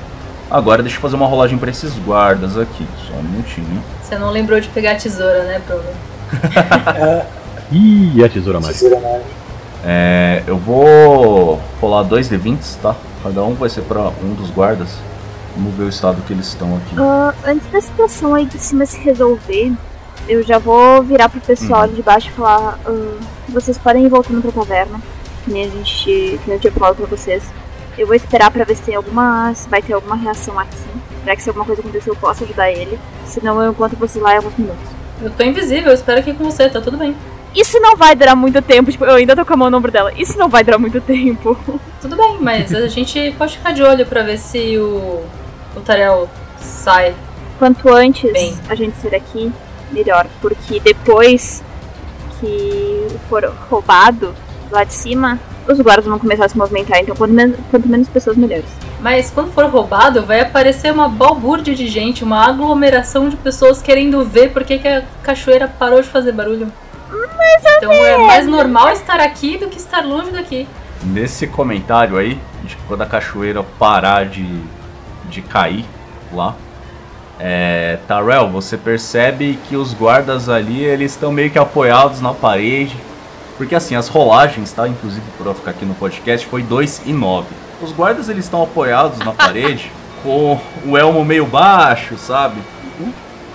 Agora 0.48 0.82
deixa 0.82 0.96
eu 0.96 1.00
fazer 1.00 1.16
uma 1.16 1.26
rolagem 1.26 1.58
para 1.58 1.70
esses 1.70 1.92
guardas 1.98 2.56
aqui, 2.56 2.86
só 3.08 3.14
um 3.14 3.22
minutinho. 3.22 3.82
Você 4.00 4.16
não 4.16 4.30
lembrou 4.30 4.60
de 4.60 4.68
pegar 4.68 4.92
a 4.92 4.94
tesoura, 4.94 5.42
né, 5.42 5.60
Bruno? 5.66 5.82
Ih, 7.72 8.24
a 8.24 8.28
tesoura 8.28 8.60
mágica. 8.60 8.78
Tesoura 8.88 9.00
mágica. 9.00 9.35
É, 9.88 10.42
eu 10.48 10.58
vou 10.58 11.60
rolar 11.80 12.02
dois 12.02 12.28
D20, 12.28 12.58
tá? 12.82 12.96
Cada 13.22 13.44
um 13.44 13.54
vai 13.54 13.68
ser 13.68 13.82
para 13.82 14.00
um 14.00 14.34
dos 14.34 14.50
guardas. 14.50 14.96
Vamos 15.54 15.72
ver 15.74 15.84
o 15.84 15.88
estado 15.88 16.20
que 16.26 16.32
eles 16.32 16.48
estão 16.48 16.76
aqui. 16.76 16.96
Ah, 16.98 17.32
antes 17.46 17.70
da 17.70 17.80
situação 17.80 18.34
aí 18.34 18.46
de 18.46 18.58
cima 18.58 18.84
se 18.84 18.98
resolver, 18.98 19.72
eu 20.28 20.42
já 20.42 20.58
vou 20.58 21.04
virar 21.04 21.28
pro 21.28 21.40
pessoal 21.40 21.82
ali 21.82 21.94
de 21.94 22.02
baixo 22.02 22.28
e 22.28 22.32
falar: 22.32 22.80
ah, 22.84 23.18
vocês 23.48 23.78
podem 23.78 24.04
ir 24.04 24.08
voltando 24.08 24.42
pra 24.42 24.50
taverna, 24.50 25.00
que 25.44 25.52
nem 25.52 25.64
a 25.64 25.68
gente, 25.68 26.04
que 26.04 26.40
nem 26.46 26.56
eu 26.56 26.60
tinha 26.60 26.72
falado 26.72 26.96
pra 26.96 27.06
vocês. 27.06 27.44
Eu 27.96 28.08
vou 28.08 28.16
esperar 28.16 28.50
pra 28.50 28.64
ver 28.64 28.74
se 28.74 28.82
tem 28.82 28.96
alguma, 28.96 29.54
se 29.54 29.68
vai 29.68 29.80
ter 29.80 29.92
alguma 29.92 30.16
reação 30.16 30.58
aqui, 30.58 30.76
pra 31.22 31.36
que 31.36 31.42
se 31.42 31.48
alguma 31.48 31.64
coisa 31.64 31.80
acontecer 31.80 32.10
eu 32.10 32.16
possa 32.16 32.44
ajudar 32.44 32.70
ele. 32.72 32.98
Senão 33.24 33.62
eu 33.62 33.70
encontro 33.70 33.96
vocês 33.96 34.22
lá 34.22 34.34
em 34.34 34.38
alguns 34.38 34.56
minutos. 34.56 34.84
Eu 35.22 35.30
tô 35.30 35.44
invisível, 35.44 35.90
eu 35.90 35.94
espero 35.94 36.18
aqui 36.18 36.34
com 36.34 36.44
você, 36.44 36.68
tá 36.68 36.80
tudo 36.80 36.98
bem. 36.98 37.16
Isso 37.56 37.80
não 37.80 37.96
vai 37.96 38.14
durar 38.14 38.36
muito 38.36 38.60
tempo, 38.60 38.92
tipo, 38.92 39.06
eu 39.06 39.14
ainda 39.14 39.34
tô 39.34 39.42
com 39.44 39.54
a 39.54 39.56
mão 39.56 39.70
no 39.70 39.78
ombro 39.78 39.90
dela. 39.90 40.12
Isso 40.14 40.38
não 40.38 40.46
vai 40.46 40.62
durar 40.62 40.78
muito 40.78 41.00
tempo. 41.00 41.56
Tudo 42.02 42.14
bem, 42.14 42.36
mas 42.38 42.72
a 42.74 42.86
gente 42.86 43.34
pode 43.38 43.56
ficar 43.56 43.72
de 43.72 43.82
olho 43.82 44.04
pra 44.04 44.22
ver 44.22 44.38
se 44.38 44.76
o, 44.76 45.24
o 45.74 45.80
Tarel 45.80 46.28
sai. 46.60 47.14
Quanto 47.58 47.88
antes 47.88 48.30
Bem. 48.30 48.54
a 48.68 48.74
gente 48.74 48.94
sair 48.98 49.12
daqui, 49.12 49.50
melhor. 49.90 50.26
Porque 50.42 50.78
depois 50.80 51.64
que 52.38 53.06
for 53.30 53.50
roubado 53.70 54.34
lá 54.70 54.84
de 54.84 54.92
cima, 54.92 55.40
os 55.66 55.80
guardas 55.80 56.04
vão 56.04 56.18
começar 56.18 56.44
a 56.44 56.48
se 56.50 56.58
movimentar. 56.58 57.00
Então, 57.00 57.16
quanto 57.16 57.32
menos, 57.32 57.56
quanto 57.70 57.88
menos 57.88 58.06
pessoas, 58.08 58.36
melhores. 58.36 58.66
Mas 59.00 59.30
quando 59.30 59.52
for 59.52 59.64
roubado, 59.64 60.22
vai 60.22 60.40
aparecer 60.40 60.92
uma 60.92 61.08
balbúrdia 61.08 61.74
de 61.74 61.88
gente, 61.88 62.22
uma 62.22 62.46
aglomeração 62.46 63.30
de 63.30 63.36
pessoas 63.36 63.80
querendo 63.80 64.22
ver 64.24 64.52
por 64.52 64.62
que 64.64 64.78
que 64.78 64.88
a 64.88 65.04
cachoeira 65.22 65.66
parou 65.66 66.02
de 66.02 66.08
fazer 66.08 66.32
barulho. 66.32 66.70
Então 67.76 67.92
é 67.92 68.18
mais 68.18 68.46
normal 68.46 68.90
estar 68.90 69.20
aqui 69.20 69.58
do 69.58 69.68
que 69.68 69.76
estar 69.76 70.04
longe 70.04 70.30
daqui. 70.30 70.66
Nesse 71.02 71.46
comentário 71.46 72.16
aí, 72.16 72.40
de 72.64 72.76
que 72.76 72.82
quando 72.88 73.02
a 73.02 73.06
cachoeira 73.06 73.62
parar 73.78 74.26
de, 74.26 74.62
de 75.28 75.42
cair 75.42 75.84
lá, 76.32 76.56
é, 77.38 77.98
Tarel, 78.08 78.48
você 78.48 78.76
percebe 78.76 79.58
que 79.68 79.76
os 79.76 79.92
guardas 79.92 80.48
ali, 80.48 80.82
eles 80.82 81.12
estão 81.12 81.30
meio 81.30 81.50
que 81.50 81.58
apoiados 81.58 82.20
na 82.20 82.32
parede. 82.32 82.96
Porque 83.56 83.74
assim, 83.74 83.94
as 83.94 84.08
rolagens, 84.08 84.72
tá? 84.72 84.86
Inclusive 84.86 85.24
eu 85.44 85.54
ficar 85.54 85.70
aqui 85.70 85.84
no 85.84 85.94
podcast, 85.94 86.46
foi 86.46 86.62
2 86.62 87.02
e 87.06 87.12
9. 87.12 87.46
Os 87.80 87.92
guardas, 87.92 88.28
eles 88.28 88.44
estão 88.44 88.62
apoiados 88.62 89.18
na 89.18 89.32
parede, 89.32 89.90
com 90.22 90.58
o 90.84 90.96
elmo 90.96 91.24
meio 91.24 91.46
baixo, 91.46 92.16
sabe? 92.18 92.60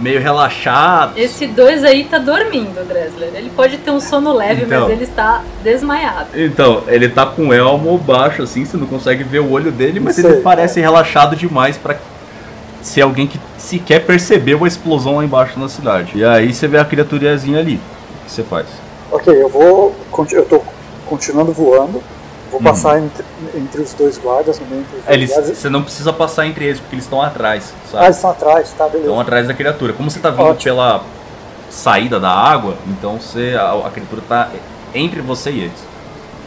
Meio 0.02 0.20
relaxado. 0.20 1.14
Esse 1.18 1.46
dois 1.48 1.84
aí 1.84 2.06
tá 2.06 2.18
dormindo, 2.18 2.86
Dressler. 2.88 3.30
Ele 3.36 3.52
pode 3.56 3.78
ter 3.78 3.92
um 3.92 4.00
sono 4.00 4.34
leve, 4.34 4.64
Então. 4.64 4.82
mas 4.82 4.92
ele 4.92 5.04
está 5.04 5.44
desmaiado. 5.64 6.30
Então, 6.34 6.84
ele 6.88 7.08
tá 7.08 7.26
com 7.26 7.50
o 7.50 7.54
elmo 7.54 7.98
baixo 7.98 8.42
assim, 8.42 8.66
você 8.66 8.78
não 8.78 8.88
consegue 8.88 9.24
ver 9.24 9.40
o 9.40 9.52
olho 9.52 9.72
dele, 9.72 10.00
mas 10.00 10.16
Sei, 10.16 10.26
ele 10.26 10.42
parece 10.42 10.80
relaxado 10.82 11.36
demais 11.36 11.78
pra 11.78 11.96
ser 12.82 13.02
alguém 13.02 13.28
que 13.28 13.40
sequer 13.58 14.06
percebeu 14.06 14.64
a 14.64 14.68
explosão 14.68 15.18
lá 15.18 15.24
embaixo 15.24 15.60
na 15.60 15.70
cidade. 15.70 16.14
E 16.16 16.26
aí 16.26 16.52
você 16.52 16.68
vê 16.68 16.80
a 16.80 16.86
criaturazinha 16.86 17.60
ali. 17.60 17.76
O 17.76 18.26
que 18.26 18.32
você 18.32 18.44
faz? 18.44 18.66
Ok, 19.12 19.32
eu 19.32 19.50
vou. 19.50 19.96
Eu 20.32 20.46
tô 20.46 20.62
continuando 21.06 21.52
voando. 21.52 22.02
Vou 22.52 22.62
passar 22.62 23.00
entre, 23.00 23.24
entre 23.56 23.82
os 23.82 23.94
dois 23.94 24.18
guardas, 24.18 24.60
no 24.60 24.66
meio 24.68 24.82
entre 24.82 24.98
os 24.98 25.04
dois 25.06 25.16
Eles, 25.16 25.30
guardas. 25.32 25.58
você 25.58 25.70
não 25.70 25.84
precisa 25.84 26.12
passar 26.12 26.46
entre 26.48 26.66
eles, 26.66 26.80
porque 26.80 26.96
eles 26.96 27.06
estão 27.06 27.22
atrás, 27.22 27.74
Ah, 27.74 27.88
sabe? 27.92 28.06
eles 28.06 28.16
estão 28.18 28.30
atrás, 28.32 28.70
tá, 28.78 28.84
beleza. 28.86 29.08
Estão 29.08 29.20
atrás 29.22 29.48
da 29.48 29.54
criatura. 29.54 29.94
Como 29.94 30.12
você 30.12 30.20
tá 30.20 30.30
vindo 30.30 30.42
Ótimo. 30.44 30.76
pela 30.76 31.02
saída 31.70 32.20
da 32.20 32.30
água, 32.30 32.76
então 32.88 33.18
você 33.20 33.56
a, 33.58 33.88
a 33.88 33.90
criatura 33.90 34.22
tá 34.28 34.50
entre 34.94 35.22
você 35.22 35.50
e 35.52 35.60
eles. 35.62 35.80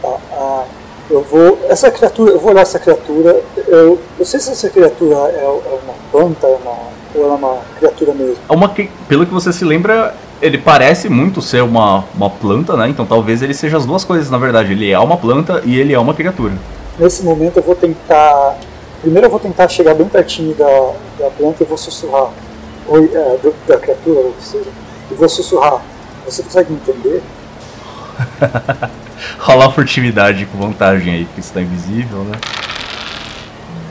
Tá, 0.01 0.15
ah, 0.33 0.63
eu 1.09 1.21
vou. 1.23 1.59
Essa 1.67 1.89
criatura, 1.89 2.31
eu 2.33 2.39
vou 2.39 2.51
olhar 2.51 2.61
essa 2.61 2.77
criatura. 2.79 3.41
Eu 3.67 3.99
não 4.17 4.25
sei 4.25 4.39
se 4.39 4.51
essa 4.51 4.69
criatura 4.69 5.15
é, 5.31 5.43
é 5.43 5.47
uma 5.47 5.93
planta, 6.11 6.45
é 6.47 6.55
uma, 6.61 6.77
ou 7.15 7.31
é 7.31 7.35
uma 7.35 7.57
criatura 7.79 8.13
mesmo. 8.13 8.37
É 8.47 8.53
uma 8.53 8.69
que, 8.69 8.89
pelo 9.07 9.25
que 9.25 9.33
você 9.33 9.51
se 9.51 9.65
lembra, 9.65 10.13
ele 10.45 10.57
parece 10.57 11.09
muito 11.09 11.41
ser 11.41 11.61
uma, 11.63 12.03
uma 12.15 12.29
planta, 12.29 12.75
né? 12.77 12.87
Então 12.89 13.05
talvez 13.05 13.41
ele 13.41 13.53
seja 13.53 13.77
as 13.77 13.85
duas 13.85 14.03
coisas, 14.03 14.29
na 14.29 14.37
verdade. 14.37 14.71
Ele 14.71 14.89
é 14.91 14.99
uma 14.99 15.17
planta 15.17 15.61
e 15.65 15.77
ele 15.79 15.93
é 15.93 15.99
uma 15.99 16.13
criatura. 16.13 16.53
Nesse 16.99 17.23
momento 17.23 17.57
eu 17.57 17.63
vou 17.63 17.75
tentar. 17.75 18.55
Primeiro 19.01 19.27
eu 19.27 19.31
vou 19.31 19.39
tentar 19.39 19.67
chegar 19.67 19.93
bem 19.93 20.07
pertinho 20.07 20.55
da, 20.55 20.65
da 21.19 21.29
planta 21.31 21.63
e 21.63 21.65
vou 21.65 21.77
sussurrar. 21.77 22.29
Oi, 22.87 23.09
é, 23.13 23.37
do- 23.41 23.55
da 23.67 23.77
criatura, 23.77 24.19
ou 24.19 24.29
o 24.29 24.33
que 24.33 24.43
seja. 24.43 24.69
E 25.11 25.13
vou 25.15 25.27
sussurrar. 25.29 25.81
Você 26.25 26.41
consegue 26.43 26.71
me 26.71 26.77
entender? 26.77 27.21
Rolar 29.39 29.71
furtividade 29.71 30.45
com 30.45 30.57
vantagem 30.57 31.13
aí, 31.13 31.25
porque 31.25 31.41
você 31.41 31.53
tá 31.53 31.61
invisível, 31.61 32.19
né? 32.19 32.37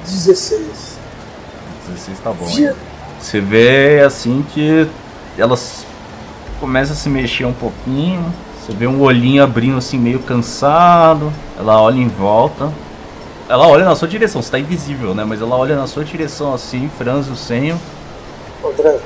16. 0.04 0.98
16 1.88 2.18
tá 2.22 2.30
bom. 2.32 2.48
hein? 2.48 2.72
Você 3.20 3.40
vê 3.40 4.00
assim 4.04 4.44
que 4.52 4.86
elas 5.38 5.84
começam 6.64 6.94
a 6.94 6.96
se 6.96 7.10
mexer 7.10 7.44
um 7.44 7.52
pouquinho. 7.52 8.24
Você 8.58 8.72
vê 8.72 8.86
um 8.86 9.02
olhinho 9.02 9.44
abrindo 9.44 9.76
assim, 9.76 9.98
meio 9.98 10.18
cansado. 10.20 11.30
Ela 11.58 11.78
olha 11.82 11.98
em 11.98 12.08
volta. 12.08 12.72
Ela 13.50 13.68
olha 13.68 13.84
na 13.84 13.94
sua 13.94 14.08
direção, 14.08 14.40
você 14.40 14.50
tá 14.50 14.58
invisível, 14.58 15.14
né? 15.14 15.24
Mas 15.24 15.42
ela 15.42 15.54
olha 15.54 15.76
na 15.76 15.86
sua 15.86 16.02
direção 16.02 16.54
assim, 16.54 16.90
franze 16.96 17.30
o 17.30 17.36
senho. 17.36 17.78
Ô, 18.62 18.68
Trevor, 18.68 18.98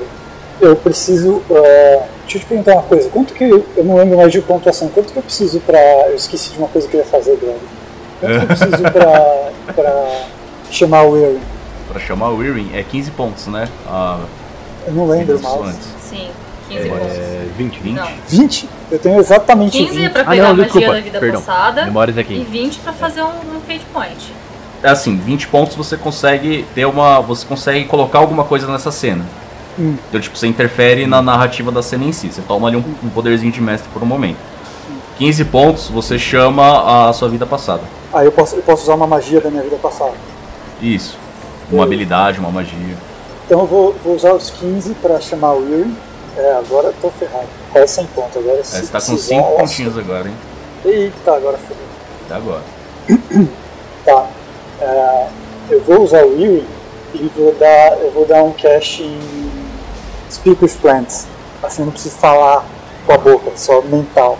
eu 0.61 0.73
preciso. 0.77 1.41
é, 1.51 2.03
deixa 2.21 2.37
eu 2.37 2.39
te 2.39 2.45
perguntar 2.45 2.75
uma 2.75 2.83
coisa. 2.83 3.09
Quanto 3.09 3.33
que. 3.33 3.43
Eu, 3.43 3.65
eu 3.75 3.83
não 3.83 3.97
lembro 3.97 4.15
mais 4.15 4.31
de 4.31 4.39
pontuação. 4.39 4.87
Quanto 4.87 5.11
que 5.11 5.19
eu 5.19 5.23
preciso 5.23 5.59
pra. 5.59 5.77
Eu 6.07 6.15
esqueci 6.15 6.51
de 6.51 6.57
uma 6.59 6.69
coisa 6.69 6.87
que 6.87 6.95
eu 6.95 7.01
ia 7.01 7.05
fazer, 7.05 7.35
Greg. 7.35 7.59
Quanto 8.21 8.37
que 8.37 8.43
eu 8.43 8.47
preciso 8.47 8.83
pra. 8.93 9.51
pra 9.75 10.25
chamar 10.71 11.03
o 11.03 11.17
Erin? 11.17 11.41
Pra 11.89 11.99
chamar 11.99 12.29
o 12.29 12.41
Irwin 12.41 12.69
é 12.73 12.83
15 12.83 13.11
pontos, 13.11 13.47
né? 13.47 13.67
A 13.85 14.19
Eu 14.87 14.93
não 14.93 15.07
lembro 15.07 15.37
mais. 15.41 15.61
antes. 15.75 15.87
Sim, 16.01 16.29
15 16.69 16.89
pontos. 16.89 17.07
É, 17.17 17.45
20. 17.57 17.79
20? 17.79 17.95
Não. 17.95 18.07
20? 18.27 18.69
Eu 18.91 18.99
tenho 18.99 19.19
exatamente 19.19 19.77
15 19.77 19.97
é 19.97 20.01
20. 20.03 20.11
pra 20.11 20.21
Ah, 20.21 20.25
pegar 20.25 20.43
não, 20.43 20.49
a 20.49 20.53
magia 20.53 20.63
desculpa, 20.65 20.93
da 20.93 20.99
vida 21.01 21.19
perdão. 21.19 21.41
passada 21.41 21.85
Memórias 21.85 22.17
e 22.17 22.19
aqui. 22.19 22.47
20 22.49 22.79
pra 22.79 22.93
fazer 22.93 23.21
um, 23.21 23.27
um 23.27 23.61
fate 23.67 23.85
point. 23.93 24.33
É 24.81 24.89
assim, 24.89 25.17
20 25.17 25.47
pontos 25.49 25.75
você 25.75 25.97
consegue 25.97 26.65
ter 26.73 26.85
uma. 26.85 27.19
Você 27.21 27.45
consegue 27.45 27.85
colocar 27.85 28.19
alguma 28.19 28.45
coisa 28.45 28.65
nessa 28.71 28.91
cena. 28.91 29.25
Hum. 29.77 29.95
Então, 30.07 30.21
tipo, 30.21 30.37
você 30.37 30.47
interfere 30.47 31.05
na 31.05 31.21
narrativa 31.21 31.71
da 31.71 31.81
cena 31.81 32.05
em 32.05 32.11
si. 32.13 32.27
Você 32.31 32.41
toma 32.41 32.67
ali 32.69 32.77
um, 32.77 32.83
um 33.03 33.09
poderzinho 33.09 33.51
de 33.51 33.61
mestre 33.61 33.89
por 33.93 34.01
um 34.01 34.05
momento. 34.05 34.37
15 35.17 35.45
pontos, 35.45 35.89
você 35.89 36.17
chama 36.17 37.09
a 37.09 37.13
sua 37.13 37.27
vida 37.27 37.45
passada. 37.45 37.81
Aí 38.13 38.25
eu 38.25 38.31
posso, 38.31 38.55
eu 38.55 38.61
posso 38.61 38.83
usar 38.83 38.95
uma 38.95 39.05
magia 39.05 39.41
da 39.41 39.49
minha 39.51 39.63
vida 39.63 39.75
passada. 39.75 40.13
Isso. 40.81 41.17
Uma 41.69 41.83
habilidade, 41.83 42.39
uma 42.39 42.49
magia. 42.49 42.95
Então 43.45 43.59
eu 43.59 43.65
vou, 43.67 43.95
vou 44.03 44.15
usar 44.15 44.33
os 44.33 44.49
15 44.49 44.93
pra 44.95 45.19
chamar 45.19 45.53
o 45.53 45.63
Erin. 45.73 45.95
É, 46.37 46.51
agora 46.53 46.87
eu 46.87 46.93
tô 47.01 47.09
ferrado. 47.11 47.47
É 47.73 47.85
100 47.85 48.05
pontos 48.07 48.37
agora. 48.37 48.59
É, 48.59 48.63
você 48.63 48.81
tá 48.87 48.99
com 48.99 49.05
precisar, 49.05 49.35
5 49.35 49.41
nossa. 49.41 49.55
pontinhos 49.57 49.97
agora, 49.97 50.27
hein? 50.27 50.35
Eita, 50.85 51.35
agora 51.35 51.57
fodeu. 51.57 51.83
Até 52.25 52.35
agora. 52.35 52.63
Tá. 54.05 54.27
É, 54.79 55.27
eu 55.69 55.81
vou 55.83 56.01
usar 56.01 56.25
o 56.25 56.41
Erin 56.41 56.65
e 57.13 57.29
vou 57.35 57.53
dar, 57.59 57.97
eu 57.99 58.11
vou 58.11 58.25
dar 58.25 58.43
um 58.43 58.53
cash 58.53 59.01
em 59.01 59.19
Speak 60.31 60.63
with 60.63 60.77
Plants. 60.81 61.27
Assim 61.61 61.81
eu 61.81 61.87
não 61.87 61.91
preciso 61.91 62.15
falar 62.15 62.65
com 63.05 63.13
a 63.13 63.17
boca, 63.17 63.51
só 63.55 63.81
mental. 63.81 64.37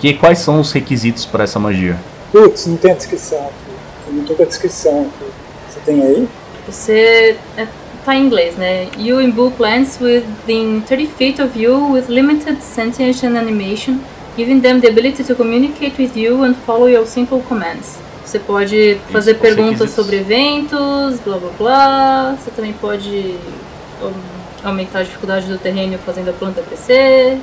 Que, 0.00 0.14
quais 0.14 0.38
são 0.40 0.60
os 0.60 0.70
requisitos 0.72 1.24
para 1.24 1.44
essa 1.44 1.58
magia? 1.58 1.98
Putz, 2.30 2.66
não 2.66 2.76
tem 2.76 2.92
a 2.92 2.94
descrição 2.94 3.38
aqui. 3.38 3.72
Eu 4.06 4.12
não 4.12 4.24
tô 4.24 4.34
com 4.34 4.42
a 4.42 4.46
descrição 4.46 5.00
aqui. 5.02 5.30
Você 5.68 5.80
tem 5.84 6.02
aí? 6.02 6.28
Você. 6.66 7.36
É, 7.56 7.66
tá 8.08 8.16
em 8.16 8.24
inglês, 8.24 8.56
né? 8.56 8.88
You 8.96 9.20
imbue 9.20 9.50
plants 9.50 9.98
within 10.00 10.80
30 10.80 11.06
feet 11.18 11.42
of 11.42 11.58
you 11.58 11.92
with 11.92 12.08
limited 12.08 12.62
sentience 12.62 13.24
and 13.26 13.36
animation, 13.36 13.98
giving 14.34 14.60
them 14.60 14.80
the 14.80 14.88
ability 14.88 15.22
to 15.24 15.34
communicate 15.34 15.98
with 15.98 16.16
you 16.16 16.42
and 16.42 16.54
follow 16.64 16.88
your 16.88 17.06
simple 17.06 17.42
commands. 17.42 17.98
Você 18.24 18.38
pode 18.38 18.98
fazer 19.10 19.32
os 19.32 19.38
perguntas 19.38 19.90
sobre 19.90 20.16
eventos, 20.16 21.20
blá 21.20 21.36
blá 21.36 21.50
blá. 21.58 22.36
Você 22.38 22.50
também 22.50 22.72
pode 22.72 23.34
um, 24.02 24.12
aumentar 24.66 25.00
a 25.00 25.02
dificuldade 25.02 25.46
do 25.46 25.58
terreno 25.58 25.98
fazendo 25.98 26.30
a 26.30 26.32
planta 26.32 26.62
crescer. 26.62 27.38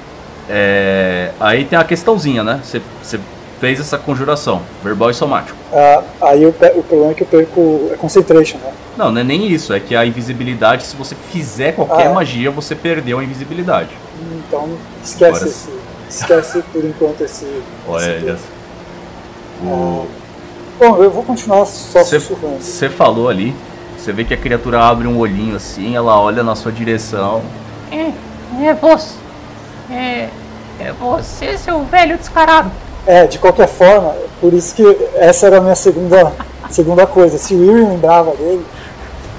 É, 0.49 1.31
aí 1.39 1.65
tem 1.65 1.77
a 1.77 1.83
questãozinha, 1.83 2.43
né? 2.43 2.59
Você, 2.63 2.81
você 3.03 3.19
fez 3.65 3.79
essa 3.79 3.97
conjuração, 3.97 4.61
verbal 4.83 5.09
e 5.09 5.13
somático. 5.15 5.57
Ah, 5.73 6.03
aí 6.21 6.51
pe- 6.51 6.73
o 6.75 6.83
problema 6.83 7.11
é 7.13 7.15
que 7.15 7.23
eu 7.23 7.27
perco 7.27 7.89
é 7.91 7.95
concentration, 7.95 8.59
né? 8.59 8.71
Não, 8.95 9.11
não 9.11 9.21
é 9.21 9.23
nem 9.23 9.47
isso, 9.51 9.73
é 9.73 9.79
que 9.79 9.95
a 9.95 10.05
invisibilidade, 10.05 10.85
se 10.85 10.95
você 10.95 11.15
fizer 11.31 11.71
qualquer 11.71 12.05
Ah, 12.05 12.11
é? 12.11 12.13
magia, 12.13 12.51
você 12.51 12.75
perdeu 12.75 13.17
a 13.17 13.23
invisibilidade. 13.23 13.89
Então 14.47 14.69
esquece 15.03 15.35
Agora 15.35 15.49
esse. 15.49 15.69
Esquece 16.07 16.63
por 16.71 16.85
enquanto 16.85 17.21
esse. 17.21 17.45
Olha, 17.89 18.33
esse. 18.33 18.43
O- 19.63 20.05
Bom, 20.77 20.97
eu 21.01 21.09
vou 21.09 21.23
continuar 21.23 21.65
só 21.65 22.03
sussurrando. 22.03 22.61
você 22.61 22.87
falou 22.87 23.27
ali, 23.29 23.55
você 23.97 24.11
vê 24.13 24.23
que 24.23 24.33
a 24.33 24.37
criatura 24.37 24.79
abre 24.83 25.07
um 25.07 25.17
olhinho 25.17 25.55
assim, 25.55 25.95
ela 25.95 26.19
olha 26.21 26.43
na 26.43 26.53
sua 26.55 26.71
direção. 26.71 27.41
É, 27.91 28.11
é 28.67 28.73
você. 28.75 29.15
É, 29.89 30.29
é 30.79 30.91
você, 30.99 31.57
seu 31.57 31.83
velho 31.85 32.15
descarado. 32.17 32.69
É, 33.07 33.27
de 33.27 33.37
qualquer 33.37 33.67
forma, 33.67 34.15
por 34.41 34.53
isso 34.53 34.73
que 34.75 34.83
essa 35.15 35.45
era 35.47 35.57
a 35.57 35.61
minha 35.61 35.75
segunda, 35.75 36.33
segunda 36.69 37.05
coisa. 37.05 37.37
Se 37.37 37.53
o 37.53 37.63
Yuri 37.63 37.85
lembrava 37.85 38.31
dele, 38.35 38.65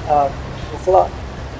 ah, 0.09 0.29
vou 0.71 0.81
falar, 0.95 1.09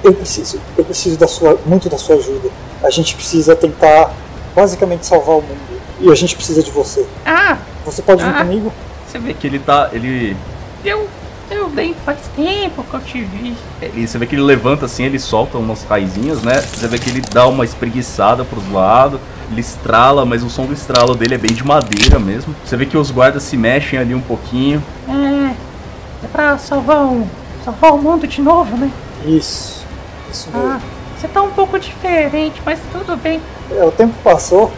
eu 0.03 0.13
preciso, 0.13 0.59
eu 0.77 0.85
preciso 0.85 1.17
da 1.17 1.27
sua, 1.27 1.57
muito 1.65 1.89
da 1.89 1.97
sua 1.97 2.15
ajuda. 2.15 2.49
A 2.83 2.89
gente 2.89 3.15
precisa 3.15 3.55
tentar 3.55 4.11
basicamente 4.55 5.05
salvar 5.05 5.37
o 5.37 5.41
mundo. 5.41 5.77
E 5.99 6.11
a 6.11 6.15
gente 6.15 6.35
precisa 6.35 6.61
de 6.61 6.69
você. 6.71 7.05
Ah, 7.25 7.57
Você 7.85 8.01
pode 8.01 8.21
vir 8.23 8.29
Ah. 8.29 8.39
comigo? 8.39 8.71
Você 9.07 9.17
vê 9.17 9.33
que 9.33 9.47
ele 9.47 9.59
tá. 9.59 9.89
ele. 9.93 10.35
eu, 10.85 11.07
eu 11.49 11.67
bem 11.69 11.95
faz 12.05 12.19
tempo 12.35 12.83
que 12.83 12.93
eu 12.93 12.99
te 12.99 13.21
vi. 13.23 13.55
E 13.95 14.05
você 14.07 14.17
vê 14.17 14.25
que 14.27 14.35
ele 14.35 14.43
levanta 14.43 14.85
assim, 14.85 15.05
ele 15.05 15.17
solta 15.17 15.57
umas 15.57 15.83
raizinhas, 15.83 16.41
né? 16.43 16.61
Você 16.61 16.87
vê 16.87 16.99
que 16.99 17.09
ele 17.09 17.21
dá 17.21 17.47
uma 17.47 17.63
espreguiçada 17.65 18.43
pros 18.45 18.69
lados, 18.71 19.19
ele 19.51 19.61
estrala, 19.61 20.25
mas 20.25 20.43
o 20.43 20.49
som 20.49 20.65
do 20.65 20.73
estralo 20.73 21.15
dele 21.15 21.35
é 21.35 21.37
bem 21.37 21.53
de 21.53 21.63
madeira 21.65 22.19
mesmo. 22.19 22.53
Você 22.65 22.75
vê 22.75 22.85
que 22.85 22.97
os 22.97 23.11
guardas 23.11 23.43
se 23.43 23.55
mexem 23.57 23.97
ali 23.97 24.13
um 24.13 24.21
pouquinho. 24.21 24.83
É, 25.07 25.53
é 26.25 26.27
pra 26.31 26.57
salvar 26.57 27.05
o, 27.05 27.27
salvar 27.63 27.93
o 27.93 27.97
mundo 27.97 28.27
de 28.27 28.41
novo, 28.41 28.75
né? 28.77 28.91
Isso. 29.25 29.85
Isso 30.31 30.49
mesmo. 30.51 30.69
Ah, 30.71 30.79
você 31.17 31.27
tá 31.27 31.41
um 31.41 31.51
pouco 31.51 31.79
diferente, 31.79 32.61
mas 32.65 32.79
tudo 32.91 33.15
bem. 33.17 33.41
É, 33.71 33.83
o 33.83 33.91
tempo 33.91 34.13
passou, 34.23 34.71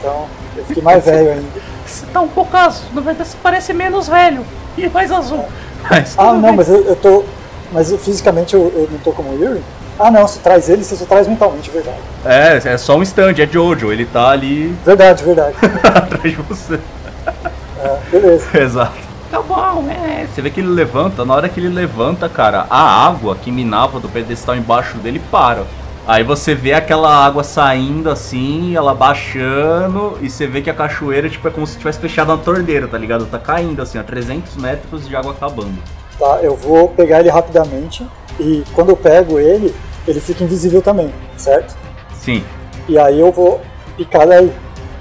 então 0.00 0.26
eu 0.56 0.64
fiquei 0.64 0.82
mais 0.82 1.04
velho 1.04 1.32
ainda. 1.32 1.74
Você 1.86 2.06
tá 2.06 2.20
um 2.20 2.28
pouco 2.28 2.56
azul, 2.56 2.86
na 2.94 3.00
verdade 3.02 3.28
você 3.28 3.36
parece 3.42 3.72
menos 3.74 4.08
velho 4.08 4.44
e 4.76 4.88
mais 4.88 5.12
azul. 5.12 5.44
Mas, 5.90 6.14
Ah, 6.16 6.32
não, 6.32 6.40
bem. 6.40 6.52
mas 6.56 6.68
eu, 6.70 6.82
eu 6.86 6.96
tô. 6.96 7.24
Mas 7.70 7.92
eu, 7.92 7.98
fisicamente 7.98 8.54
eu, 8.54 8.72
eu 8.74 8.88
não 8.90 8.98
tô 9.00 9.12
como 9.12 9.28
o 9.32 9.38
Yuri? 9.38 9.62
Ah, 9.98 10.10
não, 10.10 10.26
você 10.26 10.40
traz 10.40 10.68
ele, 10.68 10.82
você 10.82 10.96
só 10.96 11.04
traz 11.04 11.28
mentalmente, 11.28 11.70
verdade. 11.70 11.98
é, 12.24 12.60
é 12.64 12.76
só 12.78 12.96
um 12.96 13.02
stand, 13.02 13.34
é 13.38 13.46
Jojo, 13.46 13.92
ele 13.92 14.04
tá 14.06 14.30
ali 14.30 14.74
Verdade, 14.84 15.22
verdade. 15.24 15.56
atrás 15.84 16.22
de 16.22 16.42
você. 16.42 16.80
É, 17.78 17.98
beleza. 18.10 18.46
Exato. 18.58 19.04
Tá 19.30 19.40
bom, 19.40 19.88
é. 19.90 20.26
Você 20.26 20.42
vê 20.42 20.50
que 20.50 20.60
ele 20.60 20.68
levanta, 20.68 21.24
na 21.24 21.34
hora 21.34 21.48
que 21.48 21.58
ele 21.60 21.68
levanta, 21.68 22.28
cara, 22.28 22.66
a 22.70 23.06
água 23.06 23.36
que 23.36 23.50
minava 23.50 23.98
do 24.00 24.08
pedestal 24.08 24.56
embaixo 24.56 24.98
dele 24.98 25.20
para. 25.30 25.64
Aí 26.06 26.22
você 26.22 26.54
vê 26.54 26.74
aquela 26.74 27.24
água 27.24 27.42
saindo 27.42 28.10
assim, 28.10 28.76
ela 28.76 28.94
baixando, 28.94 30.18
e 30.20 30.28
você 30.28 30.46
vê 30.46 30.60
que 30.60 30.68
a 30.68 30.74
cachoeira, 30.74 31.30
tipo, 31.30 31.48
é 31.48 31.50
como 31.50 31.66
se 31.66 31.78
tivesse 31.78 31.98
fechado 31.98 32.30
uma 32.30 32.36
torneira, 32.38 32.86
tá 32.86 32.98
ligado? 32.98 33.24
Tá 33.26 33.38
caindo 33.38 33.80
assim, 33.80 33.96
a 33.98 34.02
300 34.02 34.56
metros 34.56 35.08
de 35.08 35.16
água 35.16 35.32
acabando. 35.32 35.74
Tá, 36.18 36.38
eu 36.42 36.54
vou 36.56 36.88
pegar 36.88 37.20
ele 37.20 37.28
rapidamente 37.28 38.06
e 38.38 38.62
quando 38.74 38.90
eu 38.90 38.96
pego 38.96 39.38
ele, 39.38 39.74
ele 40.06 40.20
fica 40.20 40.44
invisível 40.44 40.80
também, 40.80 41.12
certo? 41.36 41.76
Sim, 42.14 42.44
E 42.88 42.98
aí 42.98 43.18
eu 43.18 43.32
vou 43.32 43.60
picar 43.96 44.26
daí, 44.26 44.52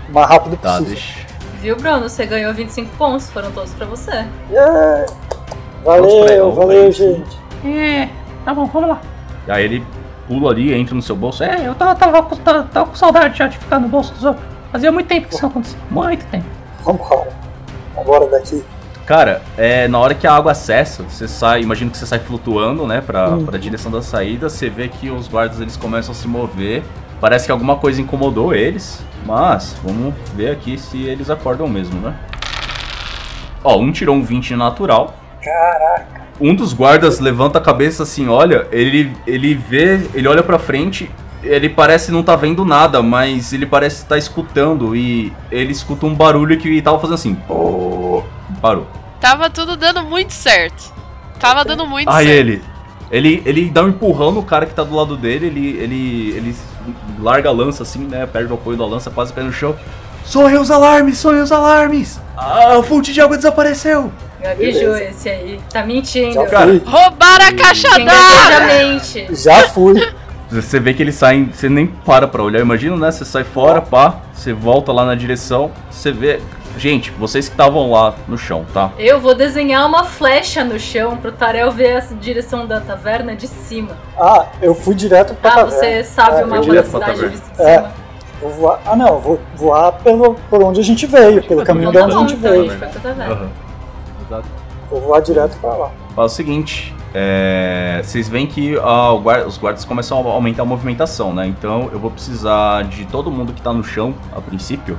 o 0.09 0.13
mais 0.13 0.27
rápido 0.27 0.57
tá, 0.57 0.71
possível. 0.77 0.93
deixa. 0.93 1.23
Viu, 1.61 1.75
Bruno? 1.77 2.09
Você 2.09 2.25
ganhou 2.25 2.53
25 2.53 2.95
pontos, 2.97 3.29
foram 3.29 3.51
todos 3.51 3.73
pra 3.73 3.85
você. 3.85 4.25
Yeah! 4.51 5.05
Vamos 5.83 6.13
pra- 6.13 6.19
Valeu, 6.25 6.51
vamos 6.51 6.57
valeu, 6.57 6.91
gente. 6.91 7.37
É, 7.65 8.09
tá 8.43 8.53
bom, 8.53 8.65
vamos 8.65 8.89
lá. 8.89 9.01
Aí 9.47 9.63
ele 9.65 9.85
pula 10.27 10.51
ali, 10.51 10.73
entra 10.73 10.93
no 10.95 11.01
seu 11.01 11.15
bolso. 11.15 11.43
É, 11.43 11.65
eu 11.67 11.75
tava, 11.75 11.95
tava, 11.95 12.23
com- 12.23 12.35
tava, 12.37 12.63
tava 12.63 12.89
com 12.89 12.95
saudade 12.95 13.37
já 13.37 13.47
de 13.47 13.57
ficar 13.57 13.79
no 13.79 13.87
bolso 13.87 14.13
dos 14.13 14.23
outros. 14.25 14.45
Fazia 14.71 14.91
muito 14.91 15.07
tempo 15.07 15.27
que 15.27 15.33
isso 15.35 15.43
não 15.43 15.49
acontecia. 15.51 15.77
Muito 15.89 16.25
tempo. 16.25 16.45
Vambora. 16.83 17.27
Vambora 17.95 18.27
daqui. 18.27 18.63
Cara, 19.05 19.41
é, 19.57 19.87
na 19.87 19.99
hora 19.99 20.13
que 20.15 20.25
a 20.25 20.33
água 20.33 20.53
acessa, 20.53 21.03
você 21.03 21.27
sai, 21.27 21.61
imagino 21.61 21.91
que 21.91 21.97
você 21.97 22.05
sai 22.05 22.19
flutuando, 22.19 22.87
né, 22.87 23.01
pra, 23.01 23.29
Uhum. 23.31 23.45
pra 23.45 23.57
direção 23.57 23.91
da 23.91 24.01
saída, 24.01 24.49
você 24.49 24.69
vê 24.69 24.87
que 24.87 25.09
os 25.09 25.27
guardas 25.27 25.59
eles 25.59 25.75
começam 25.75 26.13
a 26.13 26.15
se 26.15 26.27
mover. 26.27 26.83
Parece 27.19 27.45
que 27.45 27.51
alguma 27.51 27.75
coisa 27.75 28.01
incomodou 28.01 28.53
eles, 28.53 29.03
mas 29.25 29.75
vamos 29.83 30.13
ver 30.35 30.51
aqui 30.51 30.77
se 30.77 31.03
eles 31.03 31.29
acordam 31.29 31.67
mesmo, 31.67 31.99
né? 31.99 32.15
Ó, 33.63 33.77
um 33.79 33.91
tirou 33.91 34.15
um 34.15 34.23
20 34.23 34.55
natural. 34.55 35.15
Caraca. 35.41 36.23
Um 36.39 36.55
dos 36.55 36.73
guardas 36.73 37.19
levanta 37.19 37.57
a 37.57 37.61
cabeça 37.61 38.03
assim, 38.03 38.27
olha, 38.27 38.67
ele, 38.71 39.11
ele 39.27 39.53
vê, 39.53 40.01
ele 40.13 40.27
olha 40.27 40.43
pra 40.43 40.57
frente, 40.57 41.09
ele 41.43 41.69
parece 41.69 42.11
não 42.11 42.23
tá 42.23 42.35
vendo 42.35 42.63
nada, 42.65 43.01
mas 43.01 43.51
ele 43.53 43.65
parece 43.65 43.97
estar 43.97 44.17
escutando 44.17 44.95
e 44.95 45.31
ele 45.51 45.71
escuta 45.73 46.05
um 46.05 46.13
barulho 46.15 46.57
que 46.57 46.81
tava 46.81 46.97
fazendo 46.99 47.15
assim. 47.15 47.35
"Pô", 47.35 48.23
Parou. 48.63 48.87
Tava 49.19 49.49
tudo 49.49 49.75
dando 49.75 50.03
muito 50.03 50.31
certo. 50.31 50.93
Tava 51.37 51.65
dando 51.65 51.85
muito 51.85 52.09
Aí 52.09 52.27
certo. 52.27 52.39
ele, 52.39 52.63
ele, 53.11 53.43
ele 53.45 53.69
dá 53.69 53.83
um 53.83 53.89
empurrão 53.89 54.31
no 54.31 54.41
cara 54.41 54.65
que 54.65 54.73
tá 54.73 54.85
do 54.85 54.95
lado 54.95 55.17
dele, 55.17 55.47
ele, 55.47 55.77
ele, 55.77 56.29
ele 56.37 56.55
larga 57.19 57.49
a 57.49 57.51
lança 57.51 57.83
assim, 57.83 58.05
né? 58.05 58.25
Perde 58.25 58.53
o 58.53 58.55
apoio 58.55 58.77
da 58.77 58.85
lança, 58.85 59.11
quase 59.11 59.33
cai 59.33 59.43
no 59.43 59.51
chão. 59.51 59.75
Sonha 60.23 60.61
os 60.61 60.71
alarmes, 60.71 61.17
sonha 61.17 61.43
os 61.43 61.51
alarmes! 61.51 62.21
A 62.37 62.81
fonte 62.83 63.11
de 63.11 63.19
água 63.19 63.35
desapareceu! 63.35 64.09
Gaguejou 64.41 64.95
esse 64.95 65.27
aí. 65.27 65.59
Tá 65.69 65.85
mentindo. 65.85 66.31
Já 66.31 66.45
Cara. 66.45 66.81
Roubaram 66.85 67.45
a 67.45 67.51
caixa 67.51 67.89
d'água! 67.99 69.35
Já 69.35 69.67
fui. 69.67 69.95
Você 70.49 70.79
vê 70.79 70.93
que 70.93 71.03
ele 71.03 71.11
sai, 71.11 71.49
você 71.51 71.67
nem 71.67 71.87
para 71.87 72.29
pra 72.29 72.41
olhar, 72.41 72.61
imagina, 72.61 72.95
né? 72.95 73.11
Você 73.11 73.25
sai 73.25 73.43
fora, 73.43 73.81
pá, 73.81 74.21
você 74.33 74.53
volta 74.53 74.93
lá 74.93 75.05
na 75.05 75.15
direção, 75.15 75.69
você 75.91 76.13
vê. 76.13 76.39
Gente, 76.77 77.11
vocês 77.11 77.47
que 77.47 77.53
estavam 77.53 77.91
lá 77.91 78.15
no 78.27 78.37
chão, 78.37 78.65
tá? 78.73 78.91
Eu 78.97 79.19
vou 79.19 79.35
desenhar 79.35 79.85
uma 79.87 80.03
flecha 80.03 80.63
no 80.63 80.79
chão 80.79 81.15
pro 81.17 81.31
Tarel 81.31 81.71
ver 81.71 81.97
a 81.97 81.99
direção 82.19 82.65
da 82.65 82.79
taverna 82.81 83.35
de 83.35 83.47
cima. 83.47 83.91
Ah, 84.19 84.47
eu 84.61 84.73
fui 84.73 84.95
direto 84.95 85.35
pra 85.35 85.51
Ah, 85.51 85.55
taverna. 85.57 85.77
você 85.79 86.03
sabe 86.03 86.31
É, 86.31 86.39
o 86.39 86.41
eu 86.41 86.47
mapa 86.47 86.61
diria 86.63 86.81
da 86.81 86.89
pra 86.89 86.99
cidade 86.99 87.11
taverna. 87.13 87.29
visto 87.37 87.55
de 87.55 87.61
É. 87.61 87.75
cima? 87.77 87.91
Vou 88.41 88.51
voar. 88.51 88.79
Ah, 88.85 88.95
não, 88.95 89.07
eu 89.07 89.19
vou 89.19 89.39
voar 89.55 89.91
pelo, 89.93 90.33
por 90.49 90.63
onde 90.63 90.79
a 90.79 90.83
gente 90.83 91.05
veio, 91.05 91.43
pelo 91.43 91.63
caminho 91.63 91.89
Então 91.89 92.07
de 92.07 92.13
tá 92.13 92.19
onde 92.19 92.33
a 92.33 92.35
gente 92.35 92.39
então 92.39 92.49
a 92.49 92.53
veio. 92.53 92.69
gente 92.69 92.79
foi 92.79 92.87
pra 92.89 92.99
taverna. 93.01 93.49
Exato. 94.27 94.47
Vou 94.89 95.01
voar 95.01 95.19
direto 95.21 95.57
pra 95.61 95.69
lá. 95.75 95.91
Faz 96.15 96.31
o 96.31 96.35
seguinte, 96.35 96.93
é, 97.13 98.01
vocês 98.03 98.27
veem 98.27 98.47
que 98.47 98.77
ah, 98.79 99.15
guarda- 99.21 99.47
os 99.47 99.57
guardas 99.57 99.85
começam 99.85 100.17
a 100.27 100.31
aumentar 100.33 100.63
a 100.63 100.65
movimentação, 100.65 101.33
né? 101.33 101.45
Então 101.45 101.89
eu 101.93 101.99
vou 101.99 102.09
precisar 102.11 102.83
de 102.85 103.05
todo 103.05 103.31
mundo 103.31 103.53
que 103.53 103.61
tá 103.61 103.71
no 103.71 103.83
chão, 103.83 104.13
a 104.35 104.41
princípio, 104.41 104.97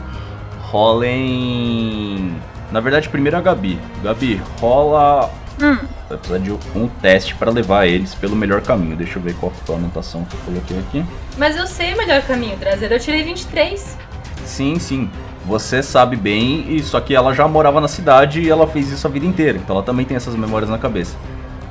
rolem... 0.70 2.34
Na 2.70 2.80
verdade, 2.80 3.08
primeiro 3.08 3.36
a 3.36 3.40
Gabi. 3.40 3.78
Gabi, 4.02 4.40
rola... 4.60 5.30
Hum. 5.62 5.78
Vai 6.08 6.18
precisar 6.18 6.38
de 6.38 6.50
um 6.76 6.88
teste 7.00 7.34
pra 7.36 7.50
levar 7.50 7.86
eles 7.86 8.14
pelo 8.14 8.34
melhor 8.34 8.60
caminho. 8.60 8.96
Deixa 8.96 9.18
eu 9.18 9.22
ver 9.22 9.34
qual 9.36 9.52
foi 9.52 9.74
a 9.74 9.78
anotação 9.78 10.24
que 10.24 10.34
eu 10.34 10.40
coloquei 10.44 10.78
aqui. 10.80 11.04
Mas 11.38 11.56
eu 11.56 11.66
sei 11.66 11.94
o 11.94 11.96
melhor 11.96 12.22
caminho, 12.22 12.56
Drazer. 12.56 12.90
Eu 12.90 12.98
tirei 12.98 13.22
23. 13.22 13.96
Sim, 14.44 14.78
sim. 14.78 15.08
Você 15.46 15.82
sabe 15.82 16.16
bem, 16.16 16.64
e 16.74 16.82
só 16.82 17.00
que 17.00 17.14
ela 17.14 17.32
já 17.34 17.46
morava 17.46 17.80
na 17.80 17.86
cidade 17.88 18.40
e 18.40 18.50
ela 18.50 18.66
fez 18.66 18.90
isso 18.90 19.06
a 19.06 19.10
vida 19.10 19.26
inteira. 19.26 19.58
Então 19.58 19.76
ela 19.76 19.84
também 19.84 20.04
tem 20.04 20.16
essas 20.16 20.34
memórias 20.34 20.70
na 20.70 20.78
cabeça. 20.78 21.16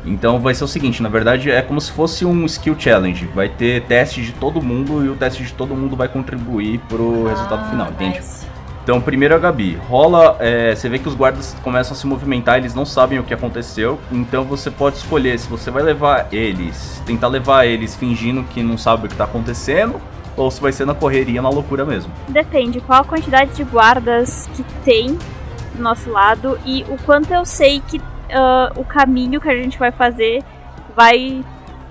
Então 0.06 0.40
vai 0.40 0.54
ser 0.54 0.64
o 0.64 0.68
seguinte, 0.68 1.02
na 1.02 1.10
verdade 1.10 1.50
é 1.50 1.62
como 1.62 1.80
se 1.82 1.92
fosse 1.92 2.26
um 2.26 2.46
skill 2.46 2.76
challenge. 2.78 3.26
Vai 3.34 3.50
ter 3.50 3.84
teste 3.84 4.22
de 4.22 4.32
todo 4.34 4.62
mundo 4.62 5.04
e 5.04 5.10
o 5.10 5.16
teste 5.16 5.44
de 5.44 5.54
todo 5.54 5.76
mundo 5.76 5.96
vai 5.96 6.08
contribuir 6.08 6.80
pro 6.90 7.28
resultado 7.28 7.64
Ah, 7.66 7.70
final, 7.70 7.88
entende? 7.92 8.18
nice. 8.20 8.43
Então 8.84 9.00
primeiro 9.00 9.34
a 9.34 9.38
Gabi, 9.38 9.80
rola, 9.88 10.36
é, 10.40 10.76
você 10.76 10.90
vê 10.90 11.00
que 11.00 11.08
os 11.08 11.16
guardas 11.16 11.56
começam 11.64 11.94
a 11.94 11.96
se 11.96 12.06
movimentar, 12.06 12.58
eles 12.58 12.76
não 12.76 12.86
sabem 12.86 13.18
o 13.18 13.24
que 13.24 13.34
aconteceu, 13.34 13.98
então 14.12 14.44
você 14.44 14.70
pode 14.70 14.98
escolher 14.98 15.40
se 15.40 15.48
você 15.48 15.72
vai 15.72 15.82
levar 15.82 16.28
eles, 16.34 17.02
tentar 17.06 17.30
levar 17.30 17.66
eles 17.66 17.96
fingindo 17.96 18.44
que 18.44 18.62
não 18.62 18.78
sabe 18.78 19.06
o 19.06 19.10
que 19.10 19.16
tá 19.16 19.24
acontecendo, 19.24 20.02
ou 20.36 20.52
se 20.52 20.60
vai 20.60 20.74
ser 20.74 20.86
na 20.86 20.94
correria, 20.94 21.42
na 21.42 21.50
loucura 21.50 21.86
mesmo. 21.86 22.12
Depende 22.28 22.82
qual 22.82 23.02
a 23.02 23.06
quantidade 23.06 23.54
de 23.54 23.64
guardas 23.64 24.50
que 24.54 24.64
tem 24.84 25.18
do 25.76 25.82
nosso 25.82 26.10
lado 26.10 26.60
e 26.66 26.84
o 26.90 26.98
quanto 27.06 27.34
eu 27.34 27.46
sei 27.46 27.82
que 27.88 28.02
ah, 28.34 28.74
o 28.76 28.84
caminho 28.84 29.40
que 29.40 29.50
a 29.50 29.56
gente 29.56 29.80
vai 29.80 29.94
fazer 29.94 30.44
vai 30.94 31.42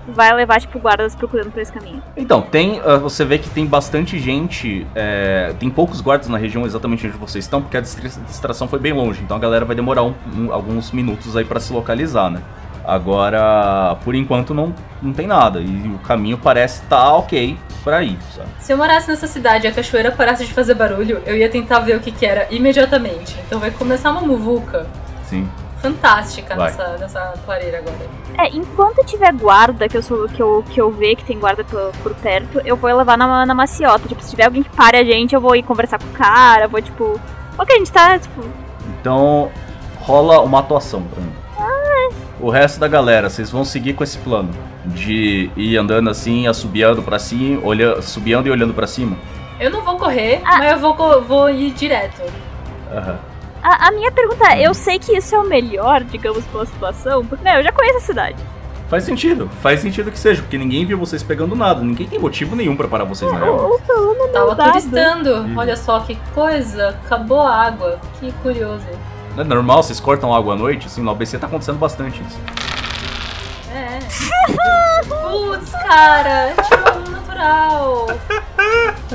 vai 0.07 0.33
levar 0.33 0.59
tipo 0.59 0.79
guardas 0.79 1.15
procurando 1.15 1.51
por 1.51 1.61
esse 1.61 1.71
caminho. 1.71 2.01
Então, 2.17 2.41
tem. 2.41 2.81
ah, 2.85 2.97
você 2.97 3.23
vê 3.23 3.37
que 3.37 3.49
tem 3.49 3.65
bastante 3.65 4.19
gente. 4.19 4.85
é, 4.95 5.53
tem 5.59 5.69
poucos 5.69 6.01
guardas 6.01 6.27
na 6.27 6.37
região 6.37 6.65
exatamente 6.65 7.07
onde 7.07 7.17
vocês 7.17 7.45
estão, 7.45 7.61
porque 7.61 7.77
a 7.77 7.81
distra- 7.81 8.09
distração 8.27 8.67
foi 8.67 8.79
bem 8.79 8.93
longe. 8.93 9.21
Então 9.23 9.37
a 9.37 9.39
galera 9.39 9.63
vai 9.65 9.75
demorar 9.75 10.03
um- 10.03 10.13
um- 10.35 10.51
alguns 10.53 10.91
minutos 10.91 11.35
aí 11.37 11.45
pra 11.45 11.59
se 11.59 11.71
localizar, 11.71 12.29
né? 12.29 12.41
Agora, 12.85 13.95
por 14.03 14.13
enquanto 14.13 14.53
não, 14.53 14.73
não 15.01 15.13
tem 15.13 15.25
nada. 15.25 15.59
E 15.59 15.91
o 15.95 15.97
caminho 15.99 16.37
parece 16.37 16.81
tá 16.83 17.13
ok 17.15 17.57
pra 17.83 18.03
ir, 18.03 18.17
sabe? 18.35 18.47
Se 18.59 18.71
eu 18.73 18.77
morasse 18.77 19.09
nessa 19.09 19.27
cidade 19.27 19.65
e 19.65 19.69
a 19.69 19.71
cachoeira 19.71 20.11
parasse 20.11 20.45
de 20.45 20.53
fazer 20.53 20.73
barulho, 20.73 21.21
eu 21.25 21.35
ia 21.35 21.49
tentar 21.49 21.79
ver 21.79 21.95
o 21.95 21.99
que, 21.99 22.11
que 22.11 22.25
era 22.25 22.47
imediatamente. 22.51 23.35
Então 23.47 23.59
vai 23.59 23.71
começar 23.71 24.11
uma 24.11 24.21
muvuca 24.21 24.85
Sim. 25.25 25.47
Fantástica 25.83 26.55
Vai. 26.55 26.71
nessa, 26.71 26.97
nessa 26.97 27.33
clareira 27.45 27.79
agora. 27.79 27.95
É, 28.37 28.47
enquanto 28.55 29.05
tiver 29.05 29.33
guarda, 29.33 29.87
que 29.89 29.97
eu 29.97 30.01
sou 30.01 30.27
que 30.29 30.41
eu, 30.41 30.63
que 30.69 30.79
eu 30.81 30.89
ver 30.89 31.15
que 31.15 31.25
tem 31.25 31.37
guarda 31.37 31.63
por, 31.65 31.91
por 32.01 32.15
perto, 32.15 32.61
eu 32.65 32.75
vou 32.77 32.95
levar 32.95 33.17
na, 33.17 33.45
na 33.45 33.53
maciota. 33.53 34.07
Tipo, 34.07 34.23
se 34.23 34.31
tiver 34.31 34.45
alguém 34.45 34.63
que 34.63 34.69
pare 34.69 34.97
a 34.97 35.03
gente, 35.03 35.35
eu 35.35 35.41
vou 35.41 35.55
ir 35.55 35.63
conversar 35.63 35.99
com 35.99 36.07
o 36.07 36.11
cara, 36.11 36.67
vou 36.67 36.81
tipo. 36.81 37.19
Ok, 37.57 37.75
a 37.75 37.77
gente 37.79 37.91
tá, 37.91 38.17
tipo. 38.17 38.41
Então, 38.99 39.51
rola 39.99 40.39
uma 40.41 40.59
atuação 40.59 41.03
pra 41.03 41.21
mim. 41.21 41.33
O 42.39 42.49
resto 42.49 42.77
da 42.79 42.87
galera, 42.89 43.29
vocês 43.29 43.49
vão 43.49 43.63
seguir 43.63 43.93
com 43.93 44.03
esse 44.03 44.17
plano 44.17 44.49
de 44.85 45.49
ir 45.55 45.77
andando 45.77 46.09
assim, 46.09 46.45
assobiando 46.47 47.01
pra 47.01 47.17
cima, 47.17 47.61
olhando, 47.65 48.01
subiando 48.01 48.49
e 48.49 48.51
olhando 48.51 48.73
pra 48.73 48.85
cima. 48.85 49.15
Eu 49.59 49.69
não 49.71 49.81
vou 49.81 49.97
correr, 49.97 50.41
Ah. 50.43 50.57
mas 50.57 50.71
eu 50.83 50.93
vou, 50.93 51.21
vou 51.21 51.49
ir 51.49 51.71
direto. 51.71 52.21
Aham. 52.91 53.17
A, 53.63 53.87
a 53.87 53.91
minha 53.91 54.11
pergunta 54.11 54.53
é, 54.53 54.67
eu 54.67 54.73
sei 54.73 54.99
que 54.99 55.15
isso 55.15 55.33
é 55.33 55.39
o 55.39 55.47
melhor, 55.47 56.03
digamos, 56.03 56.43
pela 56.45 56.65
situação, 56.65 57.25
porque, 57.25 57.43
né, 57.45 57.57
eu 57.59 57.63
já 57.63 57.71
conheço 57.71 57.97
a 57.97 58.01
cidade. 58.01 58.35
Faz 58.89 59.05
sentido, 59.05 59.49
faz 59.61 59.79
sentido 59.79 60.11
que 60.11 60.19
seja, 60.19 60.41
porque 60.41 60.57
ninguém 60.57 60.85
viu 60.85 60.97
vocês 60.97 61.23
pegando 61.23 61.55
nada, 61.55 61.81
ninguém 61.81 62.05
tem 62.05 62.19
motivo 62.19 62.55
nenhum 62.55 62.75
pra 62.75 62.87
parar 62.89 63.05
vocês 63.05 63.31
na 63.31 63.39
real. 63.39 63.79
Tava 64.33 64.53
dá. 64.53 64.65
turistando. 64.65 65.33
Uhum. 65.33 65.57
Olha 65.57 65.77
só 65.77 66.01
que 66.01 66.15
coisa. 66.33 66.89
Acabou 66.89 67.39
a 67.39 67.55
água. 67.55 67.99
Que 68.19 68.31
curioso. 68.43 68.85
Não 69.35 69.43
é 69.43 69.47
normal, 69.47 69.81
vocês 69.81 69.99
cortam 69.99 70.33
água 70.33 70.53
à 70.53 70.57
noite, 70.57 70.87
assim, 70.87 71.01
no 71.01 71.09
ABC 71.11 71.39
tá 71.39 71.47
acontecendo 71.47 71.77
bastante 71.77 72.21
isso. 72.21 72.39
É. 73.71 73.99
Putz, 75.07 75.71
cara. 75.71 76.53
Tirou 76.63 76.97
um 76.97 77.09
natural. 77.09 78.07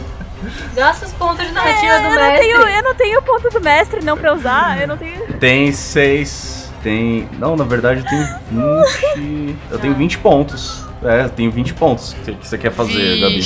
Gasta 0.75 1.07
os 1.07 1.13
pontos 1.13 1.47
de 1.47 1.53
narrativa 1.53 1.87
É, 1.93 1.99
do 2.01 2.07
eu, 2.07 2.11
não 2.11 2.21
mestre. 2.23 2.39
tenho, 2.47 2.57
eu 2.69 2.83
não 2.83 2.95
tenho 2.95 3.19
o 3.19 3.23
ponto 3.23 3.51
do 3.51 3.61
mestre 3.61 4.05
não 4.05 4.17
pra 4.17 4.33
usar, 4.35 4.81
eu 4.81 4.89
não 4.89 4.97
tenho. 4.97 5.27
Tem 5.35 5.73
seis. 5.73 6.73
Tem. 6.83 7.29
Não, 7.39 7.57
na 7.57 7.65
verdade 7.65 8.05
tem 8.09 8.19
20. 9.17 9.57
Eu 9.71 9.79
tenho 9.79 9.95
20 9.95 10.19
pontos. 10.19 10.85
É, 11.03 11.25
eu 11.25 11.29
tenho 11.31 11.51
20 11.51 11.75
pontos 11.75 12.15
que 12.25 12.33
que 12.35 12.47
você 12.47 12.57
quer 12.59 12.71
fazer, 12.73 13.21
Gabi. 13.21 13.41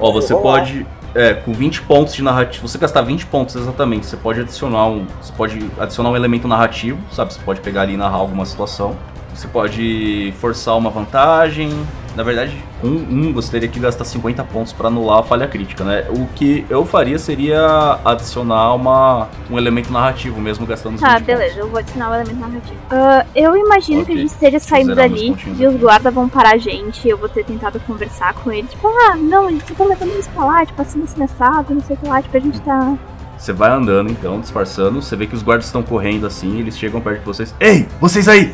Ó, 0.00 0.12
você 0.12 0.34
pode. 0.34 0.86
É, 1.14 1.32
com 1.34 1.52
20 1.52 1.82
pontos 1.82 2.14
de 2.14 2.22
narrativa. 2.22 2.66
Você 2.68 2.76
gastar 2.78 3.00
20 3.02 3.26
pontos 3.26 3.56
exatamente, 3.56 4.06
você 4.06 4.16
pode 4.16 4.40
adicionar 4.40 4.86
um. 4.86 5.06
Você 5.20 5.32
pode 5.32 5.70
adicionar 5.78 6.10
um 6.10 6.16
elemento 6.16 6.46
narrativo, 6.46 6.98
sabe? 7.12 7.32
Você 7.32 7.40
pode 7.44 7.60
pegar 7.60 7.82
ali 7.82 7.94
e 7.94 7.96
narrar 7.96 8.16
alguma 8.18 8.44
situação. 8.44 8.96
Você 9.38 9.46
pode 9.46 10.34
forçar 10.40 10.76
uma 10.76 10.90
vantagem. 10.90 11.70
Na 12.16 12.24
verdade, 12.24 12.56
com 12.80 12.88
um 12.88 13.32
você 13.32 13.52
teria 13.52 13.68
que 13.68 13.78
gastar 13.78 14.04
50 14.04 14.42
pontos 14.42 14.72
pra 14.72 14.88
anular 14.88 15.20
a 15.20 15.22
falha 15.22 15.46
crítica, 15.46 15.84
né? 15.84 16.04
O 16.10 16.26
que 16.34 16.66
eu 16.68 16.84
faria 16.84 17.16
seria 17.20 18.00
adicionar 18.04 18.74
uma, 18.74 19.28
um 19.48 19.56
elemento 19.56 19.92
narrativo, 19.92 20.40
mesmo 20.40 20.66
gastando 20.66 20.96
os 20.96 21.00
Tá, 21.00 21.18
20 21.18 21.24
beleza, 21.26 21.60
eu 21.60 21.68
vou 21.68 21.78
adicionar 21.78 22.10
o 22.10 22.14
elemento 22.14 22.40
narrativo. 22.40 22.80
Ah, 22.90 23.24
eu 23.32 23.56
imagino 23.56 24.04
que 24.04 24.10
Ok. 24.10 24.14
a 24.16 24.18
gente 24.18 24.32
esteja 24.32 24.58
saindo 24.58 24.96
dali 24.96 25.36
e 25.56 25.66
os 25.68 25.76
guardas 25.76 26.12
vão 26.12 26.28
parar 26.28 26.54
a 26.54 26.58
gente. 26.58 27.08
Eu 27.08 27.16
vou 27.16 27.28
ter 27.28 27.44
tentado 27.44 27.78
conversar 27.86 28.34
com 28.34 28.50
eles. 28.50 28.72
Tipo, 28.72 28.88
ah, 28.88 29.14
não, 29.14 29.46
a 29.46 29.50
gente 29.52 29.72
tá 29.72 29.84
levando 29.84 30.18
isso 30.18 30.28
pra 30.30 30.44
lá, 30.44 30.66
tipo 30.66 30.82
assim, 30.82 31.00
assim, 31.04 31.22
assado, 31.22 31.72
não 31.72 31.80
sei 31.82 31.94
o 31.94 31.98
que 32.00 32.08
lá. 32.08 32.20
Tipo, 32.20 32.36
a 32.36 32.40
gente 32.40 32.60
tá. 32.62 32.94
Você 33.38 33.52
vai 33.52 33.70
andando 33.70 34.10
então, 34.10 34.40
disfarçando. 34.40 35.00
Você 35.00 35.14
vê 35.14 35.28
que 35.28 35.36
os 35.36 35.44
guardas 35.44 35.66
estão 35.66 35.84
correndo 35.84 36.26
assim, 36.26 36.58
eles 36.58 36.76
chegam 36.76 37.00
perto 37.00 37.20
de 37.20 37.26
vocês. 37.26 37.54
Ei, 37.60 37.86
vocês 38.00 38.26
aí! 38.26 38.52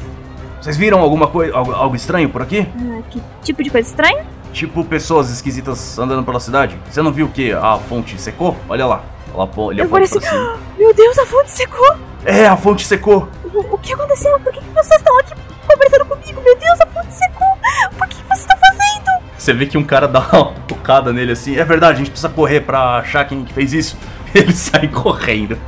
Vocês 0.64 0.78
viram 0.78 0.98
alguma 1.00 1.26
coisa, 1.26 1.54
algo, 1.54 1.72
algo 1.72 1.94
estranho 1.94 2.30
por 2.30 2.40
aqui? 2.40 2.66
Ah, 2.74 3.02
que 3.10 3.22
tipo 3.42 3.62
de 3.62 3.68
coisa 3.68 3.86
estranha? 3.86 4.24
Tipo 4.50 4.82
pessoas 4.82 5.28
esquisitas 5.28 5.98
andando 5.98 6.24
pela 6.24 6.40
cidade? 6.40 6.80
Você 6.88 7.02
não 7.02 7.12
viu 7.12 7.28
que 7.28 7.52
a 7.52 7.76
fonte 7.76 8.18
secou? 8.18 8.56
Olha 8.66 8.86
lá. 8.86 9.04
Ela, 9.34 9.46
ele 9.70 9.82
Eu 9.82 9.90
pra 9.90 10.06
cima. 10.06 10.58
Meu 10.78 10.94
Deus, 10.94 11.18
a 11.18 11.26
fonte 11.26 11.50
secou! 11.50 11.96
É, 12.24 12.46
a 12.46 12.56
fonte 12.56 12.86
secou! 12.86 13.28
O, 13.52 13.74
o 13.74 13.78
que 13.78 13.92
aconteceu? 13.92 14.40
Por 14.40 14.54
que, 14.54 14.60
que 14.60 14.70
vocês 14.70 14.98
estão 14.98 15.18
aqui 15.18 15.34
conversando 15.68 16.06
comigo? 16.06 16.40
Meu 16.40 16.56
Deus, 16.56 16.80
a 16.80 16.86
fonte 16.86 17.12
secou! 17.12 17.58
Por 17.98 18.08
que, 18.08 18.16
que 18.16 18.26
vocês 18.26 18.40
estão 18.40 18.56
fazendo? 18.56 19.22
Você 19.36 19.52
vê 19.52 19.66
que 19.66 19.76
um 19.76 19.84
cara 19.84 20.08
dá 20.08 20.20
uma 20.32 20.54
tocada 20.66 21.12
nele 21.12 21.32
assim. 21.32 21.56
É 21.56 21.64
verdade, 21.66 21.96
a 21.96 21.98
gente 21.98 22.10
precisa 22.10 22.30
correr 22.30 22.62
pra 22.62 23.00
achar 23.00 23.26
quem 23.26 23.44
que 23.44 23.52
fez 23.52 23.74
isso. 23.74 23.98
Ele 24.34 24.54
sai 24.54 24.88
correndo. 24.88 25.58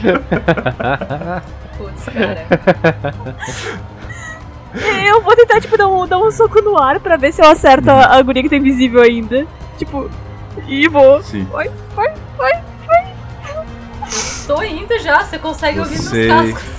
Putz, 1.76 2.04
cara. 2.04 2.46
Eu 5.08 5.22
vou 5.22 5.36
tentar, 5.36 5.60
tipo, 5.60 5.76
dar 5.78 5.88
um, 5.88 6.06
dar 6.06 6.18
um 6.18 6.30
soco 6.30 6.60
no 6.60 6.76
ar 6.76 6.98
pra 7.00 7.16
ver 7.16 7.32
se 7.32 7.40
eu 7.40 7.46
acerto 7.48 7.90
a, 7.90 8.16
a 8.16 8.22
guria 8.22 8.42
que 8.42 8.48
tá 8.48 8.56
invisível 8.56 9.00
ainda. 9.02 9.46
Tipo, 9.78 10.10
e 10.66 10.88
vou. 10.88 11.22
Sim. 11.22 11.44
Vai, 11.44 11.70
vai, 11.94 12.12
vai. 12.36 12.64
Tô 14.46 14.62
indo 14.62 14.98
já, 14.98 15.24
você 15.24 15.38
consegue 15.38 15.78
ouvir 15.78 15.96
Você- 15.96 16.26
meus 16.26 16.52
cascos. 16.52 16.74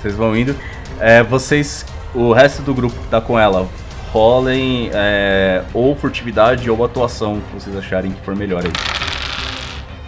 Vocês 0.00 0.14
vão 0.14 0.36
indo. 0.36 0.56
É, 0.98 1.22
vocês. 1.22 1.84
O 2.14 2.32
resto 2.32 2.62
do 2.62 2.72
grupo 2.72 2.98
que 2.98 3.08
tá 3.08 3.20
com 3.20 3.38
ela, 3.38 3.68
rolem 4.10 4.90
é, 4.94 5.62
ou 5.74 5.94
furtividade 5.94 6.70
ou 6.70 6.82
atuação, 6.82 7.40
que 7.40 7.54
vocês 7.60 7.76
acharem 7.76 8.10
que 8.12 8.20
for 8.22 8.34
melhor 8.34 8.64
aí. 8.64 8.72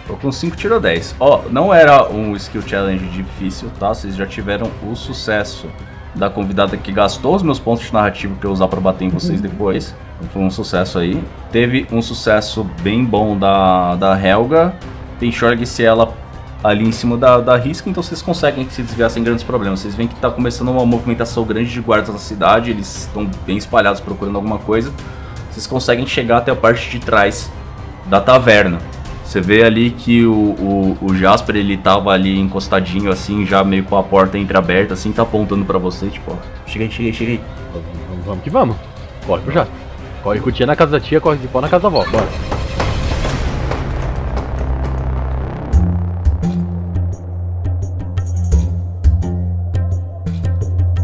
Tô 0.07 0.15
com 0.15 0.31
5 0.31 0.55
tirou 0.57 0.79
10. 0.79 1.15
Ó, 1.19 1.43
não 1.51 1.71
era 1.71 2.09
um 2.09 2.35
skill 2.35 2.63
challenge 2.63 3.05
difícil, 3.09 3.69
tá? 3.79 3.89
Vocês 3.89 4.15
já 4.15 4.25
tiveram 4.25 4.71
o 4.83 4.95
sucesso 4.95 5.67
da 6.15 6.29
convidada 6.29 6.75
que 6.75 6.91
gastou 6.91 7.35
os 7.35 7.43
meus 7.43 7.59
pontos 7.59 7.85
de 7.85 7.93
narrativo 7.93 8.35
pra 8.35 8.49
eu 8.49 8.53
usar 8.53 8.67
pra 8.67 8.79
bater 8.79 9.05
em 9.05 9.09
vocês 9.09 9.39
depois. 9.39 9.95
Foi 10.33 10.41
um 10.41 10.49
sucesso 10.49 10.99
aí. 10.99 11.23
Teve 11.51 11.87
um 11.91 12.01
sucesso 12.01 12.65
bem 12.81 13.05
bom 13.05 13.37
da, 13.37 13.95
da 13.95 14.19
Helga. 14.19 14.73
Tem 15.19 15.31
Shorg 15.31 15.65
se 15.65 15.83
ela 15.83 16.13
ali 16.63 16.85
em 16.85 16.91
cima 16.91 17.17
da, 17.17 17.39
da 17.39 17.55
risca, 17.55 17.89
então 17.89 18.03
vocês 18.03 18.21
conseguem 18.21 18.69
se 18.69 18.81
desviar 18.81 19.09
sem 19.09 19.23
grandes 19.23 19.43
problemas. 19.43 19.79
Vocês 19.79 19.95
veem 19.95 20.09
que 20.09 20.15
tá 20.15 20.29
começando 20.29 20.69
uma 20.69 20.85
movimentação 20.85 21.43
grande 21.45 21.71
de 21.71 21.79
guardas 21.79 22.09
na 22.09 22.19
cidade, 22.19 22.71
eles 22.71 23.05
estão 23.05 23.29
bem 23.45 23.57
espalhados 23.57 24.01
procurando 24.01 24.35
alguma 24.35 24.59
coisa. 24.59 24.91
Vocês 25.49 25.65
conseguem 25.65 26.05
chegar 26.05 26.37
até 26.37 26.51
a 26.51 26.55
parte 26.55 26.89
de 26.89 26.99
trás 26.99 27.49
da 28.07 28.19
taverna. 28.19 28.79
Você 29.29 29.41
vê 29.41 29.63
ali 29.63 29.91
que 29.91 30.25
o, 30.25 30.33
o, 30.33 30.97
o 31.03 31.15
Jasper 31.15 31.55
ele 31.55 31.77
tava 31.77 32.09
ali 32.09 32.39
encostadinho 32.39 33.11
assim, 33.11 33.45
já 33.45 33.63
meio 33.63 33.83
com 33.83 33.95
a 33.95 34.01
porta 34.01 34.39
entreaberta, 34.39 34.95
assim, 34.95 35.11
tá 35.11 35.21
apontando 35.21 35.63
pra 35.65 35.77
você, 35.77 36.07
tipo, 36.07 36.31
ó, 36.31 36.35
cheguei, 36.65 36.89
cheguei, 36.89 37.13
cheguei. 37.13 37.41
Vamos, 37.71 37.87
vamos, 38.09 38.25
vamos 38.25 38.43
que 38.43 38.49
vamos. 38.49 38.75
Corre 39.27 39.43
pro 39.43 39.53
Jasper. 39.53 39.75
Corre 40.23 40.39
com 40.39 40.51
tia 40.51 40.65
na 40.65 40.75
casa 40.75 40.93
da 40.93 40.99
tia, 40.99 41.21
corre 41.21 41.37
de 41.37 41.47
pó 41.47 41.61
na 41.61 41.69
casa 41.69 41.83
da 41.83 41.87
avó. 41.89 42.03
Bora. 42.09 42.27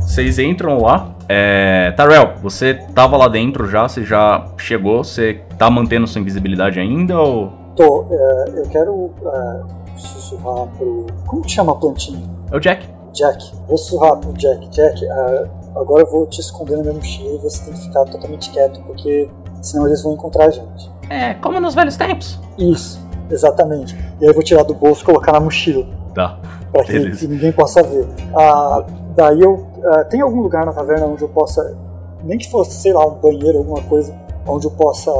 Vocês 0.01 0.39
entram 0.39 0.81
lá. 0.81 1.11
É... 1.29 1.93
Tarel, 1.95 2.37
você 2.41 2.73
tava 2.73 3.17
lá 3.17 3.27
dentro 3.27 3.69
já, 3.69 3.87
você 3.87 4.03
já 4.03 4.47
chegou, 4.57 5.03
você 5.03 5.41
tá 5.59 5.69
mantendo 5.69 6.07
sua 6.07 6.21
invisibilidade 6.21 6.79
ainda 6.79 7.19
ou. 7.19 7.64
Tô, 7.75 8.05
é, 8.09 8.45
eu 8.55 8.63
quero 8.69 9.11
é, 9.25 9.97
sussurrar 9.97 10.67
pro. 10.77 11.05
Como 11.27 11.41
que 11.41 11.51
chama 11.51 11.73
a 11.73 11.75
plantinha? 11.75 12.23
É 12.51 12.55
o 12.55 12.59
Jack. 12.59 12.87
Jack. 13.13 13.53
Vou 13.67 13.77
sussurrar 13.77 14.17
pro 14.17 14.33
Jack. 14.33 14.67
Jack, 14.69 15.05
é, 15.05 15.45
agora 15.75 16.03
eu 16.03 16.09
vou 16.11 16.25
te 16.27 16.39
esconder 16.41 16.77
na 16.77 16.83
minha 16.83 16.93
mochila 16.95 17.35
e 17.35 17.37
você 17.39 17.63
tem 17.65 17.73
que 17.73 17.81
ficar 17.81 18.05
totalmente 18.05 18.49
quieto, 18.51 18.81
porque 18.83 19.29
senão 19.61 19.87
eles 19.87 20.01
vão 20.01 20.13
encontrar 20.13 20.45
a 20.45 20.49
gente. 20.51 20.91
É, 21.09 21.33
como 21.35 21.59
nos 21.59 21.75
velhos 21.75 21.95
tempos. 21.97 22.39
Isso, 22.57 22.99
exatamente. 23.29 23.93
E 24.19 24.23
aí 24.23 24.29
eu 24.29 24.33
vou 24.33 24.43
tirar 24.43 24.63
do 24.63 24.73
bolso 24.73 25.01
e 25.03 25.05
colocar 25.05 25.33
na 25.33 25.39
mochila, 25.39 25.85
Tá. 26.13 26.39
pra 26.71 26.83
que, 26.83 27.11
que 27.11 27.27
ninguém 27.27 27.51
possa 27.51 27.83
ver. 27.83 28.07
Ah, 28.35 28.83
daí 29.15 29.39
eu. 29.41 29.65
tem 30.09 30.21
algum 30.21 30.41
lugar 30.41 30.65
na 30.65 30.71
taverna 30.73 31.05
onde 31.05 31.21
eu 31.21 31.29
possa. 31.29 31.75
Nem 32.23 32.37
que 32.37 32.49
fosse, 32.49 32.71
sei 32.71 32.91
lá, 32.93 33.05
um 33.05 33.15
banheiro, 33.19 33.59
alguma 33.59 33.81
coisa, 33.83 34.15
onde 34.47 34.65
eu 34.65 34.71
possa 34.71 35.11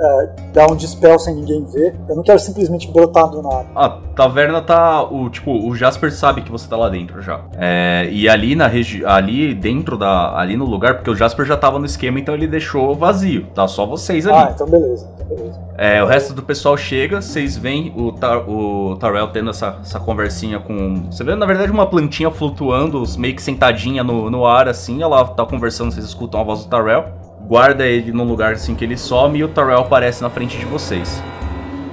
é, 0.00 0.30
dar 0.52 0.70
um 0.70 0.76
dispel 0.76 1.18
sem 1.18 1.34
ninguém 1.34 1.64
ver. 1.64 1.94
Eu 2.08 2.16
não 2.16 2.22
quero 2.22 2.38
simplesmente 2.38 2.90
brotar 2.90 3.28
do 3.28 3.42
nada. 3.42 3.66
A 3.74 3.88
taverna 4.14 4.60
tá. 4.60 5.02
O, 5.02 5.28
tipo, 5.30 5.52
o 5.52 5.74
Jasper 5.74 6.12
sabe 6.12 6.42
que 6.42 6.50
você 6.50 6.68
tá 6.68 6.76
lá 6.76 6.88
dentro 6.88 7.22
já. 7.22 7.40
É, 7.56 8.08
e 8.10 8.28
ali 8.28 8.54
na 8.54 8.66
região. 8.66 9.08
Ali 9.08 9.54
dentro 9.54 9.96
da. 9.96 10.38
Ali 10.38 10.56
no 10.56 10.64
lugar, 10.64 10.94
porque 10.94 11.10
o 11.10 11.14
Jasper 11.14 11.46
já 11.46 11.56
tava 11.56 11.78
no 11.78 11.86
esquema, 11.86 12.18
então 12.18 12.34
ele 12.34 12.46
deixou 12.46 12.94
vazio. 12.94 13.46
Tá 13.54 13.68
só 13.68 13.86
vocês 13.86 14.26
ali. 14.26 14.36
Ah, 14.36 14.52
então 14.54 14.68
beleza. 14.68 15.08
Então 15.14 15.26
beleza. 15.36 15.60
É, 15.76 16.02
o 16.02 16.06
resto 16.06 16.34
do 16.34 16.42
pessoal 16.42 16.76
chega, 16.76 17.20
vocês 17.20 17.56
veem 17.56 17.92
o, 17.96 18.12
Tar 18.12 18.48
o 18.48 18.96
Tarell 18.96 19.28
tendo 19.28 19.50
essa, 19.50 19.78
essa 19.80 20.00
conversinha 20.00 20.58
com. 20.58 21.10
Você 21.10 21.24
vê, 21.24 21.34
na 21.34 21.46
verdade, 21.46 21.70
uma 21.70 21.86
plantinha 21.86 22.30
flutuando, 22.30 23.02
meio 23.18 23.34
que 23.34 23.42
sentadinha 23.42 24.02
no, 24.02 24.30
no 24.30 24.46
ar, 24.46 24.68
assim. 24.68 25.02
Ela 25.02 25.24
tá 25.24 25.44
conversando, 25.44 25.92
vocês 25.92 26.04
escutam 26.04 26.40
a 26.40 26.44
voz 26.44 26.64
do 26.64 26.68
Tarell 26.68 27.31
guarda 27.52 27.84
ele 27.84 28.12
num 28.12 28.24
lugar 28.24 28.54
assim 28.54 28.74
que 28.74 28.82
ele 28.82 28.96
some 28.96 29.38
e 29.38 29.44
o 29.44 29.48
Tarell 29.48 29.80
aparece 29.80 30.22
na 30.22 30.30
frente 30.30 30.56
de 30.56 30.64
vocês. 30.64 31.22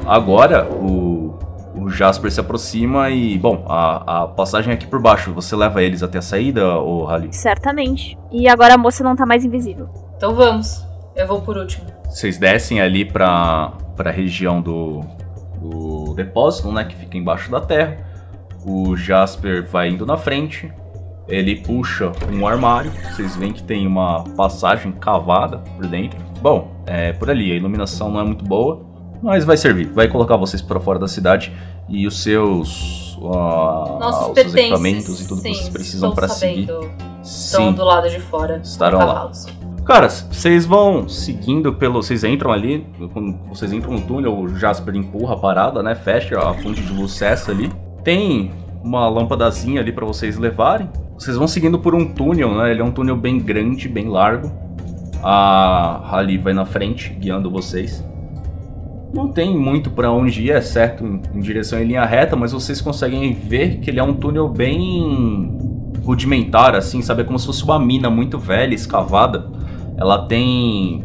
Agora 0.06 0.65
o, 0.72 1.38
o 1.76 1.90
Jasper 1.90 2.31
se 2.31 2.40
aproxima 2.40 3.10
e, 3.10 3.38
bom, 3.38 3.65
a, 3.68 4.22
a 4.22 4.27
passagem 4.27 4.72
é 4.72 4.76
aqui 4.76 4.88
por 4.88 5.02
baixo. 5.02 5.34
Você 5.34 5.57
leva 5.57 5.84
eles 5.84 6.02
até 6.02 6.19
a 6.19 6.22
saída, 6.22 6.65
ou 6.77 7.03
Rally? 7.03 7.27
Certamente. 7.34 8.18
E 8.31 8.48
agora 8.48 8.76
a 8.76 8.77
moça 8.77 9.03
não 9.03 9.18
tá 9.18 9.26
mais 9.26 9.44
invisível. 9.44 9.90
Então 10.15 10.34
vamos. 10.34 10.88
Eu 11.14 11.27
vou 11.27 11.41
por 11.41 11.57
último. 11.57 11.88
Vocês 12.06 12.38
descem 12.38 12.80
ali 12.80 13.03
pra, 13.03 13.73
pra 13.98 14.11
região 14.11 14.61
do, 14.61 15.02
do 15.61 16.14
depósito, 16.14 16.72
né? 16.72 16.86
Que 16.86 16.95
fica 16.95 17.18
embaixo 17.18 17.52
da 17.52 17.60
terra. 17.60 17.98
O 18.65 18.95
Jasper 18.95 19.68
vai 19.68 19.90
indo 19.90 20.06
na 20.06 20.15
frente. 20.15 20.72
Ele 21.30 21.56
puxa 21.57 22.11
um 22.34 22.45
armário, 22.47 22.91
vocês 23.11 23.35
veem 23.35 23.53
que 23.53 23.64
tem 23.64 23.85
uma 23.85 24.23
passagem 24.35 24.91
cavada 24.91 25.60
por 25.60 25.85
dentro. 25.85 26.19
Bom, 26.41 26.72
é 26.85 27.14
por 27.14 27.30
ali, 27.30 27.51
a 27.51 27.56
iluminação 27.56 28.11
não 28.11 28.19
é 28.19 28.23
muito 28.23 28.43
boa, 28.43 28.81
mas 29.22 29.45
vai 29.45 29.56
servir. 29.56 29.88
Vai 29.93 30.07
colocar 30.07 30.35
vocês 30.38 30.61
para 30.61 30.80
fora 30.80 30.97
da 30.97 31.07
cidade 31.07 31.53
e 31.88 32.07
os 32.07 32.22
seus, 32.22 33.15
uh, 33.18 33.99
Nossos 33.99 34.30
os 34.30 34.34
seus 34.35 34.56
equipamentos 34.56 35.22
e 35.22 35.27
tudo 35.27 35.41
sim, 35.41 35.51
que 35.51 35.56
vocês 35.56 35.69
precisam 35.69 36.11
para 36.11 36.27
seguir. 36.27 36.68
Estão 37.22 37.68
Sim, 37.68 37.73
do 37.73 37.84
lado 37.84 38.10
de 38.10 38.19
fora. 38.19 38.57
Estarão 38.64 38.99
lá. 38.99 39.31
Caras, 39.85 40.27
vocês 40.31 40.65
vão 40.65 41.10
seguindo 41.10 41.73
pelo. 41.73 42.01
Vocês 42.01 42.23
entram 42.23 42.51
ali, 42.51 42.85
quando 43.11 43.38
vocês 43.49 43.73
entram 43.73 43.93
no 43.93 44.01
túnel, 44.01 44.38
o 44.38 44.47
Jasper 44.56 44.95
empurra 44.95 45.34
a 45.34 45.38
parada, 45.38 45.84
né? 45.84 45.95
Fecha 45.95 46.39
a 46.39 46.53
fonte 46.53 46.81
de 46.81 46.93
luz 46.93 47.11
cessa 47.14 47.51
ali. 47.51 47.72
Tem 48.03 48.51
uma 48.84 49.07
lâmpadazinha 49.07 49.81
ali 49.81 49.91
para 49.91 50.06
vocês 50.06 50.38
levarem. 50.38 50.89
Vocês 51.18 51.35
vão 51.35 51.47
seguindo 51.47 51.80
por 51.80 51.93
um 51.93 52.06
túnel, 52.14 52.56
né? 52.56 52.72
Ele 52.72 52.81
é 52.81 52.84
um 52.84 52.91
túnel 52.91 53.15
bem 53.15 53.39
grande, 53.39 53.89
bem 53.89 54.07
largo. 54.07 54.51
A 55.22 56.01
Rally 56.06 56.38
vai 56.38 56.53
na 56.53 56.65
frente, 56.65 57.10
guiando 57.10 57.51
vocês. 57.51 58.03
Não 59.14 59.27
tem 59.27 59.57
muito 59.57 59.89
para 59.89 60.11
onde 60.11 60.43
ir, 60.43 60.51
é 60.51 60.61
certo, 60.61 61.03
em, 61.03 61.39
direção 61.39 61.80
em 61.80 61.85
linha 61.85 62.06
reta, 62.06 62.35
mas 62.35 62.51
vocês 62.51 62.80
conseguem 62.80 63.34
ver 63.34 63.80
que 63.80 63.89
ele 63.89 63.99
é 63.99 64.03
um 64.03 64.14
túnel 64.14 64.47
bem 64.47 65.57
rudimentar, 66.03 66.76
assim, 66.76 67.01
sabe? 67.01 67.23
É 67.23 67.26
como 67.26 67.38
se 67.38 67.45
fosse 67.45 67.64
uma 67.64 67.80
mina 67.80 68.10
muito 68.10 68.38
velha, 68.38 68.73
escavada. 68.73 69.47
Ela 69.97 70.26
tem. 70.26 71.03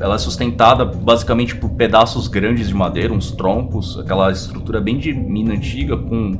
Ela 0.00 0.16
é 0.16 0.18
sustentada 0.18 0.84
basicamente 0.84 1.54
por 1.54 1.70
pedaços 1.70 2.26
grandes 2.26 2.66
de 2.66 2.74
madeira, 2.74 3.14
uns 3.14 3.30
troncos, 3.30 3.96
aquela 4.00 4.32
estrutura 4.32 4.80
bem 4.80 4.98
de 4.98 5.12
mina 5.12 5.54
antiga, 5.54 5.96
com 5.96 6.32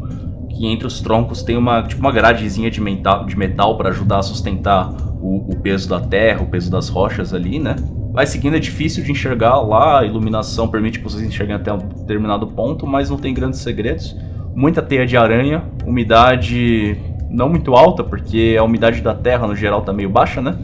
que 0.54 0.66
entre 0.66 0.86
os 0.86 1.00
troncos 1.00 1.42
tem 1.42 1.56
uma 1.56 1.82
tipo 1.82 2.00
uma 2.00 2.12
gradezinha 2.12 2.70
de 2.70 2.80
metal, 2.80 3.26
de 3.26 3.36
metal 3.36 3.76
para 3.76 3.90
ajudar 3.90 4.18
a 4.18 4.22
sustentar 4.22 4.92
o, 5.20 5.52
o 5.52 5.56
peso 5.56 5.88
da 5.88 6.00
terra, 6.00 6.42
o 6.42 6.46
peso 6.46 6.70
das 6.70 6.88
rochas 6.88 7.34
ali, 7.34 7.58
né? 7.58 7.76
Vai 8.12 8.26
seguindo, 8.26 8.54
é 8.54 8.60
difícil 8.60 9.02
de 9.02 9.10
enxergar 9.10 9.60
lá, 9.60 10.00
a 10.00 10.04
iluminação 10.04 10.68
permite 10.68 10.98
que 10.98 11.04
vocês 11.04 11.22
enxerguem 11.26 11.56
até 11.56 11.72
um 11.72 11.78
determinado 11.78 12.46
ponto, 12.46 12.86
mas 12.86 13.10
não 13.10 13.16
tem 13.16 13.34
grandes 13.34 13.58
segredos. 13.58 14.16
Muita 14.54 14.80
teia 14.80 15.04
de 15.04 15.16
aranha, 15.16 15.64
umidade 15.84 16.96
não 17.28 17.48
muito 17.48 17.74
alta, 17.74 18.04
porque 18.04 18.54
a 18.56 18.62
umidade 18.62 19.00
da 19.00 19.14
terra 19.14 19.48
no 19.48 19.56
geral 19.56 19.82
tá 19.82 19.92
meio 19.92 20.08
baixa, 20.08 20.40
né? 20.40 20.56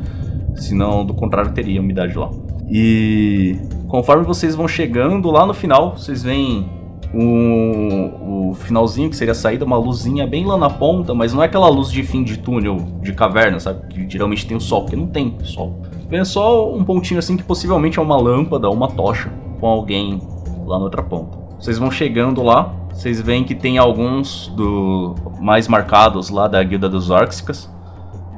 Senão, 0.55 1.05
do 1.05 1.13
contrário, 1.13 1.53
teria 1.53 1.81
umidade 1.81 2.17
lá. 2.17 2.31
E 2.71 3.59
conforme 3.89 4.25
vocês 4.25 4.55
vão 4.55 4.69
chegando 4.69 5.29
lá 5.29 5.45
no 5.45 5.53
final, 5.53 5.97
vocês 5.97 6.23
veem 6.23 6.69
um, 7.13 8.51
o 8.51 8.55
finalzinho, 8.55 9.11
que 9.11 9.17
seria 9.17 9.33
a 9.33 9.35
saída, 9.35 9.65
uma 9.65 9.77
luzinha 9.77 10.27
bem 10.27 10.45
lá 10.45 10.57
na 10.57 10.71
ponta, 10.71 11.13
mas 11.15 11.33
não 11.33 11.43
é 11.43 11.47
aquela 11.47 11.69
luz 11.69 11.91
de 11.91 12.03
fim 12.03 12.23
de 12.23 12.39
túnel, 12.39 12.79
de 13.03 13.13
caverna, 13.13 13.59
sabe? 13.59 13.87
Que 13.89 14.09
geralmente 14.09 14.47
tem 14.47 14.57
o 14.57 14.61
sol, 14.61 14.83
porque 14.83 14.97
não 14.97 15.07
tem 15.07 15.37
sol. 15.43 15.81
Vem 16.09 16.25
só 16.25 16.73
um 16.75 16.85
pontinho 16.85 17.19
assim 17.19 17.37
que 17.37 17.43
possivelmente 17.43 17.99
é 17.99 18.03
uma 18.03 18.17
lâmpada 18.17 18.69
uma 18.71 18.89
tocha 18.89 19.31
com 19.61 19.67
alguém 19.67 20.21
lá 20.67 20.79
na 20.79 20.85
outra 20.85 21.03
ponta. 21.03 21.39
Vocês 21.59 21.79
vão 21.79 21.91
chegando 21.91 22.43
lá, 22.43 22.75
vocês 22.93 23.21
veem 23.21 23.45
que 23.45 23.55
tem 23.55 23.79
alguns 23.79 24.49
do 24.57 25.15
mais 25.41 25.69
marcados 25.69 26.31
lá 26.31 26.49
da 26.49 26.63
guilda 26.63 26.89
dos 26.89 27.11
Orcsicas. 27.11 27.71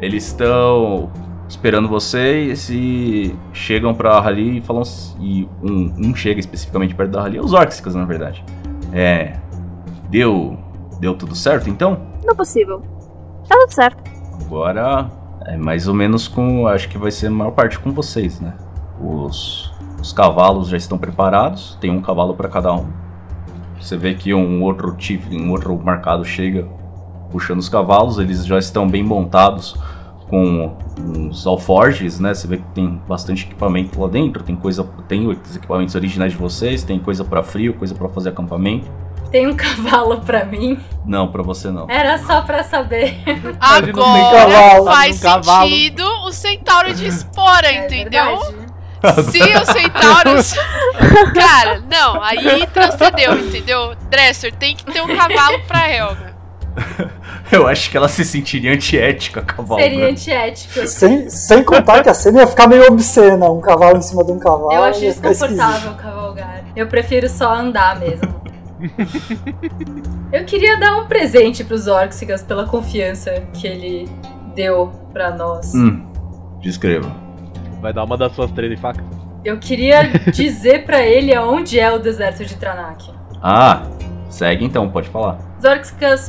Eles 0.01 0.27
estão 0.27 1.11
esperando 1.49 1.89
vocês 1.89 2.69
e 2.71 3.37
chegam 3.53 3.95
pra 3.95 4.19
Rally 4.19 4.59
e 4.59 4.61
falam. 4.61 4.83
E 5.21 5.49
um, 5.63 6.09
um 6.09 6.15
chega 6.15 6.41
especificamente 6.41 6.95
perto 6.95 7.11
da 7.11 7.23
Rally, 7.23 7.39
os 7.39 7.53
Orcsicas 7.53 7.95
na 7.95 8.05
verdade. 8.05 8.45
É. 8.93 9.37
Deu. 10.09 10.59
Deu 11.01 11.15
tudo 11.17 11.35
certo 11.35 11.69
então? 11.69 11.99
Não 12.25 12.33
é 12.33 12.37
possível. 12.37 12.83
Tá 13.49 13.57
tudo 13.59 13.71
certo. 13.73 14.03
Agora 14.45 15.11
é 15.47 15.57
mais 15.57 15.89
ou 15.89 15.95
menos 15.95 16.29
com. 16.29 16.67
Acho 16.67 16.89
que 16.89 16.99
vai 16.99 17.11
ser 17.11 17.27
a 17.29 17.31
maior 17.31 17.51
parte 17.53 17.79
com 17.79 17.91
vocês, 17.93 18.41
né? 18.41 18.55
Os, 19.01 19.73
os 20.01 20.13
cavalos 20.13 20.69
já 20.69 20.77
estão 20.77 20.97
preparados, 20.99 21.77
tem 21.81 21.91
um 21.91 22.01
cavalo 22.01 22.35
para 22.35 22.49
cada 22.49 22.73
um. 22.73 22.87
Você 23.81 23.97
vê 23.97 24.15
que 24.15 24.33
um 24.33 24.63
outro 24.63 24.95
tif- 24.95 25.29
um 25.33 25.51
outro 25.51 25.77
marcado 25.77 26.25
chega 26.25 26.69
puxando 27.31 27.59
os 27.59 27.69
cavalos, 27.69 28.19
eles 28.19 28.45
já 28.47 28.59
estão 28.59 28.87
bem 28.89 29.03
montados 29.03 29.75
com 30.33 30.75
uns 30.99 31.47
alforjes, 31.47 32.19
né? 32.19 32.33
Você 32.33 32.47
vê 32.49 32.57
que 32.57 32.63
tem 32.75 32.99
bastante 33.07 33.45
equipamento 33.45 34.01
lá 34.01 34.09
dentro, 34.09 34.43
tem 34.43 34.57
coisa, 34.57 34.83
tem 35.07 35.29
os 35.29 35.57
equipamentos 35.57 35.95
originais 35.95 36.33
de 36.33 36.39
vocês, 36.39 36.83
tem 36.83 36.99
coisa 36.99 37.23
para 37.23 37.43
frio, 37.43 37.75
coisa 37.75 37.95
para 37.95 38.09
fazer 38.09 38.31
acampamento. 38.31 38.91
Tem 39.31 39.47
um 39.47 39.53
cavalo 39.55 40.23
pra 40.23 40.47
mim. 40.47 40.81
Não, 41.05 41.29
para 41.29 41.43
você 41.43 41.71
não. 41.71 41.87
Era 41.91 42.17
só 42.17 42.41
pra 42.41 42.65
saber. 42.65 43.21
Agora 43.61 43.93
cavalo, 43.93 44.85
faz 44.87 45.21
cavalo. 45.21 45.69
sentido 45.69 46.03
o 46.25 46.33
centauro 46.33 46.95
de 46.95 47.07
espora, 47.09 47.67
É 47.67 47.85
entendeu? 47.85 48.25
verdade. 48.41 48.73
Se 49.31 49.39
os 49.39 49.69
centauros. 49.69 50.55
Cara, 51.35 51.83
não, 51.91 52.23
aí 52.23 52.67
transcendeu, 52.69 53.39
entendeu? 53.39 53.95
Dresser, 54.09 54.55
tem 54.55 54.75
que 54.75 54.85
ter 54.87 55.03
um 55.03 55.15
cavalo 55.15 55.59
pra 55.69 55.93
Helga. 55.93 56.33
Eu 57.57 57.67
acho 57.67 57.91
que 57.91 57.97
ela 57.99 58.09
se 58.09 58.25
sentiria 58.25 58.73
antiética, 58.73 59.43
cavalo. 59.43 59.79
Seria 59.79 60.07
antiético. 60.07 60.87
Sem, 60.87 61.29
sem 61.29 61.63
contar 61.63 62.03
que 62.03 62.09
a 62.09 62.15
cena 62.15 62.41
ia 62.41 62.47
ficar 62.47 62.67
meio 62.67 62.87
obscena, 62.87 63.51
um 63.51 63.61
cavalo 63.61 63.99
em 63.99 64.03
cima 64.03 64.25
de 64.25 64.33
um 64.33 64.39
cavalo. 64.39 64.73
Eu 64.73 64.83
acho 64.85 65.01
desconfortável 65.01 65.93
cavalgar. 65.95 66.65
Eu 66.75 66.87
prefiro 66.87 67.29
só 67.29 67.53
andar 67.55 68.01
mesmo. 68.01 68.43
Eu 70.33 70.47
queria 70.47 70.79
dar 70.79 70.97
um 70.97 71.07
presente 71.07 71.63
pros 71.63 71.87
Orxigas 71.87 72.43
pela 72.43 72.67
confiança 72.67 73.43
que 73.53 73.67
ele 73.67 74.09
deu 74.55 74.91
pra 75.13 75.31
nós. 75.31 75.75
Hum, 75.75 76.07
descreva. 76.63 77.15
Vai 77.83 77.93
dar 77.93 78.05
uma 78.05 78.17
das 78.17 78.35
suas 78.35 78.51
três 78.53 78.81
facas. 78.81 79.05
Eu 79.45 79.59
queria 79.59 80.05
dizer 80.33 80.87
pra 80.87 81.03
ele 81.03 81.35
aonde 81.35 81.79
é 81.79 81.93
o 81.93 81.99
deserto 81.99 82.47
de 82.47 82.57
Tranak. 82.57 83.11
Ah, 83.43 83.83
segue 84.31 84.65
então, 84.65 84.89
pode 84.89 85.11
falar. 85.11 85.52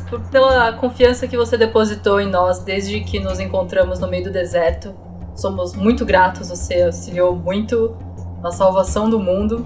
Por- 0.09 0.21
pela 0.29 0.73
confiança 0.73 1.27
que 1.27 1.35
você 1.37 1.57
depositou 1.57 2.19
em 2.19 2.29
nós 2.29 2.59
desde 2.59 2.99
que 3.01 3.19
nos 3.19 3.39
encontramos 3.39 3.99
no 3.99 4.07
meio 4.07 4.25
do 4.25 4.31
deserto, 4.31 4.93
somos 5.35 5.75
muito 5.75 6.05
gratos. 6.05 6.49
Você 6.49 6.83
auxiliou 6.83 7.35
muito 7.35 7.95
na 8.41 8.51
salvação 8.51 9.09
do 9.09 9.19
mundo. 9.19 9.65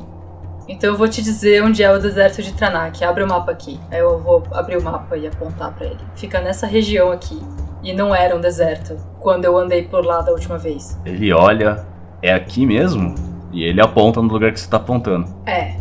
Então 0.70 0.90
eu 0.92 0.98
vou 0.98 1.08
te 1.08 1.22
dizer 1.22 1.64
onde 1.64 1.82
é 1.82 1.92
o 1.92 2.00
deserto 2.00 2.42
de 2.44 2.54
Tranak. 2.54 3.04
Abre 3.04 3.24
o 3.24 3.28
mapa 3.28 3.52
aqui. 3.52 3.80
Aí 3.92 4.00
eu 4.00 4.20
vou 4.20 4.44
abrir 4.52 4.78
o 4.78 4.84
mapa 4.84 5.16
e 5.18 5.26
apontar 5.28 5.74
pra 5.74 5.86
ele. 5.86 6.00
Fica 6.16 6.42
nessa 6.42 6.68
região 6.68 7.12
aqui. 7.12 7.42
E 7.84 7.94
não 7.94 8.14
era 8.14 8.36
um 8.36 8.42
deserto 8.42 8.98
quando 9.20 9.46
eu 9.46 9.58
andei 9.58 9.84
por 9.84 10.04
lá 10.06 10.22
da 10.22 10.32
última 10.32 10.58
vez. 10.58 11.00
Ele 11.06 11.32
olha, 11.32 11.86
é 12.22 12.34
aqui 12.34 12.66
mesmo? 12.66 13.16
E 13.54 13.64
ele 13.64 13.80
aponta 13.80 14.22
no 14.22 14.28
lugar 14.28 14.52
que 14.52 14.60
você 14.60 14.70
tá 14.70 14.76
apontando. 14.78 15.34
É. 15.46 15.76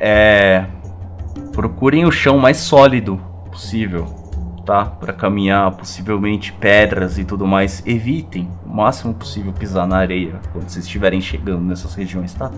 É. 0.00 0.64
Procurem 1.56 2.04
o 2.04 2.12
chão 2.12 2.36
mais 2.36 2.58
sólido 2.58 3.18
possível, 3.50 4.04
tá? 4.66 4.84
Pra 4.84 5.14
caminhar, 5.14 5.74
possivelmente 5.74 6.52
pedras 6.52 7.16
e 7.16 7.24
tudo 7.24 7.46
mais. 7.46 7.82
Evitem 7.86 8.46
o 8.66 8.68
máximo 8.68 9.14
possível 9.14 9.54
pisar 9.54 9.86
na 9.86 9.96
areia 9.96 10.38
quando 10.52 10.68
vocês 10.68 10.84
estiverem 10.84 11.18
chegando 11.18 11.62
nessas 11.62 11.94
regiões, 11.94 12.34
tá? 12.34 12.50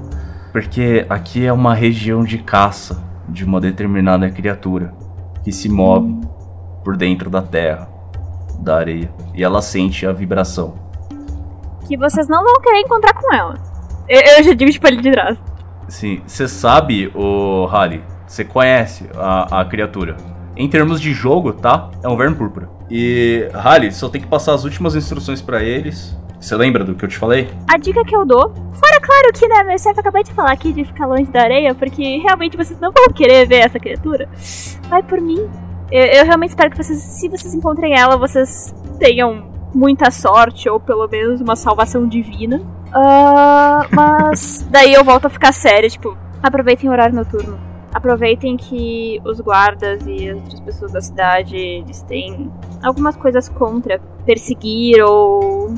Porque 0.50 1.06
aqui 1.08 1.46
é 1.46 1.52
uma 1.52 1.74
região 1.74 2.24
de 2.24 2.38
caça 2.38 3.00
de 3.28 3.44
uma 3.44 3.60
determinada 3.60 4.28
criatura 4.30 4.92
que 5.44 5.52
se 5.52 5.68
move 5.68 6.18
por 6.82 6.96
dentro 6.96 7.30
da 7.30 7.40
terra, 7.40 7.88
da 8.58 8.78
areia, 8.78 9.12
e 9.32 9.44
ela 9.44 9.62
sente 9.62 10.04
a 10.06 10.12
vibração. 10.12 10.74
Que 11.86 11.96
vocês 11.96 12.26
não 12.26 12.42
vão 12.42 12.60
querer 12.60 12.80
encontrar 12.80 13.14
com 13.14 13.32
ela. 13.32 13.54
Eu, 14.08 14.20
eu 14.20 14.42
já 14.42 14.54
digo 14.54 14.72
tipo 14.72 14.88
ali 14.88 15.00
de 15.00 15.12
trás. 15.12 15.38
Sim, 15.86 16.20
você 16.26 16.48
sabe, 16.48 17.12
o 17.14 17.64
Halley, 17.66 18.02
você 18.28 18.44
conhece 18.44 19.06
a, 19.16 19.60
a 19.60 19.64
criatura. 19.64 20.16
Em 20.56 20.68
termos 20.68 21.00
de 21.00 21.12
jogo, 21.12 21.52
tá? 21.52 21.90
É 22.02 22.08
um 22.08 22.16
verme 22.16 22.36
púrpura. 22.36 22.68
E, 22.90 23.48
Halley, 23.52 23.92
só 23.92 24.08
tem 24.08 24.20
que 24.20 24.26
passar 24.26 24.54
as 24.54 24.64
últimas 24.64 24.94
instruções 24.94 25.40
pra 25.40 25.62
eles. 25.62 26.16
Você 26.40 26.54
lembra 26.54 26.84
do 26.84 26.94
que 26.94 27.04
eu 27.04 27.08
te 27.08 27.18
falei? 27.18 27.48
A 27.68 27.76
dica 27.76 28.04
que 28.04 28.14
eu 28.14 28.24
dou. 28.24 28.52
Fora, 28.72 29.00
claro 29.00 29.32
que, 29.32 29.48
né, 29.48 29.64
meu 29.64 29.78
chefe 29.78 29.98
acabou 29.98 30.22
de 30.22 30.32
falar 30.32 30.52
aqui 30.52 30.72
de 30.72 30.84
ficar 30.84 31.06
longe 31.06 31.30
da 31.30 31.42
areia, 31.42 31.74
porque 31.74 32.18
realmente 32.18 32.56
vocês 32.56 32.78
não 32.78 32.92
vão 32.92 33.06
querer 33.08 33.46
ver 33.46 33.66
essa 33.66 33.78
criatura. 33.78 34.28
Vai 34.88 35.02
por 35.02 35.20
mim. 35.20 35.48
Eu, 35.90 36.04
eu 36.04 36.24
realmente 36.24 36.50
espero 36.50 36.70
que 36.70 36.76
vocês, 36.76 36.98
se 36.98 37.28
vocês 37.28 37.54
encontrem 37.54 37.98
ela, 37.98 38.16
vocês 38.16 38.72
tenham 38.98 39.50
muita 39.74 40.10
sorte, 40.10 40.68
ou 40.68 40.78
pelo 40.78 41.08
menos 41.08 41.40
uma 41.40 41.56
salvação 41.56 42.06
divina. 42.06 42.62
Ah, 42.92 43.86
mas 43.90 44.66
daí 44.70 44.94
eu 44.94 45.04
volto 45.04 45.26
a 45.26 45.30
ficar 45.30 45.52
séria, 45.52 45.88
tipo, 45.88 46.16
aproveitem 46.42 46.88
o 46.88 46.92
horário 46.92 47.14
noturno. 47.14 47.67
Aproveitem 47.92 48.56
que 48.56 49.20
os 49.24 49.40
guardas 49.40 50.06
e 50.06 50.28
as 50.30 50.36
outras 50.36 50.60
pessoas 50.60 50.92
da 50.92 51.00
cidade 51.00 51.56
eles 51.56 52.02
têm 52.02 52.50
algumas 52.82 53.16
coisas 53.16 53.48
contra 53.48 53.98
perseguir 54.26 55.02
ou 55.02 55.74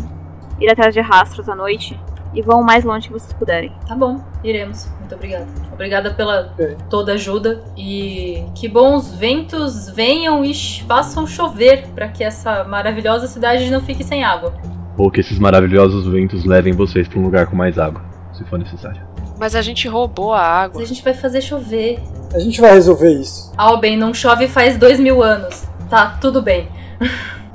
ir 0.61 0.69
atrás 0.69 0.93
de 0.93 1.01
rastros 1.01 1.49
à 1.49 1.55
noite. 1.55 1.99
E 2.33 2.43
vão 2.43 2.61
o 2.61 2.65
mais 2.65 2.85
longe 2.85 3.09
que 3.09 3.13
vocês 3.13 3.33
puderem. 3.33 3.73
Tá 3.89 3.97
bom, 3.97 4.21
iremos. 4.45 4.89
Muito 5.01 5.15
obrigada. 5.17 5.47
Obrigada 5.73 6.11
pela 6.15 6.53
Ok. 6.53 6.77
toda 6.89 7.15
ajuda 7.15 7.65
e 7.77 8.45
que 8.55 8.69
bons 8.69 9.13
ventos 9.13 9.89
venham 9.91 10.45
e 10.45 10.55
façam 10.87 11.27
chover 11.27 11.89
para 11.89 12.07
que 12.07 12.23
essa 12.23 12.63
maravilhosa 12.63 13.27
cidade 13.27 13.69
não 13.69 13.81
fique 13.81 14.05
sem 14.05 14.23
água. 14.23 14.55
Ou 14.97 15.11
que 15.11 15.19
esses 15.21 15.41
maravilhosos 15.41 16.07
ventos 16.07 16.45
levem 16.45 16.73
vocês 16.73 17.09
pra 17.09 17.19
um 17.19 17.23
lugar 17.25 17.47
com 17.47 17.57
mais 17.57 17.79
água, 17.81 18.01
se 18.33 18.45
for 18.45 18.59
necessário. 18.61 19.03
Mas 19.41 19.55
a 19.57 19.63
gente 19.63 19.89
roubou 19.89 20.35
a 20.35 20.37
Mas 20.39 20.47
água. 20.65 20.83
a 20.83 20.85
gente 20.85 21.03
vai 21.03 21.15
fazer 21.15 21.41
chover. 21.41 21.99
A 22.35 22.39
gente 22.39 22.61
vai 22.61 22.73
resolver 22.75 23.11
isso. 23.11 23.51
Alben, 23.57 23.97
não 23.97 24.13
chove 24.13 24.47
faz 24.47 24.77
dois 24.77 25.01
mil 25.01 25.23
anos. 25.23 25.65
Tá, 25.89 26.19
tudo 26.21 26.43
bem. 26.43 26.69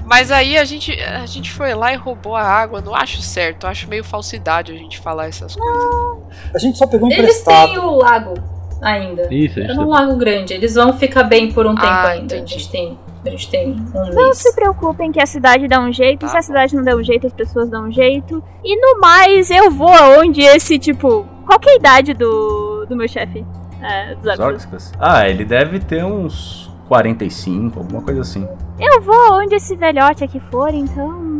Mas 0.03 0.31
aí 0.31 0.57
a 0.57 0.65
gente, 0.65 0.91
a 0.99 1.25
gente 1.27 1.51
foi 1.51 1.73
lá 1.75 1.93
e 1.93 1.95
roubou 1.95 2.35
a 2.35 2.41
água. 2.43 2.81
Não 2.81 2.93
acho 2.95 3.21
certo. 3.21 3.65
Eu 3.65 3.69
acho 3.69 3.87
meio 3.87 4.03
falsidade 4.03 4.71
a 4.71 4.75
gente 4.75 4.99
falar 4.99 5.27
essas 5.27 5.55
coisas. 5.55 6.23
A 6.53 6.57
gente 6.59 6.77
só 6.77 6.87
pegou 6.87 7.07
Eles 7.07 7.19
emprestado. 7.19 7.69
têm 7.69 7.77
o 7.79 7.91
lago 7.95 8.33
ainda. 8.81 9.27
Isso, 9.33 9.59
a 9.59 9.63
É 9.63 9.73
um 9.73 9.87
lago 9.89 10.15
grande. 10.17 10.53
Eles 10.53 10.73
vão 10.75 10.91
ficar 10.93 11.23
bem 11.23 11.51
por 11.51 11.65
um 11.67 11.75
tempo 11.75 11.87
Ah, 11.87 12.09
ainda. 12.09 12.35
A 12.35 12.37
entendi. 12.39 12.53
gente 12.53 12.69
tem, 12.71 12.99
a 13.25 13.29
gente 13.29 13.49
tem 13.49 13.71
um 13.71 14.05
Não 14.13 14.25
mês. 14.25 14.37
se 14.39 14.53
preocupem 14.55 15.11
que 15.11 15.21
a 15.21 15.25
cidade 15.27 15.67
dá 15.67 15.79
um 15.79 15.91
jeito. 15.93 16.21
Tá 16.21 16.27
se 16.29 16.37
a 16.37 16.41
cidade 16.41 16.75
não 16.75 16.83
der 16.83 16.95
um 16.95 17.03
jeito, 17.03 17.25
as 17.27 17.33
pessoas 17.33 17.69
dão 17.69 17.85
um 17.85 17.91
jeito. 17.91 18.43
E 18.63 18.75
no 18.79 18.99
mais, 18.99 19.49
eu 19.49 19.69
vou 19.71 19.89
aonde 19.93 20.41
esse, 20.41 20.77
tipo. 20.77 21.25
Qual 21.45 21.59
que 21.59 21.69
é 21.69 21.73
a 21.73 21.75
idade 21.75 22.13
do, 22.13 22.85
do 22.87 22.95
meu 22.95 23.07
chefe? 23.07 23.45
É, 23.81 24.15
dos 24.15 24.27
Arcos. 24.27 24.45
Zorxcas? 24.45 24.93
Ah, 24.99 25.27
ele 25.29 25.45
deve 25.45 25.79
ter 25.79 26.03
uns 26.03 26.71
45, 26.87 27.79
alguma 27.79 28.01
coisa 28.01 28.21
assim. 28.21 28.47
Eu 28.79 29.01
vou 29.01 29.15
aonde 29.33 29.55
esse 29.55 29.75
velhote 29.75 30.23
aqui 30.23 30.39
for, 30.51 30.73
então. 30.73 31.37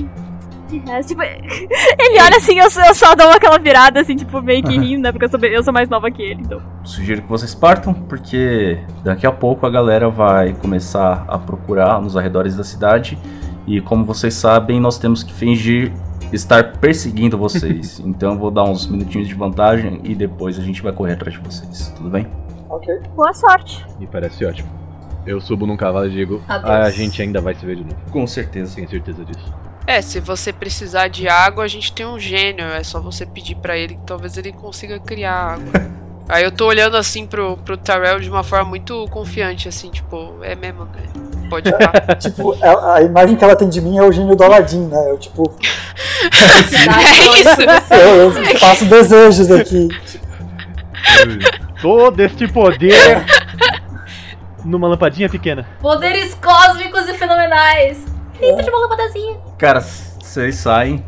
De 0.70 0.80
resto, 0.80 1.10
tipo, 1.10 1.22
ele 1.24 2.22
olha 2.22 2.38
assim, 2.38 2.58
eu, 2.60 2.70
só- 2.72 2.84
eu 2.86 2.94
só 2.94 3.14
dou 3.16 3.30
aquela 3.30 3.58
virada, 3.60 4.00
assim, 4.02 4.16
tipo, 4.16 4.42
meio 4.42 4.64
que 4.64 4.78
rindo, 4.78 5.04
né? 5.04 5.12
Porque 5.12 5.26
eu 5.26 5.30
sou, 5.30 5.40
eu 5.40 5.64
sou 5.64 5.72
mais 5.74 5.88
nova 5.90 6.10
que 6.10 6.22
ele, 6.22 6.42
então. 6.42 6.60
Sugiro 6.84 7.22
que 7.22 7.30
vocês 7.30 7.54
partam, 7.54 7.94
porque 7.94 8.80
daqui 9.04 9.28
a 9.28 9.32
pouco 9.32 9.66
a 9.66 9.70
galera 9.70 10.10
vai 10.10 10.54
começar 10.54 11.24
a 11.28 11.38
procurar 11.38 12.02
nos 12.02 12.18
arredores 12.18 12.56
da 12.56 12.64
cidade. 12.64 13.18
E 13.68 13.80
como 13.82 14.04
vocês 14.06 14.34
sabem, 14.34 14.80
nós 14.80 14.98
temos 14.98 15.24
que 15.24 15.34
fingir 15.34 15.92
estar 16.36 16.74
perseguindo 16.78 17.38
vocês. 17.38 18.00
então 18.06 18.34
eu 18.34 18.40
vou 18.40 18.52
dar 18.52 18.64
uns 18.64 18.88
minutinhos 18.88 19.28
de 19.28 19.34
vantagem 19.34 20.00
e 20.04 20.14
depois 20.14 20.60
a 20.60 20.62
gente 20.62 20.82
vai 20.82 20.92
correr 20.92 21.14
atrás 21.14 21.34
de 21.38 21.44
vocês. 21.44 21.94
Tudo 21.96 22.10
bem? 22.10 22.28
Ok. 22.70 22.94
Boa 23.16 23.34
sorte. 23.34 23.86
Me 24.00 24.08
parece 24.08 24.46
ótimo. 24.46 24.70
Eu 25.26 25.42
subo 25.42 25.66
num 25.66 25.76
cavalo 25.78 26.06
e 26.08 26.12
digo, 26.12 26.42
Adeus. 26.48 26.70
"Ah, 26.70 26.84
a 26.84 26.92
gente 26.92 27.22
ainda 27.22 27.42
vai 27.42 27.56
se 27.56 27.66
ver 27.66 27.78
de 27.78 27.84
novo. 27.84 27.96
Com 28.12 28.28
certeza. 28.28 28.76
Tenho 28.76 28.90
certeza 28.90 29.26
disso. 29.26 29.54
É, 29.88 30.02
se 30.02 30.20
você 30.20 30.52
precisar 30.52 31.08
de 31.08 31.28
água, 31.28 31.64
a 31.64 31.68
gente 31.68 31.94
tem 31.94 32.06
um 32.06 32.20
gênio. 32.20 32.66
É 32.66 32.84
só 32.84 33.00
você 33.00 33.26
pedir 33.26 33.56
pra 33.56 33.78
ele 33.78 33.96
que 33.96 34.02
talvez 34.06 34.38
ele 34.38 34.52
consiga 34.52 35.00
criar 35.00 35.54
água. 35.56 35.72
Aí 36.28 36.44
eu 36.44 36.52
tô 36.52 36.66
olhando 36.66 36.98
assim 36.98 37.28
pro, 37.28 37.56
pro 37.58 37.78
Tarell 37.78 38.20
de 38.20 38.30
uma 38.30 38.44
forma 38.44 38.66
muito 38.70 39.08
confiante, 39.10 39.68
assim, 39.70 39.92
tipo, 39.92 40.34
é 40.42 40.56
mesmo, 40.56 40.86
né? 40.86 41.04
Pode 41.50 41.70
lá. 41.72 42.16
Tipo, 42.20 42.56
a, 42.64 42.96
a 42.96 43.02
imagem 43.02 43.36
que 43.36 43.44
ela 43.44 43.56
tem 43.56 43.70
de 43.70 43.82
mim 43.82 43.98
é 43.98 44.04
o 44.04 44.12
gênio 44.12 44.36
do 44.36 44.44
Aladdin, 44.44 44.88
né? 44.88 45.12
Eu, 45.12 45.18
tipo, 45.18 45.54
É 45.62 47.40
isso! 47.40 47.62
eu, 47.94 48.44
eu 48.44 48.60
faço 48.60 48.86
desejos 48.86 49.52
aqui. 49.52 49.88
Todo 51.82 52.20
este 52.20 52.48
poder 52.48 53.24
numa 54.64 54.88
lampadinha 54.88 55.30
pequena. 55.30 55.66
Poderes 55.80 56.34
cósmicos 56.36 57.08
e 57.08 57.14
fenomenais. 57.14 58.04
Dentro 58.40 58.64
de 58.64 58.70
uma 58.70 58.80
lâmpadazinha. 58.80 59.38
Cara, 59.58 59.80
vocês 59.82 60.56
saem 60.56 61.06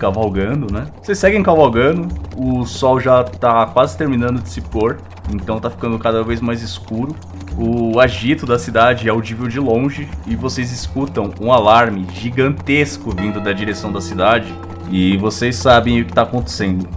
cavalgando, 0.00 0.72
né? 0.72 0.86
Vocês 1.00 1.18
seguem 1.18 1.42
cavalgando, 1.42 2.08
o 2.34 2.64
sol 2.64 2.98
já 2.98 3.22
tá 3.22 3.66
quase 3.66 3.96
terminando 3.96 4.42
de 4.42 4.48
se 4.48 4.62
pôr, 4.62 4.98
então 5.32 5.60
tá 5.60 5.68
ficando 5.68 5.98
cada 5.98 6.24
vez 6.24 6.40
mais 6.40 6.62
escuro. 6.62 7.14
O 7.56 8.00
agito 8.00 8.46
da 8.46 8.58
cidade 8.58 9.06
é 9.06 9.10
audível 9.10 9.46
de 9.46 9.60
longe 9.60 10.08
e 10.26 10.34
vocês 10.34 10.72
escutam 10.72 11.30
um 11.40 11.52
alarme 11.52 12.06
gigantesco 12.14 13.14
vindo 13.14 13.40
da 13.40 13.52
direção 13.52 13.92
da 13.92 14.00
cidade 14.00 14.52
e 14.90 15.18
vocês 15.18 15.56
sabem 15.56 16.00
o 16.00 16.06
que 16.06 16.12
tá 16.12 16.22
acontecendo. 16.22 16.88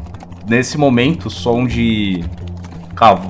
Nesse 0.48 0.78
momento, 0.78 1.30
som 1.30 1.66
de 1.66 2.24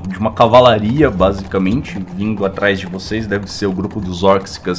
de 0.10 0.20
uma 0.20 0.32
cavalaria, 0.32 1.10
basicamente, 1.10 1.98
vindo 2.16 2.46
atrás 2.46 2.80
de 2.80 2.86
vocês. 2.86 3.26
Deve 3.26 3.50
ser 3.50 3.66
o 3.66 3.72
grupo 3.72 4.00
dos 4.00 4.22
orcs 4.22 4.58
que 4.58 4.72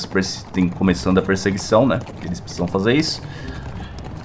tem 0.52 0.68
começando 0.68 1.18
a 1.18 1.22
perseguição, 1.22 1.86
né? 1.86 1.98
Eles 2.24 2.38
precisam 2.38 2.66
fazer 2.68 2.94
isso. 2.94 3.20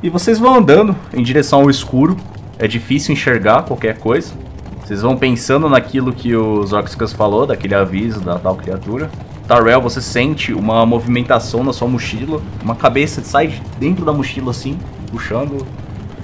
E 0.02 0.10
vocês 0.10 0.40
vão 0.40 0.56
andando 0.56 0.96
em 1.14 1.22
direção 1.22 1.62
ao 1.62 1.70
escuro. 1.70 2.16
É 2.58 2.68
difícil 2.68 3.14
enxergar 3.14 3.64
qualquer 3.64 3.98
coisa. 3.98 4.34
Vocês 4.82 5.02
vão 5.02 5.18
pensando 5.18 5.68
naquilo 5.68 6.14
que 6.14 6.36
os 6.36 6.72
Orcscas 6.72 7.12
falou, 7.12 7.46
daquele 7.46 7.76
aviso 7.76 8.22
da 8.22 8.40
tal 8.40 8.56
criatura. 8.56 9.12
Tarrell, 9.46 9.82
você 9.82 10.02
sente 10.02 10.54
uma 10.54 10.86
movimentação 10.86 11.64
na 11.64 11.74
sua 11.74 11.88
mochila. 11.88 12.42
Uma 12.64 12.76
cabeça 12.76 13.22
sai 13.22 13.48
de 13.48 13.62
dentro 13.78 14.06
da 14.06 14.14
mochila 14.14 14.52
assim, 14.52 14.80
puxando. 15.12 15.68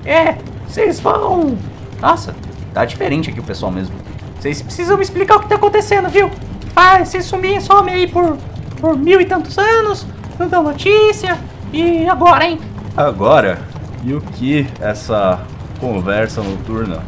É, 0.05 0.37
vocês 0.67 0.99
vão. 1.01 1.57
Nossa, 2.01 2.33
tá 2.73 2.85
diferente 2.85 3.29
aqui 3.29 3.39
o 3.39 3.43
pessoal 3.43 3.71
mesmo. 3.71 3.93
Vocês 4.39 4.61
precisam 4.61 4.95
me 4.95 5.03
explicar 5.03 5.35
o 5.35 5.39
que 5.41 5.49
tá 5.49 5.55
acontecendo, 5.55 6.07
viu? 6.07 6.31
Ah, 6.73 7.01
esse 7.01 7.21
sumir 7.21 7.61
some 7.61 7.91
aí 7.91 8.07
por, 8.07 8.37
por 8.79 8.97
mil 8.97 9.19
e 9.19 9.25
tantos 9.25 9.57
anos, 9.57 10.05
não 10.39 10.47
dão 10.47 10.63
notícia. 10.63 11.37
E 11.73 12.07
agora, 12.07 12.45
hein? 12.45 12.59
Agora, 12.97 13.59
e 14.05 14.13
o 14.13 14.21
que 14.21 14.65
essa 14.79 15.45
conversa 15.81 16.41
noturna 16.41 17.03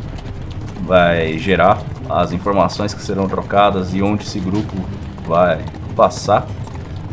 vai 0.81 1.37
gerar? 1.37 1.81
As 2.09 2.33
informações 2.33 2.93
que 2.93 3.01
serão 3.01 3.27
trocadas 3.27 3.93
e 3.93 4.01
onde 4.01 4.23
esse 4.23 4.39
grupo 4.39 4.75
vai 5.25 5.63
passar? 5.95 6.45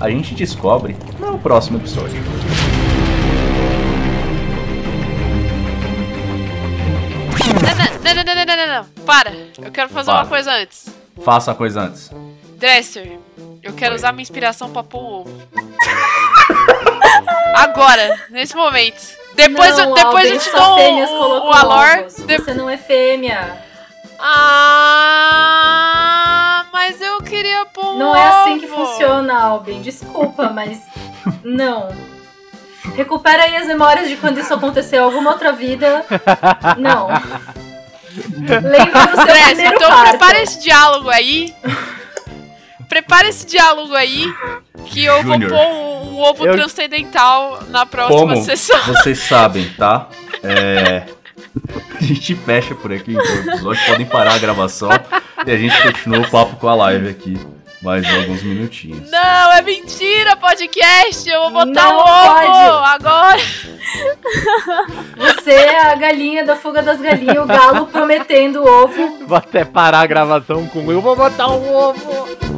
A 0.00 0.10
gente 0.10 0.34
descobre 0.34 0.96
no 1.20 1.38
próximo 1.38 1.78
episódio. 1.78 2.20
Não, 8.02 8.14
não, 8.14 8.24
não, 8.24 8.34
não, 8.34 8.44
não, 8.44 8.56
não, 8.56 8.74
não. 8.74 9.04
Para. 9.04 9.32
Eu 9.62 9.70
quero 9.70 9.88
fazer 9.88 10.10
Para. 10.10 10.22
uma 10.22 10.28
coisa 10.28 10.52
antes. 10.52 10.88
Faça 11.24 11.52
a 11.52 11.54
coisa 11.54 11.80
antes. 11.82 12.10
Dresser, 12.58 13.18
eu 13.62 13.72
quero 13.72 13.92
Oi. 13.92 13.98
usar 13.98 14.12
minha 14.12 14.22
inspiração 14.22 14.70
pra 14.70 14.82
pôr 14.82 15.00
o 15.00 15.20
ovo. 15.20 15.30
Agora, 17.54 18.20
nesse 18.30 18.54
momento. 18.56 19.00
Depois, 19.34 19.76
não, 19.76 19.88
eu, 19.88 19.94
depois 19.94 20.14
Alben, 20.26 20.32
eu 20.34 20.38
te 20.38 20.50
dou 20.50 20.78
o, 21.18 21.48
o 21.48 21.52
Alor. 21.52 21.98
ovos. 22.00 22.14
de- 22.16 22.38
Você 22.38 22.54
não 22.54 22.70
é 22.70 22.76
fêmea. 22.76 23.58
Ah, 25.36 26.64
mas 26.72 27.00
eu 27.00 27.20
queria 27.22 27.64
pôr 27.66 27.94
um 27.94 27.98
Não 27.98 28.14
é 28.16 28.26
assim 28.28 28.58
que 28.60 28.66
funciona, 28.68 29.36
Alben. 29.38 29.82
Desculpa, 29.82 30.50
mas 30.50 30.78
não. 31.44 31.88
Recupera 32.94 33.42
aí 33.44 33.56
as 33.56 33.66
memórias 33.66 34.08
de 34.08 34.16
quando 34.16 34.38
isso 34.38 34.52
aconteceu 34.54 35.00
em 35.00 35.04
alguma 35.04 35.32
outra 35.32 35.52
vida. 35.52 36.04
Não. 36.78 37.08
Lembra 38.62 39.06
do 39.08 39.16
seu 39.16 39.24
Dresser, 39.26 39.46
primeiro 39.46 39.76
então 39.76 39.88
parto. 39.90 40.08
prepara 40.10 40.40
esse 40.42 40.60
diálogo 40.60 41.10
aí. 41.10 41.52
Prepara 42.88 43.28
esse 43.28 43.46
diálogo 43.46 43.94
aí. 43.94 44.24
Que 44.86 45.04
eu 45.04 45.22
Júnior. 45.22 45.50
vou 45.50 45.58
pôr 45.58 45.66
um, 45.74 46.14
um 46.14 46.18
ovo 46.20 46.46
Eu- 46.46 46.52
transcendental 46.54 47.60
na 47.68 47.86
próxima 47.86 48.20
Como 48.34 48.44
sessão. 48.44 48.78
vocês 48.86 49.18
sabem, 49.20 49.68
tá? 49.78 50.08
É... 50.42 51.02
A 52.00 52.04
gente 52.04 52.34
fecha 52.34 52.74
por 52.74 52.92
aqui 52.92 53.12
então 53.12 53.24
o 53.24 53.50
episódio. 53.50 53.86
Podem 53.86 54.06
parar 54.06 54.34
a 54.34 54.38
gravação 54.38 54.90
e 55.46 55.50
a 55.50 55.56
gente 55.56 55.80
continua 55.82 56.18
o 56.20 56.30
papo 56.30 56.56
com 56.56 56.68
a 56.68 56.74
live 56.74 57.08
aqui. 57.08 57.38
Mais 57.80 58.02
alguns 58.14 58.42
minutinhos. 58.42 59.10
Não, 59.10 59.52
é 59.52 59.60
mentira, 59.60 60.36
podcast. 60.36 61.28
Eu 61.28 61.42
vou 61.42 61.50
botar 61.66 61.82
Não 61.82 61.96
o 61.96 62.00
ovo 62.00 62.34
pode. 62.34 62.94
agora. 62.94 63.38
ser 65.44 65.68
a 65.76 65.94
galinha 65.94 66.44
da 66.46 66.56
fuga 66.56 66.82
das 66.82 66.98
galinhas, 67.00 67.44
o 67.44 67.46
galo 67.46 67.86
prometendo 67.86 68.64
ovo. 68.66 69.18
Vou 69.26 69.36
até 69.36 69.64
parar 69.66 70.00
a 70.00 70.06
gravação 70.06 70.66
com 70.66 70.90
eu 70.90 71.00
vou 71.02 71.14
botar 71.14 71.48
um 71.48 71.74
ovo. 71.74 72.53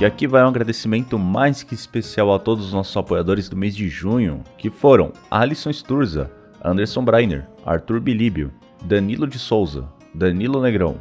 E 0.00 0.04
aqui 0.06 0.26
vai 0.26 0.42
um 0.42 0.48
agradecimento 0.48 1.18
mais 1.18 1.62
que 1.62 1.74
especial 1.74 2.32
a 2.32 2.38
todos 2.38 2.68
os 2.68 2.72
nossos 2.72 2.96
apoiadores 2.96 3.50
do 3.50 3.56
mês 3.56 3.76
de 3.76 3.86
junho, 3.86 4.42
que 4.56 4.70
foram 4.70 5.12
Alisson 5.30 5.70
Sturza, 5.70 6.30
Anderson 6.64 7.04
Breiner, 7.04 7.46
Arthur 7.66 8.00
Bilíbio, 8.00 8.50
Danilo 8.82 9.26
de 9.26 9.38
Souza, 9.38 9.86
Danilo 10.14 10.62
Negrão, 10.62 10.96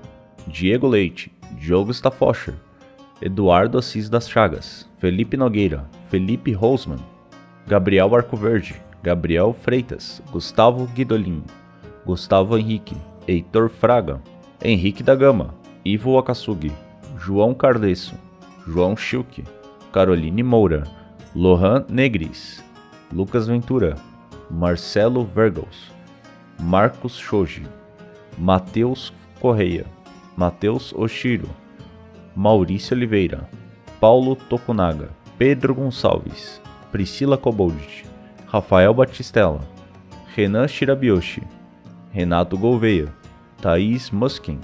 Diego 0.46 0.86
Leite, 0.86 1.32
Diogo 1.54 1.94
Staffoscher, 1.94 2.56
Eduardo 3.22 3.78
Assis 3.78 4.10
das 4.10 4.30
Chagas, 4.30 4.86
Felipe 4.98 5.38
Nogueira, 5.38 5.90
Felipe 6.10 6.52
Rosman, 6.52 7.00
Gabriel 7.66 8.14
Arcoverde, 8.14 8.76
Gabriel 9.02 9.56
Freitas, 9.62 10.22
Gustavo 10.30 10.86
Guidolin, 10.88 11.42
Gustavo 12.06 12.58
Henrique, 12.58 12.98
Heitor 13.26 13.70
Fraga, 13.70 14.22
Henrique 14.62 15.02
da 15.02 15.16
Gama, 15.16 15.56
Ivo 15.86 16.18
Akasugi, 16.18 16.74
João 17.18 17.54
Cardeço, 17.54 18.14
João 18.70 18.96
Schilke, 18.96 19.44
Caroline 19.92 20.44
Moura, 20.44 20.84
Lohan 21.36 21.86
Negris, 21.90 22.64
Lucas 23.12 23.48
Ventura, 23.48 23.96
Marcelo 24.50 25.26
Vergos, 25.26 25.92
Marcos 26.60 27.18
Shoji, 27.18 27.66
Matheus 28.38 29.12
Correia, 29.42 29.86
Matheus 30.38 30.94
Oshiro, 30.94 31.50
Maurício 32.36 32.96
Oliveira, 32.96 33.50
Paulo 34.00 34.36
Tokunaga, 34.36 35.10
Pedro 35.38 35.74
Gonçalves, 35.74 36.62
Priscila 36.92 37.38
Kobold, 37.38 38.06
Rafael 38.48 38.94
Batistella, 38.94 39.62
Renan 40.36 40.68
Shirabioshi, 40.68 41.42
Renato 42.14 42.56
Gouveia, 42.56 43.12
Thaís 43.62 44.12
Muskin, 44.12 44.60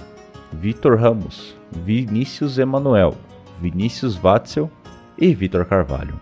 Vitor 0.52 0.96
Ramos, 0.96 1.56
Vinícius 1.72 2.56
Emanuel, 2.58 3.16
Vinícius 3.60 4.16
Watzel 4.22 4.70
e 5.18 5.34
Vitor 5.34 5.64
Carvalho. 5.64 6.20